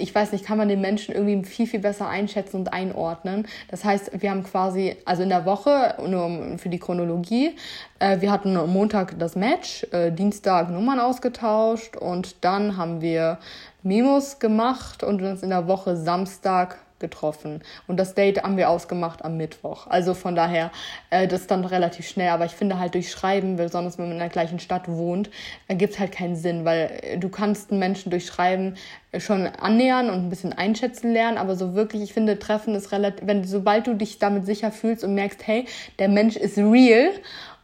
ich 0.00 0.14
weiß 0.14 0.32
nicht, 0.32 0.44
kann 0.44 0.58
man 0.58 0.68
den 0.68 0.80
Menschen 0.80 1.14
irgendwie 1.14 1.44
viel, 1.44 1.66
viel 1.66 1.80
besser 1.80 2.08
einschätzen 2.08 2.56
und 2.56 2.72
einordnen. 2.72 3.46
Das 3.68 3.84
heißt, 3.84 4.22
wir 4.22 4.30
haben 4.30 4.44
quasi, 4.44 4.96
also 5.04 5.22
in 5.22 5.28
der 5.28 5.44
Woche, 5.44 5.96
nur 6.06 6.58
für 6.58 6.68
die 6.68 6.78
Chronologie, 6.78 7.54
äh, 7.98 8.20
wir 8.20 8.30
hatten 8.30 8.54
Montag 8.54 9.18
das 9.18 9.36
Match, 9.36 9.86
äh, 9.92 10.10
Dienstag 10.10 10.70
Nummern 10.70 11.00
ausgetauscht 11.00 11.96
und 11.96 12.44
dann 12.44 12.76
haben 12.76 13.00
wir 13.00 13.38
Memos 13.82 14.38
gemacht 14.38 15.02
und 15.02 15.22
uns 15.22 15.42
in 15.42 15.50
der 15.50 15.66
Woche 15.66 15.96
Samstag 15.96 16.78
getroffen. 17.00 17.62
Und 17.86 17.98
das 17.98 18.14
Date 18.14 18.42
haben 18.42 18.56
wir 18.56 18.70
ausgemacht 18.70 19.24
am 19.24 19.36
Mittwoch. 19.36 19.86
Also 19.86 20.14
von 20.14 20.34
daher, 20.34 20.70
äh, 21.10 21.26
das 21.26 21.42
ist 21.42 21.50
dann 21.50 21.64
relativ 21.64 22.08
schnell. 22.08 22.28
Aber 22.28 22.44
ich 22.44 22.52
finde 22.52 22.78
halt 22.78 22.94
durch 22.94 23.10
Schreiben, 23.10 23.56
besonders 23.56 23.98
wenn 23.98 24.06
man 24.06 24.12
in 24.12 24.18
der 24.18 24.28
gleichen 24.28 24.60
Stadt 24.60 24.88
wohnt, 24.88 25.30
ergibt 25.68 25.94
es 25.94 25.98
halt 25.98 26.12
keinen 26.12 26.36
Sinn, 26.36 26.64
weil 26.64 27.00
äh, 27.02 27.18
du 27.18 27.28
kannst 27.28 27.70
einen 27.70 27.80
Menschen 27.80 28.10
durch 28.10 28.26
Schreiben 28.26 28.76
äh, 29.12 29.20
schon 29.20 29.46
annähern 29.46 30.10
und 30.10 30.26
ein 30.26 30.30
bisschen 30.30 30.52
einschätzen 30.52 31.12
lernen, 31.12 31.38
aber 31.38 31.56
so 31.56 31.74
wirklich, 31.74 32.02
ich 32.02 32.12
finde, 32.12 32.38
Treffen 32.38 32.74
ist 32.74 32.92
relativ, 32.92 33.26
wenn 33.26 33.44
sobald 33.44 33.86
du 33.86 33.94
dich 33.94 34.18
damit 34.18 34.46
sicher 34.46 34.70
fühlst 34.70 35.02
und 35.04 35.14
merkst, 35.14 35.46
hey, 35.46 35.66
der 35.98 36.08
Mensch 36.08 36.36
ist 36.36 36.58
real 36.58 37.10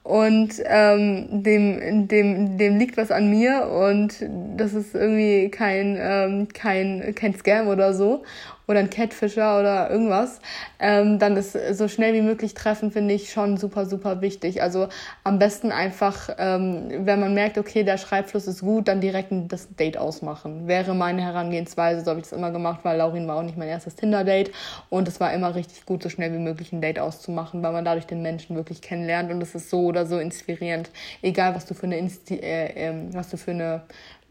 und 0.03 0.55
ähm, 0.64 1.43
dem, 1.43 2.09
dem, 2.09 2.59
dem 2.59 2.78
liegt 2.78 2.97
was 2.97 3.11
an 3.11 3.28
mir 3.28 3.68
und 3.68 4.24
das 4.57 4.72
ist 4.72 4.95
irgendwie 4.95 5.51
kein, 5.51 5.97
ähm, 6.01 6.49
kein, 6.53 7.14
kein 7.14 7.34
Scam 7.34 7.68
oder 7.68 7.93
so 7.93 8.22
oder 8.69 8.81
ein 8.81 8.91
Catfisher 8.91 9.59
oder 9.59 9.91
irgendwas, 9.91 10.41
ähm, 10.79 11.19
dann 11.19 11.37
ist 11.37 11.57
so 11.73 11.89
schnell 11.89 12.14
wie 12.14 12.23
möglich 12.23 12.55
treffen, 12.55 12.91
finde 12.91 13.14
ich 13.14 13.33
schon 13.33 13.57
super, 13.57 13.87
super 13.87 14.21
wichtig. 14.21 14.62
Also 14.62 14.89
am 15.25 15.39
besten 15.39 15.71
einfach, 15.71 16.31
ähm, 16.39 16.89
wenn 17.07 17.21
man 17.21 17.35
merkt, 17.35 17.59
okay, 17.59 17.85
der 17.85 17.99
Schreibfluss 17.99 18.47
ist 18.47 18.61
gut, 18.61 18.89
dann 18.89 19.01
direkt 19.01 19.33
das 19.49 19.69
Date 19.77 19.97
ausmachen. 19.97 20.67
Wäre 20.67 20.95
meine 20.95 21.23
Herangehensweise, 21.23 22.05
so 22.05 22.11
habe 22.11 22.21
ich 22.21 22.27
das 22.27 22.37
immer 22.37 22.51
gemacht, 22.51 22.81
weil 22.83 22.99
Laurin 22.99 23.29
war 23.29 23.37
auch 23.37 23.43
nicht 23.43 23.57
mein 23.57 23.69
erstes 23.69 23.95
Tinder-Date 23.95 24.51
und 24.91 25.09
es 25.09 25.21
war 25.21 25.33
immer 25.33 25.55
richtig 25.55 25.87
gut, 25.87 26.03
so 26.03 26.09
schnell 26.09 26.33
wie 26.33 26.39
möglich 26.39 26.73
ein 26.73 26.81
Date 26.81 26.99
auszumachen, 26.99 27.62
weil 27.62 27.73
man 27.73 27.85
dadurch 27.85 28.07
den 28.07 28.23
Menschen 28.23 28.57
wirklich 28.57 28.83
kennenlernt 28.83 29.31
und 29.31 29.43
es 29.43 29.55
ist 29.55 29.71
so 29.71 29.85
oder 29.85 30.07
so 30.07 30.19
inspirierend. 30.19 30.91
Egal, 31.23 31.55
was 31.55 31.67
du 31.67 31.75
für 31.75 31.87
eine, 31.87 31.99
Insti 31.99 32.37
äh, 32.37 32.89
äh, 32.89 32.95
was 33.12 33.31
du 33.31 33.37
für 33.37 33.53
eine 33.53 33.83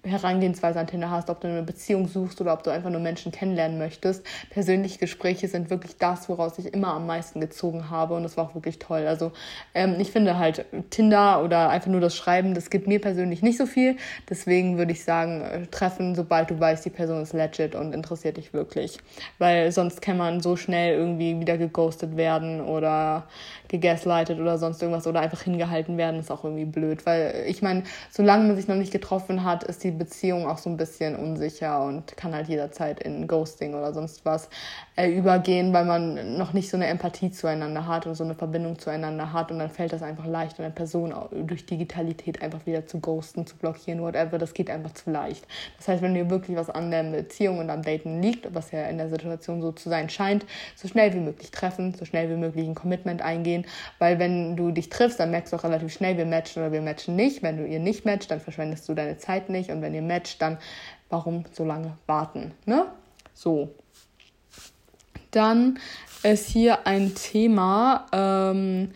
Herangehensweise 0.05 0.79
an 0.79 0.87
Tinder 0.87 1.09
hast, 1.09 1.29
ob 1.29 1.41
du 1.41 1.47
eine 1.47 1.63
Beziehung 1.63 2.07
suchst 2.07 2.39
oder 2.41 2.53
ob 2.53 2.63
du 2.63 2.69
einfach 2.69 2.89
nur 2.89 3.01
Menschen 3.01 3.31
kennenlernen 3.31 3.77
möchtest. 3.77 4.25
Persönliche 4.49 4.99
Gespräche 4.99 5.47
sind 5.47 5.69
wirklich 5.69 5.97
das, 5.97 6.29
woraus 6.29 6.57
ich 6.59 6.73
immer 6.73 6.93
am 6.93 7.05
meisten 7.07 7.41
gezogen 7.41 7.89
habe 7.89 8.15
und 8.15 8.23
das 8.23 8.37
war 8.37 8.45
auch 8.45 8.55
wirklich 8.55 8.79
toll. 8.79 9.07
Also 9.07 9.31
ähm, 9.73 9.95
ich 9.99 10.11
finde 10.11 10.37
halt 10.37 10.65
Tinder 10.89 11.43
oder 11.43 11.69
einfach 11.69 11.89
nur 11.89 12.01
das 12.01 12.15
Schreiben, 12.15 12.53
das 12.53 12.69
gibt 12.69 12.87
mir 12.87 13.01
persönlich 13.01 13.41
nicht 13.41 13.57
so 13.57 13.65
viel. 13.65 13.97
Deswegen 14.29 14.77
würde 14.77 14.91
ich 14.91 15.03
sagen, 15.03 15.41
äh, 15.41 15.65
treffen, 15.67 16.15
sobald 16.15 16.49
du 16.49 16.59
weißt, 16.59 16.85
die 16.85 16.89
Person 16.89 17.21
ist 17.21 17.33
legit 17.33 17.75
und 17.75 17.93
interessiert 17.93 18.37
dich 18.37 18.53
wirklich. 18.53 18.99
Weil 19.39 19.71
sonst 19.71 20.01
kann 20.01 20.17
man 20.17 20.41
so 20.41 20.55
schnell 20.55 20.95
irgendwie 20.95 21.39
wieder 21.39 21.57
geghostet 21.57 22.17
werden 22.17 22.61
oder 22.61 23.27
gegaslightet 23.67 24.39
oder 24.39 24.57
sonst 24.57 24.81
irgendwas 24.81 25.07
oder 25.07 25.21
einfach 25.21 25.41
hingehalten 25.41 25.97
werden, 25.97 26.19
ist 26.19 26.31
auch 26.31 26.43
irgendwie 26.43 26.65
blöd. 26.65 27.05
Weil 27.05 27.45
ich 27.47 27.61
meine, 27.61 27.83
solange 28.11 28.47
man 28.47 28.55
sich 28.55 28.67
noch 28.67 28.75
nicht 28.75 28.91
getroffen 28.91 29.43
hat, 29.43 29.63
ist 29.63 29.83
die 29.83 29.91
Beziehung 29.95 30.47
auch 30.47 30.57
so 30.57 30.69
ein 30.69 30.77
bisschen 30.77 31.15
unsicher 31.15 31.83
und 31.83 32.15
kann 32.17 32.33
halt 32.33 32.47
jederzeit 32.47 33.01
in 33.01 33.27
Ghosting 33.27 33.73
oder 33.73 33.93
sonst 33.93 34.25
was 34.25 34.49
äh, 34.95 35.09
übergehen, 35.09 35.73
weil 35.73 35.85
man 35.85 36.37
noch 36.37 36.53
nicht 36.53 36.69
so 36.69 36.77
eine 36.77 36.87
Empathie 36.87 37.31
zueinander 37.31 37.87
hat 37.87 38.07
und 38.07 38.15
so 38.15 38.23
eine 38.23 38.35
Verbindung 38.35 38.79
zueinander 38.79 39.33
hat 39.33 39.51
und 39.51 39.59
dann 39.59 39.69
fällt 39.69 39.93
das 39.93 40.03
einfach 40.03 40.25
leicht, 40.25 40.59
eine 40.59 40.69
Person 40.69 41.13
durch 41.31 41.65
Digitalität 41.65 42.41
einfach 42.41 42.65
wieder 42.65 42.85
zu 42.85 42.99
ghosten, 42.99 43.45
zu 43.47 43.55
blockieren, 43.57 44.01
whatever, 44.01 44.37
das 44.37 44.53
geht 44.53 44.69
einfach 44.69 44.93
zu 44.93 45.11
leicht. 45.11 45.47
Das 45.77 45.87
heißt, 45.87 46.01
wenn 46.01 46.13
dir 46.13 46.29
wirklich 46.29 46.57
was 46.57 46.69
an 46.69 46.91
der 46.91 47.03
Beziehung 47.03 47.59
und 47.59 47.69
am 47.69 47.81
Daten 47.81 48.21
liegt, 48.21 48.53
was 48.53 48.71
ja 48.71 48.85
in 48.85 48.97
der 48.97 49.09
Situation 49.09 49.61
so 49.61 49.71
zu 49.71 49.89
sein 49.89 50.09
scheint, 50.09 50.45
so 50.75 50.87
schnell 50.87 51.13
wie 51.13 51.19
möglich 51.19 51.51
treffen, 51.51 51.93
so 51.93 52.05
schnell 52.05 52.29
wie 52.29 52.35
möglich 52.35 52.67
ein 52.67 52.75
Commitment 52.75 53.21
eingehen, 53.21 53.65
weil 53.99 54.19
wenn 54.19 54.55
du 54.55 54.71
dich 54.71 54.89
triffst, 54.89 55.19
dann 55.19 55.31
merkst 55.31 55.53
du 55.53 55.57
auch 55.57 55.63
relativ 55.63 55.93
schnell, 55.93 56.17
wir 56.17 56.25
matchen 56.25 56.61
oder 56.61 56.71
wir 56.71 56.81
matchen 56.81 57.15
nicht. 57.15 57.43
Wenn 57.43 57.57
du 57.57 57.65
ihr 57.65 57.79
nicht 57.79 58.05
matcht, 58.05 58.31
dann 58.31 58.39
verschwendest 58.39 58.87
du 58.87 58.93
deine 58.93 59.17
Zeit 59.17 59.49
nicht 59.49 59.69
und 59.69 59.81
wenn 59.85 59.93
ihr 59.93 60.01
matcht, 60.01 60.41
dann 60.41 60.57
warum 61.09 61.45
so 61.51 61.63
lange 61.63 61.97
warten, 62.07 62.53
ne? 62.65 62.87
So, 63.33 63.69
dann 65.31 65.79
ist 66.23 66.49
hier 66.49 66.87
ein 66.87 67.13
Thema. 67.15 68.07
Ähm, 68.11 68.91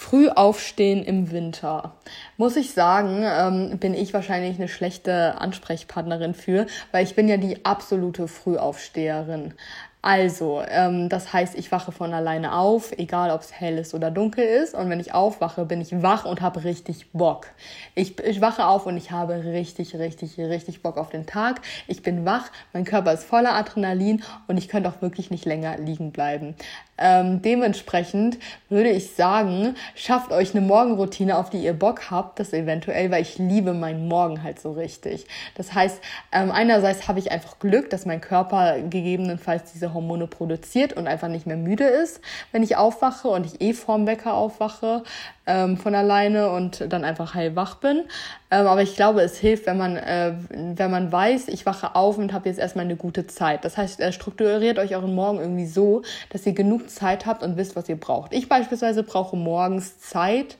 Früh 0.00 0.28
aufstehen 0.28 1.02
im 1.02 1.32
Winter. 1.32 1.96
Muss 2.36 2.54
ich 2.54 2.72
sagen, 2.72 3.24
ähm, 3.24 3.78
bin 3.78 3.94
ich 3.94 4.14
wahrscheinlich 4.14 4.56
eine 4.56 4.68
schlechte 4.68 5.38
Ansprechpartnerin 5.40 6.34
für, 6.34 6.66
weil 6.92 7.04
ich 7.04 7.16
bin 7.16 7.28
ja 7.28 7.36
die 7.36 7.64
absolute 7.64 8.28
Frühaufsteherin. 8.28 9.54
Also, 10.00 10.62
ähm, 10.68 11.08
das 11.08 11.32
heißt, 11.32 11.58
ich 11.58 11.72
wache 11.72 11.90
von 11.90 12.14
alleine 12.14 12.54
auf, 12.54 12.92
egal 12.96 13.32
ob 13.32 13.40
es 13.40 13.52
hell 13.52 13.78
ist 13.78 13.94
oder 13.94 14.12
dunkel 14.12 14.44
ist. 14.44 14.74
Und 14.74 14.88
wenn 14.90 15.00
ich 15.00 15.12
aufwache, 15.12 15.64
bin 15.64 15.80
ich 15.80 16.02
wach 16.02 16.24
und 16.24 16.40
habe 16.40 16.62
richtig 16.62 17.10
Bock. 17.12 17.48
Ich, 17.96 18.18
ich 18.20 18.40
wache 18.40 18.66
auf 18.66 18.86
und 18.86 18.96
ich 18.96 19.10
habe 19.10 19.44
richtig, 19.44 19.96
richtig, 19.96 20.38
richtig 20.38 20.82
Bock 20.82 20.98
auf 20.98 21.10
den 21.10 21.26
Tag. 21.26 21.60
Ich 21.88 22.02
bin 22.02 22.24
wach, 22.24 22.50
mein 22.72 22.84
Körper 22.84 23.12
ist 23.12 23.24
voller 23.24 23.54
Adrenalin 23.54 24.22
und 24.46 24.56
ich 24.56 24.68
könnte 24.68 24.88
auch 24.88 25.02
wirklich 25.02 25.30
nicht 25.32 25.44
länger 25.44 25.76
liegen 25.78 26.12
bleiben. 26.12 26.54
Ähm, 26.98 27.42
dementsprechend 27.42 28.38
würde 28.68 28.90
ich 28.90 29.14
sagen, 29.14 29.76
schafft 29.94 30.32
euch 30.32 30.54
eine 30.54 30.60
Morgenroutine, 30.60 31.38
auf 31.38 31.50
die 31.50 31.58
ihr 31.58 31.72
Bock 31.72 32.10
habt, 32.10 32.40
das 32.40 32.52
eventuell, 32.52 33.10
weil 33.10 33.22
ich 33.22 33.38
liebe 33.38 33.72
meinen 33.72 34.08
Morgen 34.08 34.42
halt 34.42 34.60
so 34.60 34.72
richtig. 34.72 35.26
Das 35.56 35.74
heißt, 35.74 36.00
ähm, 36.32 36.50
einerseits 36.50 37.08
habe 37.08 37.18
ich 37.18 37.30
einfach 37.30 37.58
Glück, 37.58 37.90
dass 37.90 38.06
mein 38.06 38.20
Körper 38.20 38.80
gegebenenfalls 38.80 39.72
diese 39.72 39.94
Hormone 39.94 40.26
produziert 40.26 40.92
und 40.92 41.06
einfach 41.06 41.28
nicht 41.28 41.46
mehr 41.46 41.56
müde 41.56 41.84
ist, 41.84 42.20
wenn 42.52 42.62
ich 42.62 42.76
aufwache 42.76 43.28
und 43.28 43.46
ich 43.46 43.60
eh 43.60 43.72
vorm 43.72 44.06
Wecker 44.06 44.34
aufwache 44.34 45.02
ähm, 45.48 45.78
von 45.78 45.94
alleine 45.94 46.50
und 46.50 46.84
dann 46.92 47.04
einfach 47.04 47.34
hellwach 47.34 47.76
bin. 47.76 48.04
Ähm, 48.50 48.66
aber 48.66 48.82
ich 48.82 48.94
glaube, 48.96 49.22
es 49.22 49.38
hilft, 49.38 49.66
wenn 49.66 49.78
man, 49.78 49.96
äh, 49.96 50.34
wenn 50.50 50.90
man 50.90 51.10
weiß, 51.10 51.48
ich 51.48 51.66
wache 51.66 51.94
auf 51.94 52.18
und 52.18 52.32
habe 52.32 52.48
jetzt 52.48 52.58
erstmal 52.58 52.84
eine 52.84 52.96
gute 52.96 53.26
Zeit. 53.26 53.64
Das 53.64 53.76
heißt, 53.76 54.00
äh, 54.00 54.12
strukturiert 54.12 54.78
euch 54.78 54.94
euren 54.94 55.14
Morgen 55.14 55.38
irgendwie 55.38 55.66
so, 55.66 56.02
dass 56.30 56.46
ihr 56.46 56.52
genug 56.52 56.87
Zeit 56.88 57.26
habt 57.26 57.42
und 57.42 57.56
wisst, 57.56 57.76
was 57.76 57.88
ihr 57.88 57.98
braucht. 57.98 58.32
Ich 58.32 58.48
beispielsweise 58.48 59.02
brauche 59.02 59.36
morgens 59.36 60.00
Zeit 60.00 60.58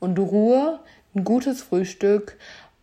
und 0.00 0.18
Ruhe, 0.18 0.80
ein 1.14 1.24
gutes 1.24 1.62
Frühstück 1.62 2.36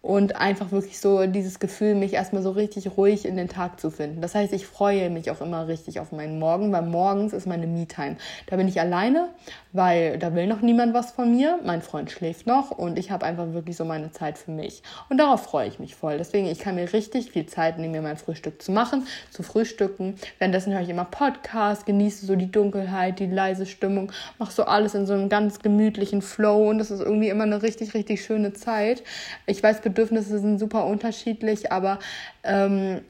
und 0.06 0.36
einfach 0.36 0.72
wirklich 0.72 0.99
so 0.99 1.26
dieses 1.26 1.58
Gefühl, 1.58 1.95
mich 1.95 2.14
erstmal 2.14 2.43
so 2.43 2.51
richtig 2.51 2.95
ruhig 2.95 3.26
in 3.26 3.38
den 3.38 3.49
Tag 3.49 3.80
zu 3.80 3.89
finden. 3.89 4.22
Das 4.22 4.36
heißt, 4.36 4.53
ich 4.53 4.68
freue 4.68 5.10
mich 5.10 5.32
auch 5.32 5.41
immer 5.41 5.68
richtig 5.68 5.99
auf 5.99 6.12
meinen 6.12 6.38
Morgen, 6.38 6.72
weil 6.72 6.84
morgens 6.84 7.34
ist 7.34 7.47
meine 7.47 7.66
Me-Time. 7.66 8.18
Da 8.45 8.56
bin 8.56 8.68
ich 8.68 8.80
alleine, 8.80 9.30
weil 9.74 10.20
da 10.20 10.36
will 10.36 10.45
noch 10.45 10.62
niemand 10.62 10.93
was 10.93 11.14
von 11.14 11.36
mir. 11.36 11.60
Mein 11.66 11.82
Freund 11.82 12.12
schläft 12.12 12.45
noch 12.45 12.70
und 12.70 12.99
ich 12.99 13.10
habe 13.10 13.26
einfach 13.26 13.53
wirklich 13.53 13.78
so 13.78 13.84
meine 13.84 14.12
Zeit 14.12 14.38
für 14.38 14.51
mich. 14.51 14.84
Und 15.10 15.18
darauf 15.18 15.41
freue 15.41 15.68
ich 15.68 15.80
mich 15.80 15.95
voll. 15.95 16.20
Deswegen, 16.20 16.45
ich 16.45 16.60
kann 16.60 16.76
mir 16.76 16.93
richtig 16.93 17.32
viel 17.32 17.47
Zeit 17.47 17.80
nehmen, 17.80 17.93
mir 17.93 18.03
mein 18.03 18.18
Frühstück 18.18 18.62
zu 18.62 18.72
machen, 18.72 19.08
zu 19.32 19.41
frühstücken. 19.41 20.18
Währenddessen 20.38 20.72
höre 20.72 20.82
ich 20.82 20.89
immer 20.89 21.06
Podcast, 21.06 21.88
genieße 21.88 22.28
so 22.28 22.36
die 22.36 22.51
Dunkelheit, 22.51 23.18
die 23.18 23.26
leise 23.26 23.66
Stimmung, 23.66 24.12
mache 24.38 24.51
so 24.51 24.66
alles 24.66 24.93
in 24.93 25.08
so 25.08 25.14
einem 25.14 25.30
ganz 25.30 25.62
gemütlichen 25.62 26.22
Flow 26.22 26.70
und 26.70 26.78
das 26.78 26.91
ist 26.91 26.99
irgendwie 26.99 27.30
immer 27.30 27.45
eine 27.45 27.64
richtig, 27.64 27.95
richtig 27.95 28.24
schöne 28.24 28.53
Zeit. 28.53 29.01
Ich 29.47 29.64
weiß, 29.64 29.82
Bedürfnisse 29.96 30.39
sind 30.39 30.60
super 30.60 30.86
unterschiedlich, 30.86 31.72
aber 31.72 32.00
ähm, 32.43 33.02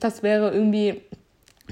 das 0.00 0.22
wäre 0.22 0.52
irgendwie 0.52 1.02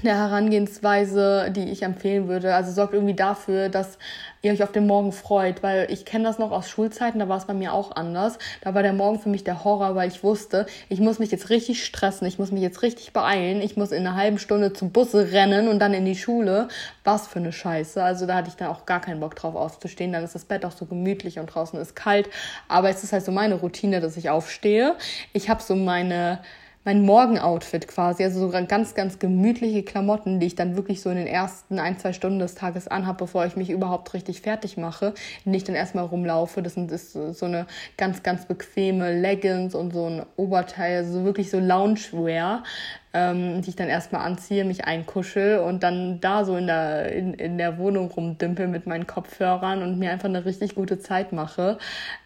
eine 0.03 0.15
Herangehensweise, 0.15 1.51
die 1.51 1.69
ich 1.69 1.83
empfehlen 1.83 2.27
würde. 2.27 2.55
Also 2.55 2.71
sorgt 2.71 2.93
irgendwie 2.93 3.13
dafür, 3.13 3.69
dass 3.69 3.97
ihr 4.41 4.53
euch 4.53 4.63
auf 4.63 4.71
den 4.71 4.87
Morgen 4.87 5.11
freut, 5.11 5.63
weil 5.63 5.87
ich 5.91 6.05
kenne 6.05 6.23
das 6.23 6.39
noch 6.39 6.51
aus 6.51 6.69
Schulzeiten, 6.69 7.19
da 7.19 7.27
war 7.27 7.37
es 7.37 7.45
bei 7.45 7.53
mir 7.53 7.73
auch 7.73 7.95
anders. 7.95 8.37
Da 8.61 8.73
war 8.73 8.83
der 8.83 8.93
Morgen 8.93 9.19
für 9.19 9.29
mich 9.29 9.43
der 9.43 9.63
Horror, 9.63 9.95
weil 9.95 10.07
ich 10.07 10.23
wusste, 10.23 10.65
ich 10.87 10.99
muss 10.99 11.19
mich 11.19 11.31
jetzt 11.31 11.49
richtig 11.49 11.85
stressen, 11.85 12.25
ich 12.25 12.39
muss 12.39 12.51
mich 12.51 12.61
jetzt 12.61 12.81
richtig 12.81 13.11
beeilen, 13.11 13.61
ich 13.61 13.75
muss 13.75 13.91
in 13.91 14.07
einer 14.07 14.15
halben 14.15 14.39
Stunde 14.39 14.71
zum 14.71 14.91
Busse 14.91 15.31
rennen 15.31 15.67
und 15.67 15.79
dann 15.79 15.93
in 15.93 16.05
die 16.05 16.15
Schule. 16.15 16.69
Was 17.03 17.27
für 17.27 17.39
eine 17.39 17.51
Scheiße. 17.51 18.01
Also 18.01 18.25
da 18.25 18.35
hatte 18.35 18.49
ich 18.49 18.55
dann 18.55 18.69
auch 18.69 18.85
gar 18.85 19.01
keinen 19.01 19.19
Bock 19.19 19.35
drauf 19.35 19.55
aufzustehen. 19.55 20.13
Dann 20.13 20.23
ist 20.23 20.35
das 20.35 20.45
Bett 20.45 20.63
auch 20.63 20.71
so 20.71 20.85
gemütlich 20.85 21.39
und 21.39 21.47
draußen 21.47 21.79
ist 21.79 21.95
kalt. 21.95 22.29
Aber 22.67 22.89
es 22.89 23.03
ist 23.03 23.13
halt 23.13 23.25
so 23.25 23.31
meine 23.31 23.55
Routine, 23.55 23.99
dass 23.99 24.15
ich 24.15 24.29
aufstehe. 24.29 24.95
Ich 25.33 25.49
habe 25.49 25.61
so 25.61 25.75
meine 25.75 26.39
mein 26.89 27.05
Morgenoutfit 27.05 27.87
quasi, 27.87 28.23
also 28.23 28.39
so 28.39 28.65
ganz, 28.65 28.95
ganz 28.95 29.19
gemütliche 29.19 29.83
Klamotten, 29.83 30.39
die 30.39 30.47
ich 30.47 30.55
dann 30.55 30.75
wirklich 30.75 31.01
so 31.01 31.11
in 31.11 31.17
den 31.17 31.27
ersten 31.27 31.77
ein, 31.77 31.99
zwei 31.99 32.13
Stunden 32.13 32.39
des 32.39 32.55
Tages 32.55 32.87
anhabe, 32.87 33.25
bevor 33.25 33.45
ich 33.45 33.55
mich 33.55 33.69
überhaupt 33.69 34.11
richtig 34.15 34.41
fertig 34.41 34.75
mache, 34.75 35.13
in 35.45 35.53
ich 35.53 35.63
dann 35.63 35.75
erstmal 35.75 36.05
rumlaufe. 36.05 36.63
Das 36.63 36.77
ist 36.77 37.13
so 37.13 37.45
eine 37.45 37.67
ganz, 37.95 38.23
ganz 38.23 38.47
bequeme 38.47 39.21
Leggings 39.21 39.75
und 39.75 39.93
so 39.93 40.07
ein 40.07 40.25
Oberteil, 40.35 40.97
also 40.97 41.23
wirklich 41.25 41.51
so 41.51 41.59
Loungewear, 41.59 42.63
ähm, 43.13 43.61
die 43.61 43.69
ich 43.69 43.75
dann 43.75 43.89
erstmal 43.89 44.25
anziehe, 44.25 44.65
mich 44.65 44.85
einkuschel 44.85 45.59
und 45.59 45.83
dann 45.83 46.19
da 46.21 46.43
so 46.43 46.57
in 46.57 46.65
der, 46.65 47.11
in, 47.11 47.35
in 47.35 47.59
der 47.59 47.77
Wohnung 47.77 48.09
rumdümpel 48.09 48.67
mit 48.67 48.87
meinen 48.87 49.05
Kopfhörern 49.05 49.83
und 49.83 49.99
mir 49.99 50.09
einfach 50.09 50.27
eine 50.29 50.43
richtig 50.43 50.73
gute 50.73 50.97
Zeit 50.97 51.33
mache. 51.33 51.77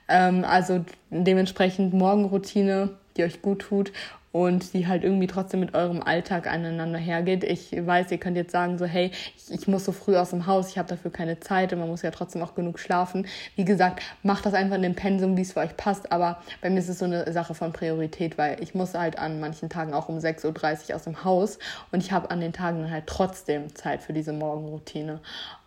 Ähm, 0.08 0.46
also 0.46 0.86
dementsprechend 1.10 1.94
Morgenroutine, 1.94 2.92
die 3.18 3.26
euch 3.26 3.42
gut 3.42 3.64
tut 3.64 3.92
und 4.34 4.74
die 4.74 4.88
halt 4.88 5.04
irgendwie 5.04 5.28
trotzdem 5.28 5.60
mit 5.62 5.76
eurem 5.76 6.02
Alltag 6.02 6.48
aneinander 6.48 6.98
hergeht. 6.98 7.44
Ich 7.44 7.72
weiß, 7.72 8.12
ihr 8.12 8.18
könnt 8.18 8.36
jetzt 8.36 8.52
sagen 8.52 8.80
so, 8.80 8.86
hey, 8.86 9.12
ich, 9.38 9.54
ich 9.54 9.68
muss 9.68 9.86
so 9.86 9.92
früh 9.92 10.18
aus 10.18 10.32
dem 10.32 10.48
Haus, 10.48 10.70
ich 10.70 10.78
habe 10.80 10.90
dafür 10.90 11.12
keine 11.12 11.40
Zeit 11.40 11.72
und 11.72 11.80
man 11.80 11.88
muss 11.88 12.02
ja 12.02 12.10
trotzdem 12.10 12.42
auch 12.42 12.56
genug 12.56 12.80
schlafen. 12.80 13.28
Wie 13.56 13.64
gesagt, 13.64 14.02
macht 14.24 14.46
das 14.46 14.56
einfach 14.56 14.76
in 14.76 14.82
dem 14.82 14.96
Pensum, 14.96 15.38
wie 15.38 15.42
es 15.42 15.54
für 15.54 15.60
euch 15.60 15.78
passt, 15.78 16.12
aber 16.12 16.42
bei 16.62 16.72
mir 16.72 16.80
ist 16.80 16.90
es 16.90 16.98
so 16.98 17.06
eine 17.06 17.32
Sache 17.32 17.54
von 17.54 17.74
Priorität, 17.74 18.40
weil 18.40 18.62
ich 18.62 18.74
muss 18.74 18.96
halt 18.96 19.20
an 19.20 19.40
manchen 19.40 19.70
Tagen 19.70 19.94
auch 19.94 20.10
um 20.10 20.18
6.30 20.18 20.90
Uhr 20.90 20.96
aus 20.96 21.04
dem 21.04 21.24
Haus 21.24 21.60
und 21.92 22.02
ich 22.04 22.12
habe 22.12 22.32
an 22.32 22.42
den 22.42 22.54
Tagen 22.54 22.90
halt 22.90 23.06
trotzdem 23.06 23.76
Zeit 23.76 24.02
für 24.02 24.14
diese 24.14 24.34
Morgenroutine. 24.34 25.22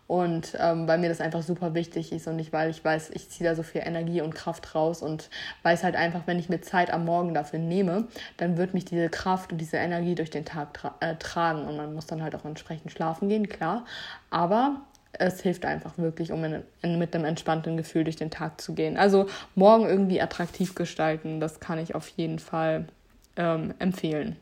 Und 0.07 0.55
ähm, 0.57 0.87
weil 0.87 0.99
mir 0.99 1.09
das 1.09 1.19
einfach 1.19 1.43
super 1.43 1.73
wichtig 1.73 2.13
ist 2.13 2.27
und 2.27 2.37
nicht, 2.37 2.53
weil 2.53 2.69
ich 2.69 2.83
weiß, 2.83 3.09
ich 3.09 3.29
ziehe 3.29 3.49
da 3.49 3.55
so 3.55 3.63
viel 3.63 3.81
Energie 3.83 4.21
und 4.21 4.33
Kraft 4.33 4.73
raus 4.73 5.01
und 5.01 5.29
weiß 5.63 5.83
halt 5.83 5.97
einfach, 5.97 6.21
wenn 6.25 6.39
ich 6.39 6.47
mir 6.47 6.61
Zeit 6.61 6.91
am 6.93 7.03
Morgen 7.03 7.33
dafür 7.33 7.59
nehme, 7.59 8.07
dann 8.37 8.57
wird 8.57 8.73
mich 8.73 8.85
diese 8.85 9.09
Kraft 9.09 9.51
und 9.51 9.57
diese 9.57 9.75
Energie 9.77 10.15
durch 10.15 10.29
den 10.29 10.45
Tag 10.45 10.73
tra 10.73 10.95
äh, 11.01 11.15
tragen 11.17 11.65
und 11.65 11.75
man 11.75 11.93
muss 11.93 12.05
dann 12.05 12.23
halt 12.23 12.35
auch 12.35 12.45
entsprechend 12.45 12.91
schlafen 12.91 13.27
gehen, 13.27 13.49
klar. 13.49 13.85
Aber 14.29 14.77
es 15.11 15.41
hilft 15.41 15.65
einfach 15.65 15.97
wirklich, 15.97 16.31
um 16.31 16.43
in, 16.45 16.63
in, 16.81 16.97
mit 16.97 17.13
einem 17.13 17.25
entspannten 17.25 17.75
Gefühl 17.75 18.05
durch 18.05 18.15
den 18.15 18.31
Tag 18.31 18.61
zu 18.61 18.73
gehen. 18.73 18.97
Also 18.97 19.27
morgen 19.55 19.85
irgendwie 19.85 20.21
attraktiv 20.21 20.75
gestalten, 20.75 21.41
das 21.41 21.59
kann 21.59 21.79
ich 21.79 21.95
auf 21.95 22.07
jeden 22.09 22.39
Fall 22.39 22.87
ähm, 23.35 23.73
empfehlen. 23.79 24.37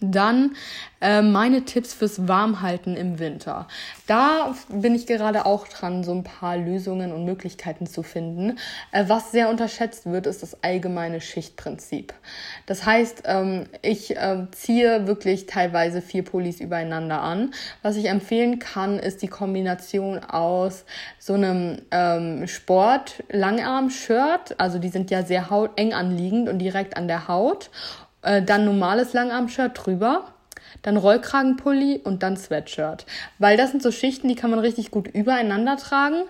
Dann 0.00 0.54
äh, 1.00 1.22
meine 1.22 1.64
Tipps 1.64 1.94
fürs 1.94 2.28
Warmhalten 2.28 2.96
im 2.96 3.18
Winter. 3.18 3.66
Da 4.06 4.54
bin 4.68 4.94
ich 4.94 5.06
gerade 5.06 5.44
auch 5.44 5.66
dran, 5.66 6.04
so 6.04 6.12
ein 6.12 6.22
paar 6.24 6.56
Lösungen 6.56 7.12
und 7.12 7.24
Möglichkeiten 7.24 7.86
zu 7.86 8.04
finden. 8.04 8.58
Äh, 8.92 9.06
was 9.08 9.32
sehr 9.32 9.48
unterschätzt 9.48 10.06
wird, 10.06 10.26
ist 10.26 10.42
das 10.42 10.62
allgemeine 10.62 11.20
Schichtprinzip. 11.20 12.14
Das 12.66 12.86
heißt, 12.86 13.22
ähm, 13.24 13.66
ich 13.82 14.16
äh, 14.16 14.46
ziehe 14.52 15.08
wirklich 15.08 15.46
teilweise 15.46 16.02
vier 16.02 16.24
Pullis 16.24 16.60
übereinander 16.60 17.20
an. 17.20 17.52
Was 17.82 17.96
ich 17.96 18.08
empfehlen 18.08 18.58
kann, 18.58 18.98
ist 18.98 19.22
die 19.22 19.28
Kombination 19.28 20.18
aus 20.20 20.84
so 21.18 21.34
einem 21.34 21.78
ähm, 21.90 22.46
Sport-Langarm-Shirt. 22.46 24.54
Also 24.58 24.78
die 24.78 24.90
sind 24.90 25.10
ja 25.10 25.24
sehr 25.24 25.48
eng 25.76 25.92
anliegend 25.92 26.48
und 26.48 26.60
direkt 26.60 26.96
an 26.96 27.08
der 27.08 27.26
Haut 27.26 27.70
äh, 28.22 28.42
dann 28.42 28.64
normales 28.64 29.12
Langarm-Shirt 29.12 29.72
drüber, 29.74 30.32
dann 30.82 30.96
Rollkragenpulli 30.96 32.00
und 32.04 32.22
dann 32.22 32.36
Sweatshirt. 32.36 33.06
Weil 33.38 33.56
das 33.56 33.70
sind 33.70 33.82
so 33.82 33.90
Schichten, 33.90 34.28
die 34.28 34.34
kann 34.34 34.50
man 34.50 34.58
richtig 34.58 34.90
gut 34.90 35.08
übereinander 35.08 35.76
tragen. 35.76 36.22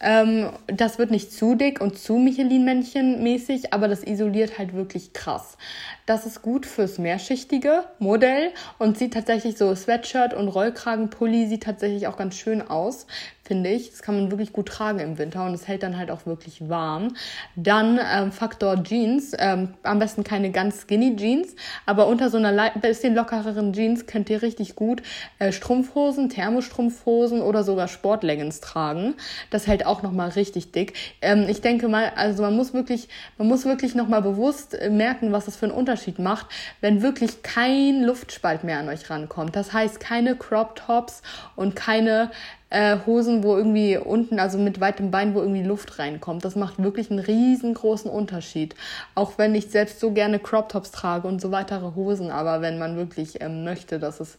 Ähm, 0.00 0.50
das 0.66 0.98
wird 0.98 1.10
nicht 1.10 1.32
zu 1.32 1.54
dick 1.54 1.80
und 1.80 1.98
zu 1.98 2.14
Michelin-Männchen 2.14 3.22
mäßig, 3.22 3.72
aber 3.72 3.88
das 3.88 4.04
isoliert 4.04 4.58
halt 4.58 4.74
wirklich 4.74 5.12
krass. 5.12 5.56
Das 6.04 6.26
ist 6.26 6.42
gut 6.42 6.66
fürs 6.66 6.98
mehrschichtige 6.98 7.84
Modell 7.98 8.50
und 8.78 8.98
sieht 8.98 9.14
tatsächlich 9.14 9.56
so 9.56 9.74
Sweatshirt 9.74 10.34
und 10.34 10.48
Rollkragenpulli 10.48 11.46
sieht 11.46 11.64
tatsächlich 11.64 12.06
auch 12.06 12.16
ganz 12.16 12.36
schön 12.36 12.62
aus, 12.62 13.06
finde 13.46 13.70
ich. 13.70 13.90
Das 13.90 14.02
kann 14.02 14.16
man 14.16 14.30
wirklich 14.30 14.52
gut 14.52 14.68
tragen 14.68 14.98
im 14.98 15.18
Winter 15.18 15.44
und 15.44 15.54
es 15.54 15.66
hält 15.68 15.82
dann 15.82 15.96
halt 15.96 16.10
auch 16.10 16.26
wirklich 16.26 16.68
warm. 16.68 17.14
Dann 17.54 17.98
ähm, 18.14 18.32
Faktor 18.32 18.82
Jeans, 18.82 19.32
ähm, 19.38 19.74
am 19.82 19.98
besten 19.98 20.24
keine 20.24 20.50
ganz 20.50 20.82
skinny 20.82 21.16
Jeans, 21.16 21.54
aber 21.86 22.06
unter 22.06 22.30
so 22.30 22.38
einer 22.38 22.70
bisschen 22.80 23.14
lockereren 23.14 23.72
Jeans 23.72 24.06
könnt 24.06 24.30
ihr 24.30 24.42
richtig 24.42 24.76
gut 24.76 25.02
äh, 25.38 25.52
Strumpfhosen, 25.52 26.28
Thermostrumpfhosen 26.28 27.40
oder 27.40 27.64
sogar 27.64 27.88
Sportleggings 27.88 28.60
tragen. 28.60 29.14
Das 29.50 29.66
hält 29.66 29.86
auch 29.86 30.02
nochmal 30.02 30.30
richtig 30.30 30.72
dick. 30.72 30.94
Ähm, 31.20 31.46
ich 31.48 31.60
denke 31.60 31.88
mal, 31.88 32.12
also 32.16 32.42
man 32.42 32.56
muss 32.56 32.74
wirklich, 32.74 33.08
man 33.38 33.48
muss 33.48 33.64
wirklich 33.64 33.94
nochmal 33.94 34.22
bewusst 34.22 34.74
äh, 34.74 34.90
merken, 34.90 35.32
was 35.32 35.46
das 35.46 35.56
für 35.56 35.66
ein 35.66 35.72
Unterschied 35.72 35.86
Unterschied 35.96 36.18
macht, 36.18 36.46
wenn 36.80 37.02
wirklich 37.02 37.42
kein 37.42 38.02
Luftspalt 38.02 38.64
mehr 38.64 38.78
an 38.78 38.88
euch 38.88 39.08
rankommt. 39.08 39.56
Das 39.56 39.72
heißt, 39.72 40.00
keine 40.00 40.36
Crop 40.36 40.76
Tops 40.76 41.22
und 41.54 41.74
keine 41.76 42.30
äh, 42.70 42.98
Hosen, 43.06 43.44
wo 43.44 43.56
irgendwie 43.56 43.96
unten, 43.96 44.40
also 44.40 44.58
mit 44.58 44.80
weitem 44.80 45.10
Bein, 45.10 45.34
wo 45.34 45.40
irgendwie 45.40 45.62
Luft 45.62 45.98
reinkommt. 45.98 46.44
Das 46.44 46.56
macht 46.56 46.82
wirklich 46.82 47.10
einen 47.10 47.20
riesengroßen 47.20 48.10
Unterschied. 48.10 48.74
Auch 49.14 49.38
wenn 49.38 49.54
ich 49.54 49.70
selbst 49.70 50.00
so 50.00 50.10
gerne 50.10 50.38
Crop 50.38 50.68
Tops 50.68 50.90
trage 50.90 51.28
und 51.28 51.40
so 51.40 51.52
weitere 51.52 51.94
Hosen, 51.94 52.30
aber 52.30 52.60
wenn 52.62 52.78
man 52.78 52.96
wirklich 52.96 53.40
ähm, 53.40 53.62
möchte, 53.64 53.98
dass 53.98 54.20
es 54.20 54.36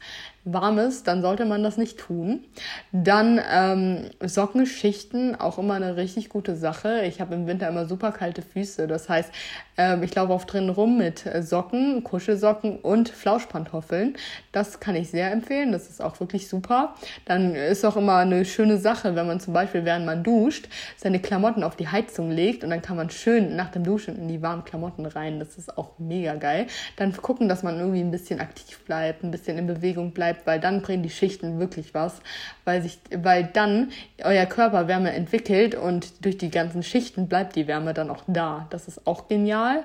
warm 0.53 0.79
ist, 0.79 1.07
dann 1.07 1.21
sollte 1.21 1.45
man 1.45 1.63
das 1.63 1.77
nicht 1.77 1.99
tun. 1.99 2.45
Dann 2.91 3.39
ähm, 3.51 4.09
Sockenschichten, 4.23 5.35
auch 5.39 5.57
immer 5.57 5.75
eine 5.75 5.97
richtig 5.97 6.29
gute 6.29 6.55
Sache. 6.55 7.01
Ich 7.05 7.19
habe 7.21 7.35
im 7.35 7.47
Winter 7.47 7.67
immer 7.67 7.85
super 7.85 8.11
kalte 8.11 8.41
Füße. 8.41 8.87
Das 8.87 9.09
heißt, 9.09 9.31
ähm, 9.77 10.03
ich 10.03 10.15
laufe 10.15 10.33
oft 10.33 10.51
drin 10.51 10.69
rum 10.69 10.97
mit 10.97 11.25
Socken, 11.41 12.03
Kuschelsocken 12.03 12.79
und 12.79 13.09
Flauschpantoffeln. 13.09 14.15
Das 14.51 14.79
kann 14.79 14.95
ich 14.95 15.09
sehr 15.09 15.31
empfehlen. 15.31 15.71
Das 15.71 15.89
ist 15.89 16.01
auch 16.01 16.19
wirklich 16.19 16.47
super. 16.47 16.95
Dann 17.25 17.53
ist 17.53 17.85
auch 17.85 17.97
immer 17.97 18.17
eine 18.17 18.45
schöne 18.45 18.77
Sache, 18.77 19.15
wenn 19.15 19.27
man 19.27 19.39
zum 19.39 19.53
Beispiel, 19.53 19.85
während 19.85 20.05
man 20.05 20.23
duscht, 20.23 20.69
seine 20.95 21.19
Klamotten 21.19 21.63
auf 21.63 21.75
die 21.75 21.87
Heizung 21.87 22.31
legt 22.31 22.63
und 22.63 22.69
dann 22.69 22.81
kann 22.81 22.95
man 22.95 23.09
schön 23.09 23.55
nach 23.55 23.69
dem 23.69 23.83
Duschen 23.83 24.15
in 24.17 24.27
die 24.27 24.41
warmen 24.41 24.63
Klamotten 24.63 25.05
rein. 25.05 25.39
Das 25.39 25.57
ist 25.57 25.77
auch 25.77 25.99
mega 25.99 26.35
geil. 26.35 26.67
Dann 26.95 27.15
gucken, 27.15 27.49
dass 27.49 27.63
man 27.63 27.79
irgendwie 27.79 28.01
ein 28.01 28.11
bisschen 28.11 28.39
aktiv 28.39 28.79
bleibt, 28.85 29.23
ein 29.23 29.31
bisschen 29.31 29.57
in 29.57 29.67
Bewegung 29.67 30.11
bleibt, 30.11 30.36
weil 30.45 30.59
dann 30.59 30.81
bringen 30.81 31.03
die 31.03 31.09
Schichten 31.09 31.59
wirklich 31.59 31.93
was, 31.93 32.21
weil 32.65 32.81
sich, 32.81 32.99
weil 33.15 33.45
dann 33.45 33.91
euer 34.23 34.45
Körper 34.45 34.87
Wärme 34.87 35.11
entwickelt 35.11 35.75
und 35.75 36.25
durch 36.25 36.37
die 36.37 36.49
ganzen 36.49 36.83
Schichten 36.83 37.27
bleibt 37.27 37.55
die 37.55 37.67
Wärme 37.67 37.93
dann 37.93 38.09
auch 38.09 38.23
da. 38.27 38.67
Das 38.69 38.87
ist 38.87 39.07
auch 39.07 39.27
genial. 39.27 39.83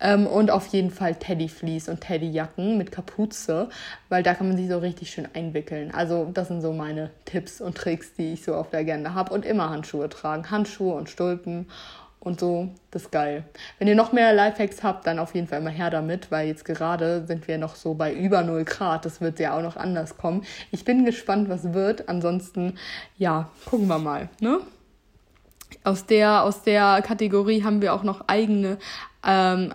Ähm, 0.00 0.26
und 0.26 0.50
auf 0.50 0.68
jeden 0.68 0.90
Fall 0.90 1.14
Teddyfleece 1.14 1.88
und 1.88 2.00
Teddyjacken 2.00 2.78
mit 2.78 2.90
Kapuze, 2.90 3.68
weil 4.08 4.22
da 4.22 4.34
kann 4.34 4.48
man 4.48 4.56
sich 4.56 4.68
so 4.68 4.78
richtig 4.78 5.10
schön 5.10 5.28
einwickeln. 5.34 5.92
Also 5.92 6.30
das 6.32 6.48
sind 6.48 6.62
so 6.62 6.72
meine 6.72 7.10
Tipps 7.26 7.60
und 7.60 7.76
Tricks, 7.76 8.14
die 8.14 8.32
ich 8.32 8.44
so 8.44 8.54
auf 8.54 8.70
der 8.70 8.80
Agenda 8.80 9.14
habe. 9.14 9.34
Und 9.34 9.44
immer 9.44 9.70
Handschuhe 9.70 10.08
tragen. 10.08 10.50
Handschuhe 10.50 10.94
und 10.94 11.10
Stulpen 11.10 11.66
und 12.20 12.38
so, 12.38 12.68
das 12.90 13.04
ist 13.04 13.12
geil. 13.12 13.44
Wenn 13.78 13.88
ihr 13.88 13.94
noch 13.94 14.12
mehr 14.12 14.34
Lifehacks 14.34 14.82
habt, 14.82 15.06
dann 15.06 15.18
auf 15.18 15.34
jeden 15.34 15.46
Fall 15.46 15.58
immer 15.60 15.70
her 15.70 15.88
damit, 15.88 16.30
weil 16.30 16.48
jetzt 16.48 16.66
gerade 16.66 17.26
sind 17.26 17.48
wir 17.48 17.56
noch 17.56 17.76
so 17.76 17.94
bei 17.94 18.12
über 18.12 18.42
0 18.42 18.64
Grad. 18.64 19.06
Das 19.06 19.22
wird 19.22 19.40
ja 19.40 19.56
auch 19.56 19.62
noch 19.62 19.76
anders 19.76 20.18
kommen. 20.18 20.44
Ich 20.70 20.84
bin 20.84 21.06
gespannt, 21.06 21.48
was 21.48 21.72
wird. 21.72 22.10
Ansonsten, 22.10 22.74
ja, 23.16 23.48
gucken 23.64 23.88
wir 23.88 23.98
mal, 23.98 24.28
ne? 24.38 24.60
Aus 25.82 26.04
der, 26.04 26.42
aus 26.42 26.62
der 26.62 27.00
Kategorie 27.00 27.64
haben 27.64 27.80
wir 27.80 27.94
auch 27.94 28.02
noch 28.02 28.28
eigene 28.28 28.76
ähm, 29.26 29.72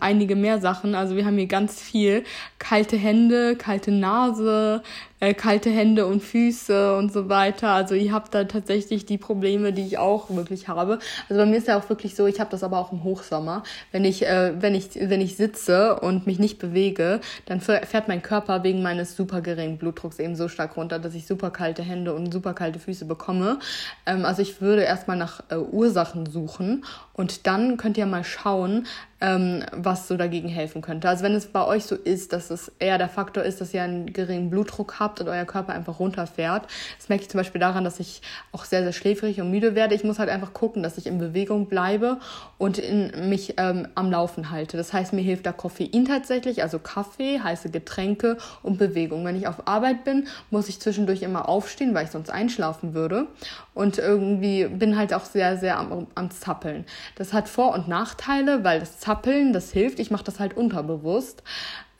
einige 0.00 0.36
mehr 0.36 0.60
Sachen. 0.60 0.94
Also 0.94 1.16
wir 1.16 1.24
haben 1.24 1.36
hier 1.36 1.46
ganz 1.46 1.80
viel 1.80 2.24
kalte 2.58 2.96
Hände, 2.96 3.56
kalte 3.56 3.90
Nase, 3.90 4.82
äh, 5.20 5.34
kalte 5.34 5.70
Hände 5.70 6.06
und 6.06 6.22
Füße 6.22 6.96
und 6.96 7.12
so 7.12 7.28
weiter. 7.28 7.70
Also 7.70 7.94
ihr 7.94 8.12
habt 8.12 8.34
da 8.34 8.44
tatsächlich 8.44 9.06
die 9.06 9.18
Probleme, 9.18 9.72
die 9.72 9.86
ich 9.86 9.98
auch 9.98 10.30
wirklich 10.30 10.68
habe. 10.68 10.98
Also 11.28 11.40
bei 11.42 11.46
mir 11.46 11.56
ist 11.56 11.68
ja 11.68 11.78
auch 11.78 11.88
wirklich 11.88 12.14
so, 12.14 12.26
ich 12.26 12.40
habe 12.40 12.50
das 12.50 12.62
aber 12.62 12.78
auch 12.78 12.92
im 12.92 13.04
Hochsommer. 13.04 13.62
Wenn 13.92 14.04
ich, 14.04 14.26
äh, 14.26 14.52
wenn 14.60 14.74
ich, 14.74 14.90
wenn 14.94 15.20
ich 15.20 15.36
sitze 15.36 15.98
und 16.00 16.26
mich 16.26 16.38
nicht 16.38 16.58
bewege, 16.58 17.20
dann 17.46 17.60
fährt 17.60 18.08
mein 18.08 18.22
Körper 18.22 18.62
wegen 18.62 18.82
meines 18.82 19.16
super 19.16 19.40
geringen 19.40 19.78
Blutdrucks 19.78 20.18
eben 20.18 20.36
so 20.36 20.48
stark 20.48 20.76
runter, 20.76 20.98
dass 20.98 21.14
ich 21.14 21.26
super 21.26 21.50
kalte 21.50 21.82
Hände 21.82 22.14
und 22.14 22.32
super 22.32 22.54
kalte 22.54 22.78
Füße 22.78 23.04
bekomme. 23.04 23.58
Ähm, 24.06 24.24
also 24.24 24.42
ich 24.42 24.60
würde 24.60 24.82
erstmal 24.82 25.16
nach 25.16 25.42
äh, 25.50 25.56
Ursachen 25.56 26.26
suchen 26.26 26.84
und 27.12 27.46
dann 27.46 27.76
könnt 27.76 27.98
ihr 27.98 28.06
mal 28.06 28.24
schauen, 28.24 28.86
ähm, 29.20 29.64
was 29.72 30.06
so 30.06 30.16
dagegen 30.16 30.48
helfen 30.48 30.82
könnte. 30.82 31.08
Also 31.08 31.24
wenn 31.24 31.34
es 31.34 31.46
bei 31.46 31.64
euch 31.64 31.84
so 31.84 31.96
ist, 31.96 32.32
dass 32.32 32.50
es 32.50 32.70
eher 32.78 32.98
der 32.98 33.08
Faktor 33.08 33.42
ist, 33.42 33.60
dass 33.60 33.74
ihr 33.74 33.82
einen 33.82 34.12
geringen 34.12 34.50
Blutdruck 34.50 35.00
habt, 35.00 35.07
habt 35.08 35.20
und 35.20 35.28
euer 35.28 35.44
Körper 35.44 35.72
einfach 35.72 35.98
runterfährt. 35.98 36.66
Das 36.98 37.08
merke 37.08 37.22
ich 37.22 37.30
zum 37.30 37.38
Beispiel 37.38 37.60
daran, 37.60 37.84
dass 37.84 37.98
ich 37.98 38.20
auch 38.52 38.64
sehr, 38.64 38.82
sehr 38.82 38.92
schläfrig 38.92 39.40
und 39.40 39.50
müde 39.50 39.74
werde. 39.74 39.94
Ich 39.94 40.04
muss 40.04 40.18
halt 40.18 40.28
einfach 40.28 40.52
gucken, 40.52 40.82
dass 40.82 40.98
ich 40.98 41.06
in 41.06 41.18
Bewegung 41.18 41.66
bleibe 41.66 42.18
und 42.58 42.78
in 42.78 43.28
mich 43.28 43.54
ähm, 43.56 43.88
am 43.94 44.10
Laufen 44.10 44.50
halte. 44.50 44.76
Das 44.76 44.92
heißt, 44.92 45.12
mir 45.12 45.22
hilft 45.22 45.46
da 45.46 45.52
Koffein 45.52 46.04
tatsächlich, 46.04 46.62
also 46.62 46.78
Kaffee, 46.78 47.40
heiße 47.40 47.70
Getränke 47.70 48.36
und 48.62 48.78
Bewegung. 48.78 49.24
Wenn 49.24 49.36
ich 49.36 49.46
auf 49.46 49.66
Arbeit 49.66 50.04
bin, 50.04 50.28
muss 50.50 50.68
ich 50.68 50.80
zwischendurch 50.80 51.22
immer 51.22 51.48
aufstehen, 51.48 51.94
weil 51.94 52.04
ich 52.04 52.10
sonst 52.10 52.30
einschlafen 52.30 52.94
würde. 52.94 53.26
Und 53.74 53.98
irgendwie 53.98 54.66
bin 54.66 54.98
halt 54.98 55.14
auch 55.14 55.24
sehr, 55.24 55.56
sehr 55.56 55.78
am, 55.78 56.06
am 56.14 56.30
Zappeln. 56.30 56.84
Das 57.16 57.32
hat 57.32 57.48
Vor- 57.48 57.74
und 57.74 57.88
Nachteile, 57.88 58.64
weil 58.64 58.80
das 58.80 58.98
Zappeln, 58.98 59.52
das 59.52 59.70
hilft. 59.72 59.98
Ich 59.98 60.10
mache 60.10 60.24
das 60.24 60.38
halt 60.38 60.56
unterbewusst. 60.56 61.42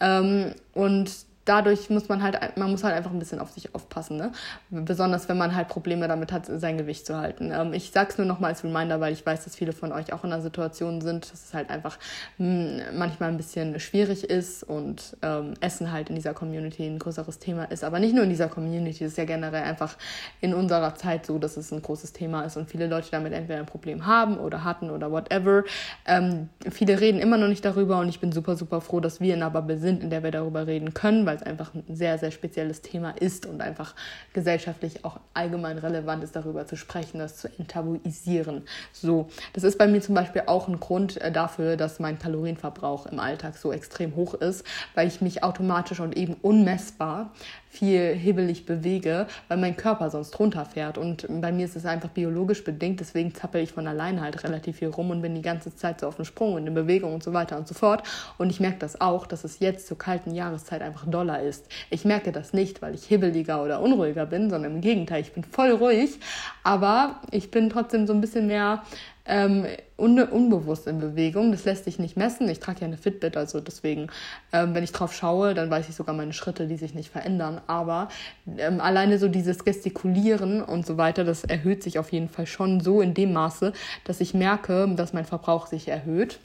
Ähm, 0.01 0.55
und 0.75 1.28
dadurch 1.49 1.89
muss 1.89 2.09
man 2.09 2.23
halt, 2.23 2.57
man 2.57 2.71
muss 2.71 2.85
halt 2.85 2.95
einfach 2.95 3.11
ein 3.11 3.19
bisschen 3.19 3.39
auf 3.39 3.51
sich 3.51 3.75
aufpassen, 3.75 4.19
ne? 4.19 4.33
Besonders 4.71 5.29
wenn 5.29 5.39
man 5.39 5.55
halt 5.55 5.69
Probleme 5.69 6.07
damit 6.07 6.31
hat, 6.31 6.47
sein 6.47 6.77
Gewicht 6.77 7.07
zu 7.07 7.17
halten. 7.17 7.51
Ähm, 7.53 7.73
ich 7.73 7.91
sag's 7.91 8.19
nur 8.19 8.27
nochmal 8.27 8.51
als 8.51 8.63
Reminder, 8.65 9.01
weil 9.01 9.13
ich 9.13 9.25
weiß, 9.25 9.45
dass 9.45 9.57
viele 9.57 9.73
von 9.73 9.93
euch 9.93 10.13
auch 10.13 10.25
in 10.25 10.33
einer 10.33 10.43
Situation 10.43 11.01
sind, 11.01 11.31
dass 11.33 11.45
es 11.47 11.55
halt 11.55 11.71
einfach 11.71 11.99
mh, 12.37 12.47
hm, 12.91 12.99
manchmal 12.99 13.31
ein 13.31 13.37
bisschen 13.39 13.81
schwierig 13.81 14.25
ist 14.25 14.63
und 14.63 15.17
ähm, 15.23 15.55
Essen 15.61 15.91
halt 15.91 16.11
in 16.11 16.17
dieser 16.17 16.35
Community 16.35 16.87
ein 16.87 16.99
größeres 16.99 17.39
Thema 17.39 17.65
ist. 17.65 17.83
Aber 17.83 17.99
nicht 17.99 18.15
nur 18.15 18.25
in 18.25 18.31
dieser 18.31 18.49
Community, 18.49 19.05
es 19.05 19.13
ist 19.13 19.19
ja 19.19 19.25
generell 19.25 19.63
einfach 19.63 19.97
in 20.41 20.53
unserer 20.53 20.95
Zeit 20.97 21.25
so, 21.25 21.39
dass 21.39 21.57
es 21.57 21.73
ein 21.73 21.81
großes 21.81 22.13
Thema 22.13 22.43
ist 22.43 22.57
und 22.57 22.69
viele 22.69 22.87
Leute 22.87 23.11
damit 23.11 23.33
entweder 23.33 23.61
ein 23.61 23.67
Problem 23.67 24.07
haben 24.07 24.39
oder 24.39 24.65
hatten 24.65 24.91
oder 24.91 25.11
whatever. 25.11 25.65
Ähm, 26.07 26.51
viele 26.71 27.01
reden 27.01 27.21
immer 27.21 27.39
noch 27.39 27.49
nicht 27.49 27.65
darüber 27.65 27.99
und 28.01 28.09
ich 28.09 28.21
bin 28.21 28.33
super, 28.33 28.57
super 28.57 28.81
froh, 28.81 29.01
dass 29.01 29.21
wir 29.21 29.35
in 29.35 29.43
einer 29.43 29.51
Bubble 29.51 29.79
sind, 29.79 30.03
in 30.03 30.11
der 30.11 30.23
wir 30.23 30.31
darüber 30.31 30.67
reden 30.67 30.93
können, 30.93 31.25
weil 31.25 31.38
es 31.41 31.47
einfach 31.47 31.75
ein 31.75 31.85
sehr, 31.95 32.19
sehr 32.19 32.31
spezielles 32.31 32.83
Thema 32.83 33.11
ist 33.11 33.47
und 33.47 33.61
einfach 33.61 33.95
gesellschaftlich 34.33 35.05
auch 35.05 35.21
allgemein 35.35 35.79
relevant 35.79 36.23
ist, 36.25 36.37
darüber 36.37 36.67
zu 36.67 36.77
sprechen, 36.77 37.19
das 37.19 37.37
zu 37.37 37.49
enttabuisieren. 37.59 38.63
So, 38.93 39.29
das 39.53 39.65
ist 39.65 39.79
bei 39.79 39.87
mir 39.87 40.01
zum 40.01 40.15
Beispiel 40.15 40.43
auch 40.47 40.69
ein 40.69 40.81
Grund 40.81 41.21
äh, 41.21 41.33
dafür, 41.33 41.77
dass 41.77 41.99
mein 41.99 42.19
Kalorienverbrauch 42.19 43.07
im 43.07 43.21
Alltag 43.21 43.57
so 43.57 43.73
extrem 43.73 44.17
hoch 44.17 44.35
ist, 44.35 44.65
weil 44.95 45.09
ich 45.09 45.21
mich 45.21 45.43
automatisch 45.43 46.01
und 46.01 46.17
eben 46.17 46.35
unmessbar 46.43 47.33
viel 47.69 48.15
hibbelig 48.15 48.67
bewege, 48.67 49.27
weil 49.49 49.59
mein 49.59 49.77
Körper 49.77 50.11
sonst 50.11 50.39
runterfährt. 50.39 50.99
Und 50.99 51.27
bei 51.41 51.53
mir 51.53 51.67
ist 51.67 51.77
es 51.77 51.87
einfach 51.87 52.09
biologisch 52.09 52.65
bedingt, 52.65 53.01
deswegen 53.01 53.35
zappel 53.35 53.63
ich 53.63 53.73
von 53.73 53.87
alleine 53.87 54.21
halt 54.21 54.43
relativ 54.45 54.79
viel 54.79 54.89
rum 54.89 55.11
und 55.11 55.23
bin 55.23 55.35
die 55.35 55.43
ganze 55.43 55.75
Zeit 55.75 56.01
so 56.01 56.07
auf 56.07 56.17
dem 56.17 56.25
Sprung 56.25 56.55
und 56.55 56.67
in 56.67 56.75
Bewegung 56.75 57.15
und 57.15 57.23
so 57.23 57.33
weiter 57.33 57.57
und 57.57 57.69
so 57.69 57.75
fort. 57.75 58.03
Und 58.39 58.51
ich 58.51 58.61
merke 58.61 58.79
das 58.79 59.01
auch, 59.01 59.27
dass 59.27 59.45
es 59.45 59.61
jetzt 59.61 59.87
zur 59.87 59.99
kalten 59.99 60.35
Jahreszeit 60.35 60.83
einfach 60.83 61.07
doller 61.07 61.43
ist. 61.43 61.67
Ich 61.91 62.05
merke 62.05 62.33
das 62.33 62.53
nicht, 62.53 62.83
weil 62.83 62.95
ich 62.95 63.05
hibbeliger 63.05 63.63
oder 63.63 63.81
unruhiger 63.81 64.27
bin, 64.27 64.51
sondern 64.51 64.77
im 64.77 64.81
Gegenteil, 64.81 65.21
ich 65.21 65.33
bin 65.33 65.45
voll 65.45 65.71
ruhig, 65.71 66.19
aber 66.65 67.21
ich 67.31 67.51
bin 67.51 67.71
trotzdem 67.71 68.07
so 68.07 68.13
ein 68.13 68.21
bisschen 68.21 68.47
mehr 68.47 68.83
ähm, 69.29 69.67
un 69.97 70.21
unbewusst 70.21 70.87
in 70.87 70.99
Bewegung. 70.99 71.53
Das 71.53 71.65
lässt 71.65 71.85
sich 71.85 71.99
nicht 71.99 72.17
messen. 72.17 72.49
Ich 72.49 72.61
trage 72.61 72.81
ja 72.81 72.87
eine 72.87 72.97
Fitbit, 72.97 73.37
also 73.37 73.61
deswegen, 73.61 74.09
ähm, 74.53 74.75
wenn 74.75 74.85
ich 74.85 74.93
drauf 74.93 75.13
schaue, 75.15 75.55
dann 75.55 75.71
weiß 75.71 75.89
ich 75.89 75.95
sogar 75.95 76.15
meine 76.15 76.33
Schritte, 76.33 76.67
die 76.67 76.77
sich 76.77 76.95
nicht 76.95 77.11
verändern. 77.11 77.61
Aber 77.67 78.09
ähm, 78.57 78.81
alleine 78.81 79.19
so 79.19 79.29
dieses 79.29 79.65
Gestikulieren 79.65 80.63
und 80.63 80.87
so 80.87 80.97
weiter, 80.97 81.25
das 81.25 81.45
erhöht 81.45 81.83
sich 81.83 81.99
auf 81.99 82.13
jeden 82.13 82.29
Fall 82.29 82.47
schon 82.47 82.81
so 82.81 83.01
in 83.01 83.15
dem 83.15 83.33
Maße, 83.33 83.73
dass 84.05 84.21
ich 84.21 84.35
merke, 84.35 84.89
dass 84.97 85.13
mein 85.13 85.25
Verbrauch 85.25 85.67
sich 85.67 85.89
erhöht. 85.89 86.39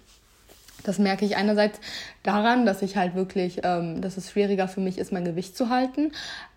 Das 0.83 0.99
merke 0.99 1.25
ich 1.25 1.37
einerseits 1.37 1.79
daran, 2.23 2.65
dass 2.65 2.81
ich 2.81 2.97
halt 2.97 3.15
wirklich, 3.15 3.61
ähm, 3.63 4.01
dass 4.01 4.17
es 4.17 4.31
schwieriger 4.31 4.67
für 4.67 4.81
mich 4.81 4.97
ist, 4.97 5.11
mein 5.11 5.25
Gewicht 5.25 5.55
zu 5.55 5.69
halten. 5.69 6.11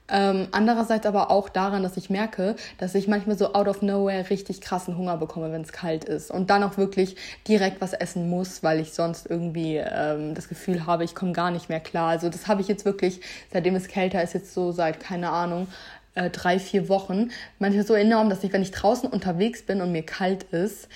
Ähm, 0.09 0.49
andererseits 0.53 1.05
aber 1.07 1.31
auch 1.31 1.49
daran, 1.49 1.83
dass 1.83 1.97
ich 1.97 2.11
merke, 2.11 2.55
dass 2.79 2.95
ich 2.95 3.09
manchmal 3.09 3.37
so 3.37 3.55
out 3.55 3.67
of 3.67 3.83
nowhere 3.83 4.31
richtig 4.31 4.61
krassen 4.61 4.97
Hunger 4.97 5.17
bekomme, 5.17 5.51
wenn 5.53 5.63
es 5.63 5.73
kalt 5.73 6.05
ist. 6.05 6.31
Und 6.31 6.51
dann 6.51 6.63
auch 6.63 6.77
wirklich 6.77 7.17
direkt 7.49 7.81
was 7.81 7.93
essen 7.93 8.31
muss, 8.31 8.63
weil 8.63 8.81
ich 8.81 8.93
sonst 8.93 9.29
irgendwie 9.29 9.77
ähm, 9.77 10.35
das 10.35 10.49
Gefühl 10.49 10.87
habe, 10.87 11.05
ich 11.05 11.15
komme 11.15 11.33
gar 11.33 11.51
nicht 11.51 11.69
mehr 11.69 11.81
klar. 11.81 12.11
Also 12.11 12.29
das 12.29 12.47
habe 12.47 12.61
ich 12.61 12.69
jetzt 12.69 12.85
wirklich, 12.85 13.21
seitdem 13.53 13.75
es 13.75 13.89
kälter 13.89 14.23
ist, 14.23 14.35
jetzt 14.35 14.55
so 14.55 14.71
seit, 14.71 15.01
keine 15.01 15.31
Ahnung, 15.31 15.67
äh, 16.15 16.31
drei, 16.31 16.59
vier 16.59 16.89
Wochen, 16.89 17.31
manchmal 17.59 17.85
so 17.85 17.95
enorm, 17.95 18.31
dass 18.31 18.45
ich, 18.45 18.53
wenn 18.53 18.63
ich 18.63 18.71
draußen 18.71 19.09
unterwegs 19.09 19.63
bin 19.63 19.81
und 19.81 19.93
mir 19.93 20.05
kalt 20.05 20.45
ist, 20.45 20.89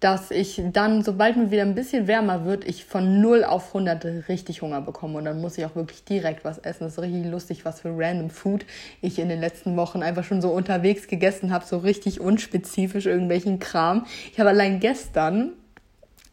dass 0.00 0.30
ich 0.30 0.62
dann, 0.72 1.02
sobald 1.02 1.36
mir 1.36 1.50
wieder 1.50 1.62
ein 1.62 1.74
bisschen 1.74 2.06
wärmer 2.06 2.44
wird, 2.44 2.64
ich 2.64 2.84
von 2.84 3.20
0 3.20 3.44
auf 3.44 3.68
100 3.68 4.28
richtig 4.28 4.62
Hunger 4.62 4.80
bekomme. 4.80 5.18
Und 5.18 5.24
dann 5.24 5.40
muss 5.40 5.58
ich 5.58 5.64
auch 5.64 5.74
wirklich 5.74 6.04
direkt 6.04 6.44
was 6.44 6.58
essen. 6.58 6.84
Das 6.84 6.92
ist 6.92 7.02
richtig 7.02 7.26
lustig, 7.26 7.64
was 7.64 7.80
für 7.80 7.90
random 7.96 8.30
Food 8.30 8.64
ich 9.00 9.18
in 9.18 9.28
den 9.28 9.40
letzten 9.40 9.76
Wochen 9.76 10.02
einfach 10.02 10.24
schon 10.24 10.40
so 10.40 10.50
unterwegs 10.50 11.08
gegessen 11.08 11.52
habe. 11.52 11.64
So 11.64 11.78
richtig 11.78 12.20
unspezifisch 12.20 13.06
irgendwelchen 13.06 13.58
Kram. 13.58 14.06
Ich 14.32 14.38
habe 14.38 14.50
allein 14.50 14.78
gestern 14.78 15.52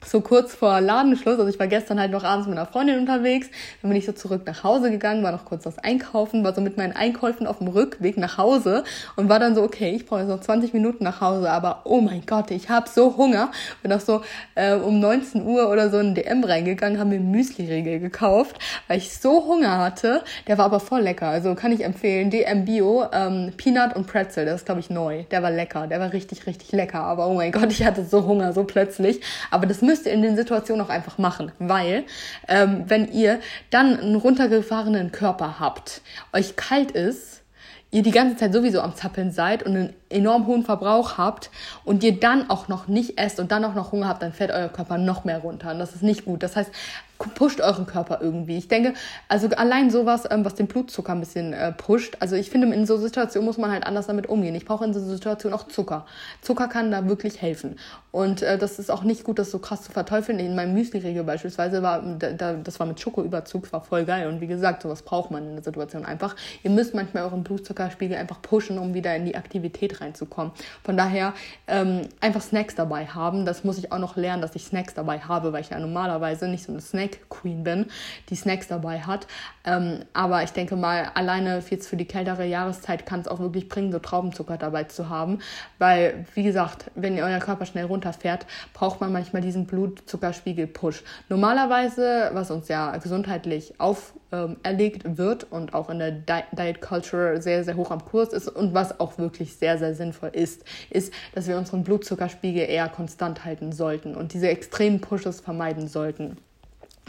so 0.06 0.22
kurz 0.22 0.56
vor 0.56 0.82
Ladenschluss, 0.82 1.40
also 1.40 1.48
ich 1.50 1.60
war 1.60 1.68
gestern 1.68 2.00
halt 2.00 2.12
noch 2.12 2.24
abends 2.24 2.48
mit 2.48 2.58
einer 2.58 2.68
Freundin 2.68 3.00
unterwegs, 3.00 3.48
dann 3.82 3.90
bin 3.90 3.98
ich 3.98 4.06
so 4.06 4.12
zurück 4.12 4.44
nach 4.46 4.64
Hause 4.64 4.92
gegangen, 4.92 5.24
war 5.24 5.32
noch 5.32 5.46
kurz 5.46 5.66
was 5.66 5.78
einkaufen, 5.80 6.44
war 6.44 6.54
so 6.54 6.62
mit 6.62 6.78
meinen 6.78 6.96
Einkäufen 6.96 7.48
auf 7.48 7.60
dem 7.60 7.68
Rückweg 7.68 8.18
nach 8.18 8.38
Hause 8.38 8.84
und 9.16 9.30
war 9.30 9.40
dann 9.40 9.56
so, 9.56 9.64
okay, 9.64 9.92
ich 9.96 10.06
brauche 10.06 10.22
jetzt 10.22 10.30
noch 10.30 10.40
20 10.40 10.74
Minuten 10.74 11.04
nach 11.04 11.22
Hause, 11.22 11.50
aber 11.50 11.82
oh 11.86 12.02
mein 12.02 12.26
Gott, 12.26 12.52
ich 12.52 12.70
habe 12.70 12.90
so 12.90 13.18
Hunger. 13.18 13.52
Bin 13.82 13.92
auch 13.92 14.00
so 14.00 14.22
äh, 14.56 14.76
um 14.76 15.00
19 15.00 15.46
Uhr 15.46 15.70
oder 15.70 15.90
so 15.90 16.00
in 16.00 16.14
den 16.14 16.24
DM 16.24 16.44
reingegangen, 16.44 17.00
haben 17.00 17.10
mir 17.10 17.20
Müsli-Riegel 17.20 18.00
gekauft, 18.00 18.58
weil 18.88 18.98
ich 18.98 19.18
so 19.18 19.46
Hunger 19.46 19.78
hatte. 19.78 20.24
Der 20.48 20.58
war 20.58 20.66
aber 20.66 20.80
voll 20.80 21.02
lecker, 21.02 21.28
also 21.28 21.56
kann 21.56 21.72
ich 21.72 21.84
empfehlen. 21.84 22.30
DM 22.30 22.66
Bio, 22.66 23.06
ähm, 23.12 23.54
Peanut 23.58 23.96
und 23.96 24.08
Pretzel, 24.08 24.46
das 24.46 24.62
ist 24.62 24.66
glaube 24.66 24.80
ich 24.80 24.90
neu. 24.90 25.24
Der 25.32 25.44
war 25.44 25.52
lecker, 25.52 25.88
der 25.88 26.00
war 26.00 26.14
richtig, 26.14 26.48
richtig 26.48 26.72
lecker, 26.72 27.02
aber 27.02 27.28
oh 27.28 27.34
mein 27.34 27.52
Gott, 27.52 27.72
ich 27.72 27.86
hatte 27.86 28.06
so 28.06 28.26
Hunger, 28.26 28.54
so 28.54 28.64
plötzlich. 28.64 29.22
Aber 29.52 29.66
das 29.66 29.82
müsst 29.96 30.06
ihr 30.06 30.12
in 30.12 30.22
den 30.22 30.36
Situationen 30.36 30.86
auch 30.86 30.90
einfach 30.90 31.18
machen, 31.18 31.54
weil 31.58 32.04
ähm, 32.50 32.84
wenn 32.88 33.10
ihr 33.14 33.40
dann 33.70 33.98
einen 33.98 34.16
runtergefahrenen 34.16 35.14
Körper 35.14 35.58
habt, 35.62 36.02
euch 36.34 36.58
kalt 36.58 36.92
ist, 36.92 37.44
ihr 37.92 38.04
die 38.04 38.12
ganze 38.12 38.36
Zeit 38.36 38.52
sowieso 38.52 38.82
am 38.82 38.94
Zappeln 38.94 39.32
seid 39.32 39.64
und 39.64 39.74
einen 39.74 39.94
enorm 40.10 40.48
hohen 40.48 40.66
Verbrauch 40.66 41.18
habt 41.18 41.50
und 41.86 42.04
ihr 42.04 42.20
dann 42.20 42.50
auch 42.50 42.68
noch 42.68 42.90
nicht 42.90 43.18
esst 43.18 43.40
und 43.40 43.54
dann 43.54 43.64
auch 43.64 43.74
noch 43.74 43.94
Hunger 43.94 44.10
habt, 44.10 44.22
dann 44.22 44.34
fährt 44.34 44.52
euer 44.52 44.68
Körper 44.68 44.98
noch 44.98 45.24
mehr 45.24 45.40
runter 45.40 45.72
und 45.72 45.80
das 45.80 45.96
ist 45.96 46.04
nicht 46.04 46.26
gut. 46.26 46.44
Das 46.44 46.58
heißt, 46.58 46.72
pusht 47.18 47.62
euren 47.62 47.86
Körper 47.86 48.20
irgendwie. 48.22 48.58
Ich 48.58 48.68
denke, 48.68 48.94
also 49.28 49.48
allein 49.50 49.90
sowas, 49.90 50.24
ähm, 50.30 50.44
was 50.44 50.56
den 50.56 50.68
Blutzucker 50.68 51.14
ein 51.14 51.20
bisschen 51.20 51.54
äh, 51.54 51.72
pusht. 51.72 52.18
Also 52.20 52.36
ich 52.36 52.50
finde, 52.50 52.74
in 52.74 52.86
so 52.86 52.98
Situationen 52.98 53.46
muss 53.46 53.58
man 53.58 53.72
halt 53.72 53.86
anders 53.86 54.08
damit 54.08 54.28
umgehen. 54.28 54.56
Ich 54.56 54.66
brauche 54.66 54.86
in 54.86 54.94
so 54.94 55.00
Situationen 55.00 55.58
auch 55.58 55.68
Zucker. 55.68 56.06
Zucker 56.42 56.68
kann 56.68 56.92
da 56.92 57.08
wirklich 57.08 57.42
helfen. 57.42 57.78
Und 58.12 58.42
äh, 58.42 58.58
das 58.58 58.80
ist 58.80 58.90
auch 58.90 59.04
nicht 59.04 59.24
gut, 59.24 59.40
das 59.40 59.52
so 59.52 59.60
krass 59.60 59.84
zu 59.84 59.92
verteufeln. 59.92 60.40
In 60.40 60.56
meinem 60.56 60.74
Müsli-Riegel 60.74 61.24
beispielsweise 61.24 61.82
war, 61.84 62.02
da, 62.02 62.54
das 62.54 62.80
war 62.80 62.88
mit 62.88 63.00
Schokoüberzug, 63.00 63.72
war 63.74 63.82
voll 63.82 64.06
geil. 64.06 64.28
Und 64.28 64.42
wie 64.42 64.48
gesagt, 64.48 64.84
sowas 64.84 65.02
braucht 65.02 65.32
man 65.32 65.48
in 65.48 65.56
der 65.56 65.64
Situation 65.64 66.06
einfach. 66.06 66.36
Ihr 66.64 66.72
müsst 66.72 66.94
manchmal 66.94 67.24
euren 67.24 67.44
Blutzuckerspiegel 67.44 68.18
einfach 68.18 68.42
pushen, 68.42 68.78
um 68.80 68.94
wieder 68.94 69.16
in 69.16 69.26
die 69.26 69.36
Aktivität 69.36 70.02
reinzukommen. 70.02 70.52
Von 70.84 70.98
daher 70.98 71.34
ähm, 71.68 72.02
einfach 72.22 72.42
Snacks 72.42 72.76
dabei 72.76 73.06
haben. 73.06 73.46
Das 73.46 73.64
muss 73.64 73.78
ich 73.78 73.92
auch 73.92 74.00
noch 74.00 74.16
lernen, 74.16 74.42
dass 74.42 74.56
ich 74.56 74.66
Snacks 74.66 74.94
dabei 74.94 75.20
habe, 75.20 75.54
weil 75.54 75.62
ich 75.62 75.70
ja 75.70 75.80
normalerweise 75.80 76.48
nicht 76.48 76.64
so 76.64 76.72
eine 76.72 76.82
Snack 76.82 77.05
Snack 77.06 77.30
Queen 77.30 77.64
bin, 77.64 77.86
die 78.30 78.36
Snacks 78.36 78.68
dabei 78.68 79.00
hat. 79.00 79.28
Ähm, 79.66 80.00
aber 80.14 80.44
ich 80.44 80.52
denke 80.52 80.76
mal, 80.76 81.12
alleine 81.14 81.62
jetzt 81.70 81.88
für 81.88 81.96
die 81.96 82.06
kältere 82.06 82.46
Jahreszeit 82.46 83.06
kann 83.06 83.20
es 83.20 83.28
auch 83.28 83.40
wirklich 83.40 83.70
bringen, 83.70 83.92
so 83.92 84.00
Traubenzucker 84.00 84.58
dabei 84.58 84.86
zu 84.86 85.10
haben. 85.10 85.40
Weil, 85.80 86.26
wie 86.36 86.44
gesagt, 86.44 86.92
wenn 86.96 87.20
euer 87.20 87.40
Körper 87.40 87.66
schnell 87.66 87.86
runterfährt, 87.86 88.46
braucht 88.74 89.02
man 89.02 89.12
manchmal 89.12 89.42
diesen 89.42 89.66
Blutzuckerspiegel-Push. 89.66 91.04
Normalerweise, 91.30 92.30
was 92.34 92.52
uns 92.52 92.68
ja 92.68 92.96
gesundheitlich 92.98 93.80
auferlegt 93.80 95.06
ähm, 95.06 95.18
wird 95.18 95.52
und 95.52 95.74
auch 95.74 95.90
in 95.90 96.00
der 96.00 96.12
Diet 96.12 96.82
Culture 96.82 97.42
sehr, 97.42 97.64
sehr 97.64 97.76
hoch 97.76 97.92
am 97.92 98.06
Kurs 98.06 98.34
ist 98.34 98.48
und 98.48 98.74
was 98.74 99.00
auch 99.00 99.18
wirklich 99.18 99.56
sehr, 99.56 99.78
sehr 99.78 99.96
sinnvoll 99.96 100.30
ist, 100.34 100.64
ist, 100.90 101.14
dass 101.34 101.48
wir 101.48 101.58
unseren 101.58 101.84
Blutzuckerspiegel 101.84 102.70
eher 102.70 102.90
konstant 102.90 103.46
halten 103.46 103.72
sollten 103.72 104.16
und 104.16 104.34
diese 104.34 104.48
extremen 104.48 105.02
Pushes 105.02 105.42
vermeiden 105.42 105.88
sollten 105.88 106.38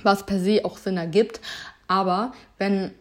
was 0.03 0.27
per 0.27 0.41
se 0.41 0.65
auch 0.65 0.79
Sinn 0.79 0.97
ergibt. 0.97 1.41
Aber 1.89 2.33
wenn 2.59 2.93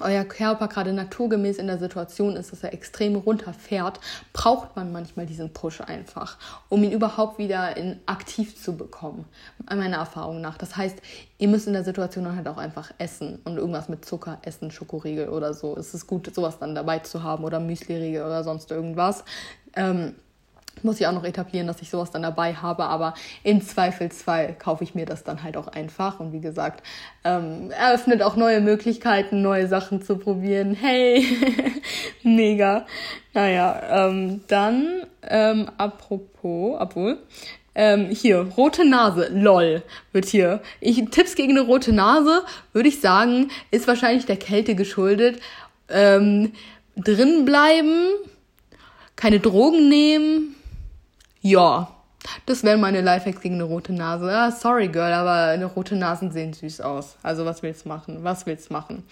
euer 0.00 0.24
Körper 0.24 0.68
gerade 0.68 0.92
naturgemäß 0.92 1.58
in 1.58 1.66
der 1.66 1.78
Situation 1.78 2.36
ist, 2.36 2.52
dass 2.52 2.64
er 2.64 2.72
extrem 2.72 3.16
runterfährt, 3.16 4.00
braucht 4.32 4.76
man 4.76 4.92
manchmal 4.92 5.26
diesen 5.26 5.52
Push 5.52 5.80
einfach, 5.82 6.36
um 6.68 6.82
ihn 6.82 6.90
überhaupt 6.90 7.38
wieder 7.38 7.76
in 7.76 8.00
aktiv 8.06 8.60
zu 8.60 8.76
bekommen, 8.76 9.24
meiner 9.68 9.98
Erfahrung 9.98 10.40
nach. 10.40 10.58
Das 10.58 10.76
heißt, 10.76 11.00
ihr 11.38 11.48
müsst 11.48 11.66
in 11.66 11.72
der 11.72 11.84
Situation 11.84 12.24
dann 12.24 12.36
halt 12.36 12.48
auch 12.48 12.58
einfach 12.58 12.92
essen 12.98 13.40
und 13.44 13.56
irgendwas 13.56 13.88
mit 13.88 14.04
Zucker 14.04 14.38
essen, 14.42 14.70
Schokoriegel 14.70 15.28
oder 15.28 15.54
so. 15.54 15.76
Es 15.76 15.94
ist 15.94 16.06
gut, 16.06 16.32
sowas 16.34 16.58
dann 16.58 16.74
dabei 16.74 17.00
zu 17.00 17.22
haben 17.22 17.44
oder 17.44 17.60
Müsliriegel 17.60 18.24
oder 18.24 18.42
sonst 18.42 18.70
irgendwas. 18.70 19.24
Ähm, 19.76 20.14
muss 20.82 21.00
ich 21.00 21.06
auch 21.06 21.12
noch 21.12 21.24
etablieren, 21.24 21.66
dass 21.66 21.82
ich 21.82 21.90
sowas 21.90 22.10
dann 22.10 22.22
dabei 22.22 22.54
habe, 22.54 22.84
aber 22.84 23.14
im 23.42 23.62
Zweifelsfall 23.62 24.54
kaufe 24.58 24.84
ich 24.84 24.94
mir 24.94 25.06
das 25.06 25.24
dann 25.24 25.42
halt 25.42 25.56
auch 25.56 25.68
einfach. 25.68 26.20
Und 26.20 26.32
wie 26.32 26.40
gesagt, 26.40 26.82
ähm, 27.24 27.70
eröffnet 27.70 28.22
auch 28.22 28.36
neue 28.36 28.60
Möglichkeiten, 28.60 29.42
neue 29.42 29.68
Sachen 29.68 30.02
zu 30.02 30.16
probieren. 30.16 30.74
Hey, 30.74 31.24
mega. 32.22 32.86
Naja, 33.32 34.08
ähm, 34.08 34.42
dann, 34.48 35.02
ähm, 35.22 35.70
apropos, 35.78 36.76
obwohl, 36.78 37.18
ähm, 37.74 38.10
hier, 38.10 38.38
rote 38.56 38.84
Nase, 38.88 39.30
lol, 39.32 39.82
wird 40.12 40.26
hier. 40.26 40.62
Ich, 40.80 41.02
Tipps 41.10 41.34
gegen 41.34 41.52
eine 41.52 41.62
rote 41.62 41.92
Nase, 41.92 42.42
würde 42.72 42.88
ich 42.88 43.00
sagen, 43.00 43.50
ist 43.70 43.88
wahrscheinlich 43.88 44.26
der 44.26 44.36
Kälte 44.36 44.76
geschuldet. 44.76 45.40
Ähm, 45.88 46.52
drin 46.96 47.44
bleiben, 47.44 48.06
keine 49.16 49.40
Drogen 49.40 49.88
nehmen, 49.88 50.53
ja, 51.44 51.86
das 52.46 52.62
wären 52.62 52.80
meine 52.80 53.00
Lifehacks 53.00 53.40
gegen 53.40 53.54
eine 53.54 53.64
rote 53.64 53.92
Nase. 53.92 54.30
Ah, 54.30 54.50
sorry, 54.50 54.88
Girl, 54.88 55.12
aber 55.12 55.52
eine 55.52 55.66
rote 55.66 55.96
Nasen 55.96 56.30
sehen 56.30 56.52
süß 56.52 56.80
aus. 56.80 57.16
Also 57.22 57.44
was 57.44 57.62
willst 57.62 57.84
du 57.84 57.88
machen? 57.88 58.18
Was 58.22 58.46
willst 58.46 58.70
du 58.70 58.74
machen? 58.74 59.04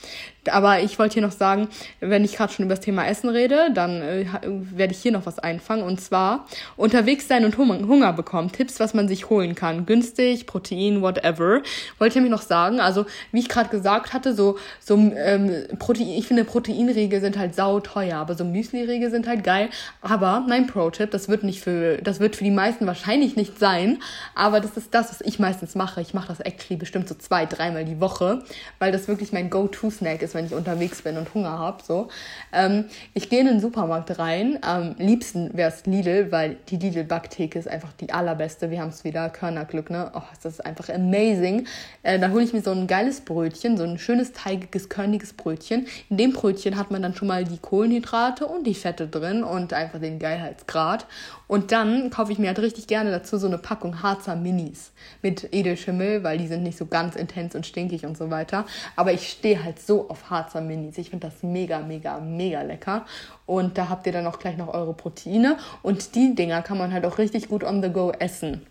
Aber 0.50 0.80
ich 0.80 0.98
wollte 0.98 1.14
hier 1.14 1.22
noch 1.22 1.32
sagen, 1.32 1.68
wenn 2.00 2.24
ich 2.24 2.36
gerade 2.36 2.52
schon 2.52 2.64
über 2.64 2.74
das 2.74 2.84
Thema 2.84 3.06
Essen 3.06 3.28
rede, 3.28 3.70
dann 3.72 4.02
äh, 4.02 4.26
werde 4.42 4.92
ich 4.92 5.00
hier 5.00 5.12
noch 5.12 5.26
was 5.26 5.38
einfangen. 5.38 5.84
Und 5.84 6.00
zwar 6.00 6.46
unterwegs 6.76 7.28
sein 7.28 7.44
und 7.44 7.58
Hunger 7.58 8.12
bekommen. 8.12 8.50
Tipps, 8.50 8.80
was 8.80 8.94
man 8.94 9.08
sich 9.08 9.30
holen 9.30 9.54
kann. 9.54 9.86
Günstig, 9.86 10.46
Protein, 10.46 11.02
whatever. 11.02 11.62
Wollte 11.98 12.08
ich 12.08 12.14
nämlich 12.14 12.32
noch 12.32 12.42
sagen, 12.42 12.80
also 12.80 13.06
wie 13.30 13.40
ich 13.40 13.48
gerade 13.48 13.68
gesagt 13.68 14.12
hatte, 14.12 14.34
so, 14.34 14.58
so 14.80 14.96
ähm, 14.96 15.52
Protein, 15.78 16.08
ich 16.08 16.26
finde 16.26 16.44
Proteinriegel 16.44 17.20
sind 17.20 17.38
halt 17.38 17.54
sau 17.54 17.80
teuer, 17.80 18.16
aber 18.16 18.34
so 18.34 18.44
Müsli-Riegel 18.44 19.10
sind 19.10 19.26
halt 19.26 19.44
geil. 19.44 19.68
Aber 20.00 20.44
mein 20.48 20.66
Pro-Tipp, 20.66 21.10
das 21.10 21.28
wird 21.28 21.44
nicht 21.44 21.60
für, 21.62 21.98
das 21.98 22.18
wird 22.18 22.36
für 22.36 22.44
die 22.44 22.50
meisten 22.50 22.86
wahrscheinlich 22.86 23.01
nicht 23.06 23.58
sein, 23.60 24.02
aber 24.34 24.60
das 24.60 24.76
ist 24.76 24.92
das, 24.92 25.10
was 25.10 25.20
ich 25.20 25.38
meistens 25.38 25.76
mache. 25.76 26.00
Ich 26.00 26.14
mache 26.14 26.28
das 26.28 26.40
actually 26.40 26.76
bestimmt 26.76 27.08
so 27.08 27.14
zwei, 27.14 27.46
dreimal 27.46 27.84
die 27.84 28.00
Woche, 28.00 28.42
weil 28.80 28.90
das 28.90 29.06
wirklich 29.06 29.32
mein 29.32 29.48
Go-To-Snack 29.48 30.22
ist 30.22 30.32
ist, 30.32 30.34
wenn 30.34 30.46
ich 30.46 30.54
unterwegs 30.54 31.02
bin 31.02 31.16
und 31.16 31.32
Hunger 31.34 31.58
habe. 31.58 31.82
So. 31.82 32.08
Ähm, 32.52 32.86
ich 33.14 33.28
gehe 33.28 33.40
in 33.40 33.46
den 33.46 33.60
Supermarkt 33.60 34.18
rein. 34.18 34.58
Am 34.62 34.94
liebsten 34.98 35.56
wäre 35.56 35.70
es 35.70 35.86
Lidl, 35.86 36.32
weil 36.32 36.56
die 36.68 36.76
Lidl-Backtheke 36.76 37.58
ist 37.58 37.68
einfach 37.68 37.92
die 37.92 38.12
allerbeste. 38.12 38.70
Wir 38.70 38.80
haben 38.80 38.88
es 38.88 39.04
wieder, 39.04 39.28
Körnerglück, 39.30 39.90
ne? 39.90 40.10
Oh, 40.14 40.22
das 40.42 40.54
ist 40.54 40.66
einfach 40.66 40.88
amazing. 40.88 41.66
Äh, 42.02 42.18
da 42.18 42.30
hole 42.30 42.44
ich 42.44 42.52
mir 42.52 42.62
so 42.62 42.70
ein 42.70 42.86
geiles 42.86 43.20
Brötchen, 43.20 43.76
so 43.76 43.84
ein 43.84 43.98
schönes, 43.98 44.32
teigiges, 44.32 44.88
körniges 44.88 45.32
Brötchen. 45.34 45.86
In 46.08 46.16
dem 46.16 46.32
Brötchen 46.32 46.76
hat 46.76 46.90
man 46.90 47.02
dann 47.02 47.14
schon 47.14 47.28
mal 47.28 47.44
die 47.44 47.58
Kohlenhydrate 47.58 48.46
und 48.46 48.66
die 48.66 48.74
Fette 48.74 49.06
drin 49.06 49.44
und 49.44 49.72
einfach 49.72 50.00
den 50.00 50.18
Geilheitsgrad. 50.18 51.06
Und 51.48 51.70
dann 51.70 52.10
kaufe 52.10 52.32
ich 52.32 52.38
mir 52.38 52.48
halt 52.48 52.60
richtig 52.60 52.86
gerne 52.92 53.10
dazu 53.10 53.38
so 53.38 53.46
eine 53.46 53.56
Packung 53.56 54.02
Harzer 54.02 54.36
Minis 54.36 54.92
mit 55.22 55.48
Edelschimmel, 55.54 56.22
weil 56.24 56.36
die 56.36 56.46
sind 56.46 56.62
nicht 56.62 56.76
so 56.76 56.84
ganz 56.84 57.16
intens 57.16 57.54
und 57.54 57.64
stinkig 57.64 58.04
und 58.04 58.18
so 58.18 58.28
weiter. 58.28 58.66
Aber 58.96 59.14
ich 59.14 59.30
stehe 59.30 59.64
halt 59.64 59.80
so 59.80 60.10
auf 60.10 60.28
Harzer 60.28 60.60
Minis. 60.60 60.98
Ich 60.98 61.08
finde 61.08 61.28
das 61.28 61.42
mega, 61.42 61.78
mega, 61.78 62.20
mega 62.20 62.60
lecker. 62.60 63.06
Und 63.46 63.78
da 63.78 63.88
habt 63.88 64.06
ihr 64.06 64.12
dann 64.12 64.26
auch 64.26 64.38
gleich 64.38 64.58
noch 64.58 64.68
eure 64.74 64.92
Proteine. 64.92 65.56
Und 65.82 66.14
die 66.16 66.34
Dinger 66.34 66.60
kann 66.60 66.76
man 66.76 66.92
halt 66.92 67.06
auch 67.06 67.16
richtig 67.16 67.48
gut 67.48 67.64
on 67.64 67.82
the 67.82 67.88
go 67.88 68.12
essen. 68.12 68.66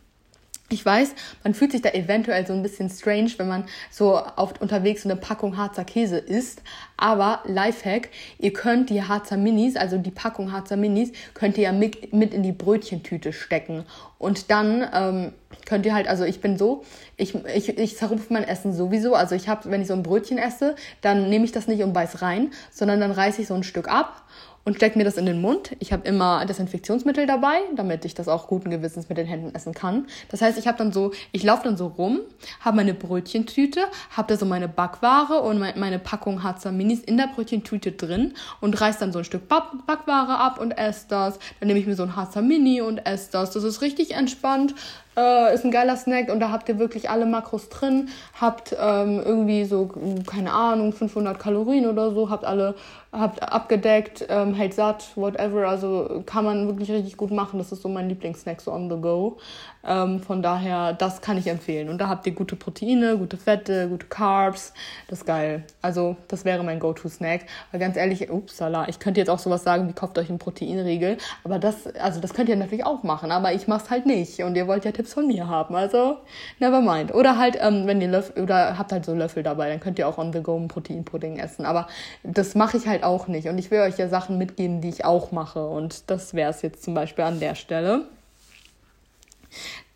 Ich 0.72 0.85
weiß, 0.85 1.14
man 1.43 1.53
fühlt 1.53 1.73
sich 1.73 1.81
da 1.81 1.89
eventuell 1.89 2.48
so 2.48 2.53
ein 2.53 2.64
bisschen 2.64 2.89
strange, 2.89 3.31
wenn 3.38 3.49
man 3.49 3.65
so 3.89 4.18
auf, 4.18 4.61
unterwegs 4.61 5.03
so 5.03 5.10
eine 5.10 5.19
Packung 5.19 5.57
Harzer 5.57 5.84
Käse 5.84 6.18
isst. 6.18 6.64
Aber 6.95 7.41
Lifehack, 7.45 8.07
ihr 8.39 8.53
könnt 8.53 8.89
die 8.89 9.03
Harzer 9.03 9.35
Minis, 9.35 9.76
also 9.76 9.98
die 9.98 10.11
Packung 10.11 10.53
Harzer 10.53 10.77
Minis, 10.77 11.11
könnt 11.34 11.57
ihr 11.57 11.65
ja 11.65 11.72
mit, 11.73 12.14
mit 12.14 12.34
in 12.34 12.41
die 12.41 12.53
Brötchentüte 12.53 13.34
stecken. 13.34 13.84
Und 14.18 14.49
dann 14.49 14.88
ähm, 14.93 15.34
könnt 15.65 15.85
ihr 15.85 15.93
halt, 15.93 16.07
also 16.07 16.23
ich 16.23 16.39
bin 16.39 16.57
so, 16.57 16.85
ich, 17.18 17.35
ich, 17.53 17.77
ich 17.77 17.98
zerrupfe 17.98 18.31
mein 18.31 18.45
Essen 18.45 18.72
sowieso. 18.72 19.14
Also 19.14 19.35
ich 19.35 19.49
habe, 19.49 19.69
wenn 19.72 19.81
ich 19.81 19.88
so 19.88 19.93
ein 19.93 20.03
Brötchen 20.03 20.38
esse, 20.38 20.76
dann 21.02 21.30
nehme 21.30 21.43
ich 21.43 21.52
das 21.52 21.68
nicht 21.68 21.84
und 21.84 21.91
beiß 21.91 22.22
rein, 22.22 22.52
sondern 22.72 23.02
dann 23.02 23.11
reiße 23.11 23.41
ich 23.41 23.48
so 23.48 23.56
ein 23.56 23.64
Stück 23.64 23.89
ab 23.89 24.20
und 24.64 24.76
stecke 24.76 24.98
mir 24.98 25.04
das 25.04 25.18
in 25.18 25.26
den 25.26 25.42
Mund. 25.42 25.76
Ich 25.80 25.92
habe 25.92 26.08
immer 26.08 26.46
Desinfektionsmittel 26.46 27.26
dabei, 27.26 27.60
damit 27.76 28.06
ich 28.06 28.14
das 28.14 28.28
auch 28.28 28.48
guten 28.48 28.70
Gewissens 28.70 29.10
mit 29.10 29.18
den 29.18 29.26
Händen 29.26 29.54
essen 29.56 29.74
kann. 29.74 30.08
Das 30.30 30.42
heißt, 30.42 30.58
ich 30.58 30.68
habe 30.68 30.78
dann 30.78 30.92
so, 30.92 31.12
ich 31.32 31.44
laufe 31.44 31.64
dann 31.64 31.78
so 31.78 31.88
rum, 31.88 32.20
habe 32.60 32.78
meine 32.78 32.94
Brötchentüte, 32.94 33.82
habe 34.16 34.28
da 34.28 34.38
so 34.38 34.46
meine 34.46 34.68
Backware 34.68 35.42
und 35.42 35.60
meine 35.60 36.00
Packung 36.00 36.44
Harzer 36.44 36.72
Minis 36.72 37.02
in 37.02 37.18
der 37.18 37.28
Brötchentüte 37.28 37.92
drin 37.92 38.34
und 38.60 38.80
reiß 38.80 39.00
dann 39.00 39.12
so 39.12 39.20
ein 39.20 39.26
Stück 39.26 39.48
Backware 39.48 40.38
ab 40.38 40.60
und 40.60 40.72
esse 40.72 41.06
das. 41.10 41.40
Dann 41.60 41.68
nehme 41.68 41.80
ich 41.80 41.88
mir 41.88 41.96
so 41.96 42.04
ein 42.04 42.16
Harzer 42.16 42.42
Mini 42.42 42.82
und 42.82 43.06
esse 43.06 43.32
das. 43.32 43.52
Das 43.52 43.64
ist 43.64 43.82
richtig 43.82 44.16
entspannt. 44.16 44.76
Äh, 45.18 45.54
ist 45.54 45.66
ein 45.66 45.72
geiler 45.72 45.98
Snack 45.98 46.32
und 46.32 46.40
da 46.40 46.52
habt 46.52 46.70
ihr 46.70 46.80
wirklich 46.80 47.10
alle 47.10 47.26
Makros 47.26 47.68
drin. 47.68 48.10
Habt 48.40 48.74
ähm, 48.80 49.22
irgendwie 49.24 49.66
so, 49.66 49.90
keine 50.26 50.54
Ahnung, 50.54 50.94
500 50.94 51.38
Kalorien 51.38 51.86
oder 51.86 52.14
so. 52.14 52.30
Habt 52.30 52.46
alle 52.46 52.76
habt 53.12 53.44
abgedeckt, 53.44 54.26
ähm, 54.30 54.54
hält 54.54 54.74
satt, 54.74 55.12
whatever. 55.16 55.68
Also 55.68 56.24
kann 56.26 56.46
man 56.46 56.68
wirklich 56.68 56.90
richtig 56.92 57.18
gut 57.18 57.32
machen. 57.32 57.60
Das 57.60 57.72
ist 57.72 57.82
so 57.82 57.90
mein 57.90 58.08
Lieblingssnack, 58.08 58.62
so 58.62 58.72
on 58.72 58.90
the 58.90 58.96
go. 58.96 59.38
Ähm, 59.84 60.22
von 60.22 60.42
daher, 60.42 60.94
das 60.94 61.22
kann 61.22 61.38
ich 61.38 61.48
empfehlen. 61.48 61.90
Und 61.90 62.00
da 62.00 62.08
habt 62.08 62.26
ihr 62.28 62.34
gute 62.34 62.56
Proteine, 62.56 63.18
gute 63.18 63.38
Fette, 63.38 63.90
gute 63.90 64.06
Carbs. 64.06 64.74
Das 65.08 65.20
ist 65.20 65.26
geil. 65.26 65.64
Also, 65.82 66.16
das 66.28 66.46
wäre 66.46 66.64
mein 66.64 66.80
Go-To-Snack. 66.80 67.42
Weil 67.72 67.80
ganz 67.80 67.98
ehrlich, 67.98 68.30
upsala, 68.30 68.88
ich 68.88 69.00
könnte 69.00 69.20
jetzt 69.20 69.30
auch 69.30 69.40
sowas 69.40 69.64
sagen, 69.64 69.90
wie 69.90 69.94
kauft 69.94 70.18
euch 70.18 70.30
einen 70.30 70.40
Proteinriegel. 70.40 71.18
Aber 71.44 71.60
das, 71.60 71.88
also 71.96 72.22
das 72.22 72.34
könnt 72.34 72.48
ihr 72.48 72.56
natürlich 72.56 72.86
auch 72.86 73.04
machen. 73.04 73.32
Aber 73.32 73.54
ich 73.54 73.68
mach's 73.68 73.90
halt 73.90 74.06
nicht. 74.06 74.42
Und 74.44 74.56
ihr 74.56 74.68
wollt 74.68 74.86
ja 74.86 74.92
Tipps 74.92 75.14
von 75.14 75.28
mir 75.28 75.48
haben. 75.48 75.76
Also, 75.76 76.18
never 76.60 76.82
mind. 76.82 77.14
Oder 77.14 77.38
halt, 77.38 77.58
ähm, 77.60 77.88
wenn 77.88 78.00
ihr 78.00 78.08
Löffel, 78.08 78.44
oder 78.44 78.78
habt 78.78 78.92
halt 78.92 79.06
so 79.06 79.14
Löffel 79.14 79.44
dabei, 79.44 79.68
dann 79.70 79.80
könnt 79.80 80.00
ihr 80.00 80.08
auch 80.08 80.18
on 80.18 80.32
the 80.32 80.42
go 80.42 80.56
einen 80.56 80.68
Proteinpudding 80.68 81.40
essen. 81.40 81.66
Aber 81.66 81.88
das 82.24 82.56
mache 82.56 82.78
ich 82.78 82.88
halt 82.88 83.01
auch 83.03 83.28
nicht. 83.28 83.48
Und 83.48 83.57
ich 83.57 83.72
will 83.72 83.80
euch 83.80 83.98
ja 83.98 84.07
Sachen 84.07 84.38
mitgeben, 84.38 84.82
die 84.82 84.90
ich 84.90 85.06
auch 85.06 85.32
mache. 85.32 85.65
Und 85.65 86.10
das 86.10 86.34
wäre 86.34 86.52
es 86.52 86.61
jetzt 86.61 86.84
zum 86.84 86.94
Beispiel 86.94 87.23
an 87.23 87.40
der 87.40 87.56
Stelle. 87.56 88.06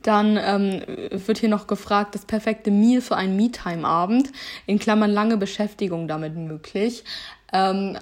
Dann 0.02 0.38
ähm, 0.38 0.82
wird 1.10 1.40
hier 1.40 1.50
noch 1.50 1.66
gefragt, 1.68 2.14
das 2.14 2.26
perfekte 2.26 2.70
Meal 2.70 3.02
für 3.02 3.16
einen 3.16 3.36
Me-Time-Abend, 3.36 4.32
in 4.68 4.78
Klammern 4.78 5.10
lange 5.10 5.38
Beschäftigung 5.38 6.08
damit 6.08 6.36
möglich. 6.36 7.04
Ähm, 7.52 7.98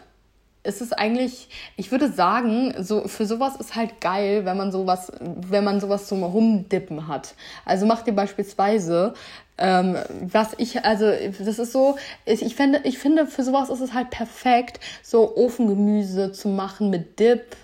es 0.63 0.79
ist 0.79 0.97
eigentlich, 0.97 1.49
ich 1.75 1.91
würde 1.91 2.11
sagen, 2.11 2.73
so 2.79 3.07
für 3.07 3.25
sowas 3.25 3.57
ist 3.57 3.75
halt 3.75 3.99
geil, 3.99 4.45
wenn 4.45 4.57
man 4.57 4.71
sowas, 4.71 5.11
wenn 5.19 5.63
man 5.63 5.81
sowas 5.81 6.07
zum 6.07 6.23
Rumdippen 6.23 7.07
hat. 7.07 7.35
Also 7.65 7.85
macht 7.85 8.07
ihr 8.07 8.15
beispielsweise, 8.15 9.13
ähm, 9.57 9.97
was 10.09 10.53
ich, 10.57 10.83
also 10.83 11.11
das 11.39 11.59
ist 11.59 11.71
so, 11.71 11.97
ich, 12.25 12.41
ich 12.41 12.55
finde, 12.55 12.81
ich 12.83 12.97
finde 12.97 13.27
für 13.27 13.43
sowas 13.43 13.69
ist 13.69 13.81
es 13.81 13.93
halt 13.93 14.09
perfekt, 14.09 14.79
so 15.03 15.35
Ofengemüse 15.37 16.31
zu 16.31 16.47
machen 16.47 16.89
mit 16.89 17.19
Dip 17.19 17.55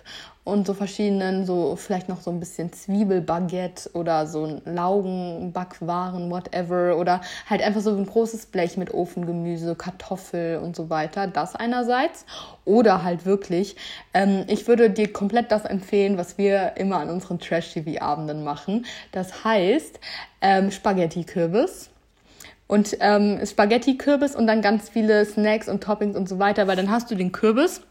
und 0.50 0.68
so 0.68 0.74
verschiedenen, 0.74 1.46
so 1.46 1.76
vielleicht 1.76 2.10
noch 2.10 2.22
so 2.22 2.32
ein 2.32 2.40
bisschen 2.40 2.74
Zwiebelbaguette 2.74 3.92
oder 3.94 4.28
so 4.28 4.62
Laugenbackwaren, 4.66 6.30
whatever. 6.30 6.98
Oder 6.98 7.22
halt 7.50 7.62
einfach 7.62 7.82
so 7.82 7.96
ein 7.96 8.06
großes 8.06 8.48
Blech 8.48 8.78
mit 8.78 8.94
Ofengemüse, 8.94 9.76
Kartoffel 9.76 10.58
und 10.58 10.76
so 10.76 10.90
weiter. 10.90 11.28
Das 11.28 11.56
einerseits. 11.56 12.26
Oder 12.66 13.04
halt 13.04 13.26
wirklich, 13.26 13.76
ähm, 14.14 14.44
ich 14.48 14.68
würde 14.68 14.90
dir 14.90 15.12
komplett 15.12 15.52
das 15.52 15.66
empfehlen, 15.66 16.18
was 16.18 16.38
wir 16.38 16.74
immer 16.76 16.98
an 16.98 17.10
unseren 17.10 17.40
Trash-TV-Abenden 17.40 18.44
machen. 18.44 18.86
Das 19.12 19.44
heißt 19.44 20.00
ähm, 20.42 20.72
Spaghetti-Kürbis 20.72 21.90
und 22.68 22.96
ähm, 23.00 23.40
Spaghetti-Kürbis 23.44 24.36
und 24.36 24.46
dann 24.46 24.62
ganz 24.62 24.90
viele 24.90 25.26
Snacks 25.26 25.68
und 25.68 25.84
Toppings 25.84 26.16
und 26.16 26.30
so 26.30 26.38
weiter, 26.38 26.68
weil 26.68 26.76
dann 26.76 26.92
hast 26.92 27.10
du 27.10 27.16
den 27.16 27.32
Kürbis 27.32 27.82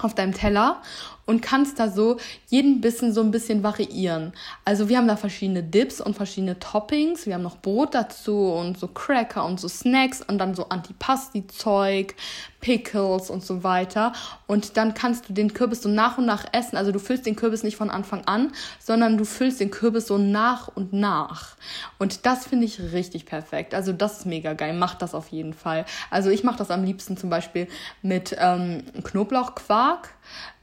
auf 0.00 0.14
deinem 0.14 0.32
Teller 0.32 0.80
und 1.26 1.42
kannst 1.42 1.78
da 1.78 1.88
so 1.88 2.18
jeden 2.48 2.80
Bissen 2.80 3.12
so 3.12 3.20
ein 3.20 3.30
bisschen 3.30 3.62
variieren. 3.62 4.32
Also 4.64 4.88
wir 4.88 4.98
haben 4.98 5.08
da 5.08 5.16
verschiedene 5.16 5.62
Dips 5.62 6.00
und 6.00 6.14
verschiedene 6.16 6.58
Toppings. 6.58 7.26
Wir 7.26 7.34
haben 7.34 7.42
noch 7.42 7.58
Brot 7.58 7.94
dazu 7.94 8.52
und 8.52 8.78
so 8.78 8.88
Cracker 8.88 9.44
und 9.44 9.60
so 9.60 9.68
Snacks 9.68 10.22
und 10.22 10.38
dann 10.38 10.54
so 10.54 10.68
Antipasti-Zeug, 10.68 12.14
Pickles 12.60 13.30
und 13.30 13.44
so 13.44 13.62
weiter. 13.62 14.12
Und 14.46 14.76
dann 14.76 14.94
kannst 14.94 15.28
du 15.28 15.32
den 15.32 15.52
Kürbis 15.52 15.82
so 15.82 15.88
nach 15.88 16.18
und 16.18 16.26
nach 16.26 16.44
essen. 16.52 16.76
Also 16.76 16.92
du 16.92 16.98
füllst 16.98 17.26
den 17.26 17.36
Kürbis 17.36 17.62
nicht 17.62 17.76
von 17.76 17.90
Anfang 17.90 18.24
an, 18.24 18.52
sondern 18.78 19.18
du 19.18 19.24
füllst 19.24 19.60
den 19.60 19.70
Kürbis 19.70 20.06
so 20.06 20.18
nach 20.18 20.68
und 20.68 20.92
nach. 20.92 21.56
Und 21.98 22.26
das 22.26 22.46
finde 22.46 22.66
ich 22.66 22.80
richtig 22.92 23.26
perfekt. 23.26 23.74
Also 23.74 23.92
das 23.92 24.20
ist 24.20 24.26
mega 24.26 24.54
geil. 24.54 24.74
Macht 24.74 25.02
das 25.02 25.14
auf 25.14 25.28
jeden 25.28 25.54
Fall. 25.54 25.84
Also 26.10 26.30
ich 26.30 26.44
mache 26.44 26.58
das 26.58 26.70
am 26.70 26.84
liebsten 26.84 27.16
zum 27.16 27.30
Beispiel 27.30 27.68
mit 28.02 28.34
ähm, 28.38 28.84
Knoblauchquark 29.02 30.10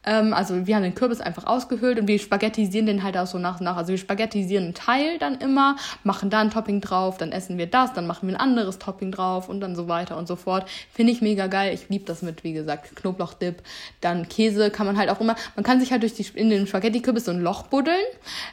Ähm, 0.04 0.34
also 0.34 0.66
wir 0.66 0.76
haben 0.76 0.84
den 0.84 0.96
Kürbis 0.96 1.22
einfach 1.22 1.46
ausgehöhlt 1.46 2.00
und 2.00 2.08
wir 2.08 2.18
spaghettisieren 2.20 2.86
den 2.86 3.04
halt 3.04 3.18
auch 3.18 3.28
so 3.28 3.38
nach 3.38 3.60
und 3.60 3.66
nach. 3.66 3.78
Also 3.78 3.90
wir 3.92 3.98
spaghettisieren 3.98 4.66
einen 4.66 4.74
Teil 4.74 5.18
dann 5.20 5.36
immer, 5.36 5.76
machen 6.04 6.30
da 6.30 6.40
ein 6.40 6.50
Topping 6.50 6.82
drauf, 6.82 7.18
dann 7.18 7.32
essen 7.32 7.58
wir 7.58 7.68
das, 7.68 7.94
dann 7.94 8.08
machen 8.08 8.28
wir 8.28 8.36
ein 8.36 8.42
anderes 8.42 8.80
Topping 8.80 9.12
drauf 9.12 9.50
und 9.50 9.62
dann 9.62 9.76
so 9.76 9.88
weiter 9.88 10.18
und 10.18 10.28
so 10.28 10.36
fort. 10.36 10.68
Finde 10.92 11.12
ich 11.12 11.22
mega 11.22 11.48
geil. 11.48 11.74
Ich 11.74 11.90
liebe 11.90 12.06
das 12.06 12.22
mit, 12.22 12.44
wie 12.44 12.54
gesagt, 12.54 12.96
Knoblauchdip. 12.96 13.62
Dann 14.02 14.28
Käse 14.28 14.72
kann 14.72 14.86
man 14.86 14.98
halt 14.98 15.10
auch 15.10 15.22
immer, 15.22 15.36
man 15.56 15.64
kann 15.64 15.80
sich 15.80 15.92
halt 15.92 16.02
durch 16.02 16.14
die, 16.14 16.26
in 16.34 16.50
den 16.50 16.68
Spaghetti-Kürbis 16.68 17.26
so 17.26 17.32
ein 17.32 17.42
Loch 17.42 17.64
buddeln, 17.64 17.96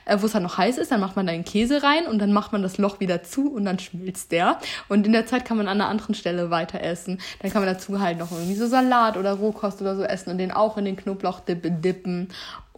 äh, 0.04 0.18
wo 0.20 0.26
es 0.26 0.34
halt 0.34 0.44
noch 0.44 0.58
heiß 0.58 0.78
ist, 0.78 0.90
dann 0.90 1.00
macht 1.00 1.16
man 1.16 1.26
da 1.26 1.32
den 1.32 1.44
Käse 1.44 1.82
rein 1.82 2.06
und 2.06 2.18
dann 2.18 2.32
macht 2.32 2.52
man 2.52 2.62
das 2.62 2.78
Loch 2.78 3.00
wieder 3.00 3.22
zu 3.22 3.52
und 3.52 3.64
dann 3.64 3.78
schmilzt 3.78 4.32
der. 4.32 4.58
Und 4.88 5.06
in 5.06 5.12
der 5.12 5.26
Zeit 5.26 5.44
kann 5.44 5.56
man 5.56 5.68
an 5.68 5.80
einer 5.80 5.88
anderen 5.88 6.14
Stelle 6.14 6.50
weiter 6.50 6.82
essen. 6.82 7.20
Dann 7.40 7.50
kann 7.50 7.62
man 7.64 7.72
dazu 7.72 8.00
halt 8.00 8.18
noch 8.18 8.32
irgendwie 8.32 8.54
so 8.54 8.66
Salat 8.66 9.16
oder 9.16 9.32
Rohkost 9.32 9.80
oder 9.80 9.96
so 9.96 10.02
essen 10.02 10.30
und 10.30 10.38
den 10.38 10.50
auch 10.50 10.76
in 10.76 10.84
den 10.84 10.96
Knoblauch 10.96 11.07
Knoblauchdippe 11.08 11.70
dippen 11.70 12.28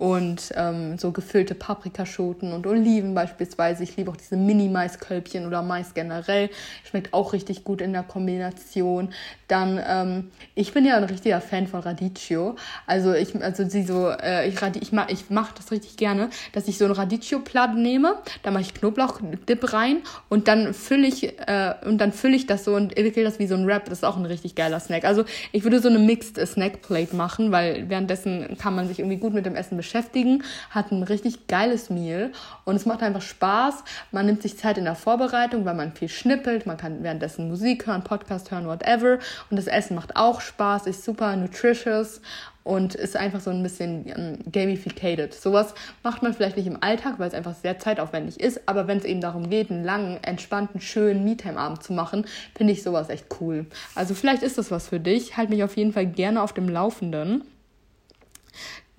und 0.01 0.51
ähm, 0.57 0.97
so 0.97 1.13
gefüllte 1.13 1.55
Paprikaschoten 1.55 2.55
und 2.55 2.67
Oliven 2.67 3.15
beispielsweise. 3.15 3.83
Ich 3.83 3.99
liebe 3.99 4.11
auch 4.11 4.17
diese 4.17 4.35
Mini-Maiskölbchen 4.35 5.47
oder 5.47 5.61
Mais 5.61 5.93
generell. 5.93 6.49
Schmeckt 6.85 7.13
auch 7.13 7.35
richtig 7.35 7.65
gut 7.65 7.83
in 7.83 7.93
der 7.93 8.03
Kombination. 8.03 9.11
Dann, 9.47 9.79
ähm, 9.87 10.31
ich 10.55 10.73
bin 10.73 10.87
ja 10.87 10.97
ein 10.97 11.05
richtiger 11.05 11.43
Fan 11.43 11.67
von 11.67 11.81
Radicchio. 11.81 12.57
Also 12.87 13.13
ich, 13.13 13.35
also 13.43 13.69
sie 13.69 13.83
so, 13.83 14.09
äh, 14.09 14.49
ich, 14.49 14.57
ich 14.81 14.93
mache 14.93 15.13
ich 15.13 15.25
mach 15.29 15.53
das 15.53 15.71
richtig 15.71 15.99
gerne, 15.99 16.31
dass 16.53 16.67
ich 16.67 16.79
so 16.79 16.87
ein 16.87 16.93
Radicchio-Platt 16.93 17.75
nehme, 17.75 18.17
da 18.43 18.53
mache 18.53 18.63
ich 18.63 18.73
Knoblauchdip 18.73 19.73
rein 19.75 19.99
und 20.31 20.49
dann 20.49 20.73
fülle 20.73 21.09
ich, 21.09 21.39
äh, 21.47 21.75
und 21.85 21.99
dann 21.99 22.13
fülle 22.13 22.37
ich 22.37 22.47
das 22.47 22.65
so 22.65 22.75
und 22.75 22.97
entwickle 22.97 23.23
das 23.23 23.39
wie 23.39 23.47
so 23.47 23.55
ein 23.55 23.67
Wrap. 23.67 23.85
Das 23.85 23.99
ist 23.99 24.05
auch 24.05 24.17
ein 24.17 24.25
richtig 24.25 24.55
geiler 24.55 24.81
Snack. 24.81 25.05
Also 25.05 25.27
ich 25.53 25.63
würde 25.63 25.79
so 25.79 25.91
eine 25.91 25.99
Mixed 25.99 26.39
Snack 26.39 26.81
Plate 26.81 27.15
machen, 27.15 27.53
weil 27.53 27.91
währenddessen 27.91 28.57
kann 28.57 28.75
man 28.75 28.89
sich 28.89 29.01
irgendwie 29.01 29.19
gut 29.19 29.35
mit 29.35 29.45
dem 29.45 29.57
Essen 29.57 29.77
beschäftigen 29.77 29.90
beschäftigen, 29.91 30.45
hat 30.71 30.93
ein 30.93 31.03
richtig 31.03 31.49
geiles 31.49 31.91
Meal 31.91 32.31
und 32.65 32.77
es 32.77 32.87
macht 32.87 33.03
einfach 33.03 33.23
Spaß. 33.23 33.83
Man 34.13 34.27
nimmt 34.27 34.43
sich 34.43 34.57
Zeit 34.57 34.79
in 34.79 34.85
der 34.85 34.95
Vorbereitung, 34.95 35.65
weil 35.65 35.75
man 35.75 35.93
viel 35.93 36.09
schnippelt, 36.09 36.67
man 36.67 36.77
kann 36.77 37.03
währenddessen 37.03 37.49
Musik 37.49 37.87
hören, 37.87 38.05
Podcast 38.05 38.51
hören, 38.51 38.67
whatever. 38.67 39.19
Und 39.51 39.57
das 39.57 39.67
Essen 39.67 39.97
macht 39.97 40.17
auch 40.17 40.41
Spaß, 40.41 40.87
ist 40.87 41.05
super 41.05 41.35
nutritious 41.35 42.21
und 42.63 42.95
ist 42.95 43.17
einfach 43.17 43.41
so 43.41 43.51
ein 43.51 43.63
bisschen 43.63 44.05
um, 44.17 44.53
gamificated. 44.53 45.35
Sowas 45.35 45.75
macht 46.05 46.23
man 46.23 46.35
vielleicht 46.35 46.57
nicht 46.57 46.67
im 46.67 46.81
Alltag, 46.83 47.15
weil 47.19 47.27
es 47.27 47.35
einfach 47.35 47.55
sehr 47.55 47.79
zeitaufwendig 47.79 48.39
ist, 48.39 48.61
aber 48.67 48.87
wenn 48.87 48.99
es 48.99 49.05
eben 49.05 49.21
darum 49.21 49.51
geht, 49.51 49.71
einen 49.71 49.83
langen, 49.83 50.23
entspannten, 50.23 50.81
schönen 50.81 51.25
Me-Time-Abend 51.25 51.83
zu 51.83 51.93
machen, 51.93 52.27
finde 52.55 52.73
ich 52.75 52.83
sowas 52.83 53.09
echt 53.09 53.27
cool. 53.41 53.67
Also 53.95 54.15
vielleicht 54.15 54.43
ist 54.43 54.59
das 54.59 54.71
was 54.71 54.89
für 54.89 55.01
dich. 55.01 55.37
Halt 55.37 55.51
mich 55.51 55.65
auf 55.65 55.77
jeden 55.77 55.93
Fall 55.93 56.07
gerne 56.07 56.43
auf 56.43 56.53
dem 56.53 56.69
Laufenden 56.69 57.43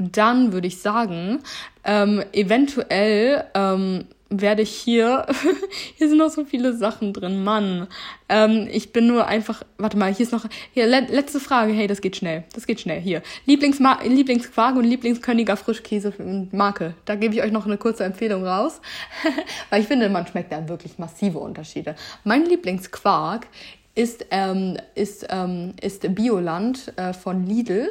dann 0.02 0.54
würde 0.54 0.68
ich 0.68 0.82
sagen, 0.82 1.40
ähm, 1.84 2.24
eventuell 2.34 3.46
ähm, 3.54 4.06
werde 4.32 4.62
ich 4.62 4.72
hier, 4.72 5.26
hier 5.98 6.08
sind 6.08 6.18
noch 6.18 6.30
so 6.30 6.46
viele 6.46 6.74
Sachen 6.74 7.12
drin, 7.12 7.44
Mann. 7.44 7.88
Ähm, 8.30 8.68
ich 8.72 8.94
bin 8.94 9.08
nur 9.08 9.28
einfach, 9.28 9.64
warte 9.78 9.98
mal, 9.98 10.14
hier 10.14 10.26
ist 10.26 10.32
noch, 10.32 10.46
hier, 10.74 10.88
le 10.88 11.02
letzte 11.02 11.40
Frage, 11.40 11.74
hey, 11.74 11.86
das 11.86 12.02
geht 12.02 12.16
schnell, 12.16 12.46
das 12.54 12.66
geht 12.66 12.80
schnell, 12.80 13.02
hier. 13.02 13.22
Lieblingsma 13.46 14.00
Lieblingsquark 14.04 14.78
und 14.78 14.86
Lieblingsköniger 14.86 15.58
Frischkäse 15.58 16.14
Marke, 16.52 16.96
da 17.06 17.16
gebe 17.16 17.36
ich 17.36 17.44
euch 17.44 17.52
noch 17.52 17.66
eine 17.66 17.78
kurze 17.78 18.06
Empfehlung 18.06 18.46
raus, 18.46 18.80
weil 19.70 19.82
ich 19.82 19.88
finde, 19.88 20.08
man 20.08 20.26
schmeckt 20.26 20.52
da 20.52 20.68
wirklich 20.70 20.98
massive 20.98 21.38
Unterschiede. 21.38 21.96
Mein 22.24 22.46
Lieblingsquark 22.46 23.48
ist, 23.94 24.26
ähm, 24.32 24.78
ist, 24.96 25.28
ähm, 25.30 25.74
ist 25.82 26.16
Bioland 26.16 26.94
äh, 26.98 27.14
von 27.14 27.46
Lidl, 27.46 27.90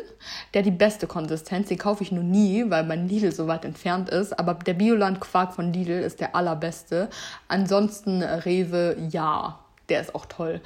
der 0.55 0.62
die 0.62 0.70
beste 0.70 1.06
Konsistenz. 1.06 1.68
Den 1.68 1.78
kaufe 1.78 2.02
ich 2.02 2.12
nur 2.12 2.24
nie, 2.24 2.64
weil 2.68 2.85
mein 2.85 3.09
Lidl 3.09 3.32
so 3.32 3.47
weit 3.47 3.64
entfernt 3.64 4.09
ist. 4.09 4.39
Aber 4.39 4.55
der 4.55 4.74
Bioland 4.74 5.20
Quark 5.20 5.55
von 5.55 5.72
Lidl 5.72 5.93
ist 5.93 6.20
der 6.20 6.35
allerbeste. 6.35 7.10
Ansonsten 7.48 8.22
Rewe, 8.22 8.97
ja 9.10 9.59
der 9.90 10.01
ist 10.01 10.14
auch 10.14 10.27
toll. 10.27 10.60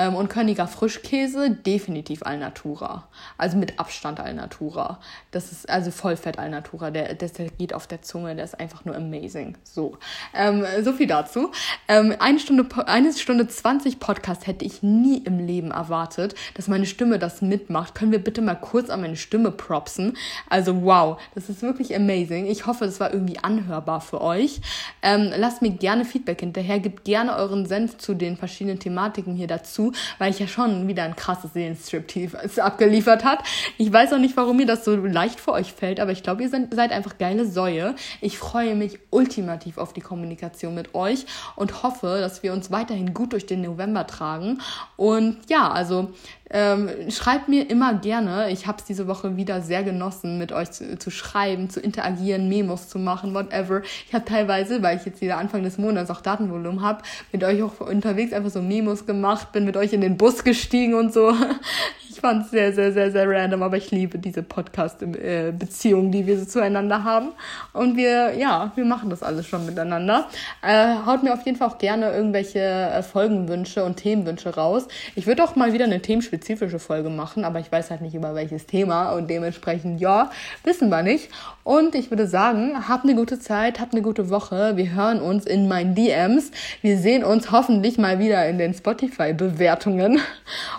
Ähm, 0.00 0.14
und 0.14 0.30
Königer 0.30 0.66
Frischkäse, 0.66 1.50
definitiv 1.50 2.22
Alnatura. 2.22 3.06
Also 3.36 3.58
mit 3.58 3.78
Abstand 3.78 4.18
Alnatura. 4.18 4.98
Das 5.30 5.52
ist 5.52 5.68
also 5.68 5.90
Vollfett 5.90 6.38
Alnatura. 6.38 6.90
Der, 6.90 7.12
der, 7.12 7.28
geht 7.58 7.74
auf 7.74 7.86
der 7.86 8.00
Zunge, 8.00 8.34
der 8.34 8.46
ist 8.46 8.58
einfach 8.58 8.86
nur 8.86 8.96
amazing. 8.96 9.58
So, 9.62 9.98
ähm, 10.32 10.64
so 10.82 10.94
viel 10.94 11.06
dazu. 11.06 11.50
Ähm, 11.86 12.14
eine 12.18 12.38
Stunde, 12.38 12.66
eine 12.86 13.12
Stunde 13.12 13.46
20 13.46 14.00
Podcast 14.00 14.46
hätte 14.46 14.64
ich 14.64 14.82
nie 14.82 15.18
im 15.18 15.38
Leben 15.38 15.70
erwartet, 15.70 16.34
dass 16.54 16.66
meine 16.66 16.86
Stimme 16.86 17.18
das 17.18 17.42
mitmacht. 17.42 17.94
Können 17.94 18.12
wir 18.12 18.24
bitte 18.24 18.40
mal 18.40 18.54
kurz 18.54 18.88
an 18.88 19.02
meine 19.02 19.16
Stimme 19.16 19.50
propsen? 19.50 20.16
Also 20.48 20.82
wow, 20.82 21.20
das 21.34 21.50
ist 21.50 21.60
wirklich 21.60 21.94
amazing. 21.94 22.46
Ich 22.46 22.66
hoffe, 22.66 22.86
das 22.86 23.00
war 23.00 23.12
irgendwie 23.12 23.38
anhörbar 23.38 24.00
für 24.00 24.22
euch. 24.22 24.62
Ähm, 25.02 25.30
lasst 25.36 25.60
mir 25.60 25.72
gerne 25.72 26.06
Feedback 26.06 26.40
hinterher. 26.40 26.80
Gebt 26.80 27.04
gerne 27.04 27.36
euren 27.36 27.66
Senf 27.66 27.98
zu 27.98 28.14
den 28.14 28.38
verschiedenen 28.38 28.78
Thematiken 28.78 29.34
hier 29.34 29.46
dazu, 29.46 29.89
weil 30.18 30.30
ich 30.30 30.38
ja 30.38 30.46
schon 30.46 30.88
wieder 30.88 31.04
ein 31.04 31.16
krasses 31.16 31.52
Seelenstrip 31.52 32.36
abgeliefert 32.58 33.24
hat. 33.24 33.40
Ich 33.78 33.92
weiß 33.92 34.12
auch 34.12 34.18
nicht, 34.18 34.36
warum 34.36 34.56
mir 34.56 34.66
das 34.66 34.84
so 34.84 34.96
leicht 34.96 35.40
vor 35.40 35.54
euch 35.54 35.72
fällt, 35.72 36.00
aber 36.00 36.12
ich 36.12 36.22
glaube, 36.22 36.42
ihr 36.42 36.48
seid 36.48 36.92
einfach 36.92 37.18
geile 37.18 37.46
Säue. 37.46 37.94
Ich 38.20 38.38
freue 38.38 38.74
mich 38.74 38.98
ultimativ 39.10 39.78
auf 39.78 39.92
die 39.92 40.00
Kommunikation 40.00 40.74
mit 40.74 40.94
euch 40.94 41.26
und 41.56 41.82
hoffe, 41.82 42.18
dass 42.20 42.42
wir 42.42 42.52
uns 42.52 42.70
weiterhin 42.70 43.14
gut 43.14 43.32
durch 43.32 43.46
den 43.46 43.62
November 43.62 44.06
tragen. 44.06 44.60
Und 44.96 45.38
ja, 45.48 45.70
also 45.70 46.12
ähm, 46.52 46.88
schreibt 47.10 47.48
mir 47.48 47.70
immer 47.70 47.94
gerne. 47.94 48.50
Ich 48.50 48.66
habe 48.66 48.78
es 48.78 48.84
diese 48.84 49.06
Woche 49.06 49.36
wieder 49.36 49.62
sehr 49.62 49.84
genossen, 49.84 50.38
mit 50.38 50.52
euch 50.52 50.72
zu, 50.72 50.98
zu, 50.98 51.10
schreiben, 51.10 51.70
zu 51.70 51.80
interagieren, 51.80 52.48
Memos 52.48 52.88
zu 52.88 52.98
machen, 52.98 53.34
whatever. 53.34 53.82
Ich 54.06 54.12
habe 54.12 54.24
teilweise, 54.24 54.82
weil 54.82 54.96
ich 54.96 55.06
jetzt 55.06 55.20
wieder 55.20 55.38
Anfang 55.38 55.62
des 55.62 55.78
Monats 55.78 56.10
auch 56.10 56.20
Datenvolumen 56.20 56.82
habe, 56.82 57.02
mit 57.30 57.44
euch 57.44 57.62
auch 57.62 57.80
unterwegs 57.80 58.32
einfach 58.32 58.50
so 58.50 58.62
Memos 58.62 59.06
gemacht, 59.06 59.52
bin 59.52 59.64
mit 59.64 59.76
euch 59.76 59.92
in 59.92 60.00
den 60.00 60.16
Bus 60.16 60.42
gestiegen 60.42 60.94
und 60.94 61.12
so. 61.12 61.32
Fand 62.20 62.44
es 62.44 62.50
sehr, 62.50 62.74
sehr, 62.74 62.92
sehr, 62.92 63.10
sehr 63.10 63.26
random, 63.26 63.62
aber 63.62 63.78
ich 63.78 63.90
liebe 63.90 64.18
diese 64.18 64.42
Podcast-Beziehung, 64.42 66.12
die 66.12 66.26
wir 66.26 66.38
so 66.38 66.44
zueinander 66.44 67.02
haben. 67.02 67.28
Und 67.72 67.96
wir, 67.96 68.34
ja, 68.36 68.72
wir 68.74 68.84
machen 68.84 69.08
das 69.08 69.22
alles 69.22 69.46
schon 69.46 69.64
miteinander. 69.64 70.28
Äh, 70.60 70.96
haut 71.06 71.22
mir 71.22 71.32
auf 71.32 71.46
jeden 71.46 71.56
Fall 71.56 71.68
auch 71.68 71.78
gerne 71.78 72.12
irgendwelche 72.12 72.58
äh, 72.58 73.02
Folgenwünsche 73.02 73.84
und 73.84 73.96
Themenwünsche 73.96 74.54
raus. 74.54 74.86
Ich 75.14 75.26
würde 75.26 75.42
auch 75.42 75.56
mal 75.56 75.72
wieder 75.72 75.86
eine 75.86 76.02
themenspezifische 76.02 76.78
Folge 76.78 77.08
machen, 77.08 77.42
aber 77.46 77.58
ich 77.58 77.72
weiß 77.72 77.90
halt 77.90 78.02
nicht 78.02 78.14
über 78.14 78.34
welches 78.34 78.66
Thema 78.66 79.12
und 79.12 79.30
dementsprechend, 79.30 79.98
ja, 79.98 80.30
wissen 80.62 80.90
wir 80.90 81.02
nicht. 81.02 81.30
Und 81.64 81.94
ich 81.94 82.10
würde 82.10 82.26
sagen, 82.26 82.86
habt 82.86 83.04
eine 83.04 83.14
gute 83.14 83.38
Zeit, 83.38 83.80
habt 83.80 83.94
eine 83.94 84.02
gute 84.02 84.28
Woche. 84.28 84.76
Wir 84.76 84.92
hören 84.92 85.22
uns 85.22 85.46
in 85.46 85.68
meinen 85.68 85.94
DMs. 85.94 86.50
Wir 86.82 86.98
sehen 86.98 87.24
uns 87.24 87.50
hoffentlich 87.50 87.96
mal 87.96 88.18
wieder 88.18 88.46
in 88.46 88.58
den 88.58 88.74
Spotify-Bewertungen. 88.74 90.20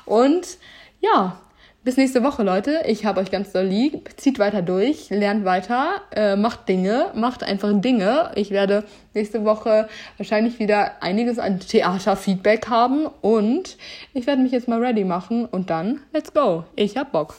Und 0.05 0.45
ja, 1.01 1.37
bis 1.83 1.97
nächste 1.97 2.23
Woche, 2.23 2.43
Leute. 2.43 2.83
Ich 2.85 3.05
habe 3.05 3.19
euch 3.19 3.31
ganz 3.31 3.51
doll 3.51 3.65
lieb. 3.65 4.11
Zieht 4.17 4.37
weiter 4.37 4.61
durch, 4.61 5.09
lernt 5.09 5.45
weiter, 5.45 6.01
äh, 6.11 6.35
macht 6.35 6.69
Dinge, 6.69 7.07
macht 7.15 7.43
einfach 7.43 7.71
Dinge. 7.73 8.31
Ich 8.35 8.51
werde 8.51 8.83
nächste 9.15 9.43
Woche 9.45 9.89
wahrscheinlich 10.17 10.59
wieder 10.59 11.01
einiges 11.01 11.39
an 11.39 11.59
Theaterfeedback 11.59 12.69
haben 12.69 13.07
und 13.21 13.77
ich 14.13 14.27
werde 14.27 14.43
mich 14.43 14.51
jetzt 14.51 14.67
mal 14.67 14.79
ready 14.79 15.03
machen 15.03 15.45
und 15.45 15.71
dann 15.71 16.01
let's 16.13 16.31
go. 16.31 16.65
Ich 16.75 16.97
hab 16.97 17.11
Bock. 17.11 17.35